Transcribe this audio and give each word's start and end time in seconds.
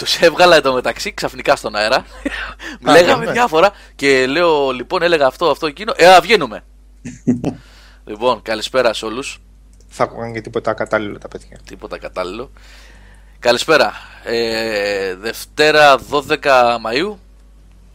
Του 0.00 0.06
έβγαλα 0.26 0.56
εδώ 0.56 0.72
μεταξύ 0.72 1.12
ξαφνικά 1.12 1.56
στον 1.56 1.74
αέρα. 1.74 2.04
Λέγαμε 2.94 3.24
ναι. 3.24 3.32
διάφορα 3.32 3.72
και 3.94 4.26
λέω 4.26 4.70
λοιπόν, 4.70 5.02
έλεγα 5.02 5.26
αυτό, 5.26 5.50
αυτό, 5.50 5.66
εκείνο. 5.66 5.92
Ε, 5.96 6.06
α, 6.06 6.20
βγαίνουμε. 6.20 6.64
λοιπόν, 8.10 8.42
καλησπέρα 8.42 8.92
σε 8.92 9.04
όλους. 9.04 9.40
Θα 9.88 10.04
ακούγαν 10.04 10.32
και 10.32 10.40
τίποτα 10.40 10.72
κατάλληλο 10.72 11.18
τα 11.18 11.28
παιδιά. 11.28 11.58
Τίποτα 11.64 11.98
κατάλληλο. 11.98 12.50
Καλησπέρα. 13.38 13.92
Ε, 14.24 15.14
Δευτέρα 15.14 15.98
12 16.10 16.36
Μαΐου. 16.84 17.16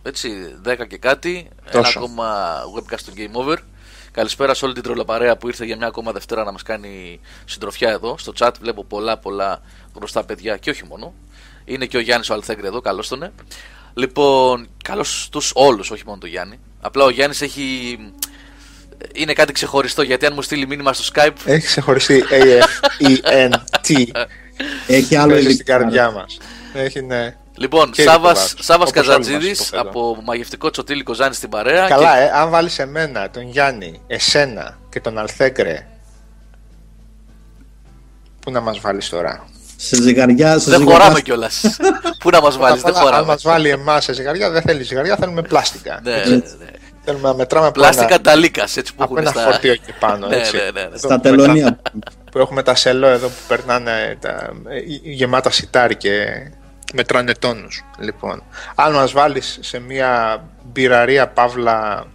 Έτσι, 0.03 0.55
10 0.65 0.87
και 0.87 0.97
κάτι. 0.97 1.49
Ένα 1.63 1.81
Τόσο. 1.81 1.99
ακόμα 1.99 2.59
webcast 2.77 3.01
του 3.05 3.13
Game 3.17 3.41
Over. 3.41 3.57
Καλησπέρα 4.11 4.53
σε 4.53 4.65
όλη 4.65 4.73
την 4.73 4.83
τρολοπαρέα 4.83 5.37
που 5.37 5.47
ήρθε 5.47 5.65
για 5.65 5.77
μια 5.77 5.87
ακόμα 5.87 6.11
Δευτέρα 6.11 6.43
να 6.43 6.51
μας 6.51 6.61
κάνει 6.61 7.19
συντροφιά 7.45 7.89
εδώ. 7.89 8.17
Στο 8.17 8.33
chat 8.39 8.51
βλέπω 8.59 8.83
πολλά 8.83 9.17
πολλά 9.17 9.61
γνωστά 9.93 10.25
παιδιά 10.25 10.57
και 10.57 10.69
όχι 10.69 10.85
μόνο. 10.85 11.13
Είναι 11.65 11.85
και 11.85 11.97
ο 11.97 11.99
Γιάννης 11.99 12.29
ο 12.29 12.33
Αλθέγκρε 12.33 12.67
εδώ, 12.67 12.81
καλώς 12.81 13.07
τον. 13.07 13.23
ε. 13.23 13.31
Λοιπόν, 13.93 14.67
καλώς 14.83 15.27
τους 15.31 15.51
όλους, 15.55 15.91
όχι 15.91 16.03
μόνο 16.05 16.17
τον 16.17 16.29
Γιάννη. 16.29 16.59
Απλά 16.81 17.03
ο 17.03 17.09
Γιάννης 17.09 17.41
έχει... 17.41 17.97
Είναι 19.13 19.33
κάτι 19.33 19.53
ξεχωριστό 19.53 20.01
γιατί 20.01 20.25
αν 20.25 20.31
μου 20.35 20.41
στείλει 20.41 20.67
μήνυμα 20.67 20.93
στο 20.93 21.13
Skype 21.15 21.33
Έχει 21.45 21.65
ξεχωριστεί 21.65 22.23
A-F-E-N-T. 22.31 24.07
Έχει 24.87 25.15
άλλο 25.15 25.31
Παίζει 25.33 25.43
στην 25.51 25.55
υλικό. 25.65 25.71
καρδιά 25.79 26.11
μας. 26.11 26.37
Έχει, 26.73 27.01
ναι. 27.01 27.35
Λοιπόν, 27.57 27.91
Και 27.91 28.01
Σάβας, 28.01 28.45
υλικό 28.51 28.63
Σάβας 28.63 28.89
όπως 28.89 29.07
όλοι 29.07 29.07
Καζατζίδης 29.07 29.59
μας, 29.59 29.67
υποθέτω. 29.67 29.89
από 29.89 30.21
μαγευτικό 30.23 30.69
τσοτήλικο 30.69 31.13
Ζάνη 31.13 31.33
στην 31.33 31.49
παρέα. 31.49 31.87
Καλά, 31.87 32.17
και... 32.17 32.23
ε, 32.23 32.29
αν 32.31 32.49
βάλεις 32.49 32.79
εμένα, 32.79 33.29
τον 33.29 33.49
Γιάννη, 33.49 34.01
εσένα 34.07 34.77
και 34.89 34.99
τον 34.99 35.17
Αλθέγκρε. 35.17 35.87
Πού 38.39 38.51
να 38.51 38.59
μας 38.61 38.79
βάλεις 38.79 39.09
τώρα; 39.09 39.47
Σε 39.85 40.01
ζυγαριά, 40.01 40.59
σε 40.59 40.69
Δεν 40.69 40.79
ζυγαριά- 40.79 40.97
χωράμε 41.01 41.21
κιόλας. 41.21 41.61
Πού 42.19 42.29
να 42.29 42.41
μας 42.41 42.57
βάλεις, 42.57 42.81
δεν 42.81 42.91
Απ' 42.95 42.97
όλα, 42.97 43.05
Αν 43.07 43.11
χωράμε. 43.11 43.27
μας 43.33 43.43
βάλει 43.43 43.69
εμάς 43.69 44.03
σε 44.03 44.13
ζυγαριά, 44.13 44.49
δεν 44.49 44.61
θέλει 44.61 44.83
ζυγαριά, 44.83 45.15
θέλουμε 45.15 45.41
πλάστικα. 45.41 45.99
Ναι, 46.03 46.13
Έτσι. 46.15 46.29
ναι, 46.29 46.35
ναι. 46.35 46.65
Θέλουμε 47.03 47.27
να 47.27 47.33
μετράμε 47.35 47.65
από 47.67 47.79
Πλάστικα 47.79 48.13
ένα, 48.13 48.21
ταλίκα 48.21 48.61
έτσι 48.63 48.81
που 48.95 49.03
από 49.03 49.03
έχουν 49.03 49.17
ένα 49.17 49.29
στα. 49.29 49.41
φορτίο 49.51 49.71
εκεί 49.71 49.93
πάνω. 50.05 50.27
Ναι, 50.27 50.35
έτσι. 50.35 50.55
ναι, 50.55 50.63
ναι, 50.63 50.69
ναι. 50.71 50.81
Εδώ 50.81 50.97
Στα 50.97 51.15
που 51.15 51.21
τελωνία. 51.21 51.47
μετράμε- 51.53 51.81
Που 52.31 52.39
έχουμε 52.39 52.63
τα 52.63 52.75
σελό 52.75 53.07
εδώ 53.07 53.27
που 53.27 53.33
περνάνε 53.47 54.17
τα, 54.21 54.49
ε, 54.69 54.79
γεμάτα 55.03 55.51
σιτάρι 55.51 55.95
και 55.95 56.25
μετράνε 56.93 57.33
τόνους. 57.39 57.83
Λοιπόν, 57.99 58.43
αν 58.75 58.93
μας 58.93 59.11
βάλεις 59.11 59.57
σε 59.61 59.79
μια 59.79 60.43
μπειραρία 60.71 61.27
παύλα 61.27 62.05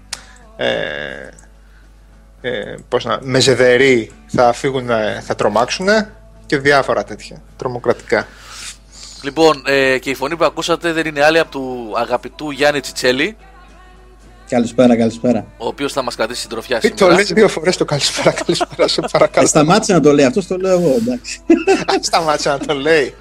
ε, 0.57 0.67
ε, 2.41 2.75
πώς 2.89 3.05
να, 3.05 3.19
μεζεδερή 3.23 4.13
θα 4.27 4.53
φύγουν, 4.53 4.89
θα 5.23 5.35
τρομάξουν 5.35 5.89
και 6.51 6.59
διάφορα 6.59 7.05
τέτοια 7.05 7.43
τρομοκρατικά. 7.56 8.27
Λοιπόν, 9.23 9.62
ε, 9.67 9.98
και 9.98 10.11
η 10.11 10.15
φωνή 10.15 10.37
που 10.37 10.45
ακούσατε 10.45 10.92
δεν 10.92 11.07
είναι 11.07 11.25
άλλη 11.25 11.39
από 11.39 11.51
του 11.51 11.92
αγαπητού 11.97 12.51
Γιάννη 12.51 12.81
Τσιτσέλη, 12.81 13.37
Καλησπέρα, 14.48 14.97
καλησπέρα. 14.97 15.47
ο 15.59 15.67
οποίος 15.67 15.92
θα 15.92 16.03
μας 16.03 16.15
κρατήσει 16.17 16.41
συντροφιά 16.41 16.81
Μην 16.83 16.91
το 16.91 16.97
σήμερα. 16.97 17.17
λες 17.17 17.33
δύο 17.33 17.48
φορές 17.48 17.77
το 17.77 17.84
καλησπέρα, 17.84 18.31
καλησπέρα, 18.31 18.89
σε 18.89 19.01
Ε, 19.01 19.09
παρακαλώ. 19.12 19.47
σταμάτησε 19.47 19.92
να 19.92 20.01
το 20.01 20.12
λέει, 20.12 20.25
αυτός 20.25 20.47
το 20.47 20.57
λέω 20.57 20.73
εγώ, 20.73 20.95
εντάξει. 20.98 21.41
Σταμάτησε 22.01 22.48
να 22.48 22.59
το 22.59 22.75
λέει. 22.75 23.14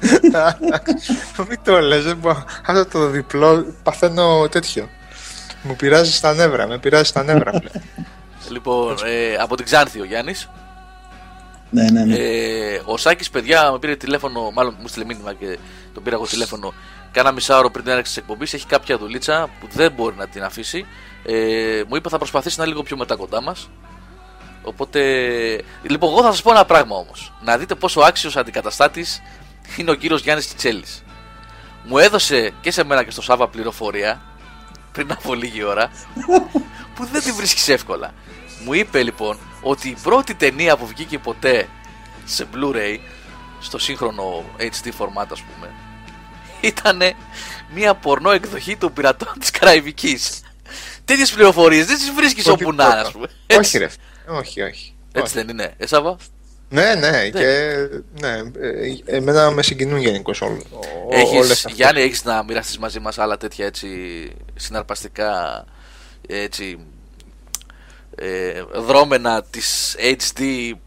Μην 1.48 1.58
το 1.64 1.80
λες, 1.80 2.04
δεν 2.04 2.16
μπορώ. 2.16 2.44
Αυτό 2.66 2.86
το 2.86 3.06
διπλό 3.06 3.74
παθαίνω 3.82 4.48
τέτοιο. 4.48 4.88
Μου 5.62 5.76
πειράζει 5.76 6.12
στα 6.12 6.34
νεύρα, 6.34 6.66
με 6.66 6.78
πειράζει 6.78 7.04
στα 7.04 7.22
νεύρα. 7.22 7.50
πλέον. 7.60 7.84
Λοιπόν, 8.50 8.96
ε, 9.04 9.34
από 9.40 9.56
την 9.56 9.64
Ξάνθη 9.64 10.00
ο 10.00 10.04
Γιάννης. 10.04 10.48
Ναι, 11.72 11.90
ναι, 11.90 12.04
ναι. 12.04 12.14
Ε, 12.16 12.82
ο 12.84 12.96
Σάκης, 12.96 13.30
παιδιά, 13.30 13.70
με 13.72 13.78
πήρε 13.78 13.96
τηλέφωνο, 13.96 14.50
μάλλον 14.50 14.76
μου 14.80 14.88
στείλε 14.88 15.04
μήνυμα 15.04 15.32
και 15.32 15.58
τον 15.94 16.02
πήρα 16.02 16.16
εγώ 16.16 16.26
τηλέφωνο. 16.26 16.74
Κάνα 17.12 17.32
μισάωρο 17.32 17.70
πριν 17.70 17.82
την 17.82 17.92
έναρξης 17.92 18.14
τη 18.14 18.20
εκπομπής. 18.20 18.54
Έχει 18.54 18.66
κάποια 18.66 18.98
δουλίτσα 18.98 19.48
που 19.60 19.66
δεν 19.72 19.92
μπορεί 19.92 20.16
να 20.16 20.26
την 20.28 20.42
αφήσει. 20.42 20.86
Ε, 21.24 21.82
μου 21.88 21.96
είπε 21.96 22.08
θα 22.08 22.18
προσπαθήσει 22.18 22.58
να 22.58 22.64
είναι 22.64 22.72
λίγο 22.72 22.84
πιο 22.84 22.96
μετά 22.96 23.16
κοντά 23.16 23.42
μας. 23.42 23.70
Οπότε. 24.62 25.00
Λοιπόν, 25.82 26.10
εγώ 26.10 26.22
θα 26.22 26.30
σας 26.30 26.42
πω 26.42 26.50
ένα 26.50 26.64
πράγμα 26.64 26.96
όμως. 26.96 27.32
Να 27.42 27.58
δείτε 27.58 27.74
πόσο 27.74 28.00
άξιος 28.00 28.36
αντικαταστάτης 28.36 29.22
είναι 29.76 29.90
ο 29.90 29.94
κύριος 29.94 30.22
Γιάννης 30.22 30.46
Τσιτσέλης. 30.46 31.02
Μου 31.84 31.98
έδωσε 31.98 32.52
και 32.60 32.70
σε 32.70 32.84
μένα 32.84 33.04
και 33.04 33.10
στο 33.10 33.22
Σάβα 33.22 33.48
πληροφορία 33.48 34.20
πριν 34.92 35.12
από 35.12 35.34
λίγη 35.34 35.62
ώρα 35.62 35.90
που 36.94 37.04
δεν 37.12 37.22
τη 37.22 37.32
βρίσκεις 37.32 37.68
εύκολα. 37.68 38.12
Μου 38.64 38.72
είπε 38.72 39.02
λοιπόν 39.02 39.38
ότι 39.62 39.88
η 39.88 39.96
πρώτη 40.02 40.34
ταινία 40.34 40.76
που 40.76 40.86
βγήκε 40.86 41.18
ποτέ 41.18 41.68
σε 42.24 42.46
Blu-ray 42.54 42.98
στο 43.60 43.78
σύγχρονο 43.78 44.44
HD 44.58 44.86
format 44.98 45.26
ας 45.32 45.42
πούμε 45.42 45.70
ήταν 46.60 47.00
μια 47.74 47.94
πορνό 47.94 48.30
εκδοχή 48.30 48.76
των 48.76 48.92
πειρατών 48.92 49.32
της 49.38 49.50
Καραϊβικής. 49.50 50.40
Τέτοιες 51.04 51.32
πληροφορίες 51.32 51.86
δεν 51.86 51.96
τις 51.96 52.10
βρίσκεις 52.10 52.44
Πολύ 52.44 52.64
όπου 52.64 52.72
να 52.72 52.84
είναι, 52.84 52.92
πρώτο. 52.92 53.06
ας 53.06 53.12
πούμε. 53.12 53.26
όχι 53.58 53.78
ρε. 53.78 53.88
Όχι, 54.26 54.62
όχι. 54.62 54.94
Έτσι 55.12 55.38
Όχι. 55.38 55.44
δεν 55.44 55.48
είναι, 55.48 55.74
ε, 55.76 55.86
Σάβα; 55.86 56.16
Ναι, 56.68 56.94
ναι, 56.94 57.28
και 57.28 57.74
ναι, 58.20 58.36
ε, 58.60 59.16
εμένα 59.16 59.50
με 59.50 59.62
συγκινούν 59.62 59.98
γενικώς 59.98 60.40
όλες 60.42 60.64
Έχεις, 61.10 61.66
Γιάννη, 61.74 62.00
έχεις 62.00 62.24
να 62.24 62.42
μοιραστείς 62.44 62.78
μαζί 62.78 63.00
μας 63.00 63.18
άλλα 63.18 63.36
τέτοια 63.36 63.66
έτσι 63.66 63.88
συναρπαστικά 64.54 65.64
έτσι 66.28 66.78
ε, 68.14 68.52
δρόμενα 68.86 69.42
της 69.50 69.96
HD 69.98 70.40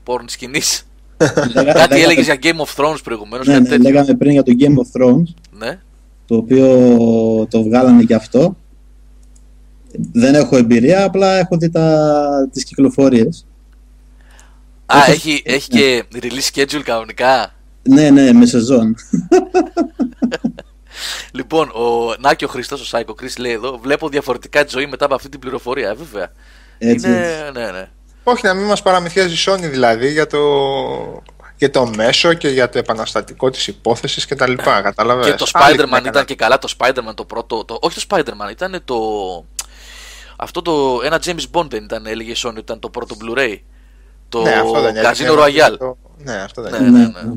porn 0.06 0.24
σκηνής. 0.26 0.88
Λέγα- 1.20 1.38
Κάτι 1.54 1.54
λέγαμε- 1.64 1.96
έλεγες 1.96 2.26
για 2.26 2.38
Game 2.42 2.66
of 2.66 2.76
Thrones 2.84 2.98
προηγουμένως, 3.04 3.48
ναι, 3.48 3.54
κάτι 3.54 3.64
ναι, 3.64 3.70
τέτοιο. 3.70 3.90
λέγαμε 3.92 4.14
πριν 4.14 4.32
για 4.32 4.44
το 4.44 4.54
Game 4.60 4.76
of 4.78 5.02
Thrones, 5.02 5.24
Ναι. 5.58 5.80
το 6.26 6.36
οποίο 6.36 6.68
το 7.50 7.64
βγάλανε 7.64 8.04
και 8.04 8.16
αυτό. 8.16 8.58
Δεν 10.12 10.36
έχω 10.36 10.58
εμπειρία, 10.58 11.04
απλά 11.04 11.38
έχω 11.38 11.58
δει 11.58 11.70
τα, 11.70 12.50
τις 12.52 12.64
κυκλοφορίες. 12.64 13.46
Α, 14.86 14.98
Έχω- 14.98 15.12
έχει, 15.12 15.42
έχει 15.46 15.70
και 15.70 16.04
release 16.14 16.52
schedule 16.54 16.82
κανονικά; 16.84 17.54
Ναι, 17.84 18.10
ναι, 18.10 18.34
με 18.34 18.46
σεζόν. 18.46 18.96
Λοιπόν, 21.32 21.70
ο 21.70 22.16
Νάκη 22.20 22.46
ο 22.46 22.48
Χριστός, 22.48 22.82
ο 22.82 22.86
Σάικο 22.86 23.16
Chris 23.22 23.38
λέει 23.40 23.52
εδώ, 23.52 23.80
βλέπω 23.82 24.10
διαφορετικά 24.10 24.64
τη 24.66 24.70
ζωή 24.72 24.86
μετά 24.88 25.06
από 25.06 25.16
αυτή 25.16 25.30
την 25.30 25.40
πληροφορία. 25.40 25.90
Ε, 25.90 25.94
βέβαια. 25.94 26.32
Έτσι. 26.78 27.08
Είναι, 27.08 27.50
ναι, 27.54 27.72
ναι. 27.72 27.90
Όχι, 28.24 28.46
να 28.46 28.54
μην 28.54 28.66
μας 28.66 28.82
παραμυθιάζει 28.82 29.34
η 29.34 29.38
Sony 29.46 29.70
δηλαδή 29.70 30.12
για 30.12 30.28
το, 30.28 30.42
για 31.56 31.70
το 31.70 31.86
μέσο 31.96 32.34
και 32.34 32.48
για 32.48 32.70
το 32.70 32.78
επαναστατικό 32.78 33.50
της 33.50 33.68
υπόθεσης 33.68 34.26
κτλ. 34.26 34.54
Κατάλαβες; 34.54 35.26
Και 35.26 35.34
το 35.34 35.52
Spider-Man 35.54 36.06
ήταν 36.06 36.26
και 36.26 36.36
καλά 36.36 36.58
το 36.58 36.74
Spider-Man 36.78 37.16
το 37.16 37.26
πρώτο. 37.26 37.66
Το, 37.66 37.78
όχι 37.82 38.06
το 38.06 38.16
Spider-Man, 38.18 38.52
ήταν 38.52 38.82
το. 38.86 38.98
Αυτό 40.36 40.62
το. 40.62 41.02
Ένα 41.04 41.22
James 41.26 41.44
Bond 41.52 41.70
δεν 41.70 41.84
ήταν, 41.84 42.06
έλεγε 42.06 42.32
η 42.32 42.36
Sony, 42.38 42.50
ότι 42.50 42.60
ήταν 42.60 42.80
το 42.80 42.90
πρώτο 42.90 43.16
Blu-ray. 43.22 43.58
Το 44.30 44.42
Ναι, 44.42 44.54
αυτό 44.54 44.82
δεν 44.82 44.96
Casino 44.96 45.38
έλεγε, 45.48 45.66
Royale. 45.68 45.78
το- 45.78 45.98
Ναι, 46.18 46.34
αυτό 46.36 46.62
δεν 46.62 46.72
Ναι, 46.72 46.78
είναι. 46.78 46.90
ναι, 46.90 46.98
Ναι, 46.98 47.06
ναι. 47.06 47.22
ναι. 47.22 47.34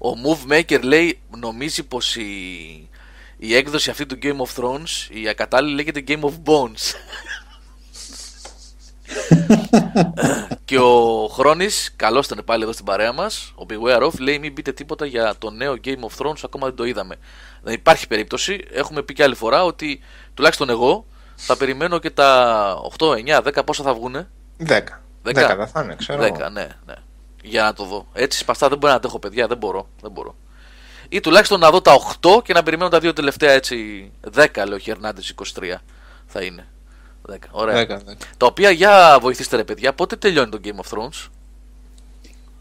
Ο 0.00 0.10
Move 0.24 0.52
Maker 0.52 0.80
λέει, 0.82 1.20
νομίζει 1.40 1.82
πως 1.82 2.16
η, 2.16 2.24
η 3.38 3.54
έκδοση 3.56 3.90
αυτή 3.90 4.06
του 4.06 4.18
Game 4.22 4.36
of 4.36 4.62
Thrones, 4.62 5.10
η 5.22 5.28
ακατάλληλη 5.28 5.74
λέγεται 5.74 6.04
Game 6.08 6.20
of 6.20 6.32
Bones. 6.44 6.94
Και 10.64 10.78
ο 10.78 11.28
Χρόνης, 11.28 11.92
καλώς 11.96 12.26
ήταν 12.26 12.42
πάλι 12.44 12.62
εδώ 12.62 12.72
στην 12.72 12.84
παρέα 12.84 13.12
μας, 13.12 13.52
ο 13.56 13.66
Beware 13.68 14.02
of, 14.02 14.18
λέει 14.18 14.38
μην 14.38 14.54
πείτε 14.54 14.72
τίποτα 14.72 15.06
για 15.06 15.34
το 15.38 15.50
νέο 15.50 15.76
Game 15.84 15.88
of 15.88 16.24
Thrones, 16.24 16.40
ακόμα 16.44 16.66
δεν 16.66 16.76
το 16.76 16.84
είδαμε. 16.84 17.16
Δεν 17.62 17.74
υπάρχει 17.74 18.06
περίπτωση, 18.06 18.64
έχουμε 18.70 19.02
πει 19.02 19.12
και 19.12 19.22
άλλη 19.22 19.34
φορά 19.34 19.64
ότι 19.64 20.00
τουλάχιστον 20.34 20.70
εγώ 20.70 21.06
θα 21.34 21.56
περιμένω 21.56 21.98
και 21.98 22.10
τα 22.10 22.80
8, 22.98 23.06
9, 23.06 23.42
10 23.42 23.64
πόσα 23.64 23.82
θα 23.82 23.94
βγούνε. 23.94 24.28
Δέκα. 24.56 25.02
Δέκα. 25.22 25.40
Δέκα 25.40 25.56
δεν 25.56 25.66
θα 25.66 25.82
είναι, 25.82 25.94
ξέρω. 25.94 26.22
10, 26.22 26.50
ναι, 26.52 26.68
ναι. 26.86 26.94
Για 27.42 27.62
να 27.62 27.72
το 27.72 27.84
δω. 27.84 28.06
Έτσι 28.12 28.38
σπαστά 28.38 28.68
δεν 28.68 28.78
μπορώ 28.78 28.92
να 28.92 28.98
αντέχω, 28.98 29.18
παιδιά. 29.18 29.46
Δεν 29.46 29.56
μπορώ. 29.56 29.88
Δεν 30.00 30.10
μπορώ. 30.10 30.36
Ή 31.08 31.20
τουλάχιστον 31.20 31.60
να 31.60 31.70
δω 31.70 31.80
τα 31.80 31.92
8 32.20 32.42
και 32.42 32.52
να 32.52 32.62
περιμένω 32.62 32.90
τα 32.90 32.98
δύο 32.98 33.12
τελευταία 33.12 33.52
έτσι. 33.52 34.10
10 34.34 34.46
λέει 34.54 34.74
ο 34.74 34.78
Χερνάντες 34.78 35.34
23 35.60 35.74
θα 36.26 36.42
είναι. 36.42 36.66
10. 37.32 37.34
Ωραία. 37.50 37.74
Δέκα, 37.74 37.96
δέκα. 38.06 38.18
Τα 38.36 38.46
οποία 38.46 38.70
για 38.70 39.18
βοηθήστε 39.20 39.56
ρε 39.56 39.64
παιδιά, 39.64 39.92
πότε 39.92 40.16
τελειώνει 40.16 40.50
το 40.50 40.58
Game 40.64 40.68
of 40.68 40.98
Thrones; 40.98 41.28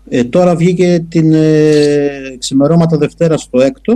Ε, 0.09 0.23
τώρα 0.23 0.55
βγήκε 0.55 1.05
την 1.09 1.33
ε, 1.33 2.35
ξημερώματα 2.39 2.97
Δευτέρας 2.97 3.41
στο 3.41 3.59
έκτο. 3.61 3.93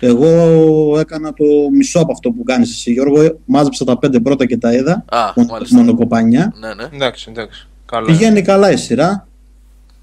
Εγώ 0.00 0.98
έκανα 0.98 1.32
το 1.34 1.44
μισό 1.72 2.00
από 2.00 2.12
αυτό 2.12 2.30
που 2.30 2.42
κάνεις 2.42 2.70
εσύ 2.70 2.92
Γιώργο. 2.92 3.38
Μάζεψα 3.44 3.84
τα 3.84 3.98
πέντε 3.98 4.20
πρώτα 4.20 4.46
και 4.46 4.56
τα 4.56 4.72
είδα. 4.74 5.04
Α, 5.08 5.32
Μόνο- 5.36 5.50
μάλιστα. 5.52 5.76
Μονοκοπάνια. 5.76 6.52
Ναι, 6.60 6.74
ναι. 6.74 6.88
Εντάξει, 6.94 7.26
εντάξει. 7.30 7.66
Καλά. 7.86 8.06
Πηγαίνει 8.06 8.42
καλά 8.42 8.70
η 8.70 8.76
σειρά. 8.76 9.26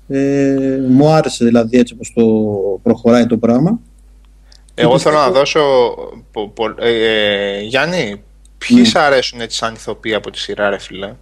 Ε, 0.07 0.79
μου 0.89 1.07
άρεσε 1.09 1.45
δηλαδή 1.45 1.77
έτσι 1.77 1.93
όπως 1.93 2.11
το 2.15 2.23
προχωράει 2.83 3.25
το 3.25 3.37
πράγμα. 3.37 3.79
Εγώ 4.73 4.93
Και 4.95 4.99
θέλω 4.99 5.15
να 5.15 5.31
πιστεύω- 5.31 5.39
δώσω. 5.39 5.59
πο- 6.31 6.49
πο- 6.49 6.75
ε, 6.77 6.89
ε, 7.57 7.61
Γιάννη, 7.61 8.21
ποιοι 8.67 8.77
Ναι. 8.79 8.83
σ' 8.83 8.95
αρέσουν 8.95 9.41
έτσι 9.41 9.57
σαν 9.57 9.73
ηθοποιοί 9.73 10.13
από 10.13 10.31
τη 10.31 10.39
σειρά, 10.39 10.69
ρε 10.69 10.79
φιλέ. 10.79 11.13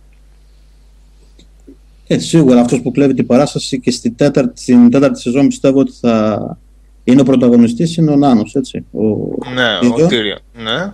Ε, 2.08 2.20
σίγουρα 2.20 2.60
αυτός 2.60 2.82
που 2.82 2.92
κλέβει 2.92 3.14
την 3.14 3.26
παράσταση 3.26 3.80
και 3.80 3.92
στην 3.92 4.16
τέταρτη, 4.16 4.62
στην 4.62 4.90
τέταρτη 4.90 5.20
σεζόν 5.20 5.48
πιστεύω 5.48 5.80
ότι 5.80 5.92
θα, 5.92 6.58
είναι 7.04 7.22
ο 7.22 7.24
πρωταγωνιστής, 7.24 7.98
είναι 7.98 8.12
ο 8.12 8.16
Νάνος, 8.16 8.56
έτσι. 8.56 8.86
Ο, 8.92 9.02
ναι, 9.54 10.04
ο 10.04 10.08
Τύριο. 10.08 10.38
Ναι. 10.54 10.94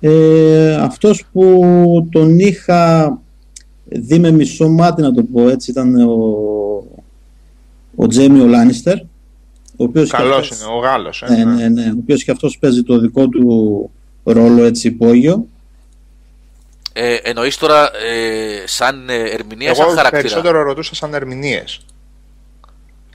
Ε, 0.00 0.74
αυτός 0.74 1.24
που 1.32 2.08
τον 2.12 2.38
είχα 2.38 3.18
δει 3.84 4.18
με 4.18 4.30
μισό 4.30 4.68
μάτι 4.68 5.02
να 5.02 5.12
το 5.12 5.22
πω 5.22 5.48
έτσι 5.48 5.70
ήταν 5.70 5.94
ο, 5.94 6.14
ο 7.96 8.06
Τζέμι 8.06 8.40
ο 8.40 8.46
Λάνιστερ 8.46 8.96
ο 9.76 9.84
οποίος 9.84 10.10
Καλός 10.10 10.48
είναι, 10.48 10.72
ο 10.76 10.78
Γάλλος 10.78 11.22
ε, 11.22 11.34
ναι, 11.34 11.54
ναι, 11.54 11.68
ναι, 11.68 11.90
ο 11.90 11.96
οποίος 12.00 12.24
και 12.24 12.30
αυτός 12.30 12.58
παίζει 12.58 12.82
το 12.82 12.98
δικό 12.98 13.28
του 13.28 13.90
ρόλο 14.32 14.64
έτσι 14.64 14.86
υπόγειο 14.86 15.46
ε, 16.92 17.14
εννοείς 17.22 17.56
τώρα 17.56 17.84
ε, 17.84 18.66
σαν 18.66 19.08
ερμηνεία, 19.08 19.74
σαν 19.74 19.86
χαρακτήρα; 19.86 20.08
Εγώ 20.08 20.20
περισσότερο 20.20 20.62
ρωτούσα 20.62 20.94
σαν 20.94 21.14
ερμηνείες. 21.14 21.80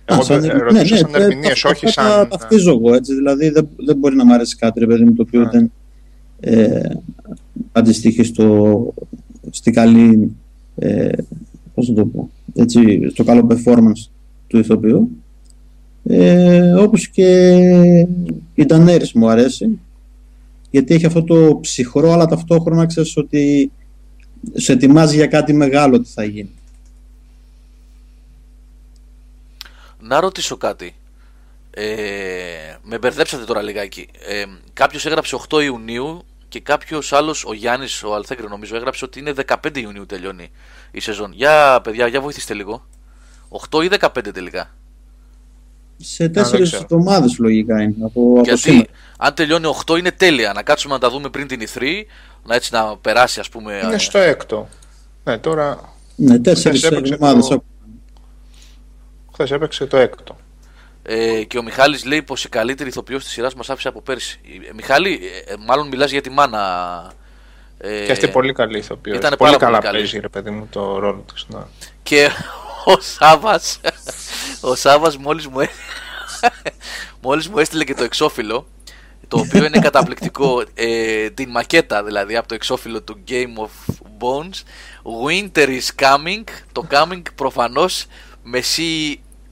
Εγώ 0.05 0.23
σαν, 0.23 0.39
ναι, 0.39 0.47
ρωτούσα 0.47 0.81
ναι, 0.81 0.97
σαν 0.97 1.15
ερμηνείες, 1.15 1.63
όχι 1.63 1.87
σαν... 1.87 2.05
Τα 2.05 2.27
ταυτίζω 2.27 2.71
εγώ, 2.71 2.93
έτσι, 2.93 3.13
δηλαδή 3.13 3.49
δεν, 3.49 3.67
δεν 3.75 3.97
μπορεί 3.97 4.15
να 4.15 4.25
μου 4.25 4.33
αρέσει 4.33 4.55
κάτι, 4.55 4.79
ρε 4.79 4.85
παιδί 4.85 5.03
μου, 5.03 5.13
το 5.13 5.21
οποίο 5.27 5.49
δεν 5.51 5.71
ε, 6.39 6.89
αντιστοιχεί 7.71 8.23
στο, 8.23 8.93
στη 9.49 9.71
καλή, 9.71 10.35
ε, 10.75 11.09
πώς 11.73 11.89
να 11.89 11.95
το 11.95 12.05
πω, 12.05 12.29
έτσι, 12.55 13.09
στο 13.09 13.23
καλό 13.23 13.47
performance 13.49 14.09
του 14.47 14.57
ηθοποιού. 14.57 15.09
Ε, 16.03 16.73
όπως 16.73 17.07
και 17.07 17.49
η 18.53 18.65
Ντανέρης 18.65 19.13
μου 19.13 19.29
αρέσει 19.29 19.79
γιατί 20.75 20.93
έχει 20.93 21.05
αυτό 21.05 21.23
το 21.23 21.59
ψυχρό 21.61 22.11
αλλά 22.11 22.25
ταυτόχρονα 22.25 22.85
ξέρεις 22.85 23.17
ότι 23.17 23.71
σε 24.53 24.71
ετοιμάζει 24.71 25.15
για 25.15 25.27
κάτι 25.27 25.53
μεγάλο 25.53 26.01
τι 26.01 26.09
θα 26.09 26.23
γίνει. 26.23 26.51
Να 29.99 30.19
ρωτήσω 30.19 30.57
κάτι. 30.57 30.95
Ε, 31.71 31.85
με 32.83 32.97
μπερδέψατε 32.97 33.43
τώρα 33.43 33.61
λιγάκι. 33.61 34.07
Ε, 34.27 34.43
Κάποιος 34.73 35.05
έγραψε 35.05 35.37
8 35.49 35.63
Ιουνίου 35.63 36.23
και 36.47 36.59
κάποιος 36.59 37.13
άλλος, 37.13 37.45
ο 37.45 37.53
Γιάννης, 37.53 38.03
ο 38.03 38.15
Αλθέγκρη 38.15 38.47
νομίζω, 38.47 38.75
έγραψε 38.75 39.05
ότι 39.05 39.19
είναι 39.19 39.33
15 39.63 39.77
Ιουνίου 39.77 40.05
τελειώνει 40.05 40.51
η 40.91 40.99
σεζόν. 40.99 41.31
Για 41.33 41.81
παιδιά, 41.83 42.07
για 42.07 42.21
βοηθήστε 42.21 42.53
λίγο. 42.53 42.85
8 43.71 43.83
ή 43.83 43.89
15 43.99 44.33
τελικά 44.33 44.73
σε 45.97 46.29
τέσσερις 46.29 46.73
εβδομάδες 46.73 47.37
λογικά 47.37 47.81
είναι. 47.81 47.95
Από, 48.05 48.41
Γιατί 48.43 48.87
αν 49.17 49.33
τελειώνει 49.33 49.75
8 49.85 49.97
είναι 49.97 50.11
τέλεια. 50.11 50.53
Να 50.53 50.63
κάτσουμε 50.63 50.93
να 50.93 50.99
τα 50.99 51.09
δούμε 51.09 51.29
πριν 51.29 51.47
την 51.47 51.61
E3, 51.61 51.83
να 52.43 52.55
έτσι 52.55 52.73
να 52.73 52.97
περάσει, 52.97 53.39
ας 53.39 53.49
πούμε. 53.49 53.81
Είναι 53.83 53.97
στο 53.97 54.17
έκτο. 54.17 54.67
Ναι, 55.23 55.37
τώρα. 55.37 55.93
Ναι, 56.15 56.39
τέσσερις 56.39 56.83
εβδομάδες. 56.83 57.47
Το... 57.47 57.63
Χθες 59.33 59.51
έπαιξε 59.51 59.85
το 59.85 59.97
έκτο. 59.97 60.37
Ε, 61.03 61.43
και 61.43 61.57
ο 61.57 61.63
Μιχάλης 61.63 62.05
λέει 62.05 62.21
πως 62.21 62.43
η 62.43 62.49
καλύτερη 62.49 62.89
ηθοποιός 62.89 63.23
της 63.23 63.33
σειράς 63.33 63.53
μας 63.53 63.69
άφησε 63.69 63.87
από 63.87 64.01
πέρσι. 64.01 64.39
Ε, 64.69 64.73
Μιχάλη, 64.73 65.19
ε, 65.47 65.53
μάλλον 65.67 65.87
μιλάς 65.87 66.11
για 66.11 66.21
τη 66.21 66.29
μάνα. 66.29 66.61
Ε, 67.77 68.05
και 68.05 68.11
αυτή 68.11 68.27
πολύ 68.27 68.53
καλή 68.53 68.77
ηθοποιός. 68.77 69.17
Ήταν 69.17 69.35
πολύ, 69.37 69.57
καλά 69.57 69.79
παίζει, 69.79 70.19
ρε 70.19 70.29
παιδί 70.29 70.49
μου, 70.49 70.67
το 70.71 70.99
ρόλο 70.99 71.25
της. 71.33 71.45
Ναι. 71.47 71.59
Και 72.03 72.29
ο 72.85 72.99
Σάβας 72.99 73.79
ο 74.61 74.75
Σάβας 74.75 75.17
μόλις 75.17 75.47
μου, 75.47 75.59
μόλις 77.21 77.47
μου 77.47 77.59
έστειλε 77.59 77.83
και 77.83 77.93
το 77.93 78.03
εξώφυλλο 78.03 78.67
το 79.27 79.39
οποίο 79.39 79.65
είναι 79.65 79.79
καταπληκτικό 79.79 80.63
ε, 80.73 81.29
την 81.29 81.49
μακέτα 81.49 82.03
δηλαδή 82.03 82.35
από 82.35 82.47
το 82.47 82.55
εξώφυλλο 82.55 83.01
του 83.01 83.23
Game 83.27 83.55
of 83.57 83.93
Bones 84.19 84.63
Winter 85.25 85.67
is 85.67 85.87
coming 86.01 86.43
το 86.71 86.87
coming 86.91 87.21
προφανώς 87.35 88.05
με 88.43 88.59
C, 88.75 88.81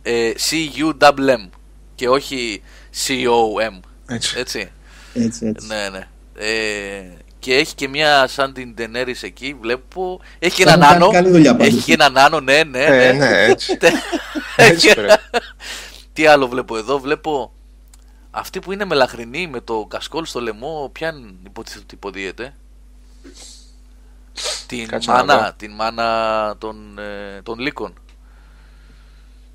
ε, 0.01 0.31
C-U-M 0.49 1.49
και 1.95 2.09
όχι 2.09 2.61
C-O-M 3.07 3.79
έτσι. 4.07 4.33
έτσι. 4.37 4.71
έτσι, 5.13 5.45
έτσι. 5.45 5.67
Ναι, 5.67 5.89
ναι. 5.89 6.07
Ε, 6.35 7.03
και 7.43 7.55
έχει 7.55 7.75
και 7.75 7.87
μια 7.87 8.27
σαν 8.27 8.53
την 8.53 8.75
Τενέρη 8.75 9.15
εκεί, 9.21 9.57
βλέπω. 9.61 10.21
Έχει 10.39 10.55
και 10.55 10.69
έναν 10.69 10.83
άνω. 10.83 11.09
Έχει 11.57 11.81
και 11.81 11.93
έναν 11.93 12.17
άνω, 12.17 12.39
ναι, 12.39 12.63
ναι. 12.63 12.83
Ε, 12.83 13.11
ναι, 13.11 13.25
ναι 13.25 13.43
έτσι. 13.43 13.77
έτσι 14.55 14.89
Τι 16.13 16.25
άλλο 16.25 16.47
βλέπω 16.47 16.77
εδώ, 16.77 16.99
βλέπω 16.99 17.53
αυτή 18.31 18.59
που 18.59 18.71
είναι 18.71 18.85
μελαχρινή 18.85 19.47
με 19.47 19.61
το 19.61 19.85
κασκόλ 19.89 20.25
στο 20.25 20.41
λαιμό, 20.41 20.89
ποια 20.93 21.13
υποτίθεται 21.45 21.83
ότι 21.83 21.95
υποδίεται; 21.95 22.53
Την 24.67 24.89
μάνα, 25.07 25.53
την 25.57 25.71
μάνα 25.71 26.55
των, 26.57 26.99
ε, 26.99 27.41
των 27.41 27.59
λύκων. 27.59 27.93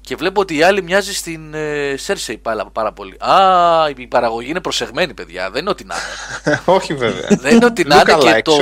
Και 0.08 0.16
βλέπω 0.16 0.40
ότι 0.40 0.56
η 0.56 0.62
άλλη 0.62 0.82
μοιάζει 0.82 1.14
στην 1.14 1.54
ε, 1.54 1.94
Σέρσεϊ 1.96 2.38
πάρα, 2.38 2.66
πάρα 2.66 2.92
πολύ. 2.92 3.16
Α, 3.18 3.90
η 3.96 4.06
παραγωγή 4.06 4.50
είναι 4.50 4.60
προσεγμένη, 4.60 5.14
παιδιά. 5.14 5.50
Δεν 5.50 5.60
είναι 5.60 5.70
ότι 5.70 5.84
να 5.84 5.94
είναι. 5.94 6.60
Όχι, 6.76 6.94
βέβαια. 6.94 7.28
Δεν 7.30 7.54
είναι 7.54 7.64
ότι 7.64 7.84
να 7.84 7.94
είναι 7.94 8.32
και 8.32 8.42
το, 8.42 8.56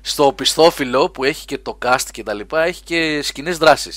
στο 0.00 0.32
πιστόφυλλο 0.32 1.10
που 1.10 1.24
έχει 1.24 1.44
και 1.44 1.58
το 1.58 1.78
cast 1.84 2.06
και 2.10 2.22
τα 2.22 2.32
λοιπά, 2.32 2.62
έχει 2.64 2.82
και 2.82 3.22
σκηνές 3.22 3.58
δράσει. 3.58 3.90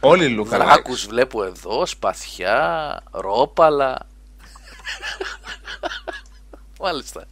Όλοι 0.00 0.24
οι 0.24 0.44
Δράκους 0.44 1.06
βλέπω 1.06 1.44
εδώ, 1.44 1.86
σπαθιά, 1.86 3.02
ρόπαλα. 3.10 3.98
Μάλιστα. 6.82 7.24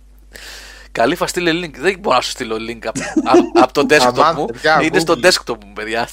Καλή 0.93 1.15
θα 1.15 1.27
στείλει 1.27 1.65
link. 1.65 1.79
Δεν 1.79 1.99
μπορώ 1.99 2.17
να 2.17 2.23
σου 2.23 2.31
στείλω 2.31 2.57
link 2.57 2.87
από, 2.87 3.01
από 3.63 3.73
το 3.73 3.87
desktop 3.89 4.33
μου. 4.35 4.47
Είναι 4.83 4.99
στο 4.99 5.15
desktop 5.23 5.65
μου, 5.65 5.73
παιδιά. 5.73 6.09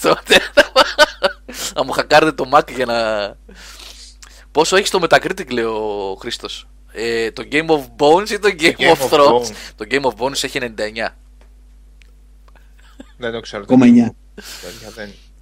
Να 1.76 1.84
μου 1.84 1.92
χακάρετε 1.92 2.32
το 2.32 2.50
Mac 2.54 2.72
για 2.76 2.86
να. 2.86 2.96
Πόσο 4.52 4.76
έχεις 4.76 4.90
το 4.90 5.00
Metacritic, 5.10 5.52
λέει 5.52 5.64
ο 5.64 6.16
Χρήστος; 6.20 6.68
Ε, 6.92 7.32
το 7.32 7.44
Game 7.52 7.68
of 7.68 7.82
Bones 7.98 8.30
ή 8.30 8.40
το 8.40 8.50
Game, 8.60 8.76
Game 8.78 8.96
of, 8.98 9.10
Thrones; 9.10 9.48
Το 9.76 9.86
Game 9.90 10.02
of 10.02 10.16
Bones 10.18 10.44
έχει 10.44 10.60
99. 10.62 11.08
Δεν 13.18 13.32
το 13.32 13.40
ξέρω. 13.40 13.64
Ακόμα 13.64 13.86
9. 13.86 13.90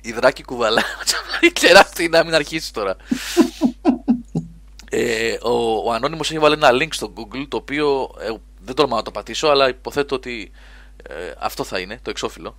Η 0.03 0.11
δράκη 0.11 0.43
κουβαλά. 0.43 0.83
Ξέρω 1.53 1.79
αυτή 1.79 2.09
να 2.09 2.23
μην 2.23 2.33
αρχίσει 2.33 2.73
τώρα. 2.73 2.95
ε, 4.89 5.37
ο, 5.41 5.75
ο 5.85 5.91
Ανώνυμος 5.91 6.29
έχει 6.29 6.39
βάλει 6.39 6.53
ένα 6.53 6.69
link 6.71 6.87
στο 6.91 7.13
Google 7.17 7.45
το 7.47 7.57
οποίο 7.57 8.09
ε, 8.19 8.29
δεν 8.59 8.75
τολμάω 8.75 8.97
να 8.97 9.03
το 9.03 9.11
πατήσω 9.11 9.47
αλλά 9.47 9.69
υποθέτω 9.69 10.15
ότι 10.15 10.51
ε, 11.09 11.31
αυτό 11.39 11.63
θα 11.63 11.79
είναι 11.79 11.99
το 12.01 12.09
εξώφυλλο. 12.09 12.55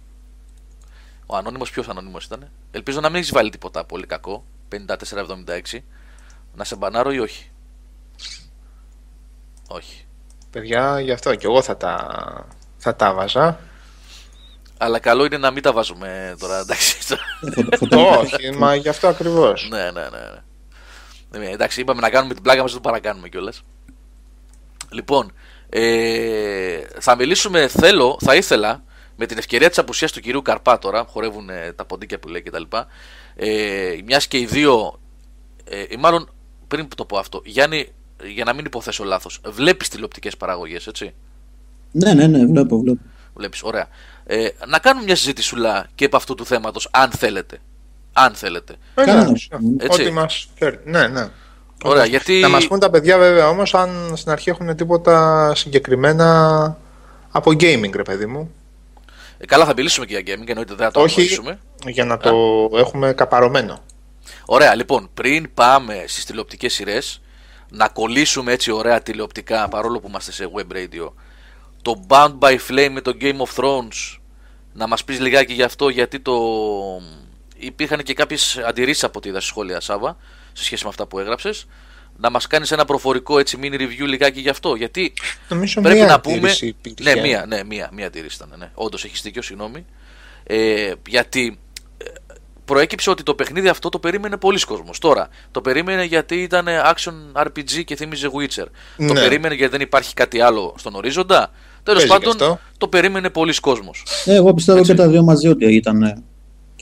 Ο 1.27 1.37
ανώνυμος 1.37 1.71
ποιος 1.71 1.89
ανώνυμος 1.89 2.25
ήταν. 2.25 2.51
Ελπίζω 2.71 3.01
να 3.01 3.09
μην 3.09 3.17
έχεις 3.17 3.33
βάλει 3.33 3.51
τίποτα 3.51 3.85
πολύ 3.85 4.07
κακό. 4.07 4.45
5476. 4.69 5.83
Να 6.55 6.65
σε 6.65 6.77
μπανάρω 6.77 7.13
ή 7.13 7.19
όχι; 7.19 7.51
Όχι. 9.69 10.05
Παιδιά, 10.51 11.01
γι' 11.01 11.13
αυτό 11.13 11.35
και 11.35 11.47
εγώ 11.47 11.63
θα 11.63 11.77
τα, 11.77 12.47
θα 12.77 12.97
τα 12.97 13.15
βάζα. 13.15 13.59
Αλλά 14.79 14.99
καλό 14.99 15.25
είναι 15.25 15.39
να 15.39 15.51
μην 15.51 15.63
τα 15.63 15.73
βάζουμε 15.73 16.35
τώρα, 16.39 16.59
εντάξει. 16.59 16.97
όχι, 18.21 18.51
μα 18.57 18.75
γι' 18.75 18.89
αυτό 18.89 19.09
ακριβώς. 19.09 19.69
ναι, 19.71 19.91
ναι, 19.91 20.09
ναι. 20.09 21.39
ναι. 21.39 21.51
Εντάξει, 21.51 21.81
είπαμε 21.81 22.01
να 22.01 22.11
κάνουμε 22.11 22.35
την 22.35 22.43
πλάκα 22.43 22.63
μας, 22.63 22.73
δεν 22.73 22.83
το 22.83 22.89
παρακάνουμε 22.89 23.29
κιόλας. 23.29 23.63
Λοιπόν, 24.91 25.33
ε, 25.69 26.81
θα 26.99 27.17
μιλήσουμε, 27.17 27.69
θέλω, 27.69 28.19
θα 28.21 28.35
ήθελα 28.35 28.83
με 29.17 29.27
την 29.27 29.39
ευκαιρία 29.39 29.69
της 29.69 29.79
απουσίας 29.79 30.13
του 30.13 30.21
κυρίου 30.21 30.43
Καρπά 30.43 30.79
τώρα, 30.79 31.05
χορεύουν 31.09 31.51
ε, 31.51 31.73
τα 31.73 31.85
ποντίκια 31.85 32.19
που 32.19 32.29
λέει 32.29 32.43
κτλ. 32.43 32.63
Ε, 33.35 33.97
Μιας 34.05 34.27
και 34.27 34.39
οι 34.39 34.47
δύο, 34.47 35.01
ε, 35.65 35.85
ή 35.89 35.97
μάλλον 35.99 36.29
πριν 36.69 36.89
το 36.97 37.05
πω 37.05 37.19
αυτό, 37.19 37.41
Γιάννη, 37.45 37.93
για 38.35 38.45
να 38.45 38.55
μην 38.55 38.65
υποθέσω 38.65 39.05
λάθος, 39.05 39.41
βλέπεις 39.47 39.89
τηλεοπτικές 39.89 40.37
παραγωγές, 40.37 40.87
έτσι; 40.87 41.15
Ναι, 41.91 42.15
ναι, 42.15 42.27
ναι, 42.27 42.47
βλέπω, 42.47 42.79
βλέπω. 42.79 43.01
Βλέπεις, 43.35 43.63
ωραία. 43.63 43.89
Ε, 44.25 44.49
να 44.67 44.79
κάνουμε 44.79 45.05
μια 45.05 45.17
συζήτησουλα 45.17 45.87
και 45.95 46.05
από 46.05 46.17
αυτού 46.17 46.35
του 46.35 46.47
θέματος, 46.47 46.89
αν 46.93 47.11
θέλετε. 47.11 47.59
Αν 48.13 48.35
θέλετε. 48.35 48.75
Ε, 48.95 49.05
ναι, 49.05 49.25
Ό,τι 49.89 50.11
μας 50.11 50.49
φέρει. 50.55 50.81
Ναι, 50.85 51.07
ναι. 51.07 51.29
Ωραία, 51.85 52.05
γιατί... 52.05 52.41
Να 52.41 52.49
μας 52.49 52.67
πούν 52.67 52.79
τα 52.79 52.91
παιδιά 52.91 53.19
βέβαια 53.19 53.49
όμως 53.49 53.75
αν 53.75 54.13
στην 54.17 54.31
αρχή 54.31 54.51
έχουν 54.51 54.77
τίποτα 54.77 55.53
συγκεκριμένα 55.55 56.79
από 57.31 57.51
gaming, 57.51 57.91
ρε 57.95 58.03
παιδί 58.03 58.27
μου. 58.27 58.51
Ε, 59.39 59.47
καλά, 59.47 59.65
θα 59.65 59.73
μιλήσουμε 59.77 60.07
και 60.07 60.19
για 60.19 60.35
gaming, 60.35 60.49
εννοείται 60.49 60.75
δεν 60.75 60.87
θα 60.87 60.91
το 60.91 61.01
Όχι, 61.01 61.39
για 61.87 62.05
να 62.05 62.17
το 62.17 62.71
έχουμε 62.75 63.13
καπαρωμένο. 63.13 63.79
Ωραία, 64.47 64.75
λοιπόν, 64.75 65.11
πριν 65.15 65.55
πάμε 65.55 66.05
στις 66.07 66.25
τηλεοπτικές 66.25 66.73
σειρές, 66.73 67.21
να 67.71 67.89
κολλήσουμε 67.89 68.53
έτσι 68.53 68.71
ωραία 68.71 69.03
τηλεοπτικά 69.03 69.69
παρόλο 69.69 70.01
που 70.01 70.09
είμαστε 70.09 70.33
σε 70.33 70.51
web 70.55 70.77
radio. 70.77 71.13
Το 71.83 72.05
Bound 72.09 72.39
by 72.39 72.57
Flame 72.69 72.91
με 72.91 73.01
το 73.01 73.17
Game 73.21 73.37
of 73.37 73.63
Thrones. 73.63 74.19
Να 74.73 74.87
μας 74.87 75.05
πεις 75.05 75.21
λιγάκι 75.21 75.53
γι' 75.53 75.63
αυτό 75.63 75.89
γιατί 75.89 76.21
το... 76.21 76.35
Υπήρχαν 77.57 78.03
και 78.03 78.15
κάποιες 78.15 78.59
αντιρρήσεις 78.67 79.05
από 79.05 79.21
τη 79.21 79.29
είδα 79.29 79.41
σχόλια 79.41 79.81
Σάβα 79.81 80.17
σε 80.53 80.65
σχέση 80.65 80.83
με 80.83 80.89
αυτά 80.89 81.07
που 81.07 81.19
έγραψες 81.19 81.67
να 82.17 82.31
μας 82.31 82.47
κάνεις 82.47 82.71
ένα 82.73 82.85
προφορικό 82.85 83.39
έτσι 83.39 83.59
mini 83.63 83.75
review 83.75 84.07
λιγάκι 84.07 84.41
γι' 84.41 84.49
αυτό. 84.49 84.75
Γιατί 84.75 85.13
Νομίζω 85.49 85.81
πρέπει 85.81 85.99
μία 85.99 86.07
να 86.07 86.21
πούμε. 86.21 86.55
Ναι, 87.03 87.21
μία, 87.21 87.45
ναι, 87.49 87.65
μία, 87.65 87.91
μία 87.93 88.07
αντίρρηση 88.07 88.37
ήταν. 88.37 88.59
Ναι. 88.59 88.71
Όντως 88.75 89.05
έχεις 89.05 89.23
δίκιο, 89.23 89.43
συγγνώμη. 89.43 89.85
Ε, 90.47 90.93
γιατί 91.09 91.59
ε, 91.99 92.05
προέκυψε 92.65 93.11
ότι 93.11 93.23
το 93.23 93.35
παιχνίδι 93.35 93.69
αυτό 93.69 93.89
το 93.89 93.99
περίμενε 93.99 94.37
πολλοί 94.37 94.61
κόσμος. 94.61 94.99
Τώρα, 94.99 95.29
το 95.51 95.61
περίμενε 95.61 96.05
γιατί 96.05 96.35
ήταν 96.43 96.67
action 96.67 97.43
RPG 97.47 97.85
και 97.85 97.97
θύμιζε 97.97 98.31
Witcher. 98.39 98.67
Το 98.97 99.13
Ναι. 99.13 99.13
περίμενε 99.13 99.55
γιατί 99.55 99.73
δεν 99.73 99.81
υπάρχει 99.81 100.15
κάτι 100.15 100.41
άλλο 100.41 100.75
στον 100.79 100.95
ορίζοντα. 100.95 101.51
Τέλος 101.83 102.07
Παίζει 102.07 102.23
και 102.23 102.29
πάντων, 102.29 102.43
αυτό. 102.51 102.61
το 102.79 102.89
περίμενε 102.89 103.31
πολλοί 103.31 103.55
κόσμος. 103.61 104.03
Ε, 104.25 104.35
εγώ 104.35 104.55
πιστεύω 104.55 104.79
Έτσι. 104.79 104.91
και 104.91 104.97
τα 104.97 105.09
δύο 105.09 105.23
μαζί 105.23 105.49
ότι 105.49 105.75
ήταν 105.75 106.03
ε, 106.03 106.23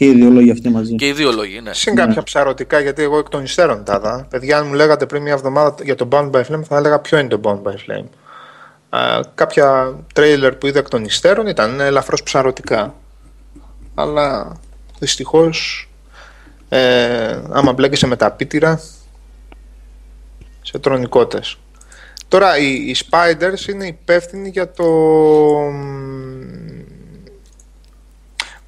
και 0.02 0.08
οι 0.08 0.14
δύο 0.14 0.30
λόγοι 0.30 0.50
αυτοί 0.50 0.68
μαζί. 0.68 0.94
Και 0.94 1.06
οι 1.06 1.12
δύο 1.12 1.32
λόγοι, 1.32 1.60
ναι. 1.60 1.74
Συν 1.74 1.94
κάποια 1.94 2.22
ψαρωτικά, 2.22 2.80
γιατί 2.80 3.02
εγώ 3.02 3.18
εκ 3.18 3.28
των 3.28 3.42
υστέρων 3.42 3.84
τα 3.84 3.94
είδα. 3.94 4.26
Παιδιά, 4.30 4.58
αν 4.58 4.66
μου 4.66 4.72
λέγατε 4.72 5.06
πριν 5.06 5.22
μια 5.22 5.32
εβδομάδα 5.32 5.74
για 5.82 5.94
το 5.94 6.08
Bound 6.12 6.30
by 6.30 6.40
Flame, 6.40 6.62
θα 6.68 6.76
έλεγα 6.76 6.98
ποιο 6.98 7.18
είναι 7.18 7.28
το 7.28 7.40
Bound 7.44 7.62
by 7.68 7.72
Flame. 7.72 8.08
Α, 8.88 9.20
κάποια 9.34 9.96
τρέιλερ 10.14 10.54
που 10.54 10.66
είδα 10.66 10.78
εκ 10.78 10.88
των 10.88 11.04
υστέρων 11.04 11.46
ήταν 11.46 11.80
ελαφρώς 11.80 12.22
ψαρωτικά. 12.22 12.94
Αλλά 13.94 14.56
δυστυχώς, 14.98 15.88
ε, 16.68 17.40
άμα 17.50 17.72
μπλέκεσαι 17.72 18.06
με 18.06 18.16
τα 18.16 18.30
πίτυρα, 18.30 18.80
σε 20.62 20.78
τρονικότες. 20.78 21.58
Τώρα, 22.28 22.58
οι, 22.58 22.72
οι 22.72 22.96
Spiders 22.98 23.68
είναι 23.68 23.86
υπεύθυνοι 23.86 24.48
για 24.48 24.70
το 24.70 24.84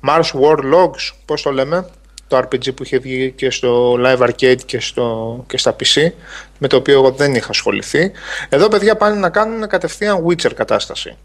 Mars 0.09 0.31
War 0.41 0.57
Logs, 0.57 1.13
πώς 1.25 1.43
το 1.43 1.51
λέμε, 1.51 1.87
το 2.29 2.39
RPG 2.39 2.75
που 2.75 2.83
είχε 2.83 2.99
βγει 2.99 3.31
και 3.31 3.51
στο 3.51 3.99
Live 3.99 4.19
Arcade 4.19 4.63
και, 4.67 4.81
στο, 4.81 5.45
και 5.49 5.59
στα 5.59 5.77
PC, 5.77 6.11
με 6.59 6.69
το 6.69 6.77
οποίο 6.77 6.95
εγώ 6.95 7.11
δεν 7.11 7.35
είχα 7.35 7.51
ασχοληθεί. 7.51 8.13
Εδώ, 8.49 8.69
παιδιά, 8.69 8.97
πάνε 8.97 9.17
να 9.17 9.31
κάνουν 9.31 9.69
κατευθείαν 9.69 10.25
Witcher 10.27 10.55
κατάσταση. 10.55 11.17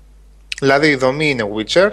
Δηλαδή, 0.60 0.88
η 0.88 0.96
δομή 0.96 1.30
είναι 1.30 1.44
Witcher, 1.56 1.90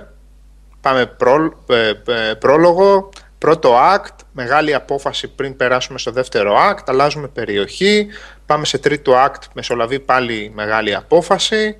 πάμε 0.81 1.07
πρό, 1.07 1.64
ε, 1.69 1.88
ε, 1.88 2.35
πρόλογο, 2.35 3.11
πρώτο 3.38 3.75
act, 3.95 4.14
μεγάλη 4.33 4.75
απόφαση 4.75 5.28
πριν 5.28 5.57
περάσουμε 5.57 5.99
στο 5.99 6.11
δεύτερο 6.11 6.57
act, 6.71 6.83
αλλάζουμε 6.87 7.28
περιοχή, 7.28 8.07
πάμε 8.47 8.64
σε 8.64 8.78
τρίτο 8.78 9.12
act, 9.26 9.40
μεσολαβεί 9.52 10.00
πάλι 10.00 10.52
μεγάλη 10.55 10.95
απόφαση. 10.95 11.76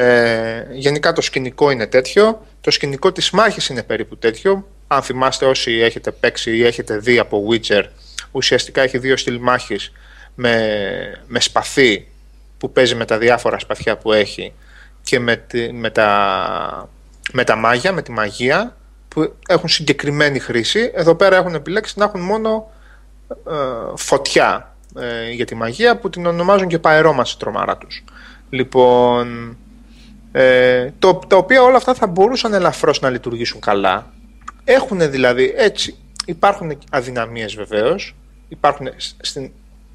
Ε, 0.00 0.66
γενικά 0.72 1.12
το 1.12 1.20
σκηνικό 1.20 1.70
είναι 1.70 1.86
τέτοιο. 1.86 2.46
Το 2.60 2.70
σκηνικό 2.70 3.12
της 3.12 3.30
μάχης 3.30 3.68
είναι 3.68 3.82
περίπου 3.82 4.16
τέτοιο. 4.16 4.66
Αν 4.86 5.02
θυμάστε 5.02 5.46
όσοι 5.46 5.72
έχετε 5.72 6.10
παίξει 6.10 6.56
ή 6.56 6.64
έχετε 6.64 6.96
δει 6.98 7.18
από 7.18 7.46
Witcher, 7.50 7.82
ουσιαστικά 8.30 8.82
έχει 8.82 8.98
δύο 8.98 9.16
στυλ 9.16 9.38
μάχης 9.40 9.92
με, 10.34 11.22
με 11.26 11.40
σπαθί 11.40 12.08
που 12.58 12.72
παίζει 12.72 12.94
με 12.94 13.04
τα 13.04 13.18
διάφορα 13.18 13.58
σπαθιά 13.58 13.96
που 13.96 14.12
έχει 14.12 14.52
και 15.02 15.20
με, 15.20 15.36
τη- 15.36 15.72
με, 15.72 15.90
τα, 15.90 16.88
με 17.32 17.44
τα 17.44 17.56
μάγια, 17.56 17.92
με 17.92 18.02
τη 18.02 18.10
μαγεία 18.10 18.76
που 19.08 19.34
έχουν 19.48 19.68
συγκεκριμένη 19.68 20.38
χρήση. 20.38 20.90
Εδώ 20.94 21.14
πέρα 21.14 21.36
έχουν 21.36 21.54
επιλέξει 21.54 21.98
να 21.98 22.04
έχουν 22.04 22.20
μόνο 22.20 22.70
ε, 23.28 23.52
φωτιά 23.96 24.76
ε, 24.98 25.30
για 25.30 25.44
τη 25.44 25.54
μαγεία 25.54 25.96
που 25.96 26.10
την 26.10 26.26
ονομάζουν 26.26 26.68
και 26.68 26.78
παερώμαση 26.78 27.38
τρομάρα 27.38 27.76
τους. 27.76 28.04
Λοιπόν, 28.50 29.56
ε, 30.32 30.90
το, 30.98 31.14
τα 31.14 31.36
οποία 31.36 31.62
όλα 31.62 31.76
αυτά 31.76 31.94
θα 31.94 32.06
μπορούσαν 32.06 32.52
ελαφρώς 32.54 33.00
να 33.00 33.10
λειτουργήσουν 33.10 33.60
καλά. 33.60 34.06
Έχουν 34.64 35.10
δηλαδή 35.10 35.54
έτσι, 35.56 35.96
υπάρχουν 36.24 36.78
αδυναμίες 36.90 37.54
βεβαίως, 37.54 38.14
υπάρχουν 38.48 38.88
σ- 38.96 39.14
στην 39.20 39.50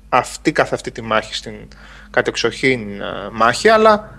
αυτή 0.09 0.51
καθ' 0.51 0.73
αυτή 0.73 0.91
τη 0.91 1.01
μάχη, 1.01 1.35
στην 1.35 1.53
κατεξοχήν 2.11 3.01
ε, 3.01 3.05
μάχη, 3.31 3.69
αλλά 3.69 4.17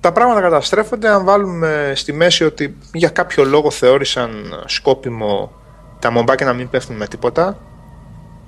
τα 0.00 0.12
πράγματα 0.12 0.40
καταστρέφονται 0.40 1.08
αν 1.08 1.24
βάλουμε 1.24 1.92
στη 1.94 2.12
μέση 2.12 2.44
ότι 2.44 2.76
για 2.92 3.08
κάποιο 3.08 3.44
λόγο 3.44 3.70
θεώρησαν 3.70 4.62
σκόπιμο 4.66 5.52
τα 5.98 6.10
μομπάκια 6.10 6.46
να 6.46 6.52
μην 6.52 6.70
πέφτουν 6.70 6.96
με 6.96 7.06
τίποτα. 7.06 7.58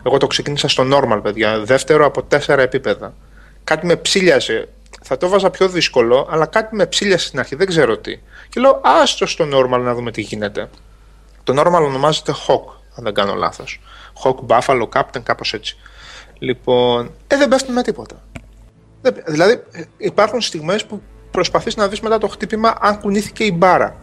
Εγώ 0.03 0.17
το 0.17 0.27
ξεκίνησα 0.27 0.69
στο 0.69 0.85
normal, 0.93 1.21
παιδιά. 1.23 1.59
Δεύτερο 1.65 2.07
από 2.07 2.23
τέσσερα 2.23 2.63
επίπεδα. 2.63 3.15
Κάτι 3.65 3.87
με 3.87 3.97
ψήλιαζε. 3.97 4.69
Θα 5.03 5.17
το 5.17 5.29
βάζα 5.29 5.51
πιο 5.51 5.69
δύσκολο, 5.69 6.29
αλλά 6.31 6.47
κάτι 6.47 6.75
με 6.77 6.87
ψήλιασε 6.87 7.27
στην 7.27 7.39
αρχή. 7.39 7.55
Δεν 7.55 7.67
ξέρω 7.67 7.99
τι. 7.99 8.19
Και 8.49 8.61
λέω, 8.61 8.81
άστο 8.85 9.27
στο 9.27 9.45
normal 9.53 9.81
να 9.81 9.95
δούμε 9.95 10.11
τι 10.11 10.21
γίνεται. 10.21 10.71
Το 11.45 11.61
normal 11.61 11.83
ονομάζεται 11.83 12.33
Hawk, 12.47 12.73
αν 12.97 13.05
δεν 13.05 13.15
κάνω 13.15 13.35
λάθος. 13.35 13.81
Hawk, 14.23 14.37
Buffalo, 14.47 14.89
Captain, 14.95 15.23
κάπως 15.23 15.53
έτσι. 15.53 15.77
Λοιπόν, 16.39 17.11
ε, 17.27 17.37
δεν 17.37 17.49
πέφτουν 17.49 17.75
με 17.75 17.83
τίποτα. 17.83 18.23
Δεν- 19.03 19.23
Δηλαδή, 19.27 19.63
ε, 19.73 19.83
υπάρχουν 19.97 20.41
στιγμές 20.41 20.85
που 20.87 21.03
προσπαθείς 21.31 21.77
να 21.77 21.89
δεις 21.89 22.01
μετά 22.01 22.19
το 22.19 22.29
χτύπημα 22.29 22.75
αν 22.81 23.01
κουνήθηκε 23.01 23.45
η 23.45 23.53
μπάρα. 23.55 23.97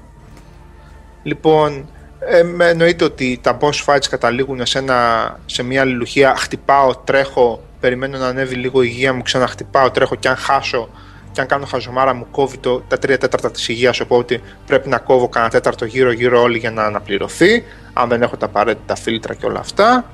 Λοιπόν, 1.23 1.89
ε, 2.19 2.43
με 2.43 2.69
εννοείται 2.69 3.03
ότι 3.03 3.39
τα 3.43 3.57
boss 3.61 3.85
fights 3.85 4.05
καταλήγουν 4.09 4.65
σε, 4.65 4.77
ένα, 4.77 5.39
σε 5.45 5.63
μια 5.63 5.81
αλληλουχία. 5.81 6.35
Χτυπάω, 6.35 6.95
τρέχω, 6.95 7.63
περιμένω 7.85 8.17
να 8.17 8.27
ανέβει 8.27 8.55
λίγο 8.55 8.81
η 8.81 8.87
υγεία 8.91 9.13
μου, 9.13 9.21
ξαναχτυπάω, 9.21 9.91
τρέχω 9.91 10.15
και 10.15 10.27
αν 10.27 10.35
χάσω 10.35 10.89
και 11.31 11.41
αν 11.41 11.47
κάνω 11.47 11.65
χαζομάρα 11.65 12.13
μου 12.13 12.27
κόβει 12.31 12.57
το, 12.57 12.79
τα 12.79 12.97
τρία 12.97 13.17
τέταρτα 13.17 13.51
της 13.51 13.67
υγείας 13.67 13.99
οπότε 13.99 14.41
πρέπει 14.65 14.89
να 14.89 14.97
κόβω 14.97 15.29
κανένα 15.29 15.51
τέταρτο 15.51 15.85
γύρω 15.85 16.11
γύρω 16.11 16.41
όλοι 16.41 16.57
για 16.57 16.71
να 16.71 16.83
αναπληρωθεί 16.83 17.63
αν 17.93 18.09
δεν 18.09 18.21
έχω 18.21 18.37
τα 18.37 18.45
απαραίτητα 18.45 18.95
φίλτρα 18.95 19.33
και 19.33 19.45
όλα 19.45 19.59
αυτά 19.59 20.05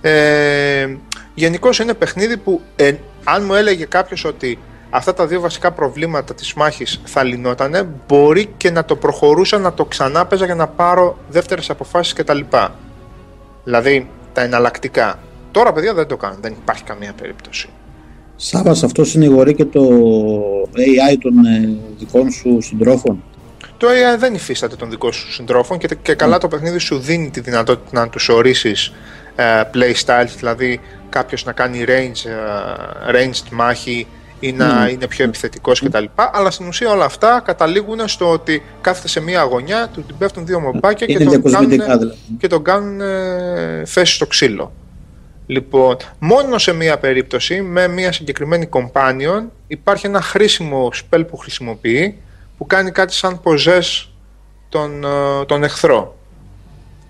ε, 0.00 0.96
Γενικώς 1.34 1.78
είναι 1.78 1.94
παιχνίδι 1.94 2.36
που 2.36 2.60
ε, 2.76 2.94
αν 3.24 3.44
μου 3.44 3.54
έλεγε 3.54 3.84
κάποιος 3.84 4.24
ότι 4.24 4.58
αυτά 4.90 5.14
τα 5.14 5.26
δύο 5.26 5.40
βασικά 5.40 5.70
προβλήματα 5.70 6.34
της 6.34 6.54
μάχης 6.54 7.00
θα 7.04 7.22
λυνότανε, 7.22 7.88
μπορεί 8.08 8.46
και 8.56 8.70
να 8.70 8.84
το 8.84 8.96
προχωρούσα 8.96 9.58
να 9.58 9.72
το 9.72 9.84
ξανά 9.84 10.26
παίζα 10.26 10.44
για 10.44 10.54
να 10.54 10.66
πάρω 10.66 11.18
δεύτερες 11.28 11.70
αποφάσεις 11.70 12.12
κτλ. 12.12 12.40
Δηλαδή 13.64 14.08
τα 14.32 14.42
εναλλακτικά. 14.42 15.18
Τώρα 15.52 15.72
παιδιά 15.72 15.94
δεν 15.94 16.06
το 16.06 16.16
κάνω, 16.16 16.36
δεν 16.40 16.54
υπάρχει 16.62 16.82
καμία 16.82 17.12
περίπτωση. 17.12 17.68
Σάβας, 18.36 18.82
αυτό 18.82 19.04
συνηγορεί 19.04 19.54
και 19.54 19.64
το 19.64 19.80
AI 20.76 21.16
των 21.20 21.44
ε, 21.46 21.68
δικών 21.98 22.30
σου 22.30 22.60
συντρόφων. 22.60 23.22
Το 23.76 23.86
AI 23.88 24.18
δεν 24.18 24.34
υφίσταται 24.34 24.76
των 24.76 24.90
δικών 24.90 25.12
σου 25.12 25.32
συντρόφων 25.32 25.78
και, 25.78 25.88
και 26.02 26.14
καλά 26.14 26.38
το 26.38 26.48
παιχνίδι 26.48 26.78
σου 26.78 26.98
δίνει 26.98 27.30
τη 27.30 27.40
δυνατότητα 27.40 28.00
να 28.00 28.08
τους 28.08 28.28
ορίσεις 28.28 28.92
ε, 29.36 29.62
playstyles, 29.74 30.34
δηλαδή 30.36 30.80
κάποιος 31.08 31.44
να 31.44 31.52
κάνει 31.52 31.84
range, 31.86 32.30
ε, 33.10 33.12
ranged 33.12 33.48
μάχη 33.50 34.06
ή 34.40 34.52
να 34.52 34.88
είναι 34.92 35.06
πιο 35.06 35.24
επιθετικός 35.24 35.80
κτλ. 35.80 36.04
Αλλά 36.32 36.50
στην 36.50 36.66
ουσία 36.66 36.90
όλα 36.90 37.04
αυτά 37.04 37.42
καταλήγουν 37.44 38.08
στο 38.08 38.30
ότι 38.30 38.62
κάθεται 38.80 39.08
σε 39.08 39.20
μία 39.20 39.40
αγωνιά, 39.40 39.88
του 39.92 40.02
την 40.02 40.16
πέφτουν 40.18 40.46
δύο 40.46 40.60
μομπάκια 40.60 41.06
και 41.06 41.12
Είναι 41.12 41.24
τον 41.24 41.32
διακοσμητικά 41.32 41.84
κάνουν, 41.84 41.98
δηλαδή. 41.98 42.18
και 42.38 42.46
τον 42.46 42.62
κάνουν 42.62 43.00
ε, 43.00 43.82
θέση 43.86 44.14
στο 44.14 44.26
ξύλο. 44.26 44.72
Λοιπόν, 45.52 45.96
μόνο 46.18 46.58
σε 46.58 46.72
μία 46.72 46.98
περίπτωση, 46.98 47.62
με 47.62 47.88
μία 47.88 48.12
συγκεκριμένη 48.12 48.68
companion, 48.72 49.42
υπάρχει 49.66 50.06
ένα 50.06 50.20
χρήσιμο 50.20 50.92
spell 50.94 51.24
που 51.30 51.36
χρησιμοποιεί, 51.36 52.18
που 52.58 52.66
κάνει 52.66 52.90
κάτι 52.90 53.12
σαν 53.12 53.40
possess 53.42 54.06
τον, 54.68 55.04
ε, 55.04 55.44
τον 55.46 55.64
εχθρό. 55.64 56.16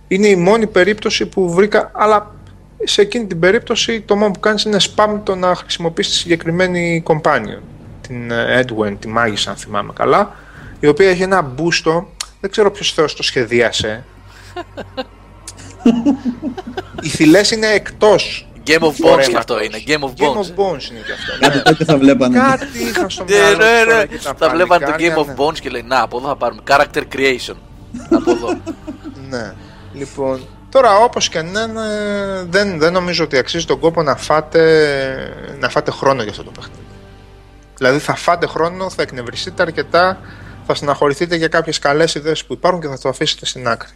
Είναι 0.09 0.27
η 0.27 0.37
μόνη 0.37 0.67
περίπτωση 0.67 1.27
που 1.27 1.53
βρήκα, 1.53 1.91
αλλά 1.95 2.35
σε 2.85 3.01
εκείνη 3.01 3.27
την 3.27 3.39
περίπτωση 3.39 4.01
το 4.01 4.17
μόνο 4.17 4.31
που 4.31 4.41
κάνεις 4.41 4.65
είναι 4.65 4.79
spam 4.95 5.21
το 5.23 5.35
να 5.35 5.55
χρησιμοποιείς 5.55 6.09
τη 6.09 6.15
συγκεκριμένη 6.15 7.03
companion. 7.07 7.61
Την 8.01 8.31
ε, 8.31 8.65
Edwin, 8.65 8.97
τη 8.99 9.09
μάγισσα 9.09 9.51
αν 9.51 9.57
θυμάμαι 9.57 9.93
καλά, 9.93 10.35
η 10.81 10.87
οποία 10.87 11.11
έχει 11.11 11.23
ένα 11.23 11.43
μπούστο, 11.43 12.09
δεν 12.41 12.51
ξέρω 12.51 12.71
ποιος 12.71 12.93
θεός 12.93 13.15
το 13.15 13.23
σχεδίασε. 13.23 14.05
Οι 17.03 17.09
θυλές 17.09 17.51
είναι 17.51 17.67
εκτός. 17.67 18.47
Game 18.67 18.79
of 18.79 18.87
Bones 18.89 19.12
Ωραία, 19.12 19.27
και 19.27 19.37
αυτό 19.37 19.55
αυτός. 19.55 19.67
είναι. 19.67 19.83
Game 19.87 20.05
of 20.05 20.23
Game 20.23 20.27
Bones. 20.27 20.41
of 20.41 20.65
Bones 20.65 20.91
είναι 20.91 21.01
και 21.07 21.12
αυτό. 21.12 21.39
Κάτι 21.41 21.57
ναι. 21.57 21.62
τέτοιο 21.62 21.85
θα 21.85 21.99
βλέπανε. 21.99 22.39
Κάτι 22.39 22.67
είχα 22.89 23.09
στο 23.09 23.25
Ναι, 23.25 23.35
μυαλό 23.37 23.57
ναι, 23.57 23.65
τους 23.65 23.85
τώρα 23.85 23.95
ναι. 23.97 24.03
εκεί 24.03 24.19
τα 24.25 24.35
Θα 24.39 24.49
βλέπανε 24.49 24.85
το 24.85 24.91
παλικάρια, 24.91 25.15
Game 25.17 25.19
of 25.21 25.27
ναι. 25.27 25.35
Bones 25.37 25.59
και 25.61 25.69
λέει 25.71 25.83
Να, 25.83 26.01
από 26.03 26.19
εδώ 26.19 26.29
θα 26.29 26.37
πάρουμε 26.37 26.62
character 26.69 27.03
creation. 27.15 27.57
από 28.11 28.31
εδώ. 28.31 28.49
Ναι. 29.29 29.53
Λοιπόν, 29.93 30.47
τώρα 30.71 30.97
όπως 30.99 31.29
και 31.29 31.43
να 31.43 31.61
είναι, 31.62 31.81
δεν, 32.49 32.79
δεν 32.79 32.93
νομίζω 32.93 33.25
ότι 33.25 33.39
αξίζει 33.39 33.65
τον 33.65 33.79
κόπο 33.79 34.03
να 34.03 34.17
φάτε, 34.17 34.65
να 35.59 35.69
φάτε 35.69 35.91
χρόνο 35.91 36.23
για 36.23 36.31
αυτό 36.31 36.45
το 36.45 36.51
παιχνίδι. 36.51 36.79
Δηλαδή 37.77 37.99
θα 37.99 38.15
φάτε 38.15 38.47
χρόνο, 38.47 38.91
θα 38.91 39.03
εκνευριστείτε 39.03 39.62
αρκετά, 39.62 40.19
θα 40.67 40.75
στεναχωρηθείτε 40.75 41.37
για 41.37 41.49
κάποιες 41.49 41.79
καλές 41.79 42.15
ιδέες 42.15 42.45
που 42.45 42.53
υπάρχουν 42.53 42.81
και 42.81 42.89
θα 42.89 42.99
το 42.99 43.09
αφήσετε 43.09 43.47
στην 43.47 43.69
άκρη. 43.69 43.89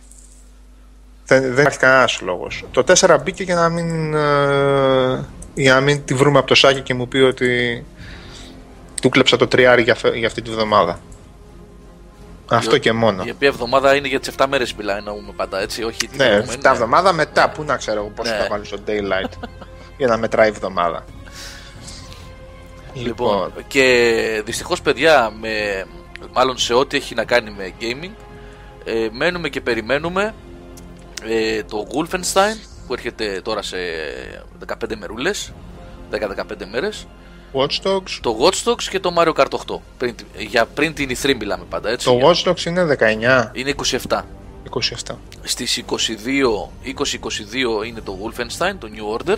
Δεν, 1.27 1.43
δεν 1.43 1.61
υπάρχει 1.61 1.79
κανένας 1.79 2.21
λόγος. 2.21 2.65
Το 2.71 2.85
4 2.99 3.17
μπήκε 3.23 3.43
για 3.43 3.55
να 3.55 3.69
μην, 3.69 4.15
ε, 4.15 5.25
για 5.55 5.75
να 5.75 5.81
μην 5.81 6.05
τη 6.05 6.15
βρούμε 6.15 6.39
από 6.39 6.47
το 6.47 6.55
σάκι 6.55 6.81
και 6.81 6.95
μου 6.95 7.09
πει 7.09 7.19
ότι 7.19 7.85
του 9.03 9.09
κλέψα 9.09 9.37
το 9.37 9.47
τριάρι 9.47 9.83
για, 9.83 9.95
φε- 9.95 10.15
για 10.15 10.27
αυτή 10.27 10.43
τη 10.43 10.51
βδομάδα. 10.51 11.01
Αυτό 12.49 12.79
και 12.79 12.93
μόνο. 12.93 13.23
Η 13.27 13.31
οποία 13.31 13.49
εβδομάδα 13.49 13.95
είναι 13.95 14.09
για 14.09 14.21
τι 14.21 14.31
7 14.39 14.45
μέρες 14.49 14.75
μιλά, 14.75 14.97
εννοούμε 14.97 15.33
πάντα 15.37 15.61
έτσι. 15.61 15.83
Όχι 15.83 15.97
την 15.99 16.09
Ναι, 16.17 16.25
προηγούμενη, 16.27 16.61
7 16.65 16.71
εβδομάδα 16.73 17.13
μετά. 17.13 17.51
Πού 17.51 17.63
να 17.65 17.77
ξέρω 17.77 18.01
εγώ 18.01 18.09
πόσο 18.15 18.33
Ναι. 18.33 18.39
θα 18.39 18.47
βάλει 18.51 18.65
στο 18.65 18.77
daylight 18.87 19.49
για 19.97 20.07
να 20.07 20.17
μετράει 20.17 20.49
εβδομάδα. 20.49 21.05
Λοιπόν, 22.95 23.53
και 23.67 24.43
δυστυχώς, 24.45 24.81
παιδιά, 24.83 25.33
με, 25.41 25.51
μάλλον 26.33 26.59
σε 26.59 26.75
ό,τι 26.75 26.97
έχει 26.97 27.15
να 27.15 27.25
κάνει 27.25 27.51
με 27.57 27.73
gaming, 27.81 28.11
ε, 28.85 29.09
μένουμε 29.13 29.49
και 29.49 29.61
περιμένουμε 29.61 30.35
ε, 31.29 31.63
το 31.63 31.87
Wolfenstein 31.95 32.57
που 32.87 32.93
έρχεται 32.93 33.41
τώρα 33.45 33.63
σε 33.63 33.77
15 34.67 34.97
μερούλες 34.99 35.53
10-15 36.13 36.17
μέρες 36.71 37.07
Watch 37.53 37.87
Dogs. 37.91 38.19
το 38.21 38.37
Watch 38.41 38.71
Dogs 38.71 38.83
και 38.83 39.01
το 39.01 39.15
Mario 39.19 39.33
Kart 39.33 39.49
8 39.67 39.77
πριν, 39.99 40.15
για 40.39 40.67
πριν 40.67 40.95
την 40.95 41.17
E3 41.23 41.35
μιλάμε 41.39 41.65
πάντα 41.71 41.91
έτσι 41.91 42.07
Το 42.07 42.19
Watch 42.23 42.51
Dogs 42.51 42.65
είναι 42.65 42.97
19, 43.01 43.51
είναι 43.53 43.75
27 44.09 44.21
27. 45.07 45.15
στις 45.43 45.83
22 45.89 45.95
20-22 47.83 47.87
είναι 47.87 48.01
το 48.01 48.17
Wolfenstein 48.23 48.75
το 48.79 48.89
New 48.95 49.21
Order 49.21 49.37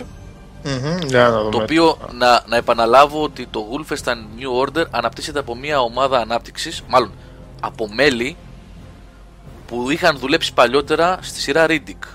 Μμμ, 0.63 0.97
Για 1.07 1.29
να 1.29 1.39
δούμε. 1.39 1.51
το 1.51 1.57
οποίο 1.61 1.97
να, 2.11 2.43
να 2.47 2.57
επαναλάβω 2.57 3.23
ότι 3.23 3.45
το 3.47 3.65
Wolfenstein 3.71 4.15
New 4.39 4.67
Order 4.67 4.85
αναπτύσσεται 4.91 5.39
από 5.39 5.55
μια 5.55 5.79
ομάδα 5.79 6.19
ανάπτυξης 6.19 6.83
μάλλον 6.87 7.11
από 7.61 7.89
μέλη 7.93 8.35
που 9.69 9.91
είχαν 9.91 10.17
δουλέψει 10.17 10.53
παλιότερα 10.53 11.19
στη 11.21 11.39
σειρά 11.39 11.65
Riddick 11.69 12.07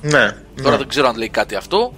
Ναι. 0.00 0.36
Τώρα 0.56 0.70
ναι. 0.70 0.76
δεν 0.76 0.88
ξέρω 0.88 1.08
αν 1.08 1.16
λέει 1.16 1.28
κάτι 1.28 1.54
αυτό. 1.54 1.92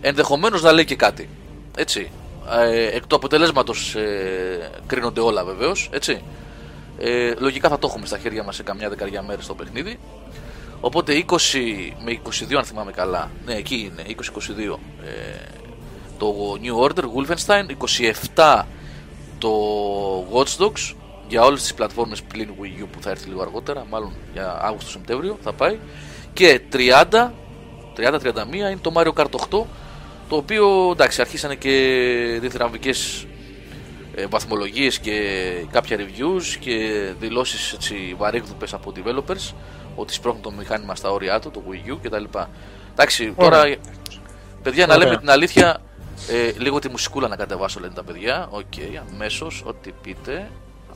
Ενδεχομένως 0.00 0.62
να 0.62 0.72
λέει 0.72 0.84
και 0.84 0.96
κάτι. 0.96 1.28
Έτσι. 1.76 2.10
Ε, 2.50 2.96
εκ 2.96 3.06
του 3.06 3.16
αποτελέσματος 3.16 3.94
ε, 3.94 4.70
κρίνονται 4.86 5.20
όλα 5.20 5.44
βεβαίως. 5.44 5.88
Έτσι. 5.92 6.22
Ε, 6.98 7.34
λογικά 7.38 7.68
θα 7.68 7.78
το 7.78 7.86
έχουμε 7.90 8.06
στα 8.06 8.18
χέρια 8.18 8.42
μας 8.42 8.56
σε 8.56 8.62
καμιά 8.62 8.88
δεκαριά 8.88 9.22
μέρες 9.22 9.46
το 9.46 9.54
παιχνίδι. 9.54 9.98
Οπότε 10.80 11.24
20 11.28 11.36
με 12.04 12.18
22, 12.50 12.54
αν 12.56 12.64
θυμάμαι 12.64 12.90
καλά. 12.90 13.30
Ναι, 13.46 13.54
εκεί 13.54 13.90
είναι. 13.92 14.16
20-22 14.72 14.78
ε, 15.04 15.10
το 16.18 16.34
New 16.62 16.88
Order 16.88 17.04
Wolfenstein. 17.04 17.66
27 18.34 18.62
το 19.38 19.50
Watch 20.32 20.64
Dogs 20.64 20.94
για 21.30 21.42
όλες 21.42 21.62
τις 21.62 21.74
πλατφόρμες 21.74 22.22
πλην 22.22 22.48
Wii 22.60 22.82
U 22.82 22.86
που 22.92 23.02
θα 23.02 23.10
έρθει 23.10 23.28
λίγο 23.28 23.42
αργότερα, 23.42 23.86
μάλλον 23.90 24.12
για 24.32 24.58
Αύγουστο-Σεπτέμβριο 24.62 25.38
θα 25.42 25.52
πάει. 25.52 25.78
Και 26.32 26.60
30 26.72 27.30
30-31 27.96 28.54
είναι 28.54 28.78
το 28.80 28.92
Mario 28.94 29.12
Kart 29.12 29.24
8 29.24 29.64
το 30.28 30.36
οποίο 30.36 30.90
εντάξει 30.92 31.20
αρχίσανε 31.20 31.54
και 31.54 32.38
διθυραμβικές 32.40 33.26
ε, 34.14 34.26
βαθμολογίες 34.26 34.98
και 34.98 35.20
κάποια 35.70 35.96
reviews 35.98 36.56
και 36.60 37.06
δηλώσεις 37.20 37.72
έτσι 37.72 38.14
βαρύγδουπες 38.18 38.72
από 38.72 38.92
developers 38.96 39.54
ότι 39.94 40.12
σπρώχνουν 40.12 40.42
το 40.42 40.50
μηχάνημα 40.50 40.94
στα 40.94 41.10
όρια 41.10 41.40
του, 41.40 41.50
το 41.50 41.62
Wii 41.70 41.92
U 41.92 41.96
κτλ. 42.02 42.24
Εντάξει, 42.92 43.34
τώρα 43.38 43.76
παιδιά 44.62 44.86
να 44.86 44.94
Ωραία. 44.94 45.06
λέμε 45.06 45.18
την 45.20 45.30
αλήθεια 45.30 45.80
ε, 46.28 46.52
λίγο 46.58 46.78
τη 46.78 46.88
μουσικούλα 46.88 47.28
να 47.28 47.36
κατεβάσω 47.36 47.80
λένε 47.80 47.94
τα 47.94 48.04
παιδιά 48.04 48.60
okay, 48.76 48.88
okay, 48.88 49.00
αμέσως, 49.12 49.62
ό,τι 49.66 49.90
πείτε 50.02 50.50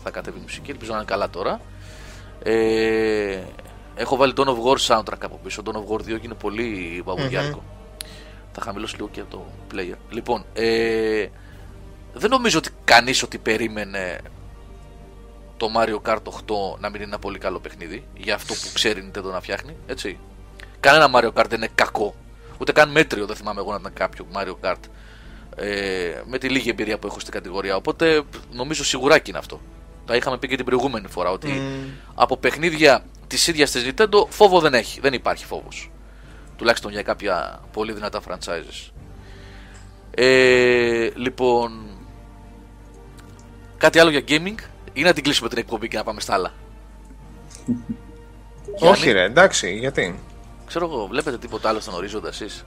θα 0.04 0.11
κατέβει 0.11 0.38
η 0.38 0.42
μουσική, 0.42 0.70
ελπίζω 0.70 0.90
να 0.90 0.96
είναι 0.96 1.06
καλά 1.06 1.30
τώρα 1.30 1.61
ε, 2.46 3.42
έχω 3.94 4.16
βάλει 4.16 4.32
Dawn 4.37 4.46
of 4.46 4.56
War 4.64 4.76
soundtrack 4.87 5.23
από 5.23 5.40
πίσω. 5.42 5.62
Dawn 5.64 5.73
of 5.73 5.92
War 5.92 6.00
2 6.00 6.04
και 6.04 6.20
είναι 6.23 6.34
πολύ 6.34 7.02
βαβουριάρικο. 7.04 7.62
Θα 8.52 8.61
χαμηλώσω 8.61 8.94
λίγο 8.96 9.08
και 9.08 9.23
το 9.30 9.46
player. 9.75 9.96
Λοιπόν, 10.11 10.44
ε, 10.52 11.26
δεν 12.12 12.30
νομίζω 12.30 12.58
ότι 12.58 12.70
κανείς 12.84 13.23
ότι 13.23 13.38
περίμενε 13.38 14.20
το 15.56 15.70
Mario 15.76 16.11
Kart 16.11 16.23
8 16.23 16.78
να 16.78 16.88
μην 16.88 16.94
είναι 16.94 17.04
ένα 17.04 17.18
πολύ 17.18 17.38
καλό 17.38 17.58
παιχνίδι 17.58 18.06
για 18.16 18.34
αυτό 18.34 18.54
που 18.54 18.68
ξέρει 18.75 19.00
η 19.00 19.11
Nintendo 19.11 19.30
να 19.32 19.40
φτιάχνει. 19.40 19.76
Έτσι. 19.87 20.18
Κανένα 20.80 21.11
Mario 21.14 21.40
Kart 21.40 21.49
δεν 21.49 21.58
είναι 21.58 21.70
κακό. 21.75 22.14
Ούτε 22.58 22.73
καν 22.73 22.90
μέτριο 22.90 23.26
δεν 23.26 23.37
θυμάμαι 23.37 23.61
εγώ 23.61 23.70
να 23.70 23.78
ήταν 23.80 23.92
κάποιο 23.92 24.26
Mario 24.34 24.54
Kart. 24.61 24.80
Ε, 25.56 26.23
με 26.26 26.38
τη 26.38 26.49
λίγη 26.49 26.70
εμπειρία 26.70 26.99
που 26.99 27.06
έχω 27.06 27.20
στην 27.20 27.32
κατηγορία. 27.32 27.76
Οπότε 27.76 28.23
νομίζω 28.52 28.84
σιγουράκι 28.84 29.30
είναι 29.30 29.38
αυτό. 29.38 29.61
Τα 30.06 30.16
είχαμε 30.16 30.38
πει 30.38 30.49
και 30.49 30.56
την 30.56 30.64
προηγούμενη 30.64 31.08
φορά 31.08 31.30
ότι 31.30 31.49
Μμ. 31.49 31.88
από 32.14 32.37
παιχνίδια 32.37 33.04
της 33.26 33.46
ίδιας 33.46 33.70
της 33.70 33.90
Nintendo 33.90 34.26
φόβο 34.28 34.61
δεν 34.61 34.75
έχει. 34.75 35.00
Δεν 35.00 35.12
υπάρχει 35.12 35.44
φόβος. 35.44 35.90
Τουλάχιστον 36.56 36.90
για 36.90 37.02
κάποια 37.02 37.60
πολύ 37.73 37.93
δυνατά 37.93 38.21
franchises. 38.28 38.90
Ε, 40.10 41.10
λοιπόν. 41.14 41.88
Κάτι 43.76 43.99
άλλο 43.99 44.10
για 44.10 44.23
gaming 44.28 44.54
ή 44.93 45.02
να 45.02 45.12
την 45.12 45.23
κλείσουμε 45.23 45.49
την 45.49 45.58
εκπομπή 45.58 45.88
και 45.88 45.97
να 45.97 46.04
πάμε 46.04 46.21
στα 46.21 46.34
άλλα. 46.34 46.52
Όχι 48.78 49.02
Γιάννη, 49.02 49.12
ρε, 49.12 49.25
εντάξει, 49.25 49.78
γιατί; 49.78 50.19
Ξέρω 50.67 50.86
εγώ, 50.86 51.06
βλέπετε 51.06 51.38
τίποτα 51.38 51.69
άλλο 51.69 51.80
στον 51.80 51.95
ορίζοντα 51.95 52.28
εσείς; 52.28 52.64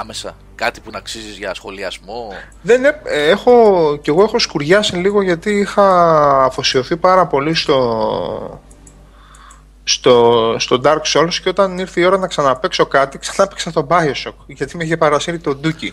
Άμεσα. 0.00 0.36
Κάτι 0.54 0.80
που 0.80 0.90
να 0.90 0.98
αξίζεις 0.98 1.36
για 1.36 1.54
σχολιασμό. 1.54 2.28
Δεν 2.62 2.84
ε, 2.84 3.00
ε, 3.04 3.28
έχω, 3.30 3.98
κι 4.02 4.10
εγώ 4.10 4.22
έχω 4.22 4.38
σκουριάσει 4.38 4.96
λίγο 4.96 5.22
γιατί 5.22 5.50
είχα 5.50 6.44
αφοσιωθεί 6.44 6.96
πάρα 6.96 7.26
πολύ 7.26 7.54
στο, 7.54 8.60
στο, 9.84 10.56
στο 10.58 10.80
Dark 10.84 11.02
Souls 11.12 11.34
και 11.42 11.48
όταν 11.48 11.78
ήρθε 11.78 12.00
η 12.00 12.04
ώρα 12.04 12.18
να 12.18 12.26
ξαναπαίξω 12.26 12.86
κάτι, 12.86 13.18
ξανάπαιξα 13.18 13.72
το 13.72 13.86
Bioshock 13.90 14.34
γιατί 14.46 14.76
με 14.76 14.84
είχε 14.84 14.96
παρασύρει 14.96 15.38
το 15.38 15.60
Dookie 15.64 15.92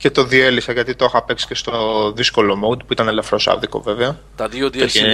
και 0.00 0.10
το 0.10 0.24
διέλυσα 0.24 0.72
γιατί 0.72 0.94
το 0.94 1.04
είχα 1.04 1.22
παίξει 1.22 1.46
και 1.46 1.54
στο 1.54 2.12
δύσκολο 2.16 2.54
mode 2.54 2.78
που 2.78 2.92
ήταν 2.92 3.08
ελαφρώς 3.08 3.48
άδικο 3.48 3.80
βέβαια. 3.80 4.18
Τα 4.36 4.48
δύο 4.48 4.70
Το 4.70 4.78
DLC. 4.78 4.82
έτσι. 4.82 5.04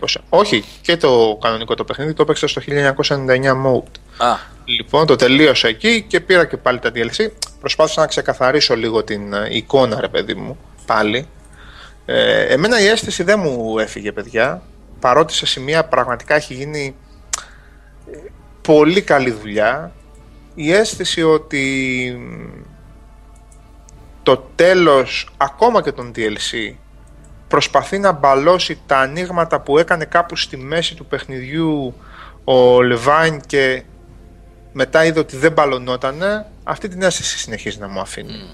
1900. 0.00 0.20
Όχι, 0.28 0.64
και 0.80 0.96
το 0.96 1.38
κανονικό 1.40 1.74
το 1.74 1.84
παιχνίδι 1.84 2.12
το 2.12 2.22
έπαιξα 2.22 2.46
στο 2.46 2.62
1999 2.66 2.70
mode. 3.66 4.24
Α, 4.26 4.36
Λοιπόν, 4.64 5.06
το 5.06 5.16
τελείωσα 5.16 5.68
εκεί 5.68 6.02
και 6.02 6.20
πήρα 6.20 6.46
και 6.46 6.56
πάλι 6.56 6.78
τα 6.78 6.90
DLC. 6.94 7.28
Προσπάθησα 7.60 8.00
να 8.00 8.06
ξεκαθαρίσω 8.06 8.76
λίγο 8.76 9.04
την 9.04 9.32
ε, 9.32 9.48
εικόνα, 9.50 10.00
ρε 10.00 10.08
παιδί 10.08 10.34
μου, 10.34 10.58
πάλι. 10.86 11.28
Ε, 12.06 12.42
εμένα 12.42 12.80
η 12.80 12.86
αίσθηση 12.86 13.22
δεν 13.22 13.38
μου 13.40 13.78
έφυγε, 13.78 14.12
παιδιά. 14.12 14.62
Παρότι 15.00 15.32
σε 15.32 15.46
σημεία 15.46 15.84
πραγματικά 15.84 16.34
έχει 16.34 16.54
γίνει 16.54 16.94
ε, 18.12 18.16
πολύ 18.62 19.02
καλή 19.02 19.30
δουλειά. 19.30 19.92
Η 20.54 20.72
αίσθηση 20.72 21.22
ότι 21.22 22.16
μ, 22.18 22.73
το 24.24 24.44
τέλος 24.54 25.28
ακόμα 25.36 25.82
και 25.82 25.92
των 25.92 26.12
DLC 26.16 26.74
προσπαθεί 27.48 27.98
να 27.98 28.12
μπαλώσει 28.12 28.80
τα 28.86 28.98
ανοίγματα 28.98 29.60
που 29.60 29.78
έκανε 29.78 30.04
κάπου 30.04 30.36
στη 30.36 30.56
μέση 30.56 30.94
του 30.94 31.06
παιχνιδιού 31.06 31.94
ο 32.44 32.82
Λεβάιν 32.82 33.40
και 33.46 33.82
μετά 34.72 35.04
είδε 35.04 35.18
ότι 35.20 35.36
δεν 35.36 35.52
μπαλωνότανε, 35.52 36.46
αυτή 36.64 36.88
την 36.88 37.02
αίσθηση 37.02 37.38
συνεχίζει 37.38 37.78
να 37.78 37.88
μου 37.88 38.00
αφήνει. 38.00 38.50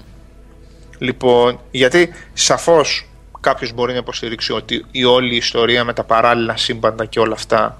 Λοιπόν, 0.97 1.59
γιατί 1.71 2.13
σαφώς 2.33 3.09
κάποιος 3.39 3.73
μπορεί 3.73 3.91
να 3.91 3.97
υποστηρίξει 3.97 4.53
ότι 4.53 4.85
η 4.91 5.03
όλη 5.03 5.35
ιστορία 5.35 5.83
με 5.83 5.93
τα 5.93 6.03
παράλληλα 6.03 6.57
σύμπαντα 6.57 7.05
και 7.05 7.19
όλα 7.19 7.33
αυτά 7.33 7.77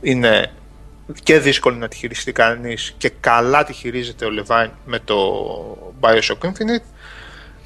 είναι 0.00 0.52
και 1.22 1.38
δύσκολη 1.38 1.76
να 1.76 1.88
τη 1.88 1.96
χειριστεί 1.96 2.32
κανείς 2.32 2.94
και 2.98 3.08
καλά 3.20 3.64
τη 3.64 3.72
χειρίζεται 3.72 4.24
ο 4.24 4.30
Λεβάιν 4.30 4.70
με 4.84 4.98
το 4.98 5.16
Bioshock 6.00 6.46
Infinite 6.46 6.97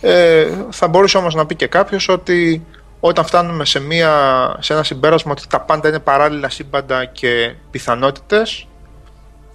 ε, 0.04 0.48
θα 0.70 0.88
μπορούσε 0.88 1.16
όμως 1.18 1.34
να 1.34 1.46
πει 1.46 1.54
και 1.54 1.66
κάποιος 1.66 2.08
ότι 2.08 2.66
όταν 3.00 3.24
φτάνουμε 3.24 3.64
σε, 3.64 3.80
μια, 3.80 4.12
σε 4.60 4.72
ένα 4.72 4.82
συμπέρασμα 4.82 5.32
ότι 5.32 5.46
τα 5.48 5.60
πάντα 5.60 5.88
είναι 5.88 5.98
παράλληλα 5.98 6.48
σύμπαντα 6.50 7.04
και 7.04 7.54
πιθανότητες 7.70 8.66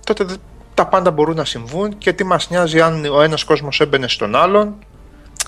τότε 0.05 0.23
δε- 0.23 0.35
τα 0.73 0.85
πάντα 0.87 1.11
μπορούν 1.11 1.35
να 1.35 1.45
συμβούν 1.45 1.97
και 1.97 2.13
τι 2.13 2.23
μας 2.23 2.49
νοιάζει 2.49 2.81
αν 2.81 3.05
ο 3.05 3.21
ένας 3.21 3.43
κόσμος 3.43 3.79
έμπαινε 3.79 4.07
στον 4.07 4.35
άλλον 4.35 4.75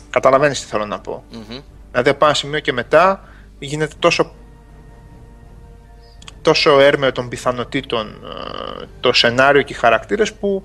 καταλαβαίνεις 0.09 0.62
τι 0.62 0.65
θέλω 0.67 0.85
να 0.85 0.99
πω 0.99 1.23
μμμ. 1.31 1.59
δηλαδή 1.91 2.09
από 2.09 2.25
ένα 2.25 2.33
σημείο 2.33 2.59
και 2.59 2.73
μετά 2.73 3.23
γίνεται 3.59 3.95
τόσο 3.99 4.31
τόσο 6.41 6.79
έρμεο 6.79 7.12
των 7.12 7.29
πιθανότητων 7.29 8.07
ε, 8.07 8.85
το 8.99 9.13
σενάριο 9.13 9.62
και 9.62 9.73
οι 9.73 9.75
χαρακτήρες 9.75 10.33
που 10.33 10.63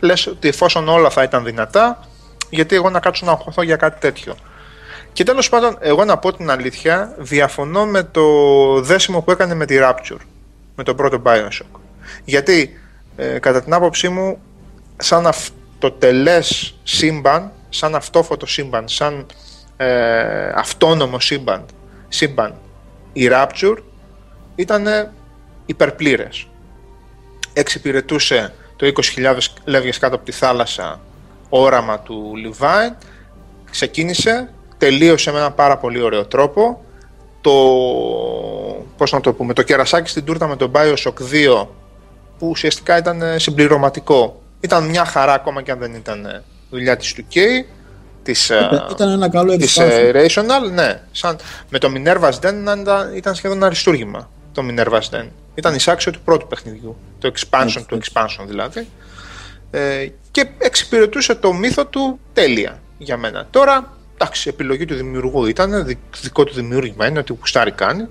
λες 0.00 0.26
ότι 0.26 0.48
εφόσον 0.48 0.88
όλα 0.88 1.10
θα 1.10 1.22
ήταν 1.22 1.44
δυνατά 1.44 2.00
γιατί 2.50 2.74
εγώ 2.74 2.90
να 2.90 3.00
κάτσω 3.00 3.26
να 3.26 3.32
αγχωθώ 3.32 3.62
για 3.62 3.76
κάτι 3.76 4.00
τέτοιο. 4.00 4.34
Και 5.12 5.24
τέλος 5.24 5.48
πάντων, 5.48 5.76
εγώ 5.80 6.04
να 6.04 6.18
πω 6.18 6.32
την 6.32 6.50
αλήθεια, 6.50 7.14
διαφωνώ 7.18 7.86
με 7.86 8.02
το 8.02 8.22
δέσιμο 8.80 9.20
που 9.20 9.30
έκανε 9.30 9.54
με 9.54 9.66
τη 9.66 9.76
Rapture, 9.80 10.20
με 10.74 10.82
τον 10.82 10.96
πρώτο 10.96 11.22
Bioshock. 11.24 11.80
Γιατί, 12.24 12.80
ε, 13.16 13.38
κατά 13.38 13.62
την 13.62 13.72
άποψή 13.72 14.08
μου, 14.08 14.38
σαν 14.96 15.26
αυτοτελές 15.26 16.74
σύμπαν, 16.82 17.52
σαν 17.68 17.94
αυτόφωτο 17.94 18.46
σύμπαν, 18.46 18.88
σαν 18.88 19.26
ε, 19.76 20.48
αυτόνομο 20.54 21.20
σύμπαν, 21.20 21.64
σύμπαν, 22.08 22.54
η 23.12 23.28
Rapture 23.30 23.76
ήταν 24.54 25.12
υπερπλήρες. 25.66 26.48
Εξυπηρετούσε 27.52 28.54
το 28.76 28.92
20.000 29.16 29.36
λεύγες 29.64 29.98
κάτω 29.98 30.14
από 30.14 30.24
τη 30.24 30.32
θάλασσα 30.32 31.00
όραμα 31.48 31.98
του 31.98 32.32
Λιβάιν, 32.36 32.94
ξεκίνησε, 33.70 34.50
τελείωσε 34.78 35.32
με 35.32 35.38
ένα 35.38 35.50
πάρα 35.50 35.76
πολύ 35.78 36.00
ωραίο 36.00 36.26
τρόπο. 36.26 36.80
Το, 37.40 37.52
πώς 38.96 39.12
να 39.12 39.20
το 39.20 39.32
πούμε, 39.32 39.52
το 39.52 39.62
κερασάκι 39.62 40.10
στην 40.10 40.24
τούρτα 40.24 40.46
με 40.46 40.56
τον 40.56 40.70
Bioshock 40.74 41.14
2 41.62 41.66
που 42.38 42.48
ουσιαστικά 42.48 42.98
ήταν 42.98 43.22
ε, 43.22 43.38
συμπληρωματικό. 43.38 44.42
Ήταν 44.60 44.84
μια 44.84 45.04
χαρά 45.04 45.32
ακόμα 45.32 45.62
και 45.62 45.70
αν 45.70 45.78
δεν 45.78 45.94
ήταν 45.94 46.24
ε, 46.24 46.42
δουλειά 46.70 46.96
της 46.96 47.14
2K, 47.16 47.38
της, 48.22 48.50
ε, 48.50 48.68
Ήταν, 48.72 48.88
ήταν 48.90 49.08
ένα 49.10 49.28
καλό 49.28 49.56
της 49.56 49.78
expansion. 49.78 50.12
ε, 50.14 50.26
Rational, 50.26 50.72
ναι. 50.72 51.00
Σαν, 51.12 51.36
με 51.68 51.78
το 51.78 51.92
Minerva's 51.96 52.38
Den 52.40 52.54
ήταν, 52.80 52.86
ήταν 53.14 53.34
σχεδόν 53.34 53.64
αριστούργημα 53.64 54.30
το 54.52 54.62
Minerva's 54.70 55.10
Den. 55.10 55.26
Ήταν 55.54 55.74
εισάξιο 55.74 56.12
του 56.12 56.20
πρώτου 56.24 56.46
παιχνιδιού. 56.46 56.96
Το 57.18 57.32
expansion 57.34 57.82
του 57.88 57.98
expansion 58.02 58.44
δηλαδή. 58.46 58.88
Ε, 59.76 60.08
και 60.30 60.46
εξυπηρετούσε 60.58 61.34
το 61.34 61.52
μύθο 61.52 61.86
του 61.86 62.20
τέλεια 62.32 62.80
για 62.98 63.16
μένα. 63.16 63.46
Τώρα, 63.50 63.96
εντάξει, 64.14 64.48
επιλογή 64.48 64.84
του 64.84 64.94
δημιουργού 64.94 65.46
ήταν, 65.46 65.98
δικό 66.20 66.44
του 66.44 66.54
δημιούργημα 66.54 67.06
είναι, 67.06 67.18
ότι 67.18 67.32
κουστάρι 67.32 67.70
κάνει. 67.70 68.08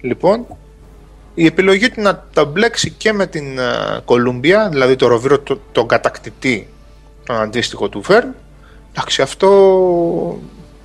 Λοιπόν, 0.00 0.46
η 1.34 1.46
επιλογή 1.46 1.90
του 1.90 2.00
να 2.00 2.26
τα 2.32 2.44
μπλέξει 2.44 2.90
και 2.90 3.12
με 3.12 3.26
την 3.26 3.58
Κολούμπια, 4.04 4.68
δηλαδή 4.68 4.96
το 4.96 5.06
Ροβίρο, 5.06 5.38
τον 5.38 5.60
το 5.72 5.84
κατακτητή, 5.84 6.68
τον 7.24 7.36
αντίστοιχο 7.36 7.88
του 7.88 8.02
Φέρν, 8.02 8.34
εντάξει, 8.90 9.22
αυτό 9.22 10.40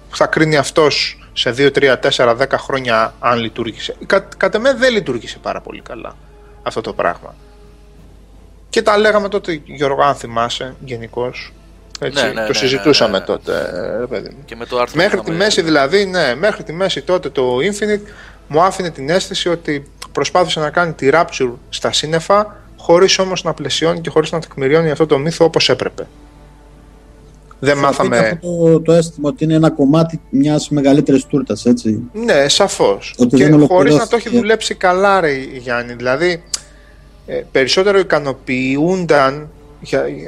θα 0.10 0.26
κρίνει 0.26 0.58
αυτός 0.58 1.26
σε 1.34 1.54
2, 1.58 1.72
3, 1.72 2.00
4, 2.00 2.38
10 2.38 2.46
χρόνια 2.58 3.14
αν 3.20 3.40
λειτουργήσε. 3.40 3.96
Κα, 4.06 4.20
κατά 4.20 4.60
με 4.60 4.74
δεν 4.74 4.94
λειτουργήσε 4.94 5.38
πάρα 5.42 5.62
πολύ 5.62 5.82
καλά 5.82 6.16
αυτό 6.64 6.82
το 6.82 6.94
πράγμα. 6.94 7.36
Και 8.72 8.82
τα 8.82 8.98
λέγαμε 8.98 9.30
τότε, 9.30 9.62
Γιώργο, 9.66 10.04
αν 10.04 10.16
θυμάσαι, 10.16 10.76
γενικώς. 10.86 11.54
Έτσι, 12.00 12.24
ναι, 12.24 12.30
ναι, 12.30 12.42
το 12.42 12.48
ναι, 12.48 12.54
συζητούσαμε 12.54 13.20
ναι, 13.20 13.26
τότε, 13.26 13.52
ρε 14.00 14.06
παιδί 14.06 14.30
μου. 14.30 14.44
Και 14.46 14.56
με 14.56 14.66
το 14.66 14.80
άρθρο 14.80 15.02
μέχρι 15.02 15.20
τη 15.20 15.32
μέση 15.32 15.62
δηλαδή, 15.62 16.06
ναι, 16.06 16.36
μέχρι 16.36 16.64
τη 16.64 16.74
μέση 16.74 17.02
τότε 17.02 17.30
το 17.30 17.58
Infinite 17.58 18.08
μου 18.48 18.62
άφηνε 18.62 18.90
την 18.90 19.10
αίσθηση 19.10 19.50
ότι 19.50 19.92
προσπάθησε 20.12 20.60
να 20.60 20.70
κάνει 20.70 20.94
τη 20.94 21.10
Rapture 21.12 21.52
στα 21.70 21.92
σύννεφα 21.92 22.56
χωρίς 22.78 23.20
όμως 23.20 23.44
να 23.44 23.54
πλαισιώνει 23.54 24.02
και 24.02 24.10
χωρίς 24.10 24.32
να 24.32 24.40
τεκμηριώνει 24.40 24.92
αυτό 24.92 25.06
το 25.06 25.18
μύθο 25.18 25.46
όπως 25.46 25.70
έπρεπε. 25.70 26.08
Δεν 27.60 27.78
μάθαμε. 27.78 28.18
Αυτό 28.18 28.72
το, 28.72 28.82
το 28.82 28.92
αίσθημα 28.92 29.30
ότι 29.30 29.44
είναι 29.44 29.54
ένα 29.54 29.70
κομμάτι 29.70 30.22
μιας 30.30 30.70
μεγαλύτερης 30.70 31.26
τούρτας, 31.26 31.66
έτσι. 31.66 32.00
Ναι, 32.14 32.50
σαφώς. 32.50 33.16
Και 33.30 33.52
χωρίς 33.68 33.96
να 33.96 34.08
το 34.08 34.16
έχει 34.16 34.30
δουλέψει 34.30 34.76
καλά, 34.76 35.20
ρε 35.20 35.34
Γιάννη. 35.38 35.94
Δηλαδή, 35.94 36.44
ε, 37.26 37.42
περισσότερο 37.52 38.00
ικανοποιούνταν. 38.00 39.50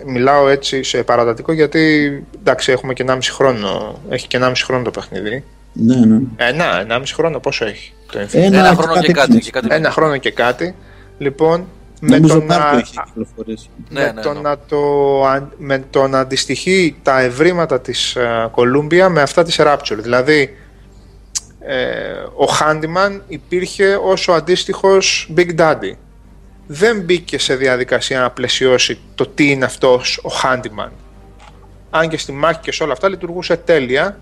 μιλάω 0.05 0.47
έτσι 0.47 0.83
σε 0.83 1.03
παρατατικό 1.03 1.53
γιατί 1.53 2.11
εντάξει, 2.39 2.71
έχουμε 2.71 2.93
και 2.93 3.05
1,5 3.07 3.17
χρόνο. 3.31 3.99
Έχει 4.09 4.27
και 4.27 4.39
1,5 4.41 4.51
χρόνο 4.63 4.83
το 4.83 4.91
παιχνίδι. 4.91 5.43
Ναι, 5.73 5.95
ναι. 5.95 6.19
Ένα, 6.35 6.85
1,5 6.89 7.01
χρόνο 7.13 7.39
πόσο 7.39 7.65
έχει 7.65 7.93
το 8.11 8.19
Ένα, 8.31 8.57
ένα 8.57 8.75
χρόνο 8.75 9.01
και 9.01 9.11
κάτι, 9.11 9.39
και 9.39 9.51
κάτι. 9.51 9.67
Ένα 9.69 9.91
χρόνο 9.91 10.17
και 10.17 10.31
κάτι. 10.31 10.75
Λοιπόν, 11.17 11.67
με 11.99 12.19
το, 12.19 12.43
να, 12.43 12.73
ναι, 13.89 14.01
ναι, 14.01 14.21
το 14.21 14.33
ναι. 14.33 14.39
να 14.39 14.57
το, 14.57 14.79
με 15.57 15.83
το 15.89 16.07
να 16.07 16.19
αντιστοιχεί 16.19 16.95
τα 17.03 17.21
ευρήματα 17.21 17.81
της 17.81 18.17
Κολούμπια 18.51 19.09
με 19.09 19.21
αυτά 19.21 19.43
της 19.43 19.55
Rapture. 19.59 19.97
Δηλαδή, 19.97 20.57
ε, 21.59 22.11
ο 22.35 22.47
Handyman 22.59 23.19
υπήρχε 23.27 23.99
ως 24.03 24.27
ο 24.27 24.33
αντίστοιχος 24.33 25.31
Big 25.35 25.55
Daddy. 25.57 25.93
Δεν 26.67 27.01
μπήκε 27.01 27.39
σε 27.39 27.55
διαδικασία 27.55 28.19
να 28.19 28.31
πλαισιώσει 28.31 28.99
το 29.15 29.27
τι 29.27 29.49
είναι 29.51 29.65
αυτός 29.65 30.17
ο 30.17 30.29
Handyman. 30.43 30.89
Αν 31.89 32.09
και 32.09 32.17
στη 32.17 32.31
μάχη 32.31 32.59
και 32.59 32.71
σε 32.71 32.83
όλα 32.83 32.93
αυτά 32.93 33.09
λειτουργούσε 33.09 33.57
τέλεια, 33.57 34.19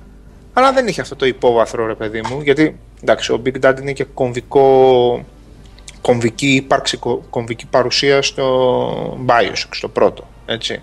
αλλά 0.53 0.73
δεν 0.73 0.87
είχε 0.87 1.01
αυτό 1.01 1.15
το 1.15 1.25
υπόβαθρο 1.25 1.85
ρε 1.85 1.95
παιδί 1.95 2.21
μου, 2.29 2.41
γιατί 2.41 2.79
εντάξει, 3.01 3.31
ο 3.31 3.41
Big 3.45 3.65
Daddy 3.65 3.79
είναι 3.81 3.93
και 3.93 4.03
κομβικό 4.03 5.25
κομβική 6.01 6.47
ύπαρξη, 6.47 6.99
κομβική 7.29 7.65
παρουσία 7.65 8.21
στο 8.21 9.25
Bioshock, 9.27 9.69
στο 9.71 9.87
πρώτο. 9.87 10.27
Έτσι. 10.45 10.81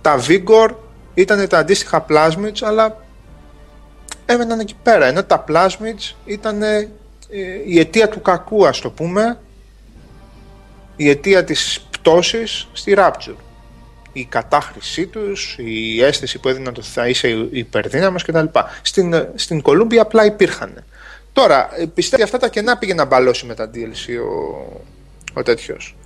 Τα 0.00 0.20
Vigor 0.28 0.70
ήταν 1.14 1.48
τα 1.48 1.58
αντίστοιχα 1.58 2.06
Plasmids, 2.08 2.58
αλλά 2.62 3.02
έμεναν 4.26 4.60
εκεί 4.60 4.74
πέρα. 4.82 5.06
Ενώ 5.06 5.24
τα 5.24 5.44
Plasmids 5.48 6.14
ήταν 6.24 6.62
ε, 6.62 6.88
η 7.66 7.78
αιτία 7.78 8.08
του 8.08 8.22
κακού, 8.22 8.66
ας 8.66 8.80
το 8.80 8.90
πούμε, 8.90 9.38
η 11.00 11.08
αιτία 11.08 11.44
της 11.44 11.86
πτώσης 11.90 12.68
στη 12.72 12.94
Rapture. 12.96 13.36
Η 14.12 14.24
κατάχρησή 14.24 15.06
τους, 15.06 15.56
η 15.58 16.02
αίσθηση 16.02 16.38
που 16.38 16.48
έδιναν 16.48 16.74
το 16.74 16.80
ότι 16.80 16.90
θα 16.90 17.08
είσαι 17.08 17.28
υπερδύναμος 17.50 18.24
κτλ. 18.24 18.44
Στην, 18.82 19.28
στην 19.34 19.62
Columbia 19.64 19.96
απλά 19.96 20.24
υπήρχαν. 20.24 20.84
Τώρα, 21.32 21.68
ε, 21.76 21.84
πιστεύει 21.94 22.22
αυτά 22.22 22.38
τα 22.38 22.48
κενά 22.48 22.78
πήγε 22.78 22.94
να 22.94 23.04
μπαλώσει 23.04 23.46
με 23.46 23.54
τα 23.54 23.70
DLC 23.74 24.18
ο, 24.20 24.82
ο 25.32 25.42
τέτοιος. 25.42 25.96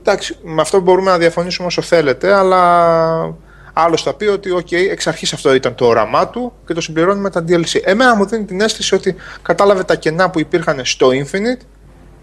Εντάξει, 0.00 0.36
με 0.42 0.60
αυτό 0.60 0.80
μπορούμε 0.80 1.10
να 1.10 1.18
διαφωνήσουμε 1.18 1.66
όσο 1.66 1.82
θέλετε, 1.82 2.32
αλλά 2.32 3.34
άλλος 3.72 4.02
θα 4.02 4.14
πει 4.14 4.24
ότι 4.24 4.50
OK, 4.56 4.72
εξ 4.72 5.06
αρχής 5.06 5.32
αυτό 5.32 5.54
ήταν 5.54 5.74
το 5.74 5.86
όραμά 5.86 6.28
του 6.28 6.52
και 6.66 6.74
το 6.74 6.80
συμπληρώνει 6.80 7.20
με 7.20 7.30
τα 7.30 7.44
DLC. 7.48 7.80
Εμένα 7.82 8.16
μου 8.16 8.26
δίνει 8.26 8.44
την 8.44 8.60
αίσθηση 8.60 8.94
ότι 8.94 9.14
κατάλαβε 9.42 9.84
τα 9.84 9.94
κενά 9.94 10.30
που 10.30 10.40
υπήρχαν 10.40 10.80
στο 10.84 11.08
Infinite 11.08 11.64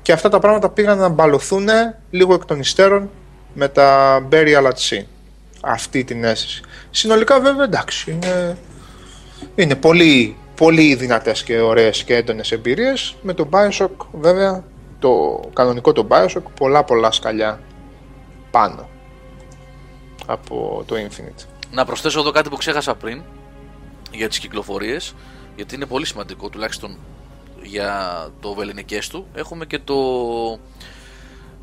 και 0.08 0.14
αυτά 0.14 0.30
τα 0.30 0.40
πράγματα 0.40 0.70
πήγαν 0.70 0.98
να 0.98 1.10
μπαλωθούν 1.10 1.68
λίγο 2.10 2.34
εκ 2.34 2.46
των 2.46 2.60
υστέρων 2.60 3.10
με 3.54 3.68
τα 3.68 4.20
Burial 4.32 4.64
at 4.64 4.72
Sea. 4.72 5.04
Αυτή 5.62 6.04
την 6.04 6.24
αίσθηση. 6.24 6.62
Συνολικά 6.92 7.40
βέβαια 7.40 7.64
εντάξει, 7.64 8.12
είναι, 8.12 8.58
είναι 9.56 9.76
πολύ 9.76 10.36
πολύ 10.56 10.96
δυνατές 10.96 11.44
και 11.44 11.60
ωραίες 11.60 12.04
και 12.04 12.16
έντονες 12.16 12.52
εμπειρίες. 12.52 13.16
Με 13.22 13.34
το 13.34 13.50
Bioshock 13.52 14.06
βέβαια, 14.12 14.64
το 15.00 15.40
κανονικό 15.54 15.92
το 15.92 16.08
Bioshock, 16.10 16.44
πολλά 16.60 16.84
πολλά 16.84 17.12
σκαλιά 17.12 17.60
πάνω 18.52 18.90
από 20.26 20.84
το 20.86 20.96
Infinite. 20.96 21.46
Να 21.72 21.86
προσθέσω 21.86 22.20
εδώ 22.20 22.32
κάτι 22.32 22.50
που 22.50 22.56
ξέχασα 22.56 22.96
πριν 22.96 23.22
για 24.12 24.28
τις 24.28 24.40
κυκλοφορίες, 24.40 25.14
γιατί 25.56 25.76
είναι 25.76 25.86
πολύ 25.86 26.06
σημαντικό 26.06 26.50
τουλάχιστον 26.50 26.98
για 27.68 28.30
το 28.40 28.54
βεληνικές 28.54 29.08
του. 29.08 29.26
Έχουμε 29.34 29.66
και 29.66 29.80
το 29.80 29.96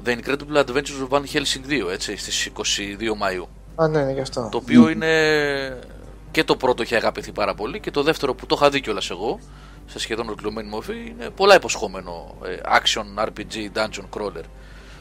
The 0.05 0.09
Incredible 0.09 0.65
Adventures 0.65 1.09
of 1.09 1.19
Van 1.19 1.23
Helsing 1.33 1.87
2, 1.87 1.91
έτσι, 1.93 2.17
στις 2.17 2.51
22 2.57 2.63
Μαΐου. 3.03 3.47
Α, 3.75 3.89
ναι, 3.89 4.05
ναι, 4.05 4.13
γι' 4.13 4.21
αυτό. 4.21 4.49
Το 4.51 4.57
οποίο 4.57 4.89
είναι 4.89 5.13
και 6.35 6.45
το 6.45 6.57
πρώτο 6.57 6.83
έχει 6.83 6.95
αγαπηθεί 6.95 7.33
πάρα 7.33 7.55
πολύ 7.55 7.81
και 7.81 7.91
το 7.91 8.03
δεύτερο 8.03 8.35
που 8.35 8.47
το 8.47 8.55
είχα 8.59 8.71
δει 8.71 8.81
κιόλας 8.81 9.11
εγώ 9.11 9.39
σε 9.87 9.99
σχεδόν 9.99 10.27
ολοκληρωμένη 10.27 10.69
μορφή 10.69 10.97
είναι 11.09 11.31
πολλά 11.31 11.55
υποσχόμενο 11.55 12.35
ε, 12.45 12.57
action 12.65 13.25
RPG 13.25 13.69
dungeon 13.75 14.19
crawler 14.19 14.45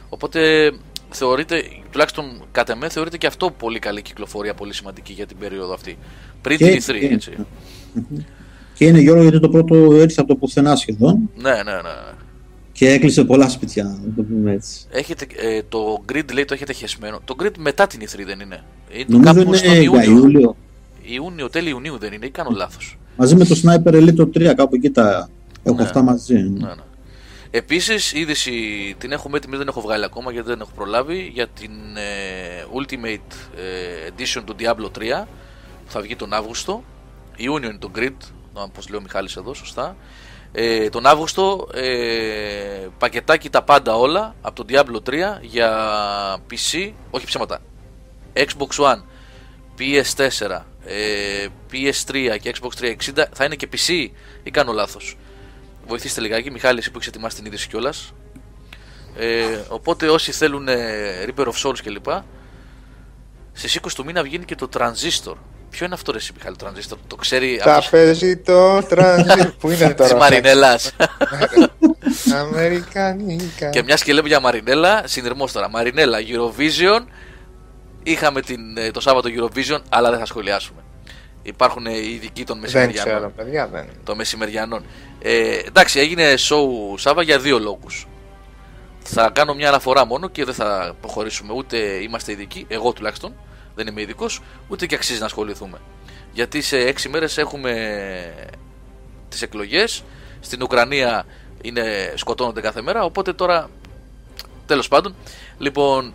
οπότε 0.08 0.72
θεωρείται 1.10 1.64
τουλάχιστον 1.90 2.44
κατά 2.52 2.72
εμέ 2.72 2.88
θεωρείται 2.88 3.16
και 3.16 3.26
αυτό 3.26 3.50
πολύ 3.50 3.78
καλή 3.78 4.02
κυκλοφορία 4.02 4.54
πολύ 4.54 4.74
σημαντική 4.74 5.12
για 5.12 5.26
την 5.26 5.38
περίοδο 5.38 5.74
αυτή 5.74 5.98
πριν 6.42 6.58
την 6.58 6.82
E3 6.86 7.10
έτσι 7.10 7.46
και 8.74 8.86
είναι 8.86 9.00
Γιώργο 9.00 9.22
γιατί 9.22 9.40
το 9.40 9.48
πρώτο 9.48 9.74
έρθει 9.92 10.20
από 10.20 10.28
το 10.28 10.36
πουθενά 10.36 10.76
σχεδόν 10.76 11.30
ναι 11.36 11.50
ναι 11.50 11.72
ναι 11.72 12.14
και 12.74 12.88
έκλεισε 12.88 13.24
πολλά 13.24 13.48
σπιτιά, 13.48 13.84
να 13.84 14.14
το 14.16 14.22
πούμε 14.22 14.52
έτσι. 14.52 14.86
Έχετε, 14.90 15.26
ε, 15.36 15.62
το 15.68 16.02
grid 16.12 16.32
λέει 16.32 16.44
το 16.44 16.54
έχετε 16.54 16.72
χεσμένο. 16.72 17.20
Το 17.24 17.36
grid 17.42 17.52
μετά 17.58 17.86
την 17.86 18.00
E3 18.00 18.24
δεν 18.26 18.40
είναι. 18.40 18.62
Είναι 18.92 19.04
Νομίζω 19.08 19.32
κάπου 19.32 19.40
είναι 19.40 19.56
στον 19.56 20.02
Ιούλιο. 20.02 20.56
Ιούνιο, 21.02 21.50
τέλη 21.50 21.68
Ιουνίου 21.68 21.98
δεν 21.98 22.12
είναι, 22.12 22.26
ή 22.26 22.30
κάνω 22.30 22.50
λάθος. 22.50 22.98
Μαζί 23.16 23.36
με 23.36 23.44
το 23.44 23.60
Sniper 23.62 23.92
Elite 23.92 24.20
3, 24.20 24.52
κάπου 24.56 24.74
εκεί 24.74 24.90
τα 24.90 25.28
έχω 25.62 25.76
ναι, 25.76 25.82
αυτά 25.82 26.02
μαζί. 26.02 26.34
Ναι, 26.34 26.66
ναι. 26.66 26.74
Επίσης, 27.50 28.12
είδηση 28.12 28.52
την 28.98 29.12
έχουμε 29.12 29.36
έτοιμη, 29.36 29.56
δεν 29.56 29.68
έχω 29.68 29.80
βγάλει 29.80 30.04
ακόμα 30.04 30.32
γιατί 30.32 30.48
δεν 30.48 30.60
έχω 30.60 30.70
προλάβει 30.74 31.30
για 31.32 31.46
την 31.46 31.70
ε, 31.96 32.64
Ultimate 32.74 33.34
ε, 33.56 34.10
Edition 34.10 34.42
του 34.44 34.54
Diablo 34.58 34.98
3 35.22 35.26
που 35.84 35.90
θα 35.90 36.00
βγει 36.00 36.16
τον 36.16 36.32
Αύγουστο. 36.32 36.84
Ιούνιο 37.36 37.68
είναι 37.68 37.78
το 37.78 37.90
Grid, 37.96 38.28
όπως 38.54 38.88
λέει 38.88 38.98
ο 38.98 39.02
Μιχάλης 39.02 39.36
εδώ, 39.36 39.54
σωστά. 39.54 39.96
Ε, 40.52 40.88
τον 40.88 41.06
Αύγουστο 41.06 41.68
ε, 41.74 42.88
πακετάκι 42.98 43.50
τα 43.50 43.62
πάντα 43.62 43.96
όλα 43.96 44.34
από 44.42 44.64
το 44.64 44.74
Diablo 44.74 45.10
3 45.10 45.14
για 45.40 45.70
PC, 46.50 46.92
όχι 47.10 47.26
ψέματα, 47.26 47.60
Xbox 48.34 48.84
One, 48.84 49.02
PS4, 49.78 50.60
ες, 50.84 51.48
PS3 51.72 52.36
και 52.40 52.54
Xbox 52.60 52.84
360 52.84 53.24
θα 53.32 53.44
είναι 53.44 53.54
και 53.54 53.68
PC 53.72 54.08
ή 54.42 54.50
κάνω 54.50 54.72
λάθος. 54.72 55.16
Βοηθήστε 55.86 56.20
λιγάκι, 56.20 56.50
Μιχάλη, 56.50 56.78
εσύ 56.78 56.90
που 56.90 56.96
έχεις 56.96 57.08
ετοιμάσει 57.08 57.36
την 57.36 57.44
είδηση 57.44 57.68
κιόλας. 57.68 58.12
Ε, 59.16 59.60
οπότε 59.68 60.08
όσοι 60.08 60.32
θέλουν 60.32 60.68
ε, 60.68 61.26
Reaper 61.26 61.46
of 61.46 61.52
Souls 61.62 61.78
κλπ. 61.82 62.06
Στι 63.52 63.80
20 63.82 63.88
του 63.94 64.04
μήνα 64.04 64.22
βγαίνει 64.22 64.44
και 64.44 64.54
το 64.54 64.68
Transistor. 64.72 65.34
Ποιο 65.74 65.86
είναι 65.86 65.94
αυτό, 65.94 66.12
ρε, 66.12 66.18
εσύ, 66.18 66.32
Μιχάλη, 66.36 66.56
το 66.56 66.66
Transistor, 66.66 66.96
το 67.06 67.16
ξέρει. 67.16 67.60
Τα 67.64 67.82
παίζει 67.90 68.36
το 68.36 68.76
Transistor. 68.76 69.50
Πού 69.58 69.70
είναι 69.70 69.94
τώρα. 69.94 70.08
Τη 70.10 70.14
Μαρινέλας. 70.14 70.92
Αμερικανικά. 72.40 73.70
Και 73.70 73.82
μια 73.82 73.94
και 73.94 74.12
λέμε 74.12 74.28
για 74.28 74.40
Μαρινέλα, 74.40 75.02
συνειρμός 75.06 75.52
τώρα. 75.52 75.68
Μαρινέλα, 75.68 76.18
Eurovision 76.18 77.06
Είχαμε 78.06 78.40
την, 78.40 78.76
ε, 78.76 78.90
το 78.90 79.00
Σάββατο 79.00 79.28
Eurovision, 79.38 79.80
αλλά 79.88 80.10
δεν 80.10 80.18
θα 80.18 80.26
σχολιάσουμε. 80.26 80.82
Υπάρχουν 81.42 81.86
οι 81.86 82.10
ειδικοί 82.14 82.44
των 82.44 82.58
μεσημεριανών. 82.58 83.04
Δεν 83.04 83.14
ξέρω, 83.14 83.30
παιδιά, 83.30 83.66
δεν. 83.66 83.86
Των 84.04 84.16
μεσημεριανών. 84.16 84.84
Ε, 85.22 85.58
εντάξει, 85.66 85.98
έγινε 86.00 86.34
show 86.34 86.98
Σάββα 86.98 87.22
για 87.22 87.38
δύο 87.38 87.58
λόγους. 87.58 88.06
Θα 89.02 89.30
κάνω 89.30 89.54
μια 89.54 89.68
αναφορά 89.68 90.06
μόνο 90.06 90.28
και 90.28 90.44
δεν 90.44 90.54
θα 90.54 90.94
προχωρήσουμε. 91.00 91.52
Ούτε 91.52 91.76
είμαστε 91.76 92.32
ειδικοί, 92.32 92.66
εγώ 92.68 92.92
τουλάχιστον 92.92 93.34
δεν 93.74 93.86
είμαι 93.86 94.00
ειδικός, 94.00 94.40
ούτε 94.68 94.86
και 94.86 94.94
αξίζει 94.94 95.18
να 95.18 95.26
ασχοληθούμε. 95.26 95.78
Γιατί 96.32 96.60
σε 96.60 96.78
έξι 96.78 97.08
μέρες 97.08 97.38
έχουμε 97.38 97.72
τις 99.28 99.42
εκλογές. 99.42 100.02
Στην 100.40 100.62
Ουκρανία 100.62 101.26
είναι, 101.62 102.12
σκοτώνονται 102.16 102.60
κάθε 102.60 102.82
μέρα. 102.82 103.04
Οπότε 103.04 103.32
τώρα 103.32 103.70
Τέλος 104.66 104.88
πάντων, 104.88 105.14
λοιπόν, 105.58 106.14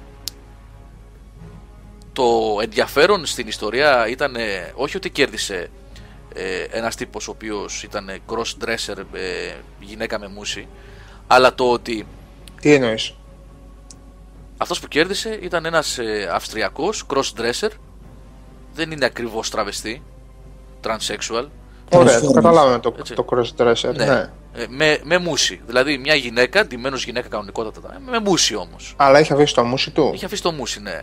το 2.13 2.57
ενδιαφέρον 2.61 3.25
στην 3.25 3.47
ιστορία 3.47 4.07
ήταν 4.07 4.35
ε, 4.35 4.71
όχι 4.75 4.97
ότι 4.97 5.09
κέρδισε 5.09 5.69
ε, 6.33 6.61
ένας 6.61 6.95
τύπος 6.95 7.27
ο 7.27 7.31
οποίος 7.31 7.83
ήταν 7.83 8.21
cross-dresser, 8.27 8.97
ε, 9.13 9.53
γυναίκα 9.79 10.19
με 10.19 10.27
μουσι, 10.27 10.67
αλλά 11.27 11.55
το 11.55 11.71
ότι 11.71 12.07
Τι 12.61 12.73
εννοείς; 12.73 13.15
Αυτός 14.61 14.79
που 14.79 14.87
κέρδισε 14.87 15.39
ήταν 15.41 15.65
ένας 15.65 15.97
ε, 15.97 16.29
Αυστριακός 16.33 17.05
cross-dresser, 17.13 17.69
δεν 18.73 18.91
είναι 18.91 19.05
ακριβώς 19.05 19.49
τραβεστή, 19.49 20.03
transsexual, 20.83 21.45
Ωραία, 21.91 22.19
το 22.19 22.27
Transformers. 22.27 22.33
καταλάβαμε 22.33 22.79
το, 22.79 22.93
Έτσι. 22.99 23.13
το 23.13 23.25
cross-dresser. 23.29 23.93
ναι, 23.95 24.05
ναι. 24.05 24.29
ε, 24.53 24.65
με, 24.69 24.99
με 25.03 25.17
μουσι. 25.17 25.61
Δηλαδή 25.65 25.97
μια 25.97 26.15
γυναίκα, 26.15 26.65
ντυμένος 26.65 27.03
γυναίκα 27.05 27.27
κανονικότατα, 27.27 27.99
με 28.05 28.19
μουσι 28.19 28.55
όμως. 28.55 28.93
Αλλά 28.97 29.19
έχει 29.19 29.33
αφήσει 29.33 29.53
το 29.53 29.63
μουσι 29.63 29.91
του. 29.91 30.11
Είχε 30.13 30.25
αφήσει 30.25 30.41
το 30.41 30.51
μουσι, 30.51 30.81
ναι. 30.81 31.01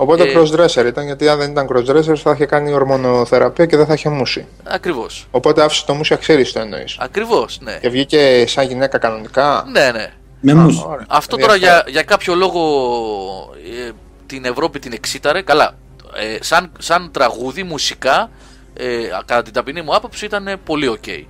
Οπότε 0.00 0.22
Ε, 0.22 0.32
cross-dresser 0.36 0.86
ήταν, 0.86 1.04
γιατί 1.04 1.28
αν 1.28 1.38
δεν 1.38 1.50
ήταν 1.50 1.66
cross-dresser 1.72 2.16
θα 2.16 2.30
είχε 2.32 2.46
κάνει 2.46 2.72
ορμονοθεραπεία 2.72 3.66
και 3.66 3.76
δεν 3.76 3.86
θα 3.86 3.92
είχε 3.92 4.08
μουσι. 4.08 4.46
Ακριβώς. 4.64 5.26
Οπότε 5.30 5.62
άφησε 5.62 5.86
το 5.86 5.94
μουσι, 5.94 6.16
ξέρει 6.16 6.50
το 6.52 6.60
εννοείς. 6.60 6.96
Ακριβώς, 7.00 7.58
ναι. 7.60 7.78
Και 7.80 7.88
βγήκε 7.88 8.44
σαν 8.46 8.66
γυναίκα 8.66 8.98
κανονικά. 8.98 9.64
Ναι, 9.72 9.90
ναι. 9.92 10.12
Με 10.40 10.52
Α, 10.52 10.54
μουσ. 10.54 10.82
ωραία. 10.84 11.06
Αυτό 11.08 11.36
τώρα 11.36 11.52
Ενδιαφέρον. 11.52 11.82
για, 11.84 11.92
για 11.92 12.02
κάποιο 12.02 12.34
λόγο 12.34 12.60
ε, 13.86 13.90
την 14.26 14.44
Ευρώπη 14.44 14.78
την 14.78 14.92
εξήταρε. 14.92 15.42
Καλά, 15.42 15.74
ε, 16.16 16.36
σαν, 16.40 16.72
σαν 16.78 17.10
τραγούδι, 17.12 17.62
μουσικά, 17.62 18.30
ε, 18.74 18.86
κατά 19.24 19.42
την 19.42 19.52
ταπεινή 19.52 19.82
μου 19.82 19.94
άποψη 19.94 20.24
ήταν 20.24 20.46
ε, 20.48 20.56
πολύ 20.56 20.98
ok. 21.00 21.24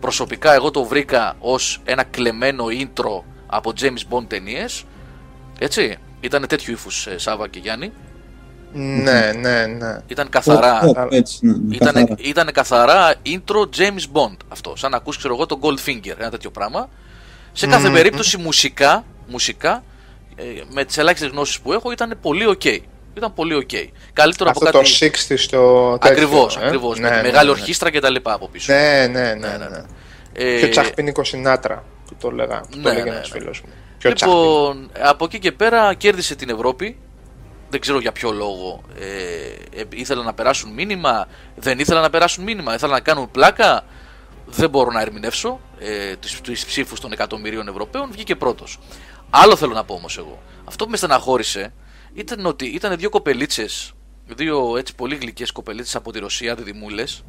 Προσωπικά 0.00 0.54
εγώ 0.54 0.70
το 0.70 0.84
βρήκα 0.84 1.36
ως 1.38 1.80
ένα 1.84 2.02
κλεμμένο 2.02 2.64
intro 2.70 3.22
από 3.46 3.72
James 3.80 4.14
Bond 4.16 4.24
ταινίες. 4.28 4.84
Έτσι, 5.58 5.96
ήταν 6.20 6.46
τέτοιου 6.46 6.72
ύφους 6.72 7.06
ε, 7.06 7.18
Σάβα 7.18 7.48
και 7.48 7.58
Γιάννη. 7.58 7.92
Ναι, 8.76 9.32
ναι, 9.40 9.66
ναι. 9.66 9.98
Ήταν 10.06 10.28
καθαρά, 10.28 10.80
Pop, 10.82 11.02
pop, 11.04 11.06
έτσι, 11.12 11.46
ναι, 11.46 11.52
ναι, 11.52 11.74
ήταν, 11.74 11.92
καθαρά. 11.94 12.14
ήταν 12.18 12.52
καθαρά 12.52 13.14
intro 13.26 13.60
James 13.76 14.04
Bond 14.12 14.36
αυτό. 14.48 14.76
Σαν 14.76 14.90
να 14.90 14.96
ακούς 14.96 15.16
ξέρω 15.16 15.34
εγώ 15.34 15.46
το 15.46 15.58
Goldfinger, 15.62 16.14
ένα 16.18 16.30
τέτοιο 16.30 16.50
πράγμα. 16.50 16.88
Σε 17.56 17.66
κάθε 17.66 17.88
Μμμ. 17.88 17.94
περίπτωση 17.94 18.36
μουσικά, 18.36 19.04
μουσικά 19.26 19.82
ε, 20.36 20.42
με 20.70 20.84
τις 20.84 20.98
ελάχιστες 20.98 21.30
γνώσεις 21.30 21.60
που 21.60 21.72
έχω 21.72 21.92
ήταν 21.92 22.18
πολύ 22.22 22.44
ok. 22.48 22.78
Ήταν 23.16 23.34
πολύ 23.34 23.66
ok. 23.68 23.88
Καλύτερο 24.12 24.50
Αυτό 24.50 24.68
από 24.68 24.72
το 24.72 24.84
κάτι... 24.98 25.10
60 25.28 25.34
στο 25.36 25.98
τέτοιο. 26.00 26.12
Ακριβώς, 26.12 26.56
ε; 26.56 26.60
ακριβώς. 26.64 26.98
Ναι, 26.98 27.08
με 27.08 27.14
τη 27.14 27.16
ναι, 27.16 27.22
μεγάλη 27.22 27.46
ναι. 27.46 27.50
ορχήστρα 27.50 27.90
και 27.90 28.00
τα 28.00 28.10
λοιπά 28.10 28.32
από 28.32 28.48
πίσω. 28.48 28.72
Ναι, 28.72 29.06
ναι, 29.06 29.20
ναι. 29.20 29.34
Ναι, 29.34 29.48
ναι, 29.48 29.56
ναι. 29.56 29.68
ναι. 29.68 29.84
Ε, 30.32 30.58
Πιο 30.58 30.68
τσαχπίνικο 30.68 31.24
Συνάτρα 31.24 31.84
που 32.08 32.16
το 32.20 32.30
λέγα. 32.30 32.60
Που 32.60 32.76
ναι, 32.76 32.82
το 32.82 32.88
έλεγε 32.88 33.04
ναι, 33.04 33.16
ένας 33.16 33.32
ναι. 33.32 33.38
φίλος 33.38 33.60
μου. 33.60 33.72
Πιο 33.98 34.12
τσαχπίνικο. 34.12 34.48
Λοιπόν, 34.50 34.90
από 35.00 35.24
εκεί 35.24 35.38
και 35.38 35.52
πέρα 35.52 35.94
κέρδισε 35.94 36.34
την 36.34 36.50
Ευρώπη. 36.50 36.96
Δεν 37.70 37.80
ξέρω 37.80 38.00
για 38.00 38.12
ποιο 38.12 38.32
λόγο. 38.32 38.82
Ε, 38.98 39.80
ε, 39.80 39.84
ήθελαν 39.94 40.24
να 40.24 40.34
περάσουν 40.34 40.72
μήνυμα, 40.72 41.28
δεν 41.56 41.78
ήθελαν 41.78 42.02
να 42.02 42.10
περάσουν 42.10 42.44
μήνυμα, 42.44 42.74
ήθελαν 42.74 42.94
να 42.94 43.00
κάνουν 43.00 43.30
πλάκα. 43.30 43.84
Δεν 44.46 44.70
μπορώ 44.70 44.90
να 44.90 45.00
ερμηνεύσω 45.00 45.60
ε, 45.84 46.16
τις, 46.16 46.40
τις 46.40 46.64
ψήφους 46.66 47.00
των 47.00 47.12
εκατομμυρίων 47.12 47.68
Ευρωπαίων. 47.68 48.12
Βγήκε 48.12 48.36
πρώτος. 48.36 48.78
Άλλο 49.30 49.56
θέλω 49.56 49.72
να 49.72 49.84
πω 49.84 49.94
όμως 49.94 50.18
εγώ. 50.18 50.42
Αυτό 50.64 50.84
που 50.84 50.90
με 50.90 50.96
στεναχώρησε 50.96 51.72
ήταν 52.14 52.46
ότι 52.46 52.66
ήταν 52.66 52.96
δύο 52.96 53.08
κοπελίτσες, 53.10 53.92
δύο 54.26 54.76
έτσι 54.76 54.94
πολύ 54.94 55.16
γλυκές 55.16 55.52
κοπελίτσες 55.52 55.94
από 55.94 56.12
τη 56.12 56.18
Ρωσία, 56.18 56.54
διδυμούλες, 56.54 57.24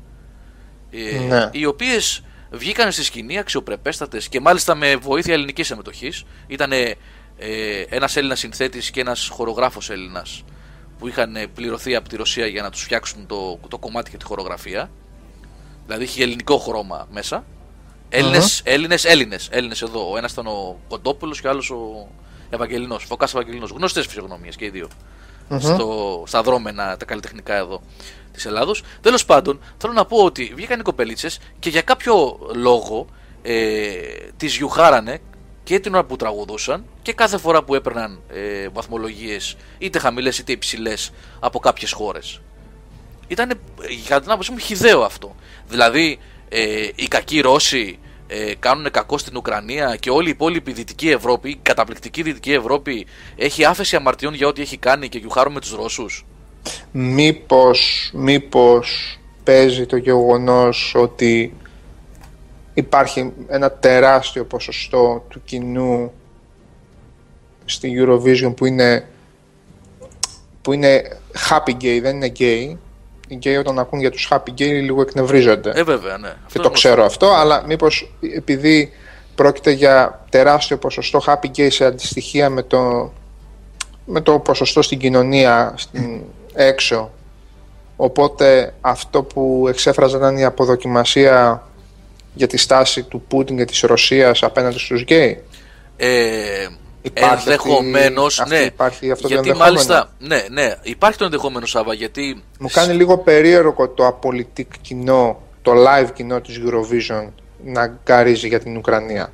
ε, 0.91 1.20
Ναι. 1.20 1.50
οι 1.52 1.65
οποίες 1.65 2.24
βγήκαν 2.52 2.91
στη 2.91 3.04
σκηνή 3.04 3.38
αξιοπρεπέστατες 3.38 4.30
και 4.30 4.39
μάλιστα 4.39 4.76
με 4.76 4.96
βοήθεια 4.96 5.34
ελληνικής 5.34 5.68
συμμετοχής. 5.68 6.24
Ήταν 6.48 6.72
ε, 6.72 6.91
ένας 7.89 8.15
Έλληνας 8.15 8.39
συνθέτης 8.39 8.91
και 8.91 9.00
ένας 9.00 9.28
χορογράφος 9.28 9.89
Έλληνας 9.89 10.44
που 11.00 11.08
είχαν 11.08 11.36
ε, 11.36 11.48
πληρωθεί 11.48 11.96
από 11.96 12.10
τη 12.10 12.15
Ρωσία 12.15 12.46
για 12.48 12.62
να 12.62 12.70
τους 12.70 12.82
φτιάξουν 12.82 13.26
το, 13.26 13.60
το 13.68 13.78
κομμάτι 13.78 14.12
και 14.12 14.18
τη 14.18 14.26
χορογραφία. 14.26 14.89
Δηλαδή 15.86 16.04
είχε 16.04 16.24
ελληνικό 16.24 16.58
χρώμα 16.58 17.08
μέσα. 17.12 17.46
Έλληνες, 18.17 18.62
Έλληνες, 18.63 19.06
Έλληνες, 19.06 19.47
Έλληνες 19.51 19.82
εδώ. 19.82 20.12
Ο 20.12 20.17
ένας 20.17 20.32
ήταν 20.32 20.47
ο 20.47 20.80
Κοντόπουλος 20.88 21.41
και 21.41 21.47
ο 21.47 21.49
άλλος 21.49 21.69
ο 21.69 22.08
Ευαγγελινός, 22.49 23.04
Φωκάς 23.04 23.34
Ευαγγελινός. 23.34 23.69
Γνωστές 23.69 24.06
φυσιογνωμίες 24.06 24.56
και 24.56 24.65
οι 24.65 24.69
δυο 24.69 24.88
Στο, 25.58 26.23
στα 26.28 26.41
δρόμενα 26.41 26.97
τα 26.97 27.06
καλλιτεχνικά 27.06 27.56
εδώ 27.56 27.82
της 28.32 28.45
Ελλάδος. 28.45 28.84
Τέλος 29.01 29.25
πάντων, 29.25 29.60
θέλω 29.78 29.93
να 29.93 30.06
πω 30.06 30.17
ότι 30.17 30.54
βγήκαν 30.56 30.80
οι 30.80 30.84
κοπελίτσες 30.84 31.39
και 31.60 31.69
για 31.69 31.82
κάποιο 31.82 32.39
λόγο 32.54 33.08
ε, 33.41 33.91
τις 34.38 34.56
γιουχάρανε 34.58 35.21
και 35.63 35.80
την 35.80 35.93
ώρα 35.93 36.04
που 36.04 36.15
τραγουδούσαν 36.15 36.86
και 37.01 37.13
κάθε 37.13 37.38
φορά 37.38 37.63
που 37.63 37.75
έπαιρναν 37.75 38.21
ε, 38.30 38.67
βαθμολογίες 38.69 39.56
είτε 39.78 39.99
χαμηλές 39.99 40.38
είτε 40.38 40.51
υψηλές 40.51 41.12
από 41.39 41.60
κάποιες 41.60 41.91
χώρες. 41.91 42.41
Ήταν 43.28 43.60
κατά 44.08 44.21
την 44.21 44.32
άποψή 44.32 44.51
μου 44.51 44.58
χιδαίο 44.58 45.04
αυτό. 45.04 45.36
Δηλαδή, 45.67 46.19
ε, 46.49 46.89
οι 46.95 47.08
κακοί 47.08 47.39
Ρώσοι 47.39 47.99
ε, 48.28 48.54
κάνουν 48.60 48.92
κακό 48.92 49.18
στην 49.18 49.38
Ουκρανία 49.38 49.96
και 49.96 50.10
όλη 50.10 50.28
η 50.28 50.30
υπόλοιπη 50.30 50.72
Δυτική 50.72 51.10
Ευρώπη, 51.10 51.50
η 51.50 51.60
καταπληκτική 51.62 52.22
Δυτική 52.22 52.52
Ευρώπη, 52.52 53.06
έχει 53.36 53.66
άφεση 53.66 53.96
αμαρτιών 53.96 54.34
για 54.34 54.48
ό,τι 54.48 54.62
έχει 54.62 54.78
κάνει 54.78 55.10
και 55.10 55.18
γιουχάρουμε 55.18 55.60
τους 55.60 55.72
Ρώσους. 55.72 56.26
Μήπως, 56.92 58.10
μήπως 58.14 59.20
παίζει 59.44 59.86
το 59.86 59.96
γεγονός 59.96 60.94
ότι 60.98 61.54
υπάρχει 62.74 63.34
ένα 63.48 63.72
τεράστιο 63.72 64.46
ποσοστό 64.46 65.26
του 65.30 65.42
κοινού 65.46 66.12
στη 67.66 67.94
Eurovision 68.00 68.54
που 68.56 68.66
είναι 68.66 69.08
που 70.62 70.74
είναι 70.74 71.20
happy 71.50 71.72
gay, 71.82 72.00
δεν 72.02 72.16
είναι 72.16 72.32
gay. 72.40 72.78
Οι 73.28 73.40
gay 73.44 73.60
όταν 73.60 73.80
ακούν 73.80 74.00
για 74.00 74.12
τους 74.12 74.28
happy 74.32 74.50
gay 74.50 74.82
λίγο 74.82 75.02
εκνευρίζονται. 75.02 75.72
Ε, 75.76 75.84
βέβαια, 75.84 76.18
ναι. 76.18 76.28
και 76.28 76.36
Αυτό 76.46 76.58
το 76.58 76.64
είναι 76.64 76.74
ξέρω 76.74 77.06
αυτό, 77.06 77.28
αλλά 77.28 77.64
μήπως 77.68 78.14
επειδή 78.36 78.92
πρόκειται 79.36 79.72
για 79.72 80.26
τεράστιο 80.30 80.78
ποσοστό 80.78 81.22
happy 81.26 81.48
gay 81.58 81.68
σε 81.70 81.86
αντιστοιχεία 81.86 82.50
με 82.50 82.64
το, 82.64 83.14
με 84.06 84.22
το 84.22 84.40
ποσοστό 84.40 84.82
στην 84.82 85.00
κοινωνία 85.00 85.74
στην 85.78 86.22
έξω, 86.54 87.12
οπότε 87.96 88.74
αυτό 88.82 89.24
που 89.24 89.66
εξέφραζαν 89.70 90.20
ήταν 90.20 90.38
η 90.38 90.44
αποδοκιμασία 90.44 91.68
για 92.34 92.48
τη 92.48 92.58
στάση 92.58 93.04
του 93.04 93.22
Πούτιν 93.28 93.58
και 93.58 93.66
της 93.66 93.82
Ρωσίας 93.82 94.44
απέναντι 94.44 94.80
στους 94.80 95.02
γκέι; 95.02 95.44
Ε, 95.98 96.68
Υπάρχει 96.68 96.85
ενδεχομένως, 97.13 98.39
αυτή- 98.39 98.54
ναι. 98.54 98.60
αυτή- 98.60 98.74
υπάρχει 98.74 99.12
αυτό 99.12 99.28
το 99.28 99.34
γιατί 99.34 99.50
ενδεχόμενο. 99.50 99.74
μάλιστα. 99.74 100.10
Ναι, 100.20 100.46
ναι, 100.50 100.76
υπάρχει 100.82 101.18
το 101.18 101.26
ενδεχόμενο, 101.26 101.65
Σάβα, 101.65 101.94
γιατί. 101.94 102.44
Μου 102.60 102.70
κάνει 102.72 102.94
λίγο 102.94 103.18
περίεργο 103.18 103.89
το 103.89 104.08
απολυτικ 104.08 104.72
κοινό, 104.82 105.41
το 105.62 105.72
live 105.76 106.10
κοινό 106.13 106.41
της 106.41 106.62
Eurovision 106.65 107.30
να 107.63 107.88
γκαρίζει 108.04 108.48
για 108.48 108.60
την 108.60 108.78
Ουκρανία. 108.78 109.32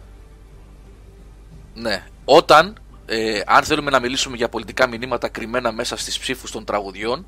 Ναι. 1.74 2.04
Όταν, 2.26 2.78
ε, 3.06 3.42
αν 3.46 3.64
θέλουμε 3.64 3.92
να 3.92 4.00
μιλήσουμε 4.00 4.36
για 4.38 4.50
πολιτικά 4.50 4.88
μηνύματα 4.88 5.28
κρυμμένα 5.28 5.72
μέσα 5.72 5.98
στις 5.98 6.20
ψήφους 6.20 6.52
των 6.52 6.66
τραγουδιών. 6.66 7.26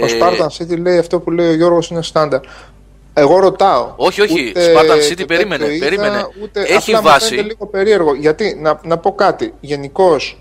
Ο 0.00 0.04
ε, 0.04 0.18
Spartan 0.20 0.46
City 0.58 0.78
λέει 0.78 0.98
αυτό 0.98 1.20
που 1.20 1.30
λέει 1.30 1.48
ο 1.48 1.54
Γιώργος 1.54 1.88
είναι 1.90 2.02
στάνταρ. 2.02 2.40
Εγώ 3.14 3.38
ρωτάω. 3.38 3.92
Όχι, 3.96 4.20
όχι, 4.20 4.48
Ούτε 4.48 4.72
Spartan 4.74 4.86
το 4.86 4.94
City 5.10 5.26
περίμενε, 5.26 5.64
τέτοιο 5.64 5.78
περίμενε. 5.78 6.26
ούτε, 6.42 6.60
Έχει 6.60 6.94
απλά 6.94 7.02
μου 7.02 7.08
βάση. 7.08 7.28
φαίνεται 7.28 7.46
λίγο 7.46 7.66
περίεργο. 7.66 8.14
Γιατί, 8.14 8.58
να, 8.60 8.80
να 8.84 8.98
πω 8.98 9.14
κάτι, 9.14 9.54
γενικώς 9.60 10.40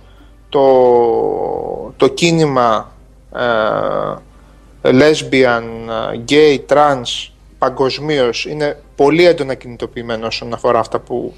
το, 0.49 1.93
το 1.97 2.07
κίνημα 2.07 2.91
ε, 3.35 3.41
lesbian, 4.83 5.63
ε, 6.13 6.21
gay, 6.29 6.59
trans 6.73 7.29
παγκοσμίως 7.57 8.45
είναι 8.45 8.79
πολύ 8.95 9.25
έντονα 9.25 9.53
κινητοποιημένο 9.53 10.27
όσον 10.27 10.53
αφορά 10.53 10.79
αυτά 10.79 10.99
που 10.99 11.33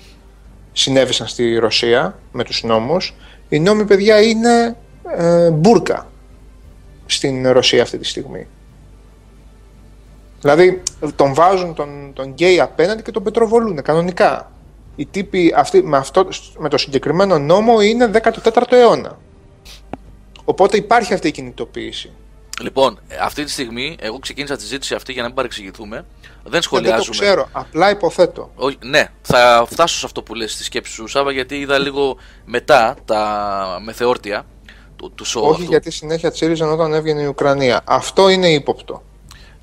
συνέβησαν 0.73 1.27
στη 1.27 1.57
Ρωσία 1.57 2.19
με 2.31 2.43
τους 2.43 2.63
νόμους. 2.63 3.15
Οι 3.49 3.59
νόμοι, 3.59 3.85
παιδιά, 3.85 4.21
είναι 4.21 4.75
ε, 5.17 5.49
μπουρκα 5.49 6.07
στην 7.05 7.51
Ρωσία 7.51 7.81
αυτή 7.81 7.97
τη 7.97 8.05
στιγμή. 8.05 8.47
Δηλαδή 10.41 10.81
τον 11.15 11.33
βάζουν 11.33 11.73
τον, 11.73 12.11
τον 12.13 12.29
γκέι 12.29 12.59
απέναντι 12.59 13.01
και 13.01 13.11
τον 13.11 13.23
πετροβολούν 13.23 13.81
κανονικά. 13.81 14.51
Οι 14.95 15.05
τύποι 15.05 15.53
αυτοί 15.55 15.83
με, 15.83 15.97
αυτό, 15.97 16.27
με 16.57 16.69
το 16.69 16.77
συγκεκριμένο 16.77 17.39
νόμο 17.39 17.81
είναι 17.81 18.11
14ο 18.43 18.71
αιώνα. 18.71 19.17
Οπότε 20.45 20.77
υπάρχει 20.77 21.13
αυτή 21.13 21.27
η 21.27 21.31
κινητοποίηση. 21.31 22.11
Λοιπόν, 22.61 22.99
ε, 23.07 23.15
αυτή 23.21 23.43
τη 23.43 23.51
στιγμή, 23.51 23.95
εγώ 23.99 24.19
ξεκίνησα 24.19 24.55
τη 24.55 24.61
συζήτηση 24.61 24.93
αυτή 24.93 25.11
για 25.11 25.21
να 25.21 25.27
μην 25.27 25.35
παρεξηγηθούμε. 25.35 25.95
Δεν 25.95 26.05
Δεν, 26.43 26.51
δεν 26.51 26.59
το 26.59 26.61
σχολιάζουμε. 26.61 27.15
ξέρω, 27.19 27.47
απλά 27.51 27.89
υποθέτω. 27.89 28.51
Όχι, 28.55 28.77
ναι, 28.83 29.07
θα 29.21 29.65
φτάσω 29.69 29.97
σε 29.97 30.05
αυτό 30.05 30.23
που 30.23 30.33
λες 30.33 30.51
στη 30.51 30.63
σκέψη 30.63 30.91
σου, 30.91 31.07
Σάβα, 31.07 31.31
γιατί 31.31 31.55
είδα 31.55 31.77
λίγο 31.77 32.17
μετά 32.45 32.95
τα 33.05 33.79
μεθεόρτια 33.83 34.45
του, 34.95 35.11
του 35.15 35.25
show 35.27 35.41
Όχι 35.41 35.51
αυτού. 35.51 35.63
γιατί 35.63 35.91
συνέχεια 35.91 36.31
τσίριζαν 36.31 36.71
όταν 36.71 36.93
έβγαινε 36.93 37.21
η 37.21 37.25
Ουκρανία. 37.25 37.81
Αυτό 37.85 38.29
είναι 38.29 38.47
ύποπτο. 38.47 39.03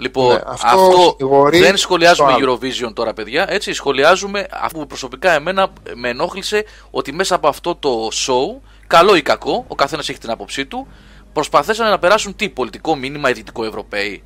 Λοιπόν, 0.01 0.29
Ναι, 0.29 0.41
αυτό 0.47 0.67
αυτό, 0.67 1.15
σιγουρεί 1.19 1.59
δεν 1.59 1.77
σχολιάζουμε 1.77 2.29
το 2.33 2.35
άλλο. 2.35 2.59
Eurovision 2.63 2.93
τώρα, 2.95 3.13
παιδιά. 3.13 3.47
Έτσι, 3.49 3.73
σχολιάζουμε 3.73 4.47
αυτό 4.51 4.79
που 4.79 4.87
προσωπικά 4.87 5.33
εμένα 5.33 5.73
με 5.95 6.09
ενόχλησε 6.09 6.65
ότι 6.91 7.13
μέσα 7.13 7.35
από 7.35 7.49
αυτό 7.49 7.75
το 7.75 8.09
show 8.13 8.61
καλό 8.87 9.17
ή 9.17 9.23
κακό, 9.23 9.65
ο 9.69 9.75
καθένας 9.75 10.09
έχει 10.09 10.19
την 10.19 10.31
άποψή 10.31 10.67
του, 10.67 10.87
προσπαθήσαν 11.33 11.91
να 11.91 11.99
περάσουν 11.99 12.37
τι 12.37 12.49
πολιτικό 12.49 12.97
μήνυμα 12.97 13.31
οι 13.31 13.33
Δυτικοευρωπαίοι. 13.33 14.23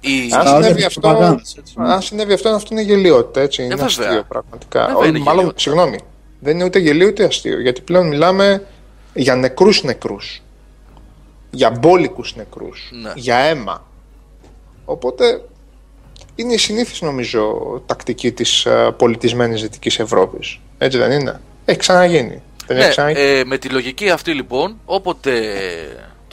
Η... 0.00 0.10
Αν, 0.32 0.46
συνέβη 0.46 0.84
αυτό, 0.84 1.38
αν 1.76 2.02
συνέβη 2.02 2.32
αυτό, 2.32 2.48
αυτό 2.48 2.68
είναι 2.72 2.82
γελιότητα, 2.82 3.40
έτσι. 3.40 3.62
Ε, 3.62 3.64
είναι 3.64 3.74
βέβαια. 3.74 4.06
αστείο 4.06 4.24
πραγματικά. 4.28 4.86
Βέβαια 4.86 5.06
είναι 5.06 5.18
μάλλον, 5.18 5.52
συγγνώμη, 5.56 5.98
δεν 6.40 6.54
είναι 6.54 6.64
ούτε 6.64 6.78
γελίο 6.78 7.08
ούτε 7.08 7.24
αστείο. 7.24 7.60
Γιατί 7.60 7.80
πλέον 7.80 8.08
μιλάμε 8.08 8.66
για 9.14 9.36
νεκρούς 9.36 9.82
νεκρούς. 9.82 10.42
Για 11.50 11.70
μπόλικους 11.70 12.36
νεκρούς. 12.36 12.90
Ναι. 13.02 13.12
Για 13.14 13.36
αίμα. 13.36 13.86
Οπότε 14.84 15.42
είναι 16.34 16.52
η 16.52 16.58
συνήθις 16.58 17.00
νομίζω 17.00 17.82
τακτική 17.86 18.32
της 18.32 18.66
uh, 18.68 18.90
πολιτισμένης 18.96 19.62
Δυτικής 19.62 19.98
Ευρώπης. 19.98 20.60
Έτσι 20.78 20.98
δεν 20.98 21.10
είναι; 21.10 21.40
Έχει 21.64 21.78
ξαναγίνει. 21.78 22.42
Δεν 22.66 22.76
ναι, 22.76 23.12
ε, 23.12 23.44
με 23.44 23.58
τη 23.58 23.68
λογική 23.68 24.10
αυτή 24.10 24.32
λοιπόν, 24.32 24.80
όποτε 24.84 25.32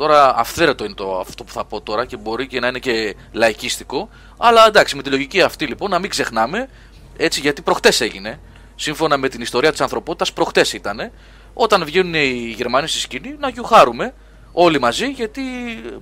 Τώρα 0.02 0.36
αυθαίρετο 0.38 0.86
είναι 0.86 0.94
το, 0.94 1.20
αυτό 1.20 1.44
που 1.44 1.52
θα 1.52 1.66
πω 1.66 1.82
τώρα 1.82 2.06
και 2.06 2.18
μπορεί 2.18 2.48
και 2.48 2.60
να 2.60 2.68
είναι 2.68 2.80
και 2.80 3.16
λαϊκίστικο. 3.32 4.10
Αλλά 4.38 4.68
εντάξει, 4.68 4.96
με 4.96 5.02
τη 5.02 5.10
λογική 5.10 5.42
αυτή 5.42 5.66
λοιπόν 5.66 5.90
να 5.90 6.00
μην 6.00 6.10
ξεχνάμε, 6.10 6.70
έτσι 7.18 7.40
γιατί 7.40 7.62
προχτές 7.62 8.02
έγινε, 8.02 8.40
σύμφωνα 8.76 9.18
με 9.18 9.30
την 9.30 9.42
ιστορία 9.42 9.72
της 9.72 9.82
ανθρωπότητας, 9.82 10.34
προχτές 10.34 10.74
ήταν, 10.74 11.12
όταν 11.54 11.86
βγαίνουν 11.86 12.14
οι 12.14 12.54
Γερμανοί 12.58 12.88
στη 12.88 13.00
σκηνή, 13.00 13.36
να 13.40 13.50
γιουχάρουμε 13.50 14.14
όλοι 14.52 14.80
μαζί 14.80 15.06
γιατί 15.06 15.42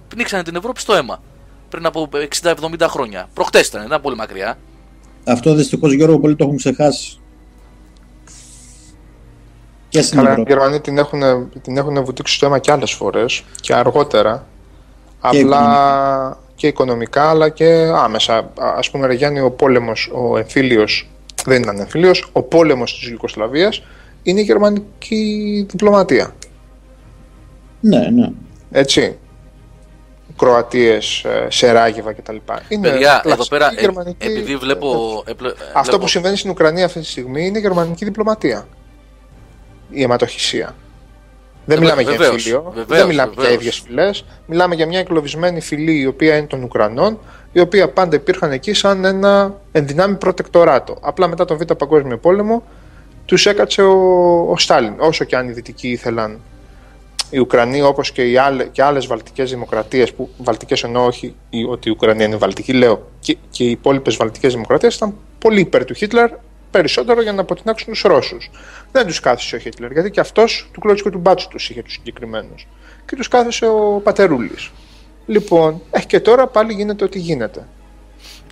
πνίξανε 0.07 0.43
την 0.43 0.55
Ευρώπη 0.55 0.79
στο 0.79 0.93
αίμα. 0.93 1.21
Πριν 1.69 1.85
από 1.85 2.09
60-70 2.41 2.53
χρόνια. 2.81 3.29
Προχτές 3.33 3.67
ήταν, 3.67 3.79
δεν 3.79 3.89
ήταν 3.89 4.01
πολύ 4.01 4.15
μακριά. 4.15 4.57
Αυτό 5.25 5.53
δυστυχώς 5.53 5.93
Γιώργο 5.93 6.19
πολλοί 6.19 6.35
το 6.35 6.43
έχουν 6.43 6.57
ξεχάσει. 6.57 7.19
Και 9.89 10.01
στην 10.01 10.23
Καλά, 10.23 10.37
οι 10.37 10.43
Γερμανοί 10.47 10.79
την 10.79 10.97
έχουν, 10.97 11.21
την 11.61 11.77
έχουν 11.77 12.03
βουτήξει 12.03 12.35
στο 12.35 12.45
αίμα 12.45 12.59
και 12.59 12.71
άλλες 12.71 12.91
φορές 12.91 13.43
και 13.61 13.73
αργότερα. 13.73 14.47
Και 15.21 15.27
απλά 15.27 15.39
οικονομικά. 15.39 16.39
και 16.55 16.67
οικονομικά 16.67 17.29
αλλά 17.29 17.49
και 17.49 17.65
άμεσα. 17.95 18.51
Ας 18.77 18.89
πούμε, 18.89 19.07
Ρε 19.07 19.41
ο 19.41 19.51
πόλεμος, 19.51 20.11
ο 20.13 20.37
εμφύλιος, 20.37 21.09
δεν 21.45 21.61
ήταν 21.61 21.79
εμφύλιος, 21.79 22.29
ο 22.31 22.41
πόλεμος 22.41 22.99
της 22.99 23.09
Ιουγκοσλαβίας 23.09 23.83
είναι 24.23 24.39
η 24.39 24.43
γερμανική 24.43 25.65
διπλωματία. 25.69 26.35
Ναι, 27.79 28.09
ναι. 28.09 28.31
Έτσι. 28.71 29.17
Κροατίες, 30.39 31.23
ε, 31.23 31.47
Σεράγεβα 31.49 32.13
κτλ. 32.13 32.35
Είναι 32.67 32.89
Παιδιά, 32.89 33.21
εδώ 33.25 33.47
πέρα, 33.47 33.71
ε, 33.75 33.81
γερμανική... 33.81 34.27
επειδή 34.27 34.55
βλέπω, 34.55 35.23
ε, 35.27 35.33
Αυτό 35.73 35.99
που 35.99 36.07
συμβαίνει 36.07 36.37
στην 36.37 36.49
Ουκρανία 36.49 36.85
αυτή 36.85 36.99
τη 36.99 37.05
στιγμή 37.05 37.45
είναι 37.45 37.57
η 37.57 37.61
γερμανική 37.61 38.05
διπλωματία 38.05 38.67
η 39.89 40.03
αιματοχυσία. 40.03 40.75
Δεν 41.65 41.77
ε, 41.77 41.79
μιλάμε 41.79 42.03
βεβαίως, 42.03 42.19
για 42.45 42.55
εμφύλιο, 42.55 42.85
δεν 42.87 43.07
μιλάμε 43.07 43.29
βεβαίως. 43.35 43.47
για 43.47 43.59
ίδιες 43.59 43.81
φυλές. 43.85 44.25
Μιλάμε 44.45 44.75
για 44.75 44.85
μια 44.85 44.99
εκλοβισμένη 44.99 45.61
φυλή 45.61 45.99
η 45.99 46.05
οποία 46.05 46.37
είναι 46.37 46.47
των 46.47 46.63
Ουκρανών, 46.63 47.19
η 47.51 47.59
οποία 47.59 47.89
πάντα 47.89 48.15
υπήρχαν 48.15 48.51
εκεί 48.51 48.73
σαν 48.73 49.05
ένα 49.05 49.55
ενδυνάμει 49.71 50.15
προτεκτοράτο. 50.15 50.97
Απλά 51.01 51.27
μετά 51.27 51.45
τον 51.45 51.57
Β' 51.57 51.73
Παγκόσμιο 51.73 52.17
Πόλεμο 52.17 52.63
τους 53.25 53.45
έκατσε 53.45 53.81
ο, 53.81 53.95
ο 54.51 54.57
Στάλιν. 54.57 54.93
Όσο 54.97 55.23
και 55.23 55.35
αν 55.35 55.49
οι 55.49 55.51
Δυτικοί 55.51 55.87
ήθελαν 55.87 56.39
οι 57.29 57.39
Ουκρανοί 57.39 57.81
όπως 57.81 58.11
και 58.11 58.29
οι 58.29 58.37
άλλε 58.37 58.63
και 58.63 58.83
άλλες 58.83 59.07
βαλτικές 59.07 59.49
δημοκρατίες, 59.49 60.13
που 60.13 60.29
βαλτικές 60.37 60.83
εννοώ 60.83 61.05
όχι 61.05 61.35
ότι 61.69 61.89
η 61.89 61.91
Ουκρανία 61.91 62.25
είναι 62.25 62.35
βαλτική, 62.35 62.73
λέω 62.73 63.09
και, 63.19 63.37
και 63.49 63.63
οι 63.63 63.69
υπόλοιπες 63.69 64.15
βαλτικές 64.15 64.53
δημοκρατίες 64.53 64.95
ήταν 64.95 65.15
πολύ 65.39 65.59
υπέρ 65.59 65.85
του 65.85 65.93
Χίτλερ, 65.93 66.29
περισσότερο 66.71 67.21
για 67.21 67.33
να 67.33 67.41
αποτινάξουν 67.41 67.93
τους 67.93 68.01
Ρώσους. 68.01 68.49
Δεν 68.91 69.05
τους 69.05 69.19
κάθισε 69.19 69.55
ο 69.55 69.59
Χίτλερ, 69.59 69.91
γιατί 69.91 70.11
και 70.11 70.19
αυτός 70.19 70.69
του 70.73 70.79
κλώτσικο 70.79 71.09
του 71.09 71.17
μπάτσου 71.19 71.47
τους 71.47 71.69
είχε 71.69 71.81
τους 71.81 71.93
συγκεκριμένους. 71.93 72.67
Και 73.05 73.15
τους 73.15 73.27
κάθισε 73.27 73.65
ο 73.65 74.01
Πατερούλης. 74.03 74.71
Λοιπόν, 75.25 75.81
έχει 75.91 76.05
και 76.05 76.19
τώρα 76.19 76.47
πάλι 76.47 76.73
γίνεται 76.73 77.03
ό,τι 77.03 77.19
γίνεται. 77.19 77.67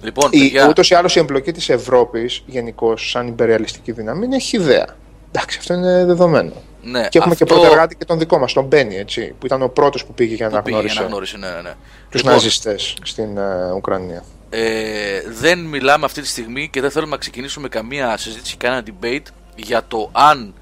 Λοιπόν, 0.02 0.30
η, 0.32 0.38
για... 0.38 0.68
Ούτως 0.68 0.90
ή 0.90 0.96
άλλως 0.96 1.16
η 1.16 1.20
εμπλοκή 1.20 1.52
της 1.52 1.70
Ευρώπης 1.70 2.44
γενικώς 2.46 3.10
σαν 3.10 3.28
υπεριαλιστική 3.28 3.92
δύναμη 3.92 4.26
είναι 4.26 4.40
χιδέα. 4.40 4.96
Εντάξει, 5.32 5.58
αυτό 5.60 5.74
είναι 5.74 6.06
δεδομένο. 6.06 6.52
Ναι, 6.90 7.08
και 7.08 7.18
έχουμε 7.18 7.34
αυτό... 7.34 7.46
και 7.46 7.54
πρωτεργάτη 7.54 7.96
και 7.96 8.06
τον 8.06 8.20
δικό 8.20 8.38
μας, 8.38 8.54
τον 8.54 8.66
Μπένι, 8.66 8.96
έτσι, 8.96 9.34
που 9.40 9.46
ήταν 9.46 9.62
ο 9.62 9.68
πρώτος 9.68 10.06
που 10.06 10.14
πήγε 10.14 10.36
για 10.36 10.50
να 10.50 10.60
γνώρισε 11.08 11.38
ναι, 11.38 11.48
ναι, 11.48 11.62
ναι. 11.62 11.74
τους 12.10 12.22
λοιπόν, 12.22 12.36
ναζιστές 12.36 12.96
στην 13.04 13.38
uh, 13.38 13.76
Ουκρανία. 13.76 14.24
Ε, 14.50 15.22
δεν 15.40 15.60
μιλάμε 15.60 16.06
αυτή 16.06 16.22
τη 16.22 16.28
στιγμή 16.28 16.70
και 16.70 16.82
δεν 16.82 16.92
θέλουμε 16.92 17.12
να 17.12 17.18
ξεκινήσουμε 17.18 17.68
καμία 17.68 18.18
συζήτηση, 18.18 18.58
κανένα 18.58 18.84
debate 18.86 19.26
για 19.56 19.84
το 19.88 20.10
αν 20.12 20.54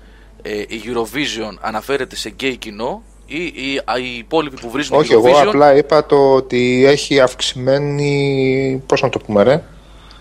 ε, 0.41 0.59
η 0.59 0.81
Eurovision 0.85 1.57
αναφέρεται 1.61 2.15
σε 2.15 2.33
gay 2.41 2.55
κοινό 2.59 3.03
ή 3.25 3.43
οι, 3.43 3.81
οι 4.01 4.17
υπόλοιποι 4.17 4.55
που 4.61 4.69
βρίζουν 4.69 4.97
Όχι, 4.97 5.13
Eurovision. 5.13 5.27
εγώ 5.27 5.49
απλά 5.49 5.75
είπα 5.75 6.05
το 6.05 6.33
ότι 6.33 6.85
έχει 6.87 7.19
αυξημένη. 7.19 8.83
Πώς 8.85 9.01
να 9.01 9.09
το 9.09 9.19
πούμε, 9.19 9.43
ρε; 9.43 9.63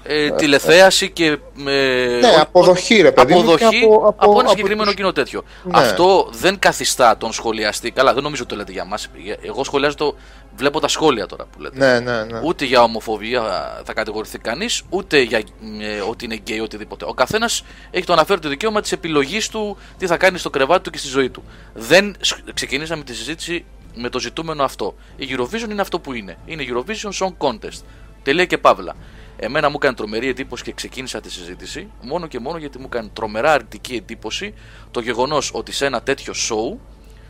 Ε, 0.07 0.31
τηλεθέαση 0.31 1.11
και. 1.11 1.27
Ε, 1.67 2.19
ναι, 2.21 2.35
αποδοχή, 2.41 3.01
ρε 3.01 3.13
παιδί. 3.13 3.33
Αποδοχή 3.33 3.65
από, 3.65 3.95
από, 3.95 4.15
από, 4.17 4.41
ένα 4.41 4.49
συγκεκριμένο 4.49 4.93
κοινό 4.93 5.13
τέτοιο. 5.13 5.43
Ναι. 5.63 5.79
Αυτό 5.79 6.29
δεν 6.33 6.59
καθιστά 6.59 7.17
τον 7.17 7.33
σχολιαστή. 7.33 7.91
Καλά, 7.91 8.15
δεν 8.15 8.23
νομίζω 8.23 8.43
ότι 8.43 8.53
το 8.53 8.59
λέτε 8.59 8.73
για 8.73 8.85
μας. 8.85 9.09
Εγώ 9.43 9.65
σχολιάζω 9.65 9.97
το 9.97 10.15
Βλέπω 10.57 10.81
τα 10.81 10.89
σχόλια 10.89 11.27
τώρα 11.27 11.45
που 11.45 11.61
λέτε. 11.61 11.79
Ναι, 11.79 12.01
ναι, 12.01 12.25
ναι. 12.25 12.41
Ούτε 12.45 12.65
για 12.65 12.83
ομοφοβία 12.83 13.43
θα 13.85 13.93
κατηγορηθεί 13.93 14.39
κανείς, 14.39 14.83
ούτε 14.89 15.21
για 15.21 15.39
ε, 15.81 16.01
ότι 16.01 16.25
είναι 16.25 16.35
γκέι, 16.35 16.61
οτιδήποτε. 16.61 17.05
Ο 17.05 17.15
καθένας 17.15 17.65
έχει 17.91 18.05
το 18.05 18.13
αναφέρει 18.13 18.41
το 18.41 18.49
δικαίωμα 18.49 18.81
της 18.81 18.93
επιλογής 18.93 19.49
του 19.49 19.77
τι 19.99 20.07
θα 20.07 20.17
κάνει 20.17 20.39
στο 20.39 20.51
κρεβάτι 20.51 20.83
του 20.83 20.91
και 20.91 20.99
στη 20.99 21.09
ζωή 21.09 21.31
του. 21.31 21.45
Δεν 21.75 22.17
ξεκινήσαμε 22.55 23.05
τη 23.05 23.15
συζήτηση 23.15 23.65
με 23.95 24.09
το 24.09 24.19
ζητούμενο 24.19 24.65
αυτό. 24.65 24.95
Η 25.17 25.29
Eurovision 25.31 25.71
είναι 25.71 25.81
αυτό 25.81 26.01
που 26.01 26.13
είναι. 26.13 26.37
Είναι 26.45 26.65
Eurovision 26.69 27.27
Song 27.27 27.49
Contest. 27.49 27.83
Τελεία 28.23 28.45
και 28.45 28.59
παύλα. 28.59 28.97
Εμένα 29.37 29.69
μου 29.69 29.75
έκανε 29.77 29.95
τρομερή 29.95 30.29
εντύπωση 30.29 30.63
και 30.63 30.73
ξεκίνησα 30.73 31.21
τη 31.21 31.31
συζήτηση 31.31 31.91
μόνο 32.03 32.27
και 32.27 32.39
μόνο 32.39 32.59
γιατί 32.59 32.79
μου 32.79 32.87
έκανε 32.93 33.11
τρομερά 33.13 33.53
αρνητική 33.53 33.95
εντύπωση 33.95 34.55
το 34.91 35.01
γεγονός 35.01 35.51
ότι 35.55 35.73
σε 35.73 35.87
ένα 35.87 36.03
τέτοιο 36.03 36.33
show 36.33 36.79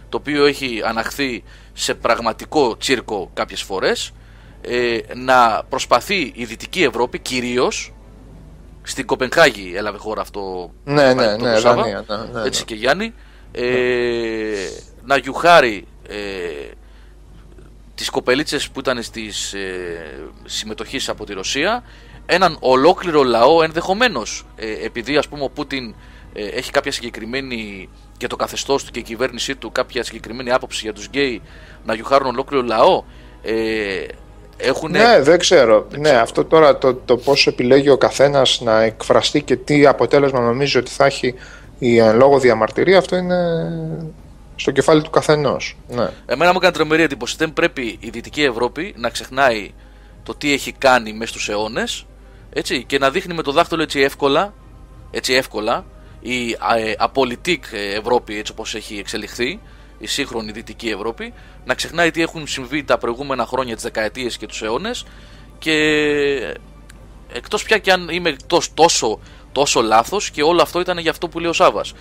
το 0.09 0.17
οποίο 0.17 0.45
έχει 0.45 0.83
αναχθεί 0.85 1.43
σε 1.73 1.95
πραγματικό 1.95 2.77
τσίρκο 2.77 3.31
κάποιες 3.35 3.63
φορές 3.63 4.13
ε, 4.61 4.99
να 5.15 5.63
προσπαθεί 5.69 6.33
η 6.35 6.45
Δυτική 6.45 6.83
Ευρώπη 6.83 7.19
κυρίως 7.19 7.93
στην 8.83 9.07
Κοπενχάγη 9.07 9.73
έλαβε 9.77 9.99
χώρα 9.99 10.21
αυτό 10.21 10.73
ναι, 10.85 11.15
ναι, 11.15 11.37
ναι, 11.37 11.59
Σάββα, 11.59 11.87
ναι, 11.87 11.93
ναι, 12.33 12.43
έτσι 12.45 12.61
ναι. 12.61 12.67
και 12.67 12.75
Γιάννη 12.75 13.15
ε, 13.53 14.69
να 15.05 15.17
γιουχάρει 15.17 15.87
ε, 16.09 16.17
τις 17.95 18.11
κοπελίτσες 18.11 18.69
που 18.71 18.81
ήταν 18.81 19.03
στις 19.03 19.53
ε, 19.53 20.29
συμμετοχής 20.45 21.09
από 21.09 21.25
τη 21.25 21.33
Ρωσία 21.33 21.83
έναν 22.27 22.57
ολόκληρο 22.61 23.23
λαό 23.23 23.63
ενδεχομένως 23.63 24.47
ε, 24.57 24.85
επειδή 24.85 25.17
ας 25.17 25.29
πούμε 25.29 25.45
ο 25.45 25.49
Πούτιν 25.49 25.95
ε, 26.33 26.45
έχει 26.45 26.71
κάποια 26.71 26.93
συγκεκριμένη 26.93 27.89
και 28.17 28.27
το 28.27 28.37
καθεστώς 28.37 28.85
του 28.85 28.91
και 28.91 28.99
η 28.99 29.03
κυβέρνησή 29.03 29.57
του 29.57 29.73
κάποια 29.73 30.05
συγκεκριμένη 30.05 30.51
άποψη 30.53 30.81
για 30.83 30.93
τους 30.93 31.07
γκέι 31.07 31.43
να 31.85 31.95
γιουχάρουν 31.95 32.29
ολόκληρο 32.29 32.63
λαό. 32.63 33.03
Ε, 33.43 33.55
έχουν... 34.57 34.91
Ναι, 34.91 35.21
δεν 35.21 35.39
ξέρω. 35.39 35.87
ναι, 35.99 36.11
αυτό 36.11 36.45
τώρα 36.45 36.79
το, 36.79 36.95
το 36.95 37.17
πώ 37.17 37.33
επιλέγει 37.45 37.89
ο 37.89 37.97
καθένας 37.97 38.61
να 38.61 38.83
εκφραστεί 38.83 39.43
και 39.43 39.57
τι 39.57 39.87
αποτέλεσμα 39.87 40.41
νομίζει 40.41 40.79
ότι 40.79 40.91
θα 40.91 41.05
έχει 41.05 41.35
η 41.79 41.99
εν 41.99 42.17
λόγω 42.17 42.39
διαμαρτυρία, 42.39 42.99
αυτό 42.99 43.17
είναι 43.17 43.37
στο 44.57 44.71
κεφάλι 44.71 45.03
του 45.03 45.11
καθενός. 45.11 45.77
Ναι. 45.89 46.09
Εμένα 46.27 46.51
μου 46.51 46.59
έκανε 46.59 46.73
τρομερή 46.73 47.03
εντύπωση. 47.03 47.37
Δεν 47.39 47.53
πρέπει 47.53 47.99
η 48.01 48.11
Δυτική 48.11 48.43
Ευρώπη 48.43 48.95
να 48.97 49.11
ξεχνάει 49.11 49.73
το 50.23 50.35
τι 50.35 50.53
έχει 50.53 50.73
κάνει 50.73 51.13
μέσα 51.13 51.31
στους 51.31 51.49
αιώνες 51.49 52.07
και 52.87 52.99
να 52.99 53.11
δείχνει 53.11 53.35
με 53.35 53.43
το 53.43 53.53
δάχτυλο 53.53 53.83
έτσι 53.83 54.01
εύκολα, 54.01 54.55
έτσι 55.11 55.33
εύκολα 55.33 55.85
η 56.21 56.51
ε, 56.51 56.93
απολυτικ 56.99 57.65
Ευρώπη 57.73 58.39
έτσι 58.39 58.53
όπως 58.53 58.75
έχει 58.75 58.99
εξελιχθεί 58.99 59.61
η 59.99 60.07
σύγχρονη 60.07 60.53
δυτική 60.53 60.89
Ευρώπη 60.89 61.33
να 61.65 61.75
ξεχνάει 61.75 62.11
τι 62.11 62.23
έχουν 62.23 62.47
συμβεί 62.47 62.85
τα 62.85 62.99
προηγούμενα 62.99 63.47
χρόνια, 63.47 63.75
τις 63.75 63.83
δεκαετίες 63.83 64.37
και 64.37 64.47
τους 64.47 64.63
αιώνες 64.63 65.07
και 65.59 66.57
εκτός 67.33 67.63
πια 67.63 67.79
και 67.79 67.93
αν 67.93 68.09
είμαι 68.09 68.29
εκτός 68.29 68.75
τόσο, 68.75 69.21
τόσο 69.55 69.83
λάθος 69.83 70.31
και 70.31 70.43
όλο 70.43 70.63
αυτό 70.63 70.81
ήταν 70.81 70.99
για 70.99 71.11
αυτό 71.11 71.29
που 71.29 71.39
λέει 71.39 71.51
ο 71.51 71.53
Σάβας 71.53 71.93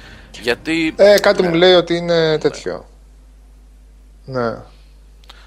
γιατί... 0.41 0.93
Ε, 0.97 1.19
κάτι 1.19 1.41
ναι. 1.41 1.47
μου 1.47 1.53
λέει 1.53 1.73
ότι 1.73 1.95
είναι 1.95 2.37
τέτοιο 2.37 2.85
ναι 4.25 4.55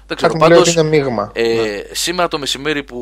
δεν 0.07 0.17
ξέρω, 0.17 0.33
πάντως, 0.37 0.59
ότι 0.59 0.71
είναι 0.71 0.83
μείγμα. 0.83 1.31
Ε, 1.33 1.43
ναι. 1.43 1.81
Σήμερα 1.91 2.27
το 2.27 2.39
μεσημέρι 2.39 2.83
που 2.83 2.99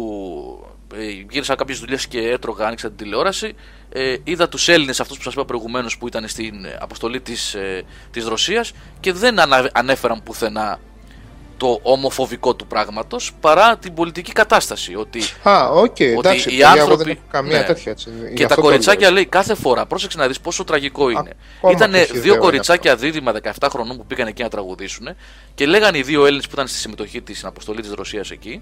ε, 0.96 1.04
γύρισα 1.30 1.56
κάποιες 1.56 1.80
δουλειές 1.80 2.08
και 2.08 2.20
έτρωγα, 2.20 2.66
άνοιξα 2.66 2.88
την 2.88 2.98
τηλεόραση. 2.98 3.56
Ε, 3.90 4.16
είδα 4.24 4.50
τους 4.50 4.68
Έλληνες, 4.68 5.00
αυτούς 5.00 5.18
που 5.18 5.24
σας 5.24 5.34
είπα 5.34 5.46
προηγουμένως, 5.46 5.98
που 5.98 6.08
ήταν 6.08 6.28
στην 6.28 6.54
αποστολή 6.80 7.22
της 7.22 7.56
της 8.12 8.26
ε, 8.26 8.30
Ρωσίας 8.30 8.72
και 9.00 9.14
δεν 9.14 9.36
ανέφεραν 9.72 10.24
πουθενά 10.24 10.80
το 11.58 11.80
ομοφοβικό 11.82 12.56
του 12.56 12.68
πράγματος 12.68 13.32
παρά 13.40 13.78
την 13.78 13.94
πολιτική 13.94 14.32
κατάσταση. 14.32 14.96
Ότι, 14.96 15.22
Α, 15.44 15.96
okay, 15.96 15.99
okay, 15.99 16.02
εντάξει. 16.02 16.40
οι 16.40 16.44
παιδιά, 16.52 16.68
εγώ 16.70 16.80
άνθρωποι. 16.80 17.04
δεν 17.04 17.12
έχω 17.12 17.22
καμία 17.32 17.60
ναι. 17.60 17.66
τέτοια 17.66 17.92
έτσι. 17.92 18.10
Γι' 18.10 18.34
Και 18.34 18.42
τα 18.42 18.46
αυτό 18.46 18.56
το 18.56 18.62
κοριτσάκια 18.62 19.06
λέω. 19.08 19.14
λέει 19.16 19.26
κάθε 19.26 19.56
φορά, 19.56 19.86
πρόσεξε 19.86 20.18
να 20.18 20.28
δεις 20.28 20.40
πόσο 20.40 20.64
τραγικό 20.64 21.10
είναι. 21.10 21.34
Ακόμα 21.58 21.74
Ήταν 21.74 21.92
πιο 21.92 22.00
δύο 22.00 22.06
χυδαίο 22.06 22.32
είναι 22.34 22.42
κοριτσάκια 22.42 22.96
δίδυμα 22.96 23.34
17 23.60 23.68
χρονών 23.72 23.98
που 23.98 24.06
πήγαν 24.06 24.28
εκεί 24.28 24.42
να 24.42 24.50
τραγουδήσουν 24.50 25.08
και 25.56 25.66
λέγανε 25.66 25.98
οι 25.98 26.02
δύο 26.02 26.26
Έλληνες 26.26 26.46
που 26.46 26.52
ήταν 26.54 26.68
στη 26.68 26.78
συμμετοχή 26.78 27.22
της 27.22 27.36
στην 27.36 27.48
αποστολή 27.48 27.82
της 27.82 27.92
Ρωσίας 27.92 28.32
εκεί 28.32 28.62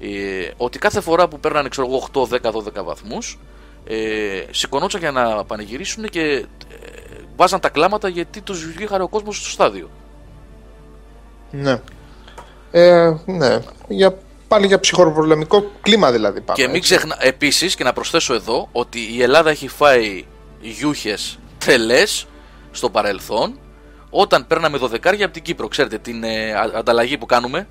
ε, 0.00 0.50
ότι 0.56 0.78
κάθε 0.78 1.00
φορά 1.00 1.28
που 1.28 1.40
παίρνανε 1.40 1.68
ξέρω 1.68 1.86
εγώ 1.86 2.28
8, 2.28 2.40
10, 2.42 2.52
12 2.52 2.84
βαθμούς 2.84 3.38
ε, 3.86 4.44
σηκωνόντουσαν 4.50 5.00
για 5.00 5.10
να 5.10 5.44
πανηγυρίσουν 5.44 6.04
και 6.04 6.22
ε, 6.22 6.44
βάζαν 7.36 7.60
τα 7.60 7.68
κλάματα 7.68 8.08
γιατί 8.08 8.40
τους 8.40 8.66
βγήκαν 8.66 9.00
ο 9.00 9.08
κόσμος 9.08 9.36
στο 9.36 9.48
στάδιο. 9.48 9.90
Ναι. 11.50 11.80
Ε, 12.70 13.12
ναι. 13.26 13.58
Για, 13.88 14.14
πάλι 14.48 14.66
για 14.66 14.80
ψυχροπολεμικό 14.80 15.70
κλίμα 15.82 16.12
δηλαδή 16.12 16.40
πάμε. 16.40 16.58
Και 16.58 16.66
μην 16.66 16.76
έτσι. 16.76 16.94
ξεχνα... 16.94 17.16
επίσης 17.20 17.74
και 17.74 17.84
να 17.84 17.92
προσθέσω 17.92 18.34
εδώ 18.34 18.68
ότι 18.72 18.98
η 19.16 19.22
Ελλάδα 19.22 19.50
έχει 19.50 19.68
φάει 19.68 20.24
γιούχες 20.60 21.38
τρελές 21.58 22.26
στο 22.70 22.90
παρελθόν 22.90 23.58
όταν 24.10 24.46
παίρναμε 24.46 24.78
δωδεκάρια 24.78 25.24
από 25.24 25.34
την 25.34 25.42
Κύπρο. 25.42 25.68
Ξέρετε 25.68 25.98
την 25.98 26.24
ε, 26.24 26.52
α- 26.52 26.70
ανταλλαγή 26.74 27.18
που 27.18 27.26
κάνουμε 27.26 27.68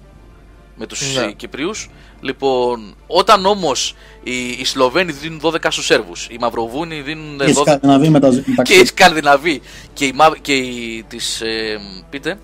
με 0.75 0.85
τους 0.85 1.15
Ναι. 1.15 1.23
ε, 1.23 1.31
Κυπρίους. 1.31 1.89
Λοιπόν, 2.21 2.95
όταν 3.07 3.45
όμως 3.45 3.95
οι, 4.23 4.47
οι 4.49 4.65
Σλοβαίνοι 4.65 5.11
δίνουν 5.11 5.41
12 5.43 5.55
στους 5.69 5.85
Σέρβους, 5.85 6.27
οι 6.31 6.37
Μαυροβούνοι 6.39 7.01
δίνουν 7.01 7.37
Και 7.37 7.49
οι 7.49 7.53
12 7.57 7.61
Σκανδιναβοί 7.61 8.09
μετα- 8.09 8.29
και 8.33 8.37
οι 8.39 8.43
μεταξύ. 8.47 8.85
Σκανδιναβοί 8.85 9.61
και 9.93 10.05
οι, 10.05 10.11
Μαύ- 10.15 10.41
και 10.41 10.53
οι 10.55 11.03
της, 11.07 11.41
ε, 11.41 11.79
πείτε, 12.09 12.39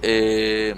ε, 0.00 0.72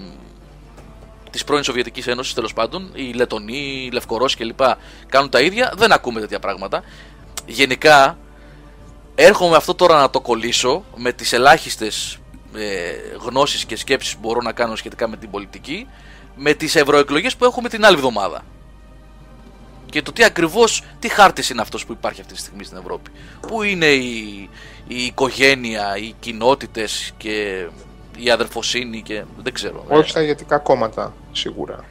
της 1.30 1.44
πρώην 1.44 1.62
Σοβιετικής 1.62 2.06
Ένωσης 2.06 2.34
τέλος 2.34 2.52
πάντων, 2.52 2.90
οι 2.94 3.12
Λετονοί, 3.12 3.84
οι 3.86 3.90
Λευκορώσοι 3.92 4.36
κλπ. 4.36 4.60
κάνουν 5.08 5.30
τα 5.30 5.40
ίδια, 5.40 5.72
δεν 5.76 5.92
ακούμε 5.92 6.20
τέτοια 6.20 6.38
πράγματα. 6.38 6.82
Γενικά, 7.46 8.18
έρχομαι 9.14 9.56
αυτό 9.56 9.74
τώρα 9.74 10.00
να 10.00 10.10
το 10.10 10.20
κολλήσω 10.20 10.84
με 10.96 11.12
τις 11.12 11.32
ελάχιστες 11.32 12.18
ε, 12.54 12.92
γνώσεις 13.24 13.64
και 13.64 13.76
σκέψεις 13.76 14.14
που 14.14 14.20
μπορώ 14.22 14.40
να 14.40 14.52
κάνω 14.52 14.76
σχετικά 14.76 15.08
με 15.08 15.16
την 15.16 15.30
πολιτική, 15.30 15.86
με 16.36 16.54
τις 16.54 16.74
ευρωεκλογές 16.74 17.36
που 17.36 17.44
έχουμε 17.44 17.68
την 17.68 17.84
άλλη 17.84 17.96
εβδομάδα. 17.96 18.44
Και 19.90 20.02
το 20.02 20.12
τι 20.12 20.24
ακριβώς, 20.24 20.82
τι 20.98 21.08
χάρτης 21.08 21.50
είναι 21.50 21.60
αυτός 21.60 21.86
που 21.86 21.92
υπάρχει 21.92 22.20
αυτή 22.20 22.32
τη 22.32 22.38
στιγμή 22.38 22.64
στην 22.64 22.78
Ευρώπη. 22.78 23.10
Πού 23.46 23.62
είναι 23.62 23.86
η, 23.86 24.48
η 24.86 25.04
οικογένεια, 25.04 25.96
οι 25.96 26.14
κοινότητες 26.20 27.12
και 27.16 27.66
η 28.24 28.30
αδερφοσύνη 28.30 29.02
και 29.02 29.24
δεν 29.42 29.52
ξέρω. 29.52 29.84
Όχι 29.88 30.10
στα 30.10 30.22
ηγετικά 30.22 30.58
κόμματα, 30.58 31.12
σίγουρα. 31.32 31.84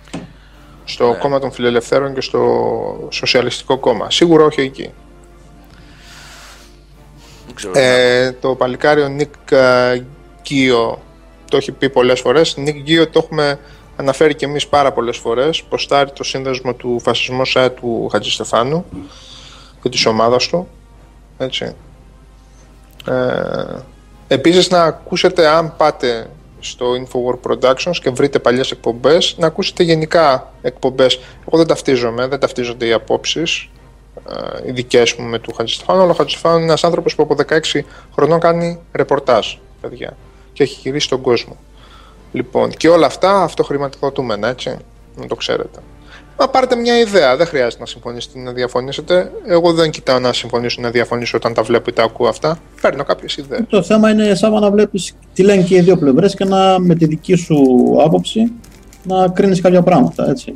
Στο 0.83 1.07
Ναι. 1.09 1.17
κόμμα 1.17 1.39
των 1.39 1.51
φιλελευθέρων 1.51 2.13
και 2.13 2.21
στο 2.21 3.07
σοσιαλιστικό 3.11 3.77
κόμμα. 3.77 4.11
Σίγουρα 4.11 4.43
όχι 4.43 4.61
εκεί. 4.61 4.91
δεν 7.45 7.55
ξέρω. 7.55 7.73
Ε, 7.75 8.31
το 8.31 8.55
παλικάριο 8.55 9.07
Νίκ 9.07 9.33
ε, 9.51 10.03
Γκίο 10.41 11.01
το 11.49 11.57
έχει 11.57 11.71
πει 11.71 11.89
πολλές 11.89 12.19
φορές. 12.19 12.57
Νίκ 12.57 12.75
Γκίο 12.81 13.09
το 13.09 13.19
έχουμε 13.23 13.59
αναφέρει 13.95 14.35
και 14.35 14.45
εμείς 14.45 14.67
πάρα 14.67 14.91
πολλές 14.91 15.17
φορές. 15.17 15.63
Ποστάρει 15.63 16.11
το 16.11 16.23
σύνδεσμο 16.23 16.73
του 16.73 16.99
φασισμού 16.99 17.45
ΣΑΕ 17.45 17.69
του 17.69 18.09
Χατζηστεφάνου 18.11 18.85
και 19.81 19.89
της 19.89 20.05
ομάδας 20.05 20.47
του. 20.47 20.67
Έτσι. 21.37 21.75
Ε, 23.07 23.13
επίσης 24.29 24.69
να 24.69 24.83
ακούσετε 24.83 25.47
αν 25.47 25.75
πάτε 25.77 26.29
στο 26.59 26.85
Infowar 26.93 27.49
Productions 27.49 27.95
και 28.01 28.09
βρείτε 28.09 28.39
παλιές 28.39 28.71
εκπομπές 28.71 29.35
να 29.37 29.47
ακούσετε 29.47 29.83
γενικά 29.83 30.53
εκπομπές 30.61 31.19
εγώ 31.47 31.57
δεν 31.57 31.67
ταυτίζομαι, 31.67 32.27
δεν 32.27 32.39
ταυτίζονται 32.39 32.85
οι 32.85 32.93
απόψεις 32.93 33.69
ε, 34.27 34.67
οι 34.67 34.71
δικές 34.71 35.13
μου 35.13 35.25
με 35.25 35.39
του 35.39 35.53
Χατζηστεφάνου, 35.53 36.01
αλλά 36.01 36.11
ο 36.11 36.13
Χατζηστεφάνου 36.13 36.55
είναι 36.55 36.65
ένας 36.65 36.83
άνθρωπος 36.83 37.15
που 37.15 37.23
από 37.23 37.35
16 37.47 37.79
χρονών 38.15 38.39
κάνει 38.39 38.79
ρεπορτάζ, 38.91 39.55
παιδιά, 39.81 40.17
και 40.53 40.63
έχει 40.63 40.79
γυρίσει 40.81 41.09
τον 41.09 41.21
κόσμο. 41.21 41.57
Λοιπόν, 42.31 42.69
και 42.69 42.89
όλα 42.89 43.05
αυτά 43.05 43.43
αυτοχρηματοδοτούμενα, 43.43 44.47
έτσι, 44.47 44.77
να 45.15 45.27
το 45.27 45.35
ξέρετε. 45.35 45.79
Μα 46.39 46.47
πάρετε 46.49 46.75
μια 46.75 46.99
ιδέα, 46.99 47.35
δεν 47.35 47.45
χρειάζεται 47.47 47.79
να 47.81 47.85
συμφωνήσετε 47.85 48.39
ή 48.39 48.41
να 48.41 48.51
διαφωνήσετε. 48.51 49.31
Εγώ 49.45 49.73
δεν 49.73 49.89
κοιτάω 49.91 50.19
να 50.19 50.33
συμφωνήσω 50.33 50.75
ή 50.79 50.83
να 50.83 50.89
διαφωνήσω 50.89 51.37
όταν 51.37 51.53
τα 51.53 51.63
βλέπω 51.63 51.89
ή 51.89 51.93
τα 51.93 52.03
ακούω 52.03 52.27
αυτά. 52.27 52.59
Παίρνω 52.81 53.03
κάποιες 53.03 53.37
ιδέες. 53.37 53.61
Το 53.69 53.81
θέμα 53.83 54.09
είναι 54.11 54.35
σαν 54.35 54.53
να 54.53 54.71
βλέπεις 54.71 55.13
τι 55.33 55.43
λένε 55.43 55.61
και 55.61 55.75
οι 55.75 55.79
δύο 55.81 55.97
πλευρές 55.97 56.35
και 56.35 56.45
να 56.45 56.79
με 56.79 56.95
τη 56.95 57.05
δική 57.05 57.35
σου 57.35 57.57
άποψη 58.05 58.51
να 59.03 59.27
κρίνεις 59.27 59.61
κάποια 59.61 59.81
πράγματα, 59.81 60.29
έτσι. 60.29 60.51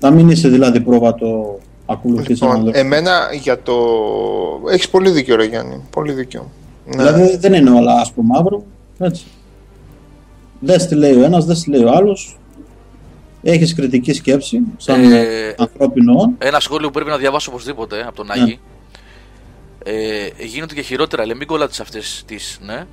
Να 0.00 0.10
μην 0.10 0.28
είσαι 0.28 0.48
δηλαδή 0.48 0.80
πρόβατο 0.80 1.58
ακολουθείς 1.86 2.28
Λοιπόν, 2.28 2.48
έναν 2.50 2.64
λόγο. 2.64 2.78
εμένα 2.78 3.12
για 3.42 3.62
το. 3.62 3.74
Έχεις 4.70 4.88
πολύ 4.88 5.10
δίκιο, 5.10 5.36
Ρε 5.36 5.44
Γιάννη. 5.44 5.82
Πολύ 5.90 6.12
δίκιο. 6.12 6.50
Ναι. 6.86 6.96
Δηλαδή 6.96 7.36
δεν 7.36 7.52
είναι 7.52 7.70
όλα 7.70 7.92
άσπρο 8.00 8.22
μαύρο, 8.22 8.64
έτσι. 8.98 9.24
Δες 10.60 10.86
τι 10.86 10.94
λέει 10.94 11.14
ο 11.14 11.24
ένας, 11.24 11.44
δες 11.44 11.60
τι 11.62 11.70
λέει 11.70 11.82
ο 11.84 11.90
άλλος. 11.94 12.38
Έχεις 13.46 13.74
κριτική 13.74 14.12
σκέψη, 14.12 14.60
σαν 14.76 15.12
Ε, 15.12 15.54
ανθρώπινο 15.58 16.12
όν. 16.20 16.34
Ένα 16.38 16.60
σχόλιο 16.60 16.86
που 16.86 16.92
πρέπει 16.92 17.10
να 17.10 17.16
διαβάσω 17.16 17.50
οπωσδήποτε 17.50 18.04
από 18.06 18.16
τον 18.16 18.30
Άγη. 18.30 18.60
Ε, 19.84 20.28
γίνονται 20.44 20.74
και 20.74 20.82
χειρότερα, 20.82 21.26
λέει, 21.26 21.36
μην 21.36 21.46
κολλάτε 21.46 21.72
σε 21.72 21.82
αυτές 21.82 22.22
τις. 22.26 22.58
Ναι. 22.62 22.84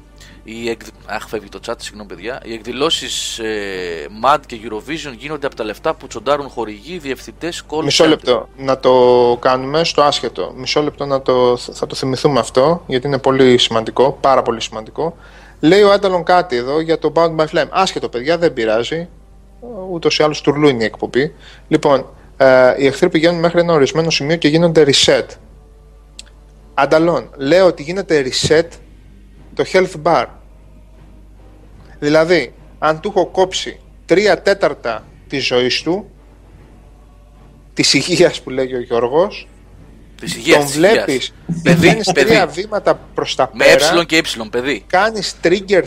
Οι 0.43 0.70
εκ... 0.70 0.82
Αχ, 1.06 1.28
φεύγει 1.28 1.49
το 1.49 1.60
chat, 1.68 1.74
συγγνώμη 1.78 2.10
παιδιά. 2.10 2.41
Οι 2.43 2.54
εκδηλώσεις 2.54 3.39
ε, 3.39 4.08
MAD 4.24 4.38
και 4.45 4.60
Eurovision 4.64 5.14
γίνονται 5.18 5.45
από 5.45 5.56
τα 5.56 5.64
λεφτά 5.64 5.93
που 5.93 6.08
τσοντάρουν 6.08 6.49
χορηγοί, 6.49 6.97
διευθυντές, 6.97 7.64
call 7.70 7.84
Μισό 7.84 8.06
center. 8.06 8.08
λεπτό 8.08 8.49
να 8.58 8.80
το 8.80 9.38
κάνουμε 9.41 9.84
στο 9.84 10.02
άσχετο. 10.02 10.54
Μισό 10.56 10.82
λεπτό 10.82 11.06
να 11.06 11.22
το, 11.22 11.58
θα 11.58 11.88
το 11.88 11.95
θυμηθούμε 11.95 12.39
αυτό, 12.39 12.84
γιατί 12.88 13.08
είναι 13.08 13.18
πολύ 13.18 13.58
σημαντικό, 13.58 14.18
πάρα 14.22 14.41
πολύ 14.41 14.62
σημαντικό. 14.62 15.18
Λέει 15.60 15.82
ο 15.82 15.91
Άνταλον 15.91 16.24
κάτι 16.24 16.56
εδώ 16.56 16.80
για 16.80 16.99
το 16.99 17.12
Bound 17.16 17.36
by 17.36 17.45
Flame. 17.45 17.68
Άσχετο, 17.70 18.10
παιδιά, 18.10 18.38
δεν 18.38 18.54
πειράζει. 18.54 19.10
Ούτως 19.91 20.20
ή 20.20 20.24
άλλως 20.24 20.41
τουρλού 20.41 20.68
είναι 20.68 20.84
η 20.84 20.86
εκπομπή. 20.86 21.34
Λοιπόν, 21.68 22.09
ε, 22.38 22.74
οι 22.78 22.86
εχθροί 22.86 23.09
πηγαίνουν 23.09 23.39
μέχρι 23.39 23.59
ένα 23.59 23.74
ορισμένο 23.74 24.09
σημείο 24.09 24.36
και 24.36 24.47
γίνονται 24.47 24.86
reset. 24.88 25.26
Ανταλών, 26.74 27.30
λέω 27.38 27.66
ότι 27.66 27.84
γίνεται 27.84 28.26
reset 28.26 28.68
το 29.53 29.64
health 29.74 30.01
bar. 30.03 30.26
Δηλαδή, 31.99 32.53
αν 32.80 32.99
του 32.99 33.07
έχω 33.16 33.26
κόψει 33.26 33.80
τρία 34.05 34.41
τέταρτα 34.41 35.05
της 35.28 35.45
ζωής 35.45 35.82
του, 35.82 36.09
της 37.74 37.93
υγείας 37.93 38.41
που 38.41 38.49
λέγει 38.49 38.76
ο 38.76 38.82
Γιώργος, 38.82 39.47
Της 40.20 40.36
υγείας 40.36 40.57
τον 40.64 40.68
βλέπεις, 40.72 41.34
Παιδί, 41.64 41.88
κάνεις 41.88 42.12
παιδί. 42.12 42.28
τρία 42.30 42.47
βήματα 42.47 42.99
προς 43.14 43.36
τα 43.36 43.49
Με 43.53 43.66
πέρα, 43.66 43.99
ε 43.99 44.03
και 44.05 44.18
ε, 44.18 44.22
παιδί. 44.49 44.84
κάνεις 44.88 45.36
trigger 45.43 45.84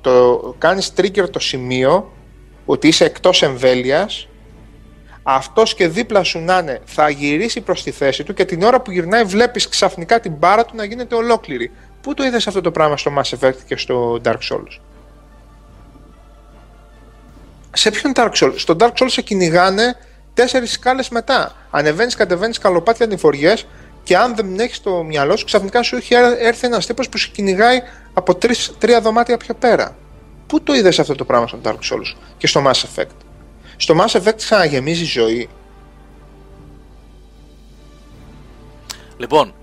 το, 0.00 0.54
κάνεις 0.58 0.92
trigger 0.96 1.30
το 1.30 1.38
σημείο 1.38 2.12
ότι 2.64 2.88
είσαι 2.88 3.04
εκτός 3.04 3.42
εμβέλειας 3.42 4.28
αυτός 5.22 5.74
και 5.74 5.88
δίπλα 5.88 6.22
σου 6.22 6.38
να 6.38 6.58
είναι 6.58 6.80
θα 6.84 7.08
γυρίσει 7.08 7.60
προς 7.60 7.82
τη 7.82 7.90
θέση 7.90 8.24
του 8.24 8.34
και 8.34 8.44
την 8.44 8.62
ώρα 8.62 8.80
που 8.80 8.90
γυρνάει 8.90 9.24
βλέπεις 9.24 9.68
ξαφνικά 9.68 10.20
την 10.20 10.32
μπάρα 10.32 10.64
του 10.64 10.76
να 10.76 10.84
γίνεται 10.84 11.14
ολόκληρη. 11.14 11.70
Πού 12.00 12.14
το 12.14 12.24
είδες 12.24 12.46
αυτό 12.46 12.60
το 12.60 12.70
πράγμα 12.70 12.96
στο 12.96 13.12
Mass 13.18 13.38
Effect 13.38 13.56
και 13.66 13.76
στο 13.76 14.20
Dark 14.24 14.38
Souls; 14.50 14.80
Σε 17.72 17.90
ποιον 17.90 18.12
Dark 18.16 18.30
Souls; 18.32 18.54
Στο 18.56 18.76
Dark 18.80 18.92
Souls 18.92 19.06
σε 19.06 19.22
κυνηγάνε 19.22 19.96
τέσσερις 20.34 20.72
σκάλες 20.72 21.08
μετά. 21.08 21.52
Ανεβαίνεις, 21.70 22.14
κατεβαίνεις 22.14 22.58
καλοπάτια 22.58 23.06
ανηφοριές 23.06 23.66
και 24.02 24.16
αν 24.16 24.34
δεν 24.34 24.58
έχεις 24.58 24.80
το 24.80 25.02
μυαλό 25.02 25.36
σου 25.36 25.44
ξαφνικά 25.44 25.82
σου 25.82 25.96
έχει 25.96 26.14
έρθει 26.38 26.66
ένας 26.66 26.86
τύπος 26.86 27.08
που 27.08 27.18
σε 27.18 27.28
κυνηγάει 27.32 27.82
από 28.14 28.34
τρεις, 28.34 28.72
τρία 28.78 29.00
δωμάτια 29.00 29.36
πιο 29.36 29.54
πέρα. 29.54 29.96
Πού 30.46 30.62
το 30.62 30.74
είδες 30.74 30.98
αυτό 30.98 31.14
το 31.14 31.24
πράγμα 31.24 31.46
στο 31.46 31.58
Dark 31.64 31.78
Souls 31.92 32.16
και 32.36 32.46
στο 32.46 32.62
Mass 32.66 32.84
Effect; 32.84 33.16
Στο 33.76 33.94
Mass 34.00 34.20
Effect 34.20 34.36
ξαναγεμίζει 34.36 35.04
ζωή. 35.04 35.48
Λοιπόν, 39.16 39.54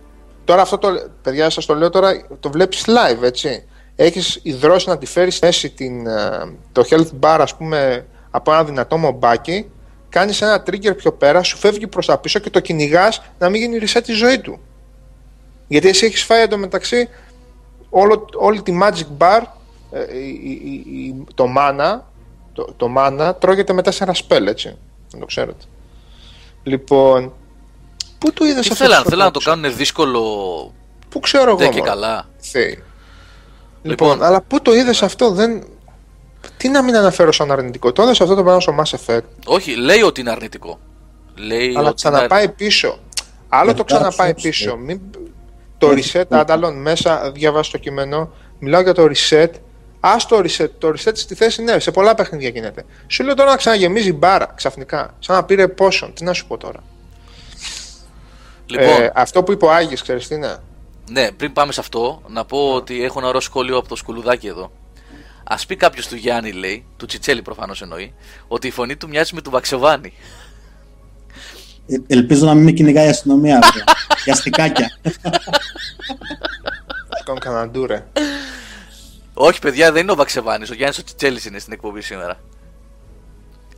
Τώρα 0.52 0.62
αυτό 0.62 0.78
το, 0.78 1.10
παιδιά 1.22 1.50
σας 1.50 1.66
το 1.66 1.76
λέω 1.76 1.90
τώρα, 1.90 2.26
το 2.40 2.52
βλέπεις 2.52 2.86
live 2.88 3.22
έτσι. 3.24 3.66
Έχεις 3.96 4.40
ιδρώσει 4.44 4.90
να 4.90 4.98
τη 4.98 5.06
φέρεις 5.06 5.36
στη 5.36 5.46
μέση 5.46 5.70
την, 5.70 6.08
ε, 6.08 6.54
το 6.72 6.84
health 6.90 7.10
bar 7.20 7.38
ας 7.40 7.56
πούμε 7.56 8.06
από 8.32 8.52
ένα 8.52 8.64
δυνατό 8.64 8.98
μομπάκι, 8.98 9.70
κάνεις 10.10 10.42
ένα 10.42 10.64
trigger 10.68 10.98
πιο 10.98 11.12
πέρα, 11.12 11.44
σου 11.44 11.58
φεύγει 11.58 11.88
προς 11.88 12.06
τα 12.06 12.18
πίσω 12.18 12.40
και 12.40 12.50
το 12.50 12.60
κυνηγάς 12.60 13.22
να 13.40 13.50
μην 13.50 13.62
γίνει 13.62 13.80
reset 13.82 14.08
η 14.08 14.14
ζωή 14.14 14.40
του. 14.40 14.60
Γιατί 15.68 15.88
εσύ 15.88 16.06
έχεις 16.06 16.24
φάει 16.24 16.42
εντωμεταξύ 16.42 17.10
όλο, 17.90 18.26
όλη 18.36 18.62
τη 18.62 18.78
magic 18.82 19.18
bar, 19.18 19.42
ε, 19.92 20.18
η- 20.18 20.40
η- 20.44 20.62
η- 20.64 20.98
η- 21.06 21.26
το 21.36 21.46
mana, 21.58 22.00
το, 22.54 22.74
το 22.78 22.94
mana 22.98 23.34
τρώγεται 23.40 23.74
με 23.74 23.82
τέσσερα 23.82 24.12
spell 24.14 24.46
έτσι, 24.48 24.78
να 25.14 25.20
το 25.20 25.26
ξέρετε. 25.26 25.64
Λοιπόν, 26.64 27.34
πού 28.18 28.34
το 28.34 28.46
είδες 28.46 28.66
τι 28.66 28.72
αυτό 28.72 28.84
θέλανε, 28.84 29.04
το 29.04 29.10
θέλανε 29.10 29.26
να 29.26 29.32
το 29.32 29.40
πράγμα; 29.40 29.62
κάνουν 29.62 29.78
δύσκολο. 29.78 30.22
Πού 31.10 31.20
ξέρω 31.20 31.50
εγώ. 31.50 31.58
Δεν 31.58 31.70
και 31.72 31.78
μωρέ. 31.78 31.90
καλά. 31.90 32.28
Θεοί. 32.38 32.84
Λοιπόν. 33.84 34.08
Λοιπόν, 34.08 34.24
αλλά 34.28 34.42
πού 34.42 34.62
το 34.62 34.74
είδες 34.74 35.02
αυτό, 35.04 35.32
δεν... 35.32 35.64
Τι 36.58 36.70
να 36.70 36.82
μην 36.84 36.96
αναφέρω 36.96 37.32
σαν 37.32 37.52
αρνητικό. 37.52 37.92
Τώρα 37.92 38.14
σε 38.14 38.24
αυτό 38.24 38.36
το 38.36 38.44
πράγμα 38.44 38.60
στο 38.62 38.76
Mass 38.80 38.98
Effect; 39.06 39.22
Όχι, 39.46 39.76
λέει 39.76 40.02
ότι 40.02 40.22
είναι 40.22 40.32
αρνητικό. 40.32 40.80
Λέει 41.36 41.74
αλλά 41.76 41.88
ότι 41.88 41.96
ξαναπάει 41.96 42.44
είναι... 42.44 42.52
πίσω. 42.52 43.00
Άλλο 43.50 43.72
το 43.74 43.78
Μετά 43.78 43.84
ξαναπάει 43.84 44.34
ψάξτε. 44.34 44.50
πίσω. 44.50 44.76
Μην... 44.78 45.02
Το 45.78 45.90
reset, 45.90 46.24
αντάλλον 46.30 46.82
μέσα, 46.82 47.32
διαβάσει 47.32 47.72
το 47.72 47.78
κείμενο. 47.78 48.32
Μιλάω 48.60 48.82
για 48.82 48.94
το 48.94 49.04
reset. 49.04 49.50
Α 50.04 50.16
το 50.28 50.38
reset. 50.38 50.70
Το 50.78 50.88
reset 50.88 51.12
στη 51.14 51.36
θέση, 51.36 51.64
ναι, 51.64 51.80
σε 51.80 51.92
πολλά 51.92 52.16
παιχνίδια 52.16 52.50
γίνεται. 52.50 52.86
Σου 53.08 53.24
λέω 53.24 53.34
τώρα 53.36 53.50
να 53.50 53.56
ξαναγεμίζει 53.56 54.14
μπάρα 54.14 54.52
ξαφνικά. 54.56 55.16
Σαν 55.20 55.36
να 55.36 55.44
πήρε 55.44 55.68
πόσον. 55.68 56.14
Τι 56.14 56.24
να 56.24 56.34
σου 56.34 56.48
πω 56.48 56.58
τώρα. 56.58 56.80
Λοιπόν, 58.66 59.02
Ε, 59.02 59.12
αυτό 59.16 59.44
που 59.44 59.52
είπε 59.52 59.66
ο 59.66 59.72
Άγης, 59.72 60.02
ξέρεις 60.02 60.28
τι 60.28 60.36
είναι; 60.36 60.58
ναι, 61.12 61.32
πριν 61.32 61.54
πάμε 61.54 61.72
σε 61.72 61.80
αυτό, 61.80 62.22
να 62.28 62.46
πω 62.46 62.74
ότι 62.74 63.04
έχω 63.04 63.20
ένα 63.20 63.28
ωραίο 63.28 63.40
σχόλιο 63.40 63.78
από 63.78 63.88
το 63.88 63.96
σκουλουδάκι 63.96 64.48
εδώ. 64.48 64.72
Α 65.44 65.56
πει 65.68 65.76
κάποιος 65.76 66.08
του 66.08 66.16
Γιάννη, 66.16 66.52
λέει, 66.52 66.86
του 66.98 67.06
Τσιτσέλη 67.06 67.42
προφανώς 67.42 67.82
εννοεί, 67.82 68.14
ότι 68.48 68.68
η 68.68 68.72
φωνή 68.72 68.96
του 68.96 69.08
μοιάζει 69.08 69.36
με 69.36 69.42
του 69.42 69.50
Βαξεβάνη. 69.50 70.14
Ε, 71.88 71.96
ελπίζω 72.08 72.46
να 72.46 72.54
μην 72.54 72.64
με 72.64 72.72
κυνηγάει 72.72 73.06
η 73.06 73.10
αστυνομία. 73.10 73.60
βέβαια. 73.64 73.84
Για 74.24 74.34
αστικάκια. 74.34 74.98
Σου 77.18 77.24
κάνω 77.26 77.40
κανένα 77.40 77.68
ντούρε. 77.68 78.06
Όχι, 79.44 79.60
παιδιά, 79.60 79.92
δεν 79.92 80.02
είναι 80.02 80.12
ο 80.12 80.16
Βαξεβάνης. 80.16 80.70
Ο 80.70 80.74
Γιάννης 80.74 80.98
ο 81.00 81.04
Τσιτσέλης 81.04 81.46
είναι 81.46 81.60
στην 81.60 81.74
εκπομπή 81.74 82.02
σήμερα. 82.02 82.40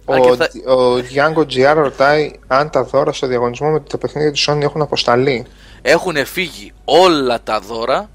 Αν 0.06 0.22
και 0.22 0.30
Ο, 0.30 0.36
θα- 0.36 0.50
ο 0.74 0.96
Django 0.98 1.40
GR 1.54 1.74
ρωτάει 1.76 2.40
αν 2.48 2.70
τα 2.70 2.84
δώρα 2.84 3.14
στο 3.14 3.28
διαγωνισμό 3.28 3.70
με 3.70 3.80
τα 3.80 3.98
παιχνίδια 3.98 4.32
της 4.32 4.48
Sony 4.50 4.62
έχουν 4.62 4.82
αποσταλεί. 4.82 5.46
Έχουν 5.82 6.26
φύγει 6.26 6.72
όλα 6.86 7.42
τα 7.42 7.60
δώρα, 7.60 8.10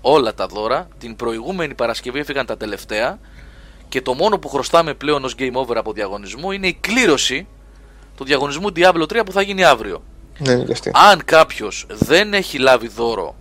όλα 0.00 0.34
τα 0.34 0.46
δώρα. 0.46 0.88
Την 0.98 1.16
προηγούμενη 1.16 1.74
Παρασκευή 1.74 2.18
έφυγαν 2.18 2.46
τα 2.46 2.56
τελευταία 2.56 3.18
και 3.88 4.02
το 4.02 4.14
μόνο 4.14 4.38
που 4.38 4.48
χρωστάμε 4.48 4.94
πλέον 4.94 5.24
ως 5.24 5.34
game 5.38 5.52
over 5.52 5.76
από 5.76 5.92
διαγωνισμό 5.92 6.52
είναι 6.52 6.66
η 6.66 6.76
κλήρωση 6.80 7.46
του 8.16 8.24
διαγωνισμού 8.24 8.68
Diablo 8.76 9.02
3 9.02 9.20
που 9.26 9.32
θα 9.32 9.42
γίνει 9.42 9.64
αύριο. 9.64 10.02
Ναι, 10.38 10.52
είναι 10.52 10.64
και 10.64 10.72
αυτή. 10.72 10.90
Αν 11.10 11.24
κάποιος 11.24 11.86
δεν 11.88 12.34
έχει 12.34 12.58
λάβει 12.58 12.88
δώρο 12.88 13.34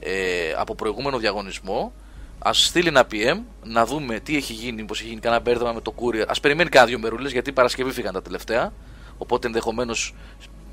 ε, 0.00 0.10
από 0.58 0.74
προηγούμενο 0.74 1.18
διαγωνισμό, 1.18 1.92
ας 2.38 2.64
στείλει 2.64 2.88
ένα 2.88 3.06
PM 3.10 3.38
να 3.64 3.86
δούμε 3.86 4.20
τι 4.20 4.36
έχει 4.36 4.52
γίνει, 4.52 4.72
μήπω 4.72 4.94
έχει 4.94 5.08
γίνει 5.08 5.20
κανένα 5.20 5.42
μπέρδεμα 5.42 5.72
με 5.72 5.80
το 5.80 5.94
courier. 5.96 6.24
Α 6.26 6.40
περιμένει 6.40 6.68
κάνα 6.68 6.86
δύο 6.86 6.98
μερούλες 6.98 7.32
γιατί 7.32 7.52
Παρασκευή 7.52 7.90
φύγαν 7.90 8.12
τα 8.12 8.22
τελευταία. 8.22 8.72
Οπότε 9.18 9.46
ενδεχομένως. 9.46 10.14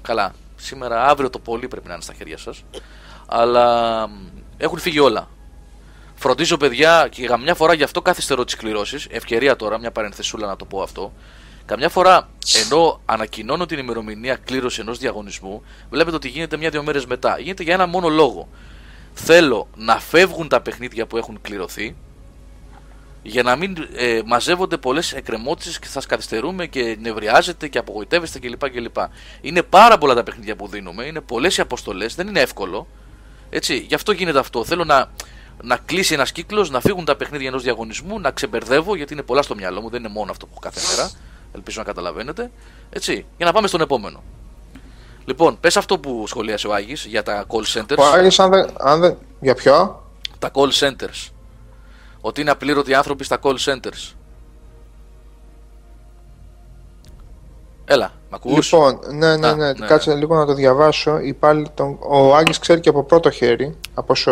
Καλά, 0.01 0.33
σήμερα, 0.55 1.07
αύριο 1.07 1.29
το 1.29 1.39
πολύ 1.39 1.67
πρέπει 1.67 1.87
να 1.87 1.93
είναι 1.93 2.01
στα 2.01 2.13
χέρια 2.13 2.37
σας. 2.37 2.63
Αλλά 3.25 4.07
μ, 4.07 4.11
έχουν 4.57 4.79
φύγει 4.79 4.99
όλα. 4.99 5.29
Φροντίζω, 6.15 6.57
παιδιά, 6.57 7.07
και 7.11 7.21
για 7.21 7.37
μια 7.37 7.55
φορά 7.55 7.73
γι' 7.73 7.83
αυτό 7.83 8.01
καθυστερώ 8.01 8.43
τι 8.43 8.57
κληρώσεις. 8.57 9.07
Ευκαιρία 9.09 9.55
τώρα, 9.55 9.79
μια 9.79 9.91
παρενθεσούλα 9.91 10.47
να 10.47 10.55
το 10.55 10.65
πω 10.65 10.81
αυτό. 10.81 11.13
Καμιά 11.65 11.89
φορά, 11.89 12.29
ενώ 12.65 13.01
ανακοινώνω 13.05 13.65
την 13.65 13.79
ημερομηνία 13.79 14.35
κλήρωση 14.35 14.81
ενός 14.81 14.97
διαγωνισμού, 14.97 15.63
βλέπετε 15.89 16.15
ότι 16.15 16.27
γίνεται 16.27 16.57
μια-δύο 16.57 16.83
μέρες 16.83 17.05
μετά. 17.05 17.39
Γίνεται 17.39 17.63
για 17.63 17.73
ένα 17.73 17.85
μόνο 17.85 18.09
λόγο. 18.09 18.49
Θέλω 19.17 19.67
να 19.75 19.99
φεύγουν 19.99 20.47
τα 20.47 20.61
παιχνίδια 20.61 21.05
που 21.07 21.17
έχουν 21.17 21.41
κληρωθεί, 21.41 21.95
για 23.23 23.43
να 23.43 23.55
μην 23.55 23.87
ε, 23.95 24.21
μαζεύονται 24.25 24.77
πολλές 24.77 25.13
εκκρεμότητες 25.13 25.79
και 25.79 25.87
θα 25.87 26.01
καθυστερούμε 26.07 26.65
και 26.65 26.97
νευριάζετε 26.99 27.67
και 27.67 27.77
απογοητεύεστε 27.77 28.39
κλπ. 28.39 28.69
κλπ. 28.69 28.95
Είναι 29.41 29.61
πάρα 29.61 29.97
πολλά 29.97 30.13
τα 30.13 30.23
παιχνίδια 30.23 30.55
που 30.55 30.67
δίνουμε, 30.67 31.05
είναι 31.05 31.21
πολλές 31.21 31.57
οι 31.57 31.61
αποστολές, 31.61 32.15
δεν 32.15 32.27
είναι 32.27 32.39
εύκολο. 32.39 32.87
Έτσι, 33.49 33.77
γι' 33.77 33.95
αυτό 33.95 34.11
γίνεται 34.11 34.39
αυτό. 34.39 34.63
Θέλω 34.63 34.83
να, 34.83 35.11
να 35.63 35.77
κλείσει 35.77 36.13
ένας 36.13 36.31
κύκλος, 36.31 36.69
να 36.69 36.81
φύγουν 36.81 37.05
τα 37.05 37.15
παιχνίδια 37.15 37.47
ενός 37.47 37.63
διαγωνισμού, 37.63 38.19
να 38.19 38.31
ξεμπερδεύω, 38.31 38.95
γιατί 38.95 39.13
είναι 39.13 39.21
πολλά 39.21 39.41
στο 39.41 39.55
μυαλό 39.55 39.81
μου, 39.81 39.89
δεν 39.89 39.99
είναι 39.99 40.13
μόνο 40.13 40.31
αυτό 40.31 40.45
που 40.45 40.51
έχω 40.51 40.61
κάθε 40.61 40.81
μέρα. 40.89 41.11
Ελπίζω 41.55 41.79
να 41.79 41.85
καταλαβαίνετε. 41.85 42.51
Έτσι, 42.89 43.25
για 43.37 43.45
να 43.45 43.51
πάμε 43.51 43.67
στον 43.67 43.81
επόμενο. 43.81 44.23
Λοιπόν, 45.25 45.57
πες 45.59 45.77
αυτό 45.77 45.99
που 45.99 46.27
σχολίασε 46.27 46.67
ο 46.67 46.73
Άγης 46.73 47.05
για 47.05 47.23
τα 47.23 47.45
call 47.47 47.79
centers. 47.79 47.97
Ο 47.97 48.03
Άγιος, 48.03 48.39
αν 48.39 48.49
δεν, 48.49 48.69
αν 48.79 48.99
δεν... 48.99 49.17
Για 49.39 49.55
ποιο; 49.55 50.03
Τα 50.39 50.51
call 50.53 50.69
centers. 50.79 51.29
Ότι 52.21 52.41
είναι 52.41 52.51
απλήρωτοι 52.51 52.93
άνθρωποι 52.93 53.23
στα 53.23 53.39
call 53.41 53.55
centers. 53.65 54.13
Έλα, 57.85 58.11
μ' 58.29 58.35
ακούς; 58.35 58.71
Λοιπόν, 58.71 58.99
ναι, 59.11 59.37
ναι, 59.37 59.47
Α, 59.47 59.55
ναι, 59.55 59.71
ναι, 59.73 59.87
κάτσε 59.87 60.15
λίγο 60.15 60.35
να 60.35 60.45
το 60.45 60.53
διαβάσω. 60.53 61.19
Υπάλληλοι 61.19 61.69
των... 61.73 61.97
Ο 61.99 62.35
Άγγις 62.35 62.59
ξέρει 62.59 62.79
και 62.79 62.89
από 62.89 63.03
πρώτο 63.03 63.29
χέρι, 63.29 63.75
από 63.93 64.11
όσο, 64.11 64.31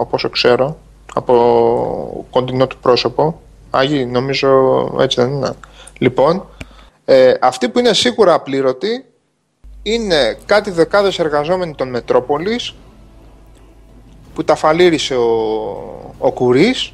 από 0.00 0.10
όσο 0.10 0.30
ξέρω, 0.30 0.78
από 1.14 2.26
κοντινό 2.30 2.66
του 2.66 2.78
πρόσωπο. 2.78 3.40
Άγιοι, 3.70 4.08
νομίζω 4.10 4.50
έτσι 5.00 5.20
δεν 5.20 5.32
είναι. 5.32 5.52
Λοιπόν, 5.98 6.46
ε, 7.04 7.34
αυτοί 7.40 7.68
που 7.68 7.78
είναι 7.78 7.92
σίγουρα 7.92 8.34
απλήρωτοι 8.34 9.04
είναι 9.82 10.38
κάτι 10.46 10.70
δεκάδες 10.70 11.18
εργαζόμενοι 11.18 11.74
των 11.74 11.88
Μετρόπολης 11.88 12.74
που 14.34 14.44
τα 14.44 14.54
φαλήρισε 14.54 15.14
ο, 15.14 15.30
ο 16.18 16.32
Κουρίς 16.32 16.92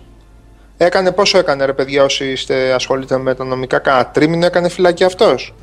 Έκανε 0.81 1.13
πόσο 1.13 1.39
έκανε 1.39 1.65
ρε 1.65 1.73
παιδιά 1.73 2.05
όσοι 2.05 2.31
είστε 2.31 2.73
ασχολείτε 2.73 3.19
με 3.19 3.35
τα 3.35 3.45
νομικά; 3.45 3.79
Κάνα 3.79 4.07
τρίμηνο 4.07 4.47
έκανε 4.47 4.69
φυλακή 4.69 5.05
αυτός 5.05 5.55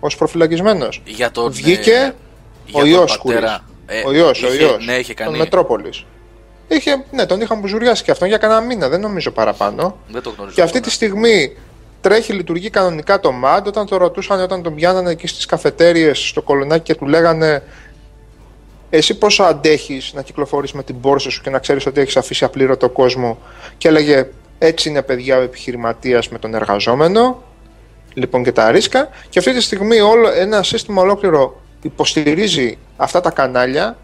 ως 0.00 0.16
προφυλακισμένος 0.16 1.02
Για 1.04 1.30
τον, 1.30 1.52
Βγήκε 1.52 1.90
ε, 1.90 2.12
για 2.66 2.72
ο 2.72 2.78
τον 2.78 2.88
Ιώς 2.88 3.18
πατέρα. 3.22 3.64
Κουρής. 3.86 4.02
Ε, 4.02 4.06
ο 4.06 4.12
Ιώς, 4.12 4.42
ο 4.42 4.46
είχε- 4.46 4.60
Ιώς. 4.62 4.84
Ναι, 4.86 4.92
είχε 4.94 5.14
Τον 5.14 5.26
κάνει. 5.26 5.38
Μετρόπολης. 5.38 6.04
Είχε, 6.68 7.04
ναι, 7.10 7.26
τον 7.26 7.40
είχαν 7.40 7.58
μπουζουριάσει 7.58 8.02
και 8.02 8.10
αυτόν 8.10 8.28
για 8.28 8.36
κανένα 8.38 8.60
μήνα, 8.60 8.88
δεν 8.88 9.00
νομίζω 9.00 9.30
παραπάνω. 9.30 9.96
Δεν 10.08 10.22
το 10.22 10.30
γνωρίζω. 10.36 10.54
Και 10.54 10.62
αυτή 10.62 10.76
αυτό, 10.76 10.88
τη 10.88 10.94
στιγμή 10.94 11.56
τρέχει, 12.04 12.32
λειτουργεί 12.32 12.70
κανονικά 12.70 13.20
το 13.20 13.32
MAD. 13.44 13.62
Όταν 13.66 13.86
το 13.86 13.96
ρωτούσαν, 13.96 14.40
όταν 14.40 14.62
τον 14.62 14.74
πιάνανε 14.74 15.10
εκεί 15.10 15.26
στις 15.26 15.46
καφετέριες 15.46 16.28
στο 16.28 16.42
κολονάκι 16.42 16.82
και 16.82 16.94
του 16.94 17.06
λέγανε 17.06 17.62
εσύ 18.90 19.18
πόσο 19.18 19.42
αντέχεις 19.42 20.12
να 20.14 20.22
κυκλοφορείς 20.22 20.72
με 20.72 20.82
την 20.82 21.00
πόρσα 21.00 21.30
σου 21.30 21.42
και 21.42 21.50
να 21.50 21.58
ξέρεις 21.58 21.86
ότι 21.86 22.00
έχεις 22.00 22.16
αφήσει 22.16 22.44
απλήρωτο 22.44 22.88
κόσμο; 22.88 23.38
Και 23.78 23.88
έλεγε 23.88 24.26
έτσι 24.58 24.88
είναι 24.88 25.02
παιδιά 25.02 25.38
ο 25.38 25.40
επιχειρηματίας 25.40 26.28
με 26.28 26.38
τον 26.38 26.54
εργαζόμενο 26.54 27.42
λοιπόν 28.14 28.44
και 28.44 28.52
τα 28.52 28.70
ρίσκα 28.70 29.08
και 29.28 29.38
αυτή 29.38 29.52
τη 29.52 29.60
στιγμή 29.60 30.00
όλο, 30.00 30.28
ένα 30.32 30.62
σύστημα 30.62 31.02
ολόκληρο 31.02 31.60
υποστηρίζει 31.82 32.78
αυτά 32.96 33.20
τα 33.20 33.30
κανάλια 33.30 33.96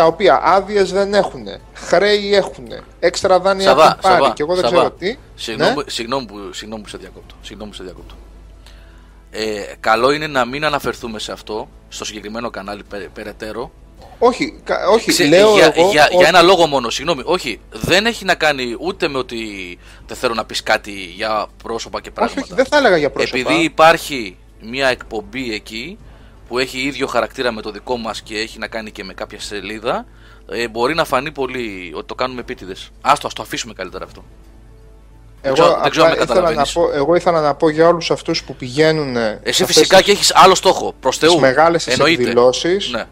τα 0.00 0.06
οποία 0.06 0.40
άδειες 0.42 0.92
δεν 0.92 1.14
έχουν, 1.14 1.46
χρέη 1.74 2.34
έχουν, 2.34 2.66
έξτρα 3.00 3.40
δάνεια 3.40 3.68
Σαβά, 3.68 3.84
έχουν 3.84 3.98
πάρει 4.00 4.14
Σαβά, 4.22 4.32
και 4.34 4.42
εγώ 4.42 4.54
δεν 4.54 4.64
Σαβά. 4.64 4.76
ξέρω 4.76 4.90
τι. 4.90 5.16
Συγγνώμη, 5.34 5.74
Ναι. 5.74 5.82
που- 5.82 5.90
συγγνώμη, 5.90 6.26
που, 6.26 6.34
συγγνώμη 6.52 6.82
που 6.82 6.88
σε 6.88 6.96
διακόπτω. 6.96 7.34
Συγγνώμη 7.42 7.70
που 7.70 7.76
σε 7.76 7.82
διακόπτω. 7.82 8.14
Ε, 9.30 9.62
καλό 9.80 10.10
είναι 10.12 10.26
να 10.26 10.44
μην 10.44 10.64
αναφερθούμε 10.64 11.18
σε 11.18 11.32
αυτό, 11.32 11.68
στο 11.88 12.04
συγκεκριμένο 12.04 12.50
κανάλι 12.50 12.82
περ- 12.88 13.08
περαιτέρω. 13.08 13.70
Όχι, 14.18 14.60
κα- 14.64 14.88
όχι 14.88 15.10
Ξέ- 15.10 15.28
λέω 15.28 15.54
για, 15.54 15.72
εγώ 15.76 15.90
για, 15.90 16.04
ότι- 16.04 16.16
για 16.16 16.28
ένα 16.28 16.42
λόγο 16.42 16.66
μόνο, 16.66 16.90
συγγνώμη. 16.90 17.22
Όχι, 17.24 17.60
δεν 17.70 18.06
έχει 18.06 18.24
να 18.24 18.34
κάνει 18.34 18.76
ούτε 18.80 19.08
με 19.08 19.18
ότι 19.18 19.38
δεν 20.06 20.16
θέλω 20.16 20.34
να 20.34 20.44
πεις 20.44 20.62
κάτι 20.62 20.90
για 20.92 21.46
πρόσωπα 21.62 22.00
και 22.00 22.08
όχι, 22.08 22.14
πράγματα. 22.16 22.40
όχι, 22.42 22.54
δεν 22.54 22.64
θα 22.64 22.76
έλεγα 22.76 22.96
για 22.96 23.10
πρόσωπα. 23.10 23.38
Επειδή 23.38 23.62
υπάρχει 23.62 24.36
μια 24.60 24.88
εκπομπή 24.88 25.54
εκεί 25.54 25.98
που 26.50 26.58
έχει 26.58 26.78
ίδιο 26.78 27.06
χαρακτήρα 27.06 27.52
με 27.52 27.62
το 27.62 27.70
δικό 27.70 27.96
μας 27.96 28.20
και 28.22 28.38
έχει 28.38 28.58
να 28.58 28.66
κάνει 28.66 28.90
και 28.90 29.04
με 29.04 29.12
κάποια 29.14 29.40
σελίδα, 29.40 30.04
ε, 30.50 30.68
μπορεί 30.68 30.94
να 30.94 31.04
φανεί 31.04 31.30
πολύ 31.32 31.92
ότι 31.96 32.06
το 32.06 32.14
κάνουμε 32.14 32.40
επίτηδες. 32.40 32.90
Άστο, 33.00 33.26
ας 33.26 33.32
το 33.32 33.42
αφήσουμε 33.42 33.72
καλύτερα 33.72 34.04
αυτό. 34.04 34.24
εγώ, 35.42 35.54
ξέρω- 35.54 35.78
δεν 35.82 35.90
ξέρω 35.90 36.06
αν 36.06 36.12
απλά 36.12 36.24
με 36.26 36.32
ήθελα 36.32 36.40
να 36.40 36.46
καταλαβαίνεις. 36.46 36.72
πω, 36.72 36.90
εγώ 36.98 37.14
ήθελα 37.14 37.40
να 37.40 37.54
πω 37.54 37.68
για 37.68 37.88
όλους 37.88 38.10
αυτούς 38.10 38.42
που 38.44 38.54
πηγαίνουν 38.54 39.16
Εσύ 39.42 39.64
φυσικά 39.64 40.02
και 40.02 40.10
έχεις 40.10 40.32
άλλο 40.34 40.54
στόχο. 40.54 40.94
Προς 41.00 41.18
Θεού. 41.18 41.30
τις 41.30 41.40
μεγάλες 41.40 41.84
τις 41.84 41.92
Εννοείται. 41.92 42.22
εκδηλώσεις 42.22 42.90
Ναι. 42.92 43.04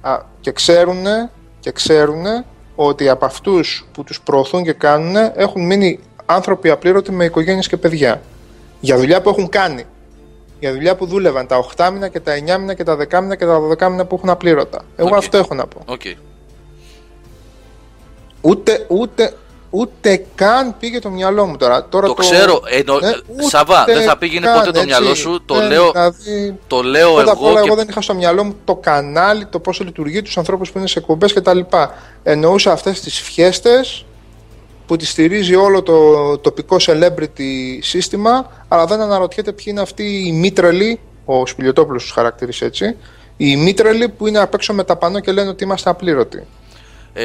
α, 0.00 0.18
και 0.40 0.52
ξέρουν 0.52 1.04
και 1.60 1.70
ξέρουν 1.72 2.24
ότι 2.74 3.08
από 3.08 3.24
αυτούς 3.24 3.86
που 3.92 4.04
τους 4.04 4.20
προωθούν 4.20 4.62
και 4.64 4.72
κάνουν 4.72 5.14
έχουν 5.34 5.66
μείνει 5.66 6.00
άνθρωποι 6.26 6.70
απλήρωτοι 6.70 7.12
με 7.12 7.24
οικογένειες 7.24 7.68
και 7.68 7.76
παιδιά 7.76 8.22
για 8.80 8.96
δουλειά 8.96 9.22
που 9.22 9.28
έχουν 9.28 9.48
κάνει 9.48 9.84
για 10.64 10.72
δουλειά 10.72 10.96
που 10.96 11.06
δούλευαν 11.06 11.46
τα 11.46 11.66
8 11.76 11.90
μήνα 11.92 12.08
και 12.08 12.20
τα 12.20 12.32
9 12.32 12.36
μήνα 12.58 12.74
και 12.74 12.84
τα 12.84 12.96
10 12.96 13.20
μήνα 13.20 13.36
και 13.36 13.46
τα 13.46 13.60
12 13.60 13.88
μήνα 13.90 14.04
που 14.04 14.14
έχουν 14.14 14.30
απλήρωτα. 14.30 14.84
Εγώ 14.96 15.08
Οκ. 15.08 15.14
αυτό 15.14 15.36
έχω 15.38 15.54
να 15.54 15.66
πω. 15.66 15.80
Οκ. 15.86 16.00
Ούτε, 18.40 18.84
ούτε, 18.88 19.34
ούτε 19.70 20.24
καν 20.34 20.74
πήγε 20.78 20.98
το 20.98 21.10
μυαλό 21.10 21.46
μου 21.46 21.56
τώρα. 21.56 21.84
τώρα 21.88 22.06
Το 22.06 22.14
ξέρω, 22.14 22.60
εννο- 22.68 23.00
Ναι, 23.00 23.10
Σαβά, 23.48 23.82
ούτε 23.82 23.92
δεν 23.94 24.02
θα 24.02 24.18
πήγαινε 24.18 24.46
καν, 24.46 24.54
ποτέ 24.58 24.70
το 24.70 24.78
έτσι. 24.78 24.86
μυαλό 24.88 25.14
σου, 25.14 25.42
το 25.46 25.54
Ναι, 25.54 25.66
λέω- 25.66 25.90
Δηλαδή, 25.90 26.58
Το 26.66 26.82
λέω 26.82 27.12
πρώτα 27.14 27.32
απ' 27.32 27.38
εγώ 27.40 27.48
όλα, 27.50 27.60
και 27.60 27.66
εγώ 27.66 27.76
δεν 27.76 27.86
είχα 27.88 28.00
στο 28.00 28.14
μυαλό 28.14 28.44
μου 28.44 28.54
το 28.64 28.74
κανάλι, 28.76 29.46
το 29.46 29.58
πόσο 29.58 29.84
λειτουργεί, 29.84 30.22
τους 30.22 30.38
ανθρώπους 30.38 30.72
που 30.72 30.78
είναι 30.78 30.86
σε 30.86 30.98
εκπομπές 30.98 31.32
κτλ. 31.32 31.60
Εννοούσα 32.22 32.72
αυτές 32.72 33.00
τις 33.00 33.20
φιέστες 33.20 34.04
που 34.86 34.96
τη 34.96 35.06
στηρίζει 35.06 35.54
όλο 35.54 35.82
το 35.82 36.38
τοπικό 36.38 36.76
celebrity 36.80 37.78
σύστημα, 37.80 38.50
αλλά 38.68 38.86
δεν 38.86 39.00
αναρωτιέται 39.00 39.52
ποιοι 39.52 39.64
είναι 39.68 39.80
αυτοί 39.80 40.26
οι 40.26 40.32
μήτρελοι, 40.32 41.00
ο 41.24 41.46
Σπιλιοτόπουλο 41.46 41.98
τους 41.98 42.10
χαρακτήρισε 42.10 42.64
έτσι, 42.64 42.96
οι 43.36 43.56
μήτρελοι 43.56 44.08
που 44.08 44.26
είναι 44.26 44.38
απ' 44.38 44.54
έξω 44.54 44.72
με 44.72 44.84
τα 44.84 44.96
πανό 44.96 45.20
και 45.20 45.32
λένε 45.32 45.48
ότι 45.48 45.64
είμαστε 45.64 45.90
απλήρωτοι. 45.90 46.46
Ε, 47.12 47.22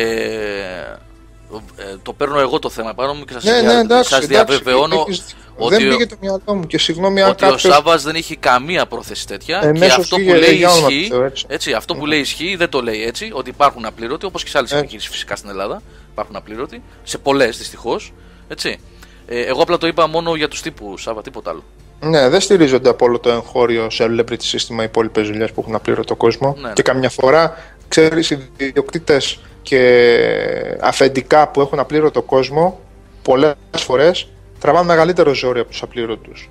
ε, 1.75 1.95
το 2.03 2.13
παίρνω 2.13 2.39
εγώ 2.39 2.59
το 2.59 2.69
θέμα 2.69 2.93
πάνω 2.93 3.13
μου 3.13 3.25
και 3.25 3.33
σας, 3.33 3.43
Ναι, 3.43 3.59
δια- 3.59 3.73
ναι, 3.73 3.79
εντάξει. 3.79 4.09
σας 4.09 4.23
εντάξει, 4.23 4.45
διαβεβαιώνω 4.45 5.05
έχεις- 5.07 5.35
Ότι 5.61 5.75
δεν 5.75 5.87
ο- 5.87 5.89
πήγε 5.91 6.05
το 6.05 6.15
μυαλό 6.21 6.41
μου 6.45 6.67
και 6.67 6.77
συγγνώμη 6.77 7.21
αν 7.21 7.29
ότι 7.29 7.43
ο 7.45 7.47
κάποιος... 7.49 7.73
Σάβα 7.73 7.97
δεν 7.97 8.15
έχει 8.15 8.35
καμία 8.35 8.85
πρόθεση 8.85 9.27
τέτοια. 9.27 9.59
και 9.59 9.67
Εμέσως 9.67 9.97
αυτό 9.97 10.15
που 10.15 10.21
πήγε, 10.21 10.37
λέει 10.37 10.55
για 10.55 10.69
όνομα 10.71 10.87
του 10.87 10.93
ισχύει. 10.93 11.09
Θεού, 11.09 11.21
έτσι. 11.21 11.45
Έτσι, 11.49 11.73
αυτό 11.73 11.95
που 11.95 12.05
λέει 12.05 12.19
ισχύει 12.19 12.55
δεν 12.55 12.69
το 12.69 12.81
λέει 12.81 13.03
έτσι. 13.03 13.29
Ότι 13.33 13.49
υπάρχουν 13.49 13.85
απλήρωτοι, 13.85 14.25
όπως 14.25 14.43
και 14.43 14.49
σε 14.49 14.57
άλλες 14.57 14.71
Ε. 14.71 14.77
επιχειρήσεις 14.77 15.09
φυσικά 15.11 15.35
στην 15.35 15.49
Ελλάδα. 15.49 15.81
Υπάρχουν 16.19 16.35
απλήρωτοι. 16.35 16.81
Σε 17.03 17.17
πολλές 17.17 17.57
δυστυχώς. 17.57 18.13
Έτσι. 18.47 18.79
Ε, 19.27 19.41
εγώ 19.41 19.61
απλά 19.61 19.77
το 19.77 19.87
είπα 19.87 20.07
μόνο 20.07 20.35
για 20.35 20.47
τους 20.47 20.61
τύπους, 20.61 21.01
Σάβα, 21.01 21.21
τίποτα 21.21 21.49
άλλο. 21.49 21.63
Ναι, 21.99 22.29
δεν 22.29 22.41
στηρίζονται 22.41 22.89
από 22.89 23.05
όλο 23.05 23.19
το 23.19 23.29
εγχώριο 23.29 23.87
celebrity 23.97 24.41
σύστημα 24.41 24.81
οι 24.81 24.85
υπόλοιπες 24.85 25.27
δουλειές 25.27 25.51
που 25.51 25.61
έχουν 25.61 25.75
απλήρωτο 25.75 26.15
κόσμο. 26.15 26.55
Ναι, 26.57 26.67
ναι. 26.67 26.73
Και 26.73 26.81
καμιά 26.81 27.09
φορά, 27.09 27.57
ξέρεις, 27.87 28.29
οι 28.29 28.49
ιδιοκτήτες 28.57 29.39
και 29.61 30.77
αφεντικά 30.81 31.47
που 31.47 31.61
έχουν 31.61 31.79
απλήρωτο 31.79 32.21
κόσμο, 32.21 32.79
πολλές 33.21 33.55
φορές 33.75 34.27
τραβάνε 34.59 34.85
μεγαλύτερο 34.85 35.33
ζόρι 35.33 35.59
από 35.59 35.69
τους 35.69 35.81
απλήρωτους. 35.81 36.49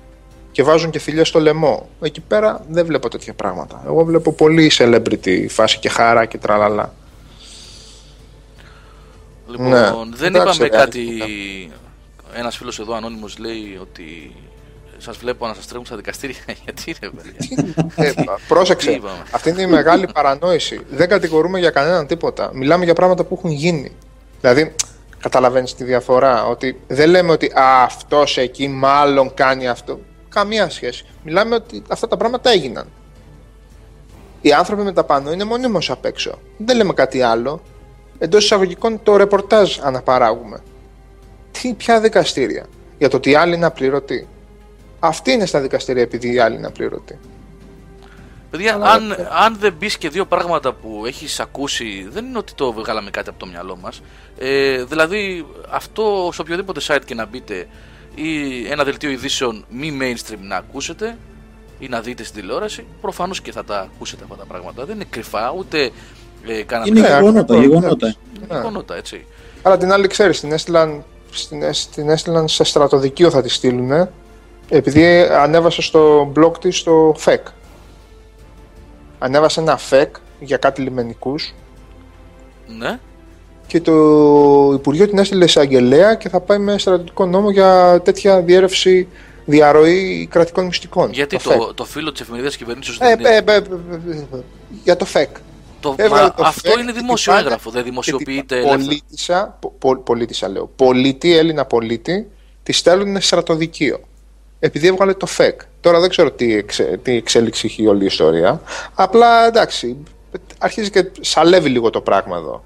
Και 0.51 0.63
βάζουν 0.63 0.89
και 0.89 0.99
φιλιές 0.99 1.27
στο 1.27 1.39
λαιμό. 1.39 1.89
Εκεί 2.01 2.21
πέρα 2.21 2.65
δεν 2.69 2.85
βλέπω 2.85 3.09
τέτοια 3.09 3.33
πράγματα. 3.33 3.83
Εγώ 3.85 4.03
βλέπω 4.03 4.33
πολύ 4.33 4.71
celebrity 4.77 5.45
φάση 5.49 5.79
και 5.79 5.89
χαρά 5.89 6.25
και 6.25 6.37
τραλαλά. 6.37 6.93
Λοιπόν, 9.49 9.69
Ναι, 9.69 9.89
δεν 10.15 10.35
εντάξει, 10.35 10.63
είπαμε 10.63 10.77
ρε, 10.77 10.83
κάτι. 10.83 10.99
άκουσα. 10.99 12.39
Ένας 12.39 12.57
φίλος 12.57 12.79
εδώ 12.79 12.93
ανώνυμος 12.93 13.37
λέει 13.37 13.77
ότι 13.81 14.35
σας 14.97 15.17
βλέπω 15.17 15.47
να 15.47 15.53
σας 15.53 15.67
τρέχουν 15.67 15.85
στα 15.85 15.95
δικαστήρια. 15.95 16.37
Γιατί 16.63 16.95
ρε, 17.01 17.09
παιδιά. 17.09 17.85
Ε, 17.95 18.13
πρόσεξε. 18.47 18.87
Τι 18.89 18.95
είπαμε. 18.95 19.23
Αυτή 19.31 19.49
είναι 19.49 19.61
η 19.61 19.67
μεγάλη 19.67 20.07
παρανόηση. 20.13 20.79
Δεν 20.89 21.09
κατηγορούμε 21.09 21.59
για 21.59 21.69
κανέναν 21.69 22.07
τίποτα. 22.07 22.49
Μιλάμε 22.53 22.83
για 22.85 22.93
πράγματα 22.93 23.23
που 23.23 23.35
έχουν 23.37 23.51
γίνει. 23.51 23.91
Δηλαδή, 24.41 24.75
καταλαβαίνεις 25.19 25.75
τη 25.75 25.83
διαφορά. 25.83 26.45
Ότι 26.45 26.79
δεν 26.87 27.09
λέμε 27.09 27.31
ότι 27.31 27.51
αυτός 27.55 28.37
εκεί 28.37 28.67
μάλλον 28.67 29.33
κάνει 29.33 29.67
αυτό. 29.67 29.99
Καμία 30.29 30.69
σχέση. 30.69 31.05
Μιλάμε 31.23 31.55
ότι 31.55 31.83
αυτά 31.89 32.07
τα 32.07 32.17
πράγματα 32.17 32.49
έγιναν. 32.49 32.87
Οι 34.41 34.51
άνθρωποι 34.53 34.81
με 34.81 34.93
τα 34.93 35.03
πάνω 35.03 35.31
είναι 35.31 35.43
μονίμως 35.43 35.89
απ' 35.89 36.05
έξω. 36.05 36.39
Δεν 36.57 36.75
λέμε 36.77 36.93
κάτι 36.93 37.21
άλλο. 37.21 37.61
Εντός 38.19 38.43
εισαγωγικών 38.43 38.99
το 39.03 39.17
ρεπορτάζ 39.17 39.77
αναπαράγουμε. 39.79 40.63
Τι, 41.51 41.73
ποια 41.73 41.99
δικαστήρια; 41.99 42.65
Για 42.97 43.09
το 43.09 43.17
ότι 43.17 43.29
οι 43.29 43.35
άλλοι 43.35 43.55
είναι 43.55 43.65
απλήρωτοι. 43.65 44.27
Αυτή 44.99 45.31
είναι 45.31 45.45
στα 45.45 45.59
δικαστήρια 45.59 46.01
επειδή 46.01 46.33
οι 46.33 46.39
άλλοι 46.39 46.55
είναι 46.55 46.67
απλήρωτοι. 46.67 47.19
Παιδιά, 48.49 48.73
Αλλά, 48.73 48.91
αν, 48.91 49.11
ε, 49.11 49.27
αν 49.31 49.57
δεν 49.59 49.73
μπεις 49.79 49.97
και 49.97 50.09
δύο 50.09 50.25
πράγματα 50.25 50.73
που 50.73 51.03
έχεις 51.05 51.39
ακούσει, 51.39 52.07
δεν 52.11 52.25
είναι 52.25 52.37
ότι 52.37 52.53
το 52.53 52.73
βγάλαμε 52.73 53.09
κάτι 53.09 53.29
από 53.29 53.39
το 53.39 53.45
μυαλό 53.45 53.77
μας. 53.77 54.01
Ε, 54.37 54.83
δηλαδή, 54.83 55.45
αυτό 55.69 56.29
σε 56.33 56.41
οποιοδήποτε 56.41 56.81
site 56.87 57.01
και 57.05 57.15
να 57.15 57.25
μπείτε 57.25 57.67
ή 58.15 58.65
ένα 58.67 58.83
δελτίο 58.83 59.09
ειδήσεων 59.09 59.65
μη 59.69 59.97
mainstream 60.01 60.39
να 60.41 60.55
ακούσετε 60.55 61.17
ή 61.79 61.87
να 61.87 62.01
δείτε 62.01 62.23
στην 62.23 62.41
τηλεόραση, 62.41 62.85
προφανώς 63.01 63.41
και 63.41 63.51
θα 63.51 63.63
τα 63.63 63.79
ακούσετε 63.79 64.23
αυτά 64.23 64.35
τα 64.35 64.45
πράγματα. 64.45 64.85
Δεν 64.85 64.95
είναι 64.95 65.05
κρυφά, 65.09 65.53
ούτε 65.57 65.91
ε, 66.47 66.63
κάναμε 66.63 66.89
Είναι 66.89 66.99
Ναι, 67.01 67.07
γεγονότα, 67.07 67.39
ακριβώς, 67.55 67.65
γεγονότα. 67.65 68.07
ναι. 68.49 68.57
γεγονότα, 68.57 68.95
έτσι. 68.95 69.25
Αλλά 69.61 69.77
την 69.77 69.91
άλλη 69.91 70.07
ξέρει, 70.07 70.33
την 70.33 70.51
έστειλαν, 70.51 71.03
στην, 71.31 71.59
την 71.95 72.09
έστειλαν 72.09 72.47
σε 72.47 72.63
στρατοδικείο 72.63 73.29
θα 73.29 73.41
τη 73.41 73.49
στείλουν 73.49 74.07
επειδή 74.69 75.19
ανέβασε 75.21 75.81
στο 75.81 76.31
blog 76.35 76.51
της 76.59 76.83
το 76.83 77.15
FEC. 77.25 77.37
Ανέβασε 79.19 79.59
ένα 79.59 79.79
FEC 79.89 80.05
για 80.39 80.57
κάτι 80.57 80.81
λιμενικούς 80.81 81.53
Ναι. 82.77 82.99
και 83.67 83.81
το 83.81 83.93
Υπουργείο 84.73 85.07
την 85.07 85.17
έστειλε 85.17 85.47
σε 85.47 85.59
αγγελέα 85.59 86.15
και 86.15 86.29
θα 86.29 86.39
πάει 86.39 86.57
με 86.57 86.77
στρατιωτικό 86.77 87.25
νόμο 87.25 87.49
για 87.51 88.01
τέτοια 88.03 88.41
διέρευση 88.41 89.07
διαρροή 89.45 90.27
κρατικών 90.31 90.65
μυστικών. 90.65 91.11
Γιατί 91.11 91.37
FEC. 91.43 91.55
το, 91.57 91.73
το 91.73 91.85
φίλο 91.85 92.11
τη 92.11 92.21
εφημερίδα 92.21 92.49
κυβερνήσεω 92.49 92.95
Ε, 92.99 93.15
δεν 93.15 93.19
είναι. 93.19 93.29
ε, 93.29 93.35
ε, 93.35 93.55
ε, 93.55 93.55
ε, 93.55 94.37
ε, 94.37 94.39
για 94.83 94.95
το 94.95 95.05
FEC. 95.13 95.25
Το, 95.79 95.95
Έβγαλε 95.97 96.21
μα 96.21 96.33
το 96.33 96.43
αυτό 96.45 96.71
FEC 96.71 96.77
είναι 96.79 96.91
και 96.91 96.99
δημόσιο 96.99 97.33
την 97.33 97.41
πάνε 97.41 97.41
έγγραφο, 97.41 97.69
δεν 97.71 97.83
και 97.83 97.89
δημοσιοποιείται. 97.89 98.41
την 98.41 98.55
ελεύθερα. 98.57 98.77
Πολίτησα, 98.77 99.57
πο, 99.59 99.71
πο- 99.79 99.95
πολίτησα 99.97 100.49
λέω, 100.49 100.71
πολίτη, 100.75 101.37
Έλληνα 101.37 101.65
πολίτη, 101.65 102.29
τη 102.63 102.71
στέλνουν 102.73 103.15
σε 103.15 103.21
στρατοδικείο. 103.21 103.99
Επειδή 104.59 104.87
έβγαλε 104.87 105.13
το 105.13 105.25
ΦΕΚ. 105.25 105.61
Τώρα 105.81 105.99
δεν 105.99 106.09
ξέρω 106.09 106.31
τι, 106.31 106.53
εξε, 106.55 106.99
τι 107.03 107.15
εξέλιξη 107.15 107.65
έχει 107.67 107.87
όλη 107.87 108.03
η 108.03 108.05
ιστορία. 108.05 108.61
Απλά 108.93 109.45
εντάξει, 109.45 109.97
αρχίζει 110.57 110.89
και 110.89 111.11
σαλεύει 111.19 111.69
λίγο 111.69 111.89
το 111.89 112.01
πράγμα 112.01 112.37
εδώ. 112.37 112.63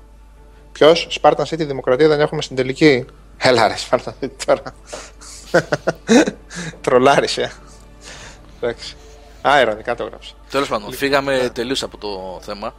Ποιος, 0.71 1.07
Σπάρταν 1.09 1.45
City 1.49 1.57
Δημοκρατία 1.67 2.07
δεν 2.07 2.19
έχουμε 2.19 2.41
στην 2.41 2.55
τελική. 2.55 3.05
Έλα 3.37 3.67
ρε, 3.67 3.77
Σπάρταν 3.77 4.13
City 4.21 4.29
τώρα. 4.45 4.61
Τρολάρισε. 6.81 7.51
Εντάξει. 8.61 8.95
Α, 9.47 9.59
ειρωνικά 9.61 9.95
το 9.95 10.03
έγραψε. 10.03 10.33
Τέλος 10.49 10.67
πάντων, 10.67 10.93
φύγαμε 10.93 11.49
τελείως 11.53 11.83
από 11.83 11.97
το 11.97 12.39
θέμα. 12.41 12.73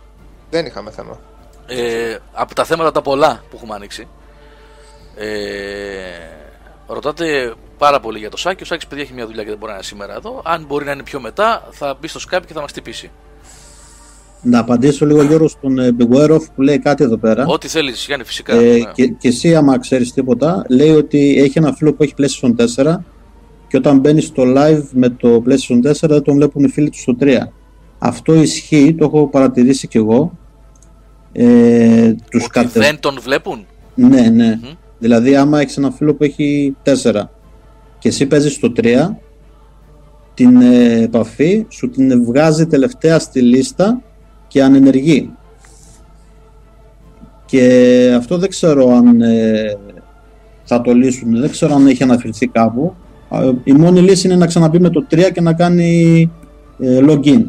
Δεν 0.50 0.66
είχαμε 0.66 0.90
θέμα. 0.90 1.18
Ε, 1.66 2.16
από 2.32 2.54
τα 2.54 2.64
θέματα 2.64 2.90
τα 2.90 3.02
πολλά 3.02 3.42
που 3.50 3.56
έχουμε 3.56 3.74
ανοίξει. 3.74 4.08
Ε, 5.16 5.26
ρωτάτε 6.86 7.54
πάρα 7.78 8.00
πολύ 8.00 8.18
για 8.18 8.30
το 8.30 8.36
Σάκη. 8.36 8.62
Ο 8.62 8.66
Σάκης, 8.66 8.86
παιδιά, 8.86 9.04
έχει 9.04 9.12
μια 9.12 9.26
δουλειά 9.26 9.42
και 9.42 9.48
δεν 9.48 9.58
μπορεί 9.58 9.70
να 9.70 9.76
είναι 9.76 9.86
σήμερα 9.86 10.14
εδώ. 10.14 10.42
Αν 10.44 10.64
μπορεί 10.68 10.84
να 10.84 10.92
είναι 10.92 11.02
πιο 11.02 11.20
μετά, 11.20 11.68
θα 11.70 11.96
μπει 12.00 12.08
στο 12.08 12.20
Skype 12.30 12.42
και 12.46 12.52
θα 12.52 12.60
μας 12.60 12.70
χτυπήσει. 12.70 13.10
Να 14.42 14.58
απαντήσω 14.58 15.06
λίγο 15.06 15.22
Γιώργο 15.22 15.48
στον 15.48 15.78
ε, 15.78 15.92
Μπιγουέροφ 15.92 16.48
που 16.54 16.62
λέει 16.62 16.78
κάτι 16.78 17.04
εδώ 17.04 17.16
πέρα. 17.16 17.46
Ό,τι 17.46 17.68
θέλει, 17.68 17.90
Γιάννη, 17.90 18.24
φυσικά. 18.24 18.54
Ε, 18.54 18.76
Ναι. 18.78 18.90
και, 18.92 19.06
και 19.06 19.28
εσύ, 19.28 19.54
άμα 19.56 19.78
ξέρεις 19.78 20.12
τίποτα, 20.12 20.64
λέει 20.68 20.90
ότι 20.90 21.38
έχει 21.38 21.58
ένα 21.58 21.72
φίλο 21.72 21.92
που 21.92 22.02
έχει 22.02 22.14
PlayStation 22.18 22.54
4 22.84 22.96
και 23.68 23.76
όταν 23.76 23.98
μπαίνει 23.98 24.20
στο 24.20 24.42
live 24.56 24.84
με 24.92 25.08
το 25.08 25.42
PlayStation 25.46 25.90
4 25.90 25.92
δεν 26.00 26.22
τον 26.22 26.34
βλέπουν 26.34 26.64
οι 26.64 26.68
φίλοι 26.68 26.90
του 26.90 26.98
στο 26.98 27.16
3. 27.20 27.38
Αυτό 28.06 28.34
ισχύει, 28.34 28.94
το 28.98 29.04
έχω 29.04 29.28
παρατηρήσει 29.28 29.88
κι 29.88 29.96
εγώ. 29.96 30.38
Ε, 31.32 32.12
τους 32.30 32.42
Ότι 32.44 32.50
κατε- 32.52 32.82
δεν 32.82 33.00
τον 33.00 33.18
βλέπουν; 33.22 33.66
Ναι, 33.94 34.20
ναι. 34.28 34.58
Μμμ. 34.62 34.72
Δηλαδή, 34.98 35.36
άμα 35.36 35.60
έχεις 35.60 35.76
ένα 35.76 35.90
φίλο 35.90 36.14
που 36.14 36.24
έχει 36.24 36.76
4 36.82 37.30
και 37.98 38.08
εσύ 38.08 38.26
παίζεις 38.26 38.52
στο 38.52 38.72
3, 38.76 39.16
την 40.34 40.60
ε, 40.60 41.00
επαφή 41.02 41.66
σου 41.68 41.90
την 41.90 42.24
βγάζει 42.24 42.66
τελευταία 42.66 43.18
στη 43.18 43.40
λίστα 43.40 44.00
και 44.48 44.62
ανενεργεί. 44.62 45.30
Και 47.46 48.14
αυτό 48.16 48.38
δεν 48.38 48.48
ξέρω 48.48 48.88
αν 48.90 49.20
ε, 49.22 49.76
θα 50.64 50.80
το 50.80 50.92
λύσουν, 50.92 51.40
δεν 51.40 51.50
ξέρω 51.50 51.74
αν 51.74 51.86
έχει 51.86 52.02
αναφερθεί 52.02 52.46
κάπου. 52.46 52.94
Α, 53.28 53.40
Η 53.64 53.72
μόνη 53.72 54.00
λύση 54.00 54.26
είναι 54.26 54.36
να 54.36 54.46
ξαναμπεί 54.46 54.80
με 54.80 54.90
το 54.90 55.06
3 55.10 55.30
και 55.32 55.40
να 55.40 55.52
κάνει 55.52 56.30
ε, 56.78 56.98
login 57.08 57.42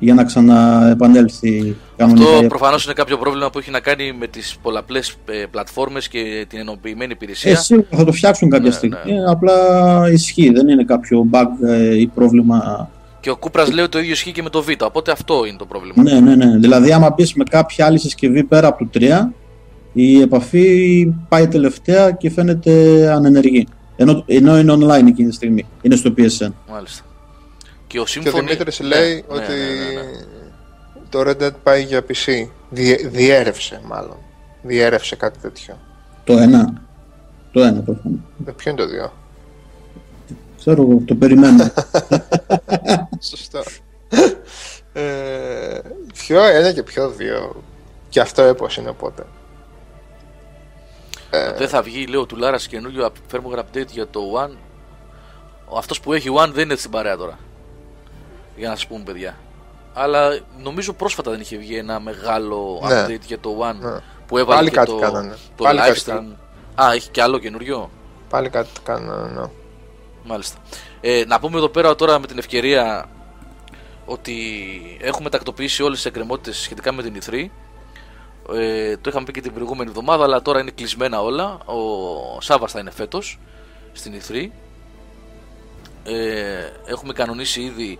για 0.00 0.14
να 0.14 0.24
ξαναεπανέλθει 0.24 1.76
κανονικά. 1.96 2.28
Αυτό 2.30 2.44
η 2.44 2.46
προφανώς 2.46 2.84
είναι 2.84 2.92
κάποιο 2.94 3.18
πρόβλημα 3.18 3.50
που 3.50 3.58
έχει 3.58 3.70
να 3.70 3.80
κάνει 3.80 4.12
με 4.18 4.26
τις 4.26 4.56
πολλαπλές 4.62 5.16
πλατφόρμες 5.50 6.08
και 6.08 6.46
την 6.48 6.58
ενοποιημένη 6.58 7.12
υπηρεσία. 7.12 7.50
Ε, 7.50 7.54
σίγουρα 7.54 7.86
θα 7.90 8.04
το 8.04 8.12
φτιάξουν 8.12 8.50
κάποια 8.50 8.68
Ναι, 8.68 8.74
στιγμή. 8.74 8.96
ναι. 9.04 9.12
Ε, 9.12 9.24
απλά 9.26 9.54
ισχύει, 10.12 10.50
δεν 10.50 10.68
είναι 10.68 10.84
κάποιο 10.84 11.26
bug 11.30 11.68
ε, 11.68 12.00
ή 12.00 12.06
πρόβλημα. 12.06 12.88
Και 13.20 13.30
ο 13.30 13.36
Κούπρας 13.36 13.70
λέει 13.72 13.82
ότι 13.82 13.92
το 13.92 13.98
ίδιο 13.98 14.12
ισχύει 14.12 14.32
και 14.32 14.42
με 14.42 14.50
το 14.50 14.62
Β. 14.62 14.68
Οπότε 14.84 15.10
αυτό 15.12 15.44
είναι 15.46 15.56
το 15.56 15.66
πρόβλημα. 15.66 16.02
Ναι, 16.02 16.20
ναι, 16.20 16.34
ναι. 16.34 16.58
Δηλαδή, 16.58 16.92
άμα 16.92 17.14
μπει 17.16 17.32
με 17.34 17.44
κάποια 17.50 17.86
άλλη 17.86 17.98
συσκευή 17.98 18.44
πέρα 18.44 18.68
από 18.68 18.84
το 18.84 18.90
3, 19.00 19.28
η 19.92 20.20
επαφή 20.20 21.06
πάει 21.28 21.48
τελευταία 21.48 22.10
και 22.10 22.30
φαίνεται 22.30 22.72
ανενεργή. 23.12 23.66
Ενώ, 23.96 24.22
ενώ 24.26 24.58
είναι 24.58 24.72
online 24.72 25.06
εκείνη 25.06 25.28
τη 25.28 25.34
στιγμή. 25.34 25.66
Είναι 25.82 25.96
στο 25.96 26.14
PSN. 26.16 26.52
Μάλιστα. 26.70 27.02
Και 27.88 28.00
ο 28.00 28.04
Και 28.04 28.28
ο 28.28 28.32
Symphony... 28.32 28.34
Δημήτρης 28.34 28.80
Ναι, 28.80 28.86
λέει 28.86 29.14
ναι, 29.14 29.34
ότι 29.36 29.52
ναι, 29.52 29.94
ναι, 29.94 30.02
ναι. 30.02 30.10
το 31.08 31.20
Red 31.20 31.42
Dead 31.42 31.54
πάει 31.62 31.82
για 31.82 32.00
PC. 32.08 32.48
Διε, 32.70 32.96
διέρευσε 32.96 33.80
μάλλον. 33.84 34.16
Διέρευσε 34.62 35.16
κάτι 35.16 35.38
τέτοιο. 35.38 35.78
Το 36.24 36.34
1. 36.34 36.36
Το 37.52 37.68
1 37.68 37.84
προφανώς. 37.84 38.18
Ε, 38.46 38.50
Ποιο 38.56 38.70
είναι 38.70 38.80
το 38.80 38.88
δύο; 38.88 39.12
Ξέρω 40.58 40.82
εγώ, 40.82 41.02
το 41.04 41.14
περιμένω. 41.14 41.72
Σωστό. 43.30 43.62
ε, 44.92 45.78
ποιο 46.14 46.44
ένα 46.44 46.72
και 46.72 46.82
ποιο 46.82 47.10
δύο; 47.10 47.62
Και 48.08 48.20
αυτό 48.20 48.42
έπως 48.42 48.76
είναι 48.76 48.88
οπότε. 48.88 49.22
Δεν 51.56 51.68
θα 51.68 51.82
βγει, 51.82 52.06
λέω, 52.06 52.26
του 52.26 52.36
Λάρας 52.36 52.66
καινούριο 52.66 53.12
firmware 53.32 53.58
update 53.58 53.86
για 53.90 54.08
το 54.08 54.20
One. 54.44 54.56
Αυτός 55.76 56.00
που 56.00 56.12
έχει 56.12 56.28
One 56.34 56.50
δεν 56.52 56.64
είναι 56.64 56.76
στην 56.76 56.90
παρέα 56.90 57.16
τώρα. 57.16 57.38
Για 58.58 58.68
να 58.68 58.74
σας 58.74 58.86
πούμε, 58.86 59.02
παιδιά. 59.04 59.36
Αλλά 59.94 60.38
νομίζω 60.62 60.92
πρόσφατα 60.92 61.30
δεν 61.30 61.40
είχε 61.40 61.56
βγει 61.56 61.76
ένα 61.76 62.00
μεγάλο 62.00 62.80
Ναι. 62.88 63.04
update 63.06 63.20
για 63.26 63.38
το 63.38 63.56
One 63.60 63.74
Ναι. 63.80 63.98
που 64.26 64.38
έβαλε 64.38 64.56
Πάλι 64.56 64.70
και 64.70 64.76
κάτι 64.76 64.90
το, 64.90 64.96
κάνανε. 64.96 65.36
το 65.56 65.64
Πάλι 65.64 65.78
live 65.82 65.86
κάτι 65.86 66.00
stream. 66.00 66.06
κάνανε. 66.06 66.36
Α, 66.82 66.92
έχει 66.92 67.10
και 67.10 67.22
άλλο 67.22 67.38
καινούριο; 67.38 67.90
Πάλι 68.28 68.48
κάτι 68.48 68.68
κάνω. 68.82 69.26
Ναι. 69.26 69.42
Μάλιστα. 70.24 70.58
Ε, 71.00 71.24
να 71.26 71.40
πούμε 71.40 71.56
εδώ 71.58 71.68
πέρα 71.68 71.94
τώρα 71.94 72.18
με 72.18 72.26
την 72.26 72.38
ευκαιρία 72.38 73.08
ότι 74.04 74.34
έχουμε 75.00 75.30
τακτοποιήσει 75.30 75.82
όλες 75.82 75.96
τις 75.96 76.06
εκκρεμότητες 76.06 76.56
σχετικά 76.58 76.92
με 76.92 77.02
την 77.02 77.18
E3. 77.22 77.50
Ε, 78.54 78.96
το 78.96 79.10
είχαμε 79.10 79.24
πει 79.24 79.32
και 79.32 79.40
την 79.40 79.52
προηγούμενη 79.54 79.88
εβδομάδα, 79.90 80.24
αλλά 80.24 80.42
τώρα 80.42 80.60
είναι 80.60 80.70
κλεισμένα 80.70 81.22
όλα. 81.22 81.58
Ο 81.64 82.40
Σάββας 82.40 82.72
θα 82.72 82.80
είναι 82.80 82.90
φέτος 82.90 83.38
στην 83.92 84.12
E3. 84.28 84.50
ε, 86.04 86.72
έχουμε 86.86 87.12
κανονίσει 87.12 87.60
ήδη 87.62 87.98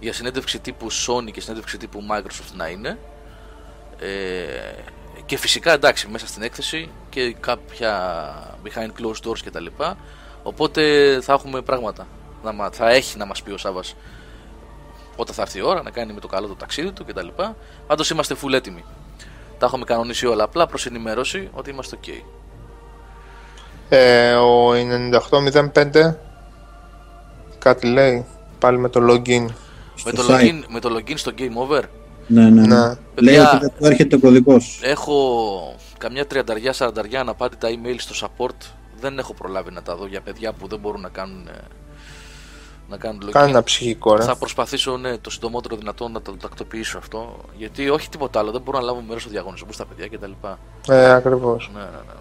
για 0.00 0.12
συνέντευξη 0.12 0.58
τύπου 0.58 0.92
Sony 0.92 1.30
και 1.32 1.40
συνέντευξη 1.40 1.76
τύπου 1.76 2.02
Microsoft 2.10 2.52
να 2.56 2.68
είναι. 2.68 2.98
Ε, 3.98 4.82
και 5.26 5.36
φυσικά 5.36 5.72
εντάξει 5.72 6.08
μέσα 6.08 6.26
στην 6.26 6.42
έκθεση 6.42 6.90
και 7.08 7.34
κάποια 7.40 8.32
behind 8.64 9.02
closed 9.02 9.28
doors 9.28 9.38
κτλ. 9.44 9.66
Οπότε 10.42 10.82
θα 11.22 11.32
έχουμε 11.32 11.62
πράγματα. 11.62 12.06
Να, 12.42 12.70
θα 12.70 12.90
έχει 12.90 13.18
να 13.18 13.24
μας 13.24 13.42
πει 13.42 13.50
ο 13.50 13.58
Σάββας 13.58 13.94
όταν 15.16 15.34
θα 15.34 15.42
έρθει 15.42 15.58
η 15.58 15.62
ώρα 15.62 15.82
να 15.82 15.90
κάνει 15.90 16.12
με 16.12 16.20
το 16.20 16.26
καλό 16.26 16.46
το 16.46 16.54
ταξίδι 16.54 16.92
του 16.92 17.04
κτλ. 17.04 17.28
Πάντως 17.86 18.10
είμαστε 18.10 18.36
full 18.42 18.52
έτοιμοι. 18.52 18.84
Τα 19.58 19.66
έχουμε 19.66 19.84
κανονίσει 19.84 20.26
όλα. 20.26 20.44
Απλά 20.44 20.66
προς 20.66 20.86
ενημέρωση 20.86 21.48
ότι 21.52 21.70
είμαστε 21.70 21.98
OK. 22.04 22.08
Ε, 23.88 24.34
ο 24.34 24.70
9805 25.72 26.14
κάτι 27.58 27.86
λέει 27.86 28.26
πάλι 28.58 28.78
με 28.78 28.88
το 28.88 29.00
login. 29.08 29.46
Με 30.04 30.12
το, 30.12 30.22
login, 30.28 30.62
με 30.68 30.80
το 30.80 30.96
login 30.96 31.18
στο 31.18 31.32
Game 31.38 31.54
Over; 31.54 31.82
Ναι, 32.26 32.50
ναι. 32.50 32.66
ναι. 32.66 32.94
Λέει 33.14 33.38
ότι 33.38 33.58
δεν 33.60 33.72
του 33.78 33.86
έρχεται 33.86 34.16
ο 34.16 34.18
κωδικός. 34.18 34.80
Έχω 34.82 35.76
καμιά 35.98 36.26
τριανταριά, 36.26 36.72
σαρανταριά 36.72 37.20
αναπάντητα 37.20 37.68
email 37.68 37.96
στο 37.96 38.26
support. 38.26 38.66
Δεν 39.00 39.18
έχω 39.18 39.34
προλάβει 39.34 39.70
να 39.70 39.82
τα 39.82 39.96
δω 39.96 40.06
για 40.06 40.20
παιδιά 40.20 40.52
που 40.52 40.68
δεν 40.68 40.78
μπορούν 40.78 41.00
να 41.00 41.08
κάνουν 41.08 41.46
ε, 41.46 41.52
να 42.88 42.96
κάνουν 42.96 43.22
login. 43.26 43.30
Κάνει 43.30 43.50
ένα 43.50 43.62
ψυχικό, 43.62 44.16
ρε. 44.16 44.22
Θα 44.22 44.36
προσπαθήσω 44.36 44.96
ναι, 44.96 45.18
το 45.18 45.30
συντομότερο 45.30 45.76
δυνατό 45.76 46.08
να 46.08 46.22
το 46.22 46.36
τακτοποιήσω 46.40 46.98
αυτό. 46.98 47.36
Γιατί 47.56 47.88
όχι 47.88 48.08
τίποτα 48.08 48.38
άλλο, 48.38 48.50
δεν 48.50 48.60
μπορώ 48.60 48.78
να 48.78 48.84
λάβω 48.84 49.00
μέρος 49.06 49.22
στο 49.22 49.30
διαγωνισμό 49.30 49.72
στα 49.72 49.84
παιδιά 49.84 50.08
κτλ. 50.08 50.30
Ε, 50.92 51.10
ακριβώς. 51.10 51.70
Ναι, 51.74 51.80
ναι, 51.80 51.86
ναι. 51.86 52.12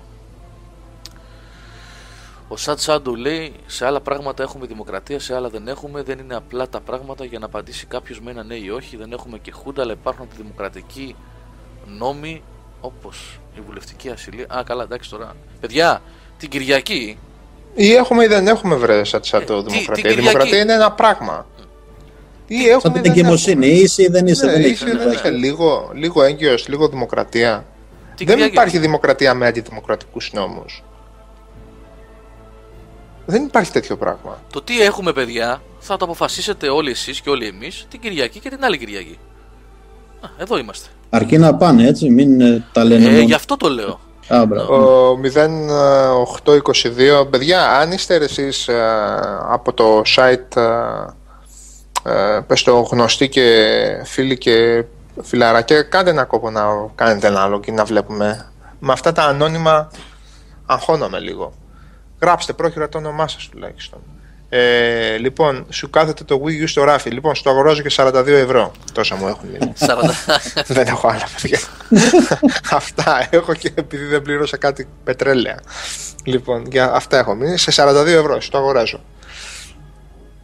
Ο 2.48 2.58
Σατ 2.58 2.80
Σάντου 2.80 3.16
λέει: 3.16 3.54
Σε 3.66 3.86
άλλα 3.86 4.02
πράγματα 4.02 4.44
έχουμε 4.44 4.66
δημοκρατία, 4.66 5.20
σε 5.20 5.36
άλλα 5.36 5.50
δεν 5.50 5.68
έχουμε. 5.68 6.04
Δεν 6.04 6.20
είναι 6.20 6.36
απλά 6.36 6.70
τα 6.70 6.80
πράγματα 6.80 7.26
για 7.26 7.40
να 7.40 7.46
απαντήσει 7.46 7.86
κάποιος 7.86 8.22
με 8.22 8.32
ένα 8.32 8.44
ναι 8.44 8.56
ή 8.56 8.70
όχι. 8.70 8.98
Δεν 8.98 9.12
έχουμε 9.12 9.38
και 9.38 9.52
χούντα, 9.52 9.82
αλλά 9.82 9.92
υπάρχουν 9.92 10.26
αντιδημοκρατικοί 10.26 11.16
νόμοι 11.86 12.44
όπως 12.82 13.40
η 13.58 13.62
βουλευτική 13.62 14.10
ασυλία. 14.10 14.46
Α, 14.50 14.64
καλά, 14.64 14.84
εντάξει 14.84 15.10
τώρα. 15.10 15.34
Παιδιά, 15.60 16.02
την 16.38 16.50
Κυριακή 16.50 17.18
ή 17.80 17.94
έχουμε 17.94 18.24
ή 18.24 18.28
δεν 18.28 18.48
έχουμε 18.48 18.76
βρε 18.76 19.04
σαν 19.04 19.46
το 19.46 19.62
δημοκρατία. 19.62 20.12
Η 20.12 20.16
δημοκρατία 20.16 20.60
είναι 20.60 20.74
ένα 20.74 20.92
πράγμα. 20.92 21.46
Ή 22.48 22.68
έχουμε 22.68 23.00
την 23.00 23.12
εγκυμοσύνη, 23.12 23.68
είσαι 23.68 24.04
ή 24.04 24.08
δεν 24.08 24.28
είσαι. 24.28 24.46
Ναι, 24.46 24.52
δεν 24.52 24.62
είσαι, 24.62 24.86
δεν 24.86 25.12
είσαι 25.12 25.30
λίγο, 25.30 25.92
λίγο 25.94 26.24
έγκυος, 26.24 26.68
λίγο 26.68 26.88
δημοκρατία. 26.88 27.66
δεν 28.24 28.40
υπάρχει 28.40 28.78
δημοκρατία 28.78 29.34
με 29.34 29.48
αντιδημοκρατικούς 29.48 30.32
νόμους. 30.34 30.84
Δεν 33.30 33.44
υπάρχει 33.44 33.72
τέτοιο 33.72 33.98
πράγμα. 33.98 34.42
Το 34.54 34.62
τι 34.62 34.82
έχουμε, 34.82 35.14
παιδιά, 35.14 35.62
θα 35.80 35.98
το 35.98 36.06
αποφασίσετε 36.06 36.70
όλοι 36.70 36.92
εσείς 36.92 37.22
και 37.22 37.30
όλοι 37.30 37.48
εμείς 37.48 37.86
την 37.90 38.00
Κυριακή 38.00 38.40
και 38.40 38.50
την 38.50 38.64
άλλη 38.64 38.78
Κυριακή. 38.78 39.18
Α, 40.22 40.28
εδώ 40.38 40.58
είμαστε. 40.58 40.90
Αρκεί 41.10 41.38
να 41.38 41.56
πάνε 41.56 41.88
έτσι, 41.88 42.10
μην 42.10 42.42
ε, 42.42 42.66
τα 42.72 42.84
λένε. 42.84 43.06
Ε, 43.10 43.22
γι' 43.22 43.34
αυτό 43.34 43.58
το 43.58 43.70
λέω. 43.70 44.00
Ο 44.30 45.20
0822, 46.44 47.30
παιδιά, 47.30 47.70
αν 47.72 47.92
είστε 47.92 48.16
εσείς 48.16 48.68
ε, 48.68 48.76
από 49.50 49.74
το 49.74 50.02
site 50.16 50.58
ε, 52.04 52.36
ε, 52.36 52.40
πες 52.48 52.64
το 52.64 52.80
γνωστοί 52.80 53.30
και 53.30 53.76
φίλοι 54.04 54.38
και 54.38 54.86
φιλαράκια, 55.22 55.82
κάντε 55.82 56.10
ένα 56.10 56.24
κόπο 56.24 56.50
να 56.50 56.64
κάνετε 56.96 57.28
ένα 57.28 57.42
άλλο 57.42 57.60
και 57.60 57.72
να 57.72 57.84
βλέπουμε. 57.84 58.52
Με 58.80 58.92
αυτά 58.92 59.12
τα 59.12 59.24
ανώνυμα 59.24 59.92
αγχώνομαι 60.66 61.20
λίγο. 61.20 61.54
Γράψτε 62.22 62.54
πρόχειρα 62.54 62.90
το 62.90 62.98
όνομά 62.98 63.28
σας 63.28 63.50
τουλάχιστον. 63.50 64.02
Ε, 64.50 65.18
λοιπόν, 65.18 65.66
σου 65.70 65.90
κάθεται 65.90 66.24
το 66.24 66.42
Wii 66.46 66.64
U 66.64 66.68
στο 66.68 66.84
ράφι. 66.84 67.10
Λοιπόν, 67.10 67.36
στο 67.36 67.50
αγοράζω 67.50 67.82
και 67.82 67.92
42 67.96 68.28
ευρώ. 68.28 68.72
Τόσα 68.94 69.16
μου 69.16 69.28
έχουν 69.28 69.50
μείνει. 69.50 69.74
δεν 70.78 70.88
έχω 70.88 71.08
άλλα 71.08 71.28
παιδιά. 71.42 71.60
αυτά 72.80 73.28
έχω 73.30 73.54
και 73.54 73.72
επειδή 73.76 74.06
δεν 74.06 74.22
πλήρωσα 74.22 74.58
κάτι 74.58 74.88
πετρέλαια. 75.04 75.60
Λοιπόν, 76.24 76.66
για 76.66 76.94
αυτά 76.94 77.18
έχω 77.18 77.36
μείνει. 77.36 77.58
Σε 77.58 77.72
42 77.76 78.06
ευρώ, 78.06 78.42
στο 78.42 78.58
αγοράζω. 78.58 79.00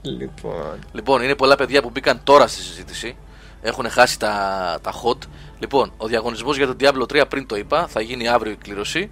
Λοιπόν. 0.01 0.79
λοιπόν, 0.91 1.21
είναι 1.21 1.35
πολλά 1.35 1.55
παιδιά 1.55 1.81
που 1.81 1.89
μπήκαν 1.89 2.19
τώρα 2.23 2.47
στη 2.47 2.61
συζήτηση. 2.61 3.15
Έχουν 3.61 3.89
χάσει 3.89 4.19
τα, 4.19 4.33
τα 4.81 4.91
hot. 4.91 5.27
Λοιπόν, 5.59 5.93
ο 5.97 6.07
διαγωνισμός 6.07 6.57
για 6.57 6.65
τον 6.65 6.75
Diablo 6.79 7.21
3 7.21 7.23
πριν 7.29 7.47
το 7.47 7.55
είπα, 7.55 7.87
θα 7.87 8.01
γίνει 8.01 8.27
αύριο 8.27 8.51
η 8.51 8.55
κλήρωση. 8.55 9.11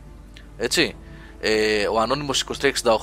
Έτσι. 0.57 0.95
Ε, 1.43 1.87
ο 1.87 1.99
Ανώνυμος 1.99 2.45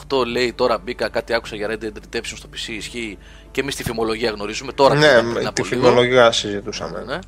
2368 0.08 0.26
λέει 0.26 0.52
τώρα 0.52 0.78
μπήκα 0.78 1.08
κάτι 1.08 1.34
άκουσα 1.34 1.56
για 1.56 1.68
Red 1.70 1.84
Dead 1.84 1.86
Redemption 1.86 2.34
στο 2.36 2.48
PC 2.52 2.68
ισχύει 2.68 3.18
και 3.50 3.60
εμείς 3.60 3.76
τη 3.76 3.82
φημολογία 3.82 4.30
γνωρίζουμε 4.30 4.72
τώρα 4.72 4.94
ναι, 4.94 5.50
τη 5.52 5.62
φημολογία 5.62 6.32
συζητούσαμε. 6.32 7.04
Ναι. 7.06 7.18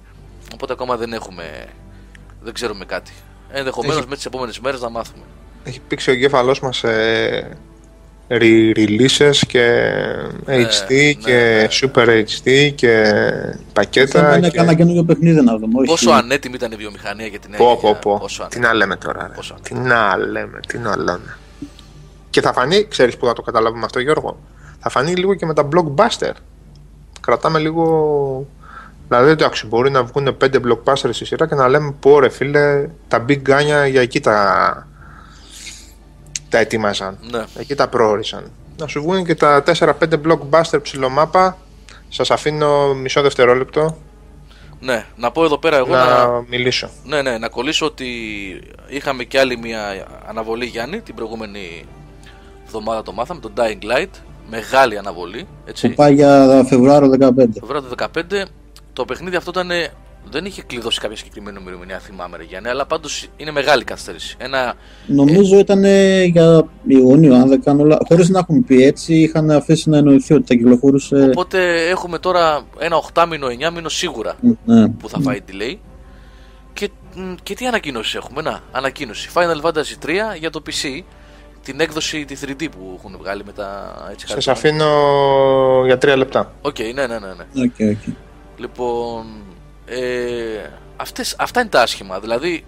οπότε 0.53 0.73
ακόμα 0.73 0.97
δεν 0.97 1.13
έχουμε 1.13 1.67
δεν 2.41 2.53
ξέρουμε 2.55 2.85
κάτι. 2.85 3.13
Ενδεχομένως 3.51 3.99
Έχει... 3.99 4.09
με 4.09 4.17
τι 4.17 4.23
επόμενες 4.27 4.61
μέρες 4.61 4.81
να 4.81 4.89
μάθουμε. 4.89 5.23
έχει 5.65 5.81
πήξει 5.81 6.11
ο 6.11 6.13
εγκέφαλός 6.13 6.61
μας 6.61 6.85
ε, 6.85 7.57
re-releases 8.31 9.37
και 9.47 9.93
HD 10.47 10.47
ναι, 10.47 10.57
ναι, 10.57 11.13
και 11.13 11.33
ναι, 11.33 11.69
Super 11.71 12.25
HD 12.25 12.73
και 12.75 13.05
πακέτα. 13.73 14.29
Δεν 14.29 14.39
είναι 14.39 14.51
κανένα 14.51 14.75
καινούργιο 14.75 15.05
παιχνίδι 15.05 15.41
να 15.41 15.57
δούμε. 15.57 15.85
Πόσο 15.85 16.11
ανέτοιμη 16.11 16.55
ήταν 16.55 16.73
η 16.73 16.77
βιομηχανία 16.77 17.27
για 17.27 17.39
την 17.39 17.51
πω, 17.57 17.79
πω, 17.81 17.99
πω. 18.01 18.21
Τι 18.49 18.59
να 18.59 18.75
λέμε 18.75 18.97
τώρα. 18.97 19.31
Ρε. 19.35 19.55
Τι 19.63 19.75
να 19.75 20.17
λέμε, 20.17 20.61
τι 20.67 20.79
να 20.79 20.97
λέμε. 20.97 21.37
Και 22.31 22.41
θα 22.41 22.53
φανεί, 22.53 22.87
ξέρεις 22.89 23.17
που 23.17 23.27
θα 23.27 23.33
το 23.33 23.43
καταλάβουμε 23.43 23.85
αυτό, 23.85 24.01
Γιώργο; 24.01 24.39
Θα 24.81 24.91
φανεί 24.91 25.15
λίγο 25.15 25.35
και 25.35 25.47
με 25.47 25.55
τα 25.55 25.69
blockbuster. 25.75 26.33
Κρατάμε 27.21 27.59
λίγο. 27.59 28.47
Δηλαδή, 29.09 29.31
εντάξει, 29.31 29.67
μπορεί 29.67 29.91
να 29.91 30.03
βγουν 30.03 30.37
πέντε 30.37 30.61
blockbuster 30.65 31.09
στη 31.13 31.25
σειρά 31.25 31.47
και 31.47 31.55
να 31.55 31.69
λέμε 31.69 31.95
πω 32.01 32.21
ρε 32.21 32.29
φίλε, 32.29 32.89
τα 33.09 33.25
big 33.29 33.39
γκάνια 33.39 33.87
για 33.87 34.01
εκεί 34.01 34.21
τα, 34.21 34.89
τα 36.51 36.59
ετοίμαζαν. 36.59 37.19
Ναι. 37.31 37.45
Εκεί 37.57 37.75
τα 37.75 37.89
προόρισαν. 37.89 38.51
Να 38.77 38.87
σου 38.87 39.03
βγουν 39.03 39.25
και 39.25 39.35
τα 39.35 39.63
4-5 39.67 39.93
blockbuster 40.01 40.83
ψηλομάπα. 40.83 41.59
Σας 42.09 42.31
αφήνω 42.31 42.95
μισό 42.95 43.23
δευτερόλεπτο. 43.23 43.97
Ναι, 44.81 45.05
να 45.17 45.31
πω 45.31 45.45
εδώ 45.45 45.59
πέρα 45.59 45.77
εγώ 45.77 45.95
να, 45.95 46.27
να 46.27 46.45
μιλήσω. 46.49 46.91
Ναι, 47.05 47.23
ναι, 47.23 47.39
να 47.39 47.49
κολλήσω 47.49 47.87
ότι 47.87 48.07
είχαμε 48.89 49.25
και 49.25 49.39
άλλη 49.39 49.59
μια 49.59 50.07
αναβολή 50.27 50.65
Γιάννη 50.65 51.01
την 51.01 51.15
προηγούμενη 51.15 51.85
εβδομάδα 52.65 53.03
το 53.03 53.13
μάθαμε, 53.13 53.41
το 53.41 53.51
Dying 53.57 53.85
Light. 53.93 54.11
Μεγάλη 54.51 54.99
αναβολή. 54.99 55.47
Έτσι. 55.65 55.89
Που 55.89 55.95
πάει 55.95 56.15
για 56.15 56.65
Φεβρουάριο 56.69 57.11
15. 57.21 57.31
Φεβρουάριο 57.61 57.89
15. 57.97 58.09
Το 58.93 59.05
παιχνίδι 59.05 59.37
αυτό 59.37 59.51
ήταν 59.51 59.71
δεν 60.31 60.45
είχε 60.45 60.63
κλειδώσει 60.63 61.01
κάποια 61.01 61.17
συγκεκριμένη 61.17 61.59
ημερομηνία, 61.61 61.99
θυμάμαι, 61.99 62.37
ρε 62.37 62.43
Γιάννη, 62.43 62.69
αλλά 62.69 62.87
πάντως 62.87 63.29
είναι 63.37 63.51
μεγάλη 63.51 63.85
καθυστέρηση. 63.85 64.37
Ένα... 64.39 64.75
Νομίζω 65.07 65.57
ε... 65.57 65.59
ήταν 65.59 65.85
για 66.25 66.69
Ιούνιο, 66.87 67.35
αν 67.35 67.49
δεν 67.49 67.63
κάνω 67.63 67.85
λάθο. 67.85 68.05
Χωρίς 68.09 68.29
να 68.29 68.39
έχουν 68.39 68.65
πει 68.65 68.85
έτσι, 68.85 69.15
είχαν 69.15 69.51
αφήσει 69.51 69.91
να 69.91 69.97
εννοηθεί 69.97 70.35
ότι 70.35 70.45
θα 70.47 70.55
κυκλοφορούσε. 70.55 71.31
Οπότε 71.31 71.89
έχουμε 71.89 72.19
τώρα 72.19 72.63
ένα 72.79 72.97
8 73.15 73.27
μήνο, 73.29 73.47
9 73.47 73.73
μήνο 73.75 73.89
σίγουρα 73.89 74.35
ναι. 74.65 74.89
που 74.89 75.09
θα 75.09 75.21
φάει 75.21 75.41
delay. 75.49 75.77
Και, 76.73 76.91
και 77.43 77.55
τι 77.55 77.67
ανακοίνωση 77.67 78.17
έχουμε, 78.17 78.43
να, 78.43 78.61
ανακοίνωση. 78.73 79.31
Final 79.35 79.67
Fantasy 79.67 80.07
3 80.07 80.11
για 80.39 80.51
το 80.51 80.63
PC, 80.67 81.03
την 81.63 81.81
έκδοση 81.81 82.25
τη 82.25 82.37
3D 82.47 82.69
που 82.71 82.99
έχουν 82.99 83.17
βγάλει 83.19 83.43
με 83.47 83.53
τα 83.53 83.95
έτσι 84.11 84.27
Σας 84.29 84.49
αφήνω 84.49 84.87
για 85.85 85.97
3 85.97 86.15
λεπτά. 86.17 86.53
Okay, 86.61 86.77
okay, 86.79 86.95
ναι, 86.95 87.07
ναι, 87.07 87.19
ναι. 87.19 87.29
ναι. 87.53 87.71
Okay, 87.79 87.91
okay. 87.91 88.13
Λοιπόν, 88.57 89.25
ε, 89.91 90.71
αυτές, 90.97 91.35
αυτά 91.39 91.61
είναι 91.61 91.69
τα 91.69 91.83
άσχημα. 91.83 92.21
Δηλαδή, 92.21 92.65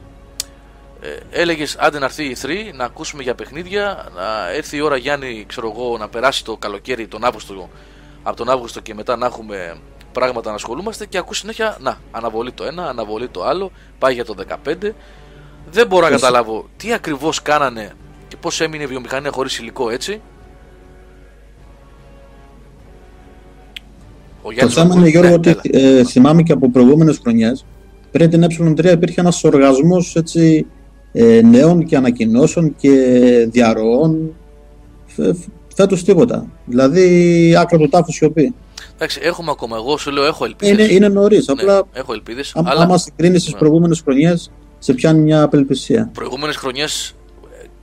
ε, 1.00 1.16
έλεγες 1.30 1.76
άντε 1.76 1.98
να 1.98 2.04
έρθει 2.04 2.24
η 2.24 2.36
E3 2.42 2.72
να 2.74 2.84
ακούσουμε 2.84 3.22
για 3.22 3.34
παιχνίδια, 3.34 4.08
να 4.14 4.50
έρθει 4.50 4.76
η 4.76 4.80
ώρα 4.80 4.96
Γιάννη, 4.96 5.44
ξέρω 5.48 5.72
εγώ, 5.76 5.98
να 5.98 6.08
περάσει 6.08 6.44
το 6.44 6.56
καλοκαίρι 6.56 7.06
τον 7.06 7.24
Αύγουστο, 7.24 7.68
από 8.22 8.36
τον 8.36 8.50
Αύγουστο 8.50 8.80
και 8.80 8.94
μετά 8.94 9.16
να 9.16 9.26
έχουμε 9.26 9.76
πράγματα 10.12 10.48
να 10.48 10.54
ασχολούμαστε 10.54 11.06
και 11.06 11.18
ακούς 11.18 11.38
συνέχεια 11.38 11.76
να 11.80 11.98
αναβολή 12.10 12.52
το 12.52 12.64
ένα, 12.64 12.88
αναβολή 12.88 13.28
το 13.28 13.44
άλλο, 13.44 13.72
πάει 13.98 14.14
για 14.14 14.24
το 14.24 14.34
15. 14.66 14.94
Δεν 15.70 15.86
μπορώ 15.86 16.04
να 16.04 16.10
καταλάβω 16.10 16.68
τι 16.76 16.92
ακριβώς 16.92 17.42
κάνανε 17.42 17.92
και 18.28 18.36
πώς 18.36 18.60
έμεινε 18.60 18.82
η 18.82 18.86
βιομηχανία 18.86 19.30
χωρίς 19.30 19.58
υλικό 19.58 19.90
έτσι. 19.90 20.20
Το 24.60 24.68
θέμα 24.68 24.94
είναι, 24.94 25.08
Γιώργο, 25.08 25.34
ότι 25.34 25.56
ε, 25.62 26.04
θυμάμαι 26.04 26.42
και 26.42 26.52
από 26.52 26.70
προηγούμενες 26.70 27.18
χρονιές 27.22 27.64
πριν 28.10 28.30
την 28.30 28.44
Ε3 28.44 28.84
υπήρχε 28.84 29.20
ένας 29.20 29.44
οργασμός 29.44 30.16
ε, 31.12 31.40
νέων 31.42 31.84
και 31.84 31.96
ανακοινώσεων 31.96 32.74
και 32.76 32.90
διαρροών. 33.50 34.34
Φέτο 35.74 36.04
τίποτα. 36.04 36.46
Δηλαδή, 36.64 37.54
άκρο 37.58 37.78
του 37.78 37.88
τάφου 37.88 38.12
σιωπή. 38.12 38.54
Εντάξει, 38.94 39.20
έχουμε 39.22 39.50
ακόμα. 39.50 39.76
Εγώ 39.76 39.96
σου 39.96 40.10
λέω, 40.10 40.24
έχω 40.24 40.44
ελπίδες. 40.44 40.86
Είναι, 40.86 40.94
είναι 40.94 41.08
νωρίς. 41.08 41.46
Ναι, 41.46 41.54
απλά. 41.58 41.82
Έχω 41.92 42.12
ελπίδες. 42.12 42.52
Αν 42.54 42.66
αλλά... 42.66 42.98
συγκρίνεις 42.98 43.44
τις 43.44 43.52
ναι. 43.52 43.58
προηγούμενες 43.58 44.00
χρονιές, 44.00 44.50
σε 44.78 44.92
πιάνει 44.92 45.20
μια 45.20 45.42
απελπισία. 45.42 46.10
Προηγούμενες 46.14 46.56
χρονιές 46.56 47.14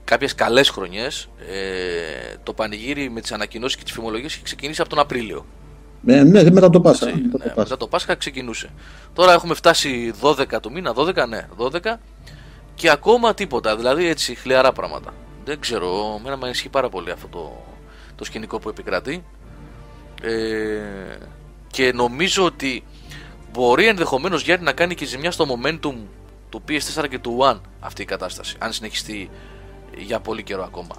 κάποιες 0.03 0.35
καλές 0.35 0.69
χρονιές 0.69 1.29
ε, 1.39 2.35
το 2.43 2.53
πανηγύρι 2.53 3.09
με 3.09 3.21
τις 3.21 3.31
ανακοινώσεις 3.31 3.77
και 3.77 3.83
τις 3.83 3.91
φημολογίες 3.91 4.33
είχε 4.33 4.43
ξεκινήσει 4.43 4.81
από 4.81 4.89
τον 4.89 4.99
Απρίλιο. 4.99 5.45
Ε, 6.05 6.23
ναι, 6.23 6.51
μετά 6.51 6.69
το 6.69 6.81
Πάσχα. 6.81 7.07
Έτσι, 7.07 7.21
μετά 7.21 7.37
ναι, 7.37 7.43
το 7.43 7.47
Πάσχα. 7.47 7.61
μετά 7.61 7.77
το 7.77 7.87
Πάσχα 7.87 8.15
ξεκινούσε. 8.15 8.69
Τώρα 9.13 9.33
έχουμε 9.33 9.53
φτάσει 9.53 10.13
12 10.21 10.45
του 10.61 10.71
μήνα, 10.71 10.93
12, 10.95 11.27
ναι, 11.27 11.47
12 11.57 11.79
και 12.75 12.89
ακόμα 12.89 13.33
τίποτα. 13.33 13.75
Δηλαδή 13.75 14.05
έτσι 14.05 14.35
χλιαρά 14.35 14.71
πράγματα. 14.71 15.13
Δεν 15.45 15.59
ξέρω, 15.59 16.15
εμένα 16.19 16.37
με 16.37 16.45
ενισχύει 16.45 16.69
πάρα 16.69 16.89
πολύ 16.89 17.11
αυτό 17.11 17.27
το, 17.27 17.63
το 18.15 18.23
σκηνικό 18.23 18.59
που 18.59 18.69
επικρατεί. 18.69 19.23
Ε, 20.21 21.17
και 21.67 21.91
νομίζω 21.93 22.45
ότι 22.45 22.83
μπορεί 23.51 23.87
ενδεχομένως 23.87 24.41
Γιάννη 24.43 24.65
να 24.65 24.71
κάνει 24.71 24.95
και 24.95 25.05
ζημιά 25.05 25.31
στο 25.31 25.45
momentum 25.49 25.93
του 26.49 26.61
PS4 26.67 27.05
και 27.09 27.19
του 27.19 27.37
One 27.41 27.59
αυτή 27.79 28.01
η 28.01 28.05
κατάσταση. 28.05 28.55
Αν 28.59 28.73
συνεχιστεί 28.73 29.29
για 29.97 30.19
πολύ 30.19 30.43
καιρό 30.43 30.63
ακόμα. 30.63 30.95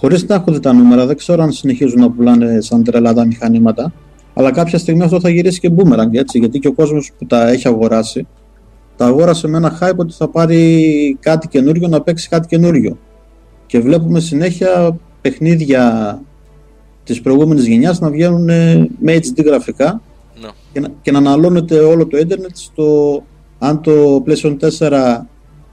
Χωρίς 0.00 0.26
να 0.26 0.34
έχω 0.34 0.52
δει 0.52 0.60
τα 0.60 0.72
νούμερα, 0.72 1.06
δεν 1.06 1.16
ξέρω 1.16 1.42
αν 1.42 1.52
συνεχίζουν 1.52 2.00
να 2.00 2.10
πουλάνε 2.10 2.60
σαν 2.60 2.84
τρελά 2.84 3.14
τα 3.14 3.26
μηχανήματα. 3.26 3.92
Αλλά 4.34 4.50
κάποια 4.50 4.78
στιγμή 4.78 5.02
αυτό 5.02 5.20
θα 5.20 5.28
γυρίσει 5.28 5.60
και 5.60 5.70
boomerang 5.76 6.12
έτσι. 6.12 6.38
Γιατί 6.38 6.58
και 6.58 6.68
ο 6.68 6.72
κόσμος 6.72 7.12
που 7.18 7.26
τα 7.26 7.48
έχει 7.48 7.68
αγοράσει, 7.68 8.26
τα 8.96 9.06
αγόρασε 9.06 9.48
με 9.48 9.56
ένα 9.56 9.78
hype 9.80 9.96
ότι 9.96 10.12
θα 10.12 10.28
πάρει 10.28 11.16
κάτι 11.20 11.48
καινούριο 11.48 11.88
να 11.88 12.00
παίξει 12.02 12.28
κάτι 12.28 12.46
καινούριο. 12.48 12.98
Και 13.66 13.80
βλέπουμε 13.80 14.20
συνέχεια 14.20 14.96
παιχνίδια 15.20 16.20
της 17.04 17.20
προηγούμενης 17.20 17.66
γενιάς 17.66 18.00
να 18.00 18.10
βγαίνουν 18.10 18.48
ε, 18.48 18.88
με 18.98 19.16
HD 19.16 19.44
γραφικά 19.44 20.02
Ναι. 20.40 20.48
και 20.72 20.80
να, 20.80 20.88
και 21.02 21.10
να 21.10 21.18
αναλώνεται 21.18 21.78
όλο 21.78 22.06
το 22.06 22.18
ίντερνετ 22.18 22.56
στο 22.56 23.22
αν 23.58 23.80
το 23.80 24.24
PlayStation 24.26 24.56
4 24.78 25.18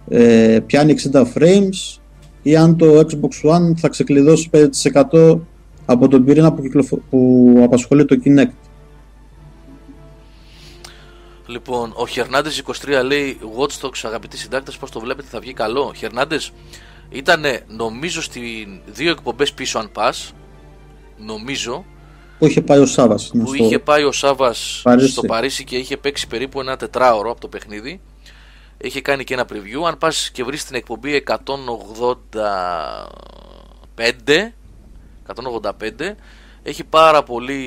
ε, 0.09 0.59
πιάνει 0.65 0.95
60 1.11 1.21
frames 1.21 1.99
ή 2.47 2.55
αν 2.55 2.77
το 2.77 2.85
Xbox 2.99 3.49
One 3.51 3.73
θα 3.77 3.87
ξεκλειδώσει 3.89 4.49
5% 4.53 5.39
από 5.85 6.07
τον 6.07 6.25
πυρήνα 6.25 6.53
που, 6.53 6.61
κυκλοφο- 6.61 7.01
που 7.09 7.53
απασχολεί 7.63 8.05
το 8.05 8.15
Kinect. 8.25 8.51
Λοιπόν, 11.47 11.91
ο 11.95 12.07
Χερνάντες 12.07 12.57
23 12.57 13.03
λέει 13.05 13.37
Watch 13.57 13.85
Dogs, 13.85 13.99
αγαπητοί 14.03 14.37
συντάκτες, 14.37 14.77
πώς 14.77 14.91
το 14.91 14.99
βλέπετε, 14.99 15.27
θα 15.31 15.39
βγει 15.39 15.53
καλό. 15.53 15.93
Χερνάντες 15.95 16.51
ήταν 17.09 17.43
νομίζω 17.67 18.21
στην 18.21 18.79
δύο 18.93 19.11
εκπομπές 19.11 19.53
πίσω, 19.53 19.79
αν 19.79 19.89
πας. 19.91 20.33
Νομίζω 21.25 21.85
Που 22.39 22.45
είχε 22.45 22.61
πάει 22.61 22.79
ο 22.79 22.85
Σάβας. 22.85 23.31
να 23.33 23.43
που 23.43 23.53
στο- 23.55 23.63
είχε 23.63 23.79
πάει 23.79 24.03
ο 24.03 24.11
Σάβας 24.11 24.79
Παρίσι. 24.83 25.11
στο 25.11 25.21
Παρίσι 25.21 25.63
και 25.63 25.77
είχε 25.77 25.97
παίξει 25.97 26.27
περίπου 26.27 26.59
ένα 26.59 26.75
τετράωρο 26.77 27.31
από 27.31 27.39
το 27.41 27.47
παιχνίδι. 27.47 27.99
Είχε 28.77 29.01
κάνει 29.01 29.23
και 29.23 29.33
ένα 29.33 29.45
preview. 29.49 29.83
Αν 29.87 29.97
πας 29.97 30.29
και 30.31 30.43
βρεις 30.43 30.65
την 30.65 30.75
εκπομπή 30.75 31.23
185, 33.93 34.53
185 35.25 36.15
έχει 36.63 36.83
πάρα 36.83 37.23
πολύ. 37.23 37.63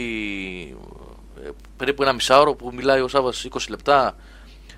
ε, 1.45 1.49
περίπου 1.77 2.03
ένα 2.03 2.13
μισάωρο 2.13 2.55
που 2.55 2.71
μιλάει 2.75 3.01
ο 3.01 3.09
Σάββας 3.09 3.47
20 3.51 3.59
λεπτά 3.69 4.17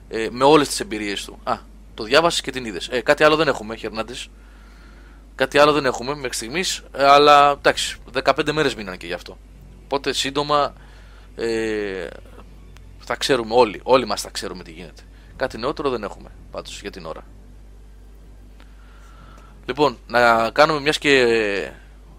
ε, 0.09 0.29
με 0.31 0.45
όλες 0.45 0.69
τις 0.69 0.81
εμπειρίες 0.81 1.25
του. 1.25 1.39
Α, 1.45 1.59
το 1.95 2.05
διάβασες 2.05 2.41
και 2.41 2.51
την 2.51 2.65
είδες. 2.65 2.89
Ε, 2.89 3.01
κάτι 3.01 3.25
άλλο 3.25 3.37
δεν 3.37 3.49
έχουμε, 3.49 3.77
Χερνάντες. 3.77 4.29
Κάτι 5.35 5.59
άλλο 5.59 5.73
δεν 5.73 5.85
έχουμε 5.85 6.15
μέχρι 6.15 6.35
στιγμής, 6.35 6.83
ε, 6.93 7.05
αλλά 7.05 7.51
εντάξει, 7.51 7.97
15 8.25 8.53
μέρες 8.53 8.75
μείναν 8.75 8.97
και 8.97 9.07
γι' 9.07 9.13
αυτό. 9.13 9.39
Οπότε 9.85 10.13
σύντομα 10.13 10.73
ε, 11.37 12.07
θα 12.99 13.17
ξέρουμε 13.17 13.55
όλοι, 13.55 13.81
όλοι 13.83 14.07
μας 14.07 14.21
θα 14.21 14.31
ξέρουμε 14.31 14.63
τι 14.63 14.71
γίνεται. 14.73 15.03
Κάτι 15.37 15.59
νεότερο 15.59 15.91
δεν 15.91 16.03
έχουμε 16.03 16.29
πάντως 16.51 16.81
για 16.81 16.91
την 16.91 17.07
ώρα. 17.07 17.21
Λοιπόν, 19.67 19.97
να 20.09 20.51
κάνουμε 20.51 20.81
μιας 20.81 20.99
και 20.99 21.19
ε, 21.19 21.73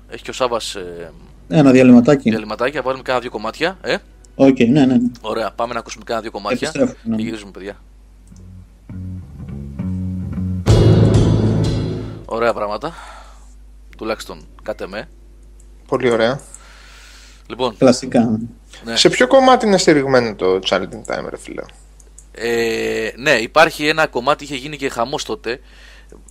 έχει 0.09 0.24
και 0.24 0.30
ο 0.30 0.34
Σάββας 0.34 0.76
ε, 0.76 1.11
Ένα 1.47 1.72
διαλυματάκι. 1.72 2.30
διαλυματάκι, 2.30 2.76
να 2.76 2.82
βάλουμε 2.82 3.03
κάνα 3.03 3.20
δύο 3.20 3.30
κομμάτια. 3.30 3.78
Ε, 3.82 3.97
Οκ, 4.36 4.59
ναι, 4.59 4.66
ναι. 4.66 4.86
ναι. 4.86 4.97
ωραία, 5.22 5.51
πάμε 5.51 5.74
να 5.74 5.80
ακούσουμε 5.80 6.03
κάνα 6.03 6.22
δύο 6.22 6.32
κομμάτια. 6.32 6.68
Επιστρέφουμε, 6.68 6.97
ναι. 7.03 7.16
Και 7.16 7.24
γυρίζουμε, 7.24 7.51
παιδιά. 7.51 7.76
Ωραία 12.26 12.53
πράγματα. 12.53 12.93
Τουλάχιστον 13.97 14.41
κάτε 14.64 14.88
με. 14.88 15.09
Πολύ 15.88 16.09
ωραία. 16.09 16.39
Λοιπόν, 17.47 17.78
Κλασικά. 17.78 18.39
ναι. 18.84 18.95
Σε 18.95 19.09
ποιο 19.09 19.28
κομμάτι 19.28 19.66
είναι 19.66 19.78
στηριγμένο 19.78 20.36
το 20.36 20.59
Challenging 20.70 21.03
Time, 21.14 21.26
ρε 21.30 21.38
φίλε; 21.38 21.64
Ε, 22.36 23.10
ναι, 23.16 23.32
υπάρχει 23.32 23.88
ένα 23.88 24.08
κομμάτι, 24.08 24.44
είχε 24.44 24.56
γίνει 24.56 24.78
και 24.78 24.90
χαμός 24.90 25.24
τότε. 25.24 25.60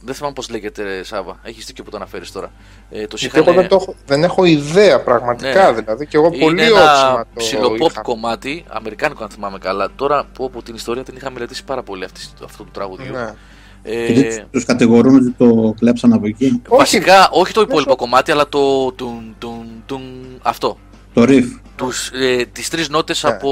Δεν 0.02 0.14
θυμάμαι 0.14 0.34
πώς 0.34 0.48
λέγεται, 0.50 0.82
ρε, 0.82 1.02
Σάβα. 1.04 1.38
Έχεις 1.42 1.64
δίκιο 1.66 1.84
που 1.84 1.90
το 1.90 1.96
αναφέρεις 1.96 2.32
τώρα. 2.32 2.52
Ε, 2.90 3.06
το 3.06 3.16
Γιατί 3.18 3.38
εγώ 3.38 3.52
δεν, 3.52 3.68
το 3.68 3.74
έχω, 3.74 3.94
δεν 4.06 4.24
έχω 4.24 4.44
ιδέα 4.44 5.00
πραγματικά, 5.00 5.70
Ναι. 5.72 5.80
δηλαδή. 5.82 6.06
Και 6.06 6.16
εγώ 6.16 6.30
πολύ 6.30 6.42
Είναι 6.42 6.62
όψιμα 6.62 7.08
ένα 7.10 7.18
το 7.18 7.26
ψιλοποπ 7.34 7.90
είχα. 7.90 8.00
κομμάτι, 8.00 8.64
αμερικάνικο 8.68 9.22
αν 9.24 9.30
θυμάμαι 9.30 9.58
καλά. 9.58 9.88
Τώρα 9.96 10.24
που 10.34 10.44
από 10.44 10.62
την 10.62 10.74
ιστορία 10.74 11.02
την 11.02 11.16
είχα 11.16 11.30
μελετήσει 11.30 11.64
πάρα 11.64 11.82
πολύ 11.82 12.04
αυτή, 12.04 12.20
αυτό 12.44 12.64
του 12.64 12.70
τραγουδιού. 12.72 13.12
Ναι. 13.12 13.34
Ε, 13.82 14.12
Και 14.12 14.44
τους 14.50 14.64
κατηγορούν 14.64 15.14
ότι 15.16 15.30
το 15.30 15.74
κλέψαν 15.78 16.12
από 16.12 16.26
εκεί. 16.26 16.44
Όχι. 16.68 16.78
βασικά, 16.80 17.28
όχι 17.30 17.52
το 17.52 17.60
υπόλοιπο 17.60 17.84
Μέσω- 17.90 17.96
κομμάτι, 17.98 18.30
αλλά 18.30 18.48
το. 18.48 18.92
Τουν, 18.92 19.34
τουν, 19.38 19.82
τουν, 19.86 20.02
αυτό. 20.42 20.78
Το 21.14 21.22
riff. 21.28 21.60
Τους, 21.76 22.10
ε, 22.14 22.44
τις 22.52 22.68
τρεις 22.68 22.88
νότες 22.88 23.22
Ναι. 23.22 23.30
από, 23.30 23.48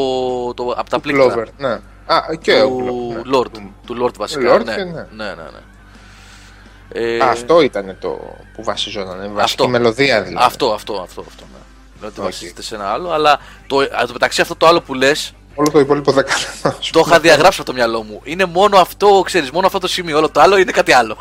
το, 0.57 0.75
από 0.77 0.91
τα 0.91 0.97
Του 0.97 1.03
πλήκτρα. 1.03 1.35
Clover, 1.35 1.47
ναι. 1.59 1.79
Α, 2.13 2.35
και 2.41 2.53
ο 2.61 2.67
του 2.69 3.13
Clover, 3.17 3.25
ναι. 3.25 3.39
Lord. 3.39 3.71
Του 3.87 4.05
Lord 4.05 4.15
βασικά. 4.17 4.55
Lord 4.57 4.65
ναι. 4.65 4.75
και 4.75 4.83
ναι, 4.85 4.93
ναι. 4.93 5.25
ναι, 5.25 5.35
ναι. 5.35 5.61
Ε, 6.93 7.21
Α, 7.25 7.31
αυτό 7.31 7.61
ήταν 7.61 7.97
το 8.01 8.09
που 8.55 8.65
βασιζόταν. 8.65 9.17
Βασική 9.19 9.41
Αυτό. 9.41 9.69
μελωδία 9.69 10.23
δηλαδή. 10.23 10.45
αυτό, 10.47 10.73
αυτό, 10.73 10.93
αυτό, 10.93 11.25
αυτό. 11.29 11.45
Ναι. 11.53 11.59
Δεν 12.01 12.09
ότι 12.09 12.19
Οκ. 12.21 12.25
βασίζεται 12.27 12.63
σε 12.63 12.75
ένα 12.75 12.93
άλλο, 12.93 13.11
αλλά 13.11 13.39
το, 13.67 13.79
α, 13.79 14.07
το 14.07 14.13
μεταξύ 14.13 14.41
αυτό 14.41 14.57
το 14.57 14.67
άλλο 14.67 14.81
που 14.81 14.95
λες 14.95 15.35
Όλο 15.55 15.71
το 15.71 15.79
υπόλοιπο 15.79 16.13
δεν 16.13 16.25
κάνω. 16.25 16.77
το 16.91 17.03
είχα 17.07 17.21
διαγράψει 17.21 17.61
από 17.61 17.71
το 17.71 17.77
μυαλό 17.77 18.03
μου. 18.03 18.21
Είναι 18.25 18.45
μόνο 18.45 18.79
αυτό, 18.79 19.23
ξέρεις, 19.25 19.51
μόνο 19.51 19.67
αυτό 19.67 19.79
το 19.79 19.89
σημείο. 19.89 20.17
Όλο 20.19 20.31
το 20.31 20.41
άλλο 20.41 20.57
είναι 20.57 20.73
κάτι 20.73 20.93
άλλο. 20.93 21.17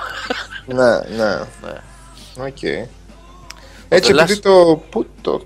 ναι, 0.66 0.98
ναι. 1.18 1.36
Ναι. 1.64 2.46
Οκ. 2.48 2.88
Έτσι, 3.90 4.14
Λας- 4.14 4.24
επειδή 4.30 4.40
το, 4.40 4.82
πού 4.90 5.06
το. 5.22 5.42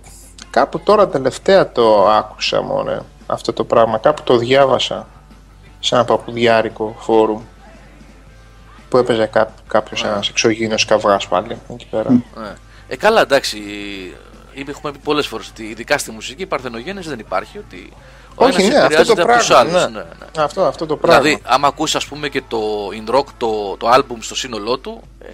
Κάπου 0.50 0.80
τώρα 0.80 1.08
τελευταία 1.08 1.72
το 1.72 2.10
άκουσα 2.10 2.62
μόνο 2.62 3.06
αυτό 3.26 3.54
το 3.54 3.64
πράγμα. 3.64 3.98
Κάπου 3.98 4.22
το 4.24 4.38
διάβασα 4.38 5.08
σε 5.86 5.96
ένα 5.96 6.06
παπουδιάρικο 6.06 6.96
φόρουμ 7.00 7.42
που 8.90 8.98
έπαιζε 8.98 9.26
κά, 9.26 9.54
κάποιος 9.68 10.04
Ναι. 10.04 10.10
ένας 10.10 10.30
εξωγήινος 10.30 10.86
καυγάς 10.86 11.28
πάλι 11.28 11.58
εκεί 11.74 11.88
πέρα. 11.92 12.10
Ναι. 12.12 12.54
Ε, 12.88 12.96
καλά, 12.96 13.22
εντάξει. 13.22 13.58
είπε- 14.54 14.70
Έχουμε 14.70 14.92
πει 14.92 14.98
πολλές 15.04 15.28
φορές 15.28 15.48
ότι 15.50 15.64
ειδικά 15.64 15.98
στη 15.98 16.12
μουσική 16.12 16.42
η 16.42 16.46
παρθενογένεση 16.46 17.10
δεν 17.10 17.20
υπάρχει. 17.20 17.58
Ότι 17.58 17.92
ο 18.36 18.46
Όχι, 18.46 18.62
ένας 18.62 18.74
ναι, 18.74 18.78
αυτό 18.80 18.86
επηρεάζεται 18.86 19.16
το 19.24 19.32
από 19.32 19.38
τους 19.40 19.48
πράγμα. 19.48 19.80
άλλους. 19.80 19.92
Ναι. 19.94 20.00
Ναι, 20.00 20.06
ναι. 20.36 20.44
Αυτό, 20.44 20.66
αυτό 20.66 20.86
το 20.86 20.96
πράγμα. 20.98 21.22
Δηλαδή, 21.22 21.42
άμα 21.46 21.68
ακούσει 21.68 21.98
ας 21.98 22.06
πούμε 22.06 22.30
και 22.30 22.42
το 22.48 22.90
In 23.06 23.16
Rock, 23.16 23.26
το, 23.38 23.78
το 23.78 23.90
album 23.94 24.18
στο 24.20 24.36
σύνολό 24.36 24.78
του, 24.78 25.02
ε, 25.20 25.30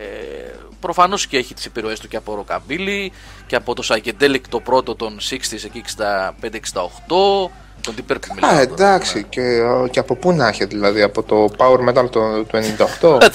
προφανώς 0.79 1.27
και 1.27 1.37
έχει 1.37 1.53
τις 1.53 1.65
επιρροές 1.65 1.99
του 1.99 2.07
και 2.07 2.17
από 2.17 2.45
rockabilly 2.45 3.07
και 3.47 3.55
από 3.55 3.75
το 3.75 3.83
psychedelic 3.87 4.41
το 4.49 4.59
πρώτο 4.59 4.95
των 4.95 5.17
60s 5.19 5.63
εκεί 5.65 5.83
65-68, 5.97 7.49
τον 7.81 7.93
Deep 7.97 8.11
Purple 8.11 8.17
μιλάω 8.35 8.49
Α, 8.51 8.53
τώρα, 8.53 8.61
εντάξει, 8.61 9.15
ναι. 9.17 9.21
και, 9.21 9.41
και 9.91 9.99
από 9.99 10.15
πού 10.15 10.31
να 10.31 10.47
έχει 10.47 10.65
δηλαδή, 10.65 11.01
από 11.01 11.23
το 11.23 11.49
Power 11.57 11.89
Metal 11.89 12.09
το, 12.09 12.43
του 12.43 12.59
98. 12.99 13.17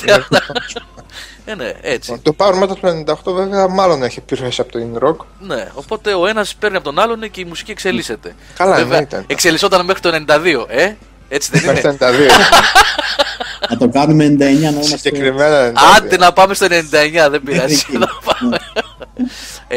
Ε, 1.47 1.55
ναι, 1.55 1.73
έτσι. 1.81 2.21
το 2.23 2.35
Power 2.39 2.63
Metal 2.63 2.77
του 2.81 3.05
98 3.07 3.33
βέβαια 3.35 3.69
μάλλον 3.69 4.03
έχει 4.03 4.19
επιρροές 4.19 4.59
από 4.61 4.73
το 4.73 4.79
In 4.79 5.03
Rock. 5.09 5.17
Ναι, 5.41 5.69
οπότε 5.75 6.15
ο 6.15 6.27
ένας 6.27 6.55
παίρνει 6.55 6.77
από 6.77 6.85
τον 6.85 6.99
άλλον 6.99 7.31
και 7.31 7.41
η 7.41 7.45
μουσική 7.45 7.71
εξελίσσεται. 7.71 8.35
Καλά, 8.57 8.75
Βέβαια, 8.75 8.85
εννοείται. 8.99 9.25
εξελισσόταν 9.27 9.85
μέχρι 9.85 10.01
το 10.01 10.11
92, 10.29 10.65
ε, 10.69 10.93
έτσι 11.29 11.51
δεν 11.53 11.65
Μέχρι 11.65 11.89
είναι; 11.89 11.97
το 11.99 12.07
92. 12.07 12.11
Να 13.71 13.77
το 13.77 13.89
κάνουμε 13.89 14.27
99 14.27 14.37
να 14.39 14.47
είμαστε. 14.47 14.97
Συγκεκριμένα 14.97 15.71
92. 15.71 15.75
Άντε 15.97 16.17
να 16.17 16.33
πάμε 16.33 16.55
στο 16.55 16.67
99, 16.67 16.71
δεν 17.31 17.43
πειράζει. 17.43 17.85
Εκεί. 19.15 19.31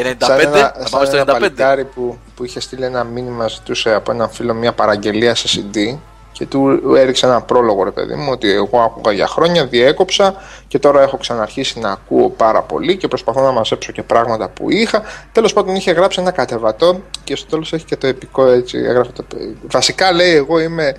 Να 0.04 0.16
πάμε. 0.16 0.16
95, 0.18 0.24
Σαν 0.26 0.40
ένα, 0.40 0.50
να 0.50 0.86
σαν 0.86 0.90
πάμε 0.90 1.04
στο 1.04 1.16
ένα 1.16 1.24
95. 1.24 1.26
παλικάρι 1.26 1.84
που, 1.84 2.18
που 2.34 2.44
είχε 2.44 2.60
στείλει 2.60 2.84
ένα 2.84 3.04
μήνυμα, 3.04 3.48
ζητούσε 3.48 3.94
από 3.94 4.12
έναν 4.12 4.30
φίλο 4.30 4.54
μια 4.54 4.72
παραγγελία 4.72 5.34
σε 5.34 5.48
CD 5.72 5.98
και 6.38 6.46
του 6.46 6.80
έριξε 6.96 7.26
ένα 7.26 7.40
πρόλογο 7.40 7.82
ρε 7.82 7.90
παιδί 7.90 8.14
μου 8.14 8.28
ότι 8.30 8.50
εγώ 8.52 8.80
άκουγα 8.80 9.12
για 9.12 9.26
χρόνια, 9.26 9.66
διέκοψα 9.66 10.34
και 10.68 10.78
τώρα 10.78 11.02
έχω 11.02 11.16
ξαναρχίσει 11.16 11.78
να 11.78 11.90
ακούω 11.90 12.30
πάρα 12.30 12.62
πολύ 12.62 12.96
και 12.96 13.08
προσπαθώ 13.08 13.42
να 13.42 13.50
μαζέψω 13.50 13.92
και 13.92 14.02
πράγματα 14.02 14.48
που 14.48 14.70
είχα. 14.70 15.02
Τέλος 15.32 15.52
πάντων 15.52 15.74
είχε 15.74 15.92
γράψει 15.92 16.20
ένα 16.20 16.30
κατεβατό 16.30 17.00
και 17.24 17.36
στο 17.36 17.46
τέλος 17.48 17.72
έχει 17.72 17.84
και 17.84 17.96
το 17.96 18.06
επικό 18.06 18.46
έτσι. 18.46 18.78
Έγραφε 18.78 19.10
το... 19.12 19.24
Βασικά 19.62 20.12
λέει 20.12 20.34
εγώ 20.34 20.60
είμαι 20.60 20.94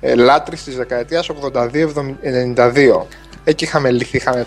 ε, 0.00 0.14
λάτρης 0.14 0.64
της 0.64 0.76
δεκαετίας 0.76 1.30
82-92. 1.52 3.02
Εκεί 3.44 3.64
είχαμε 3.64 3.90
λυθεί, 3.90 4.16
είχαμε 4.16 4.46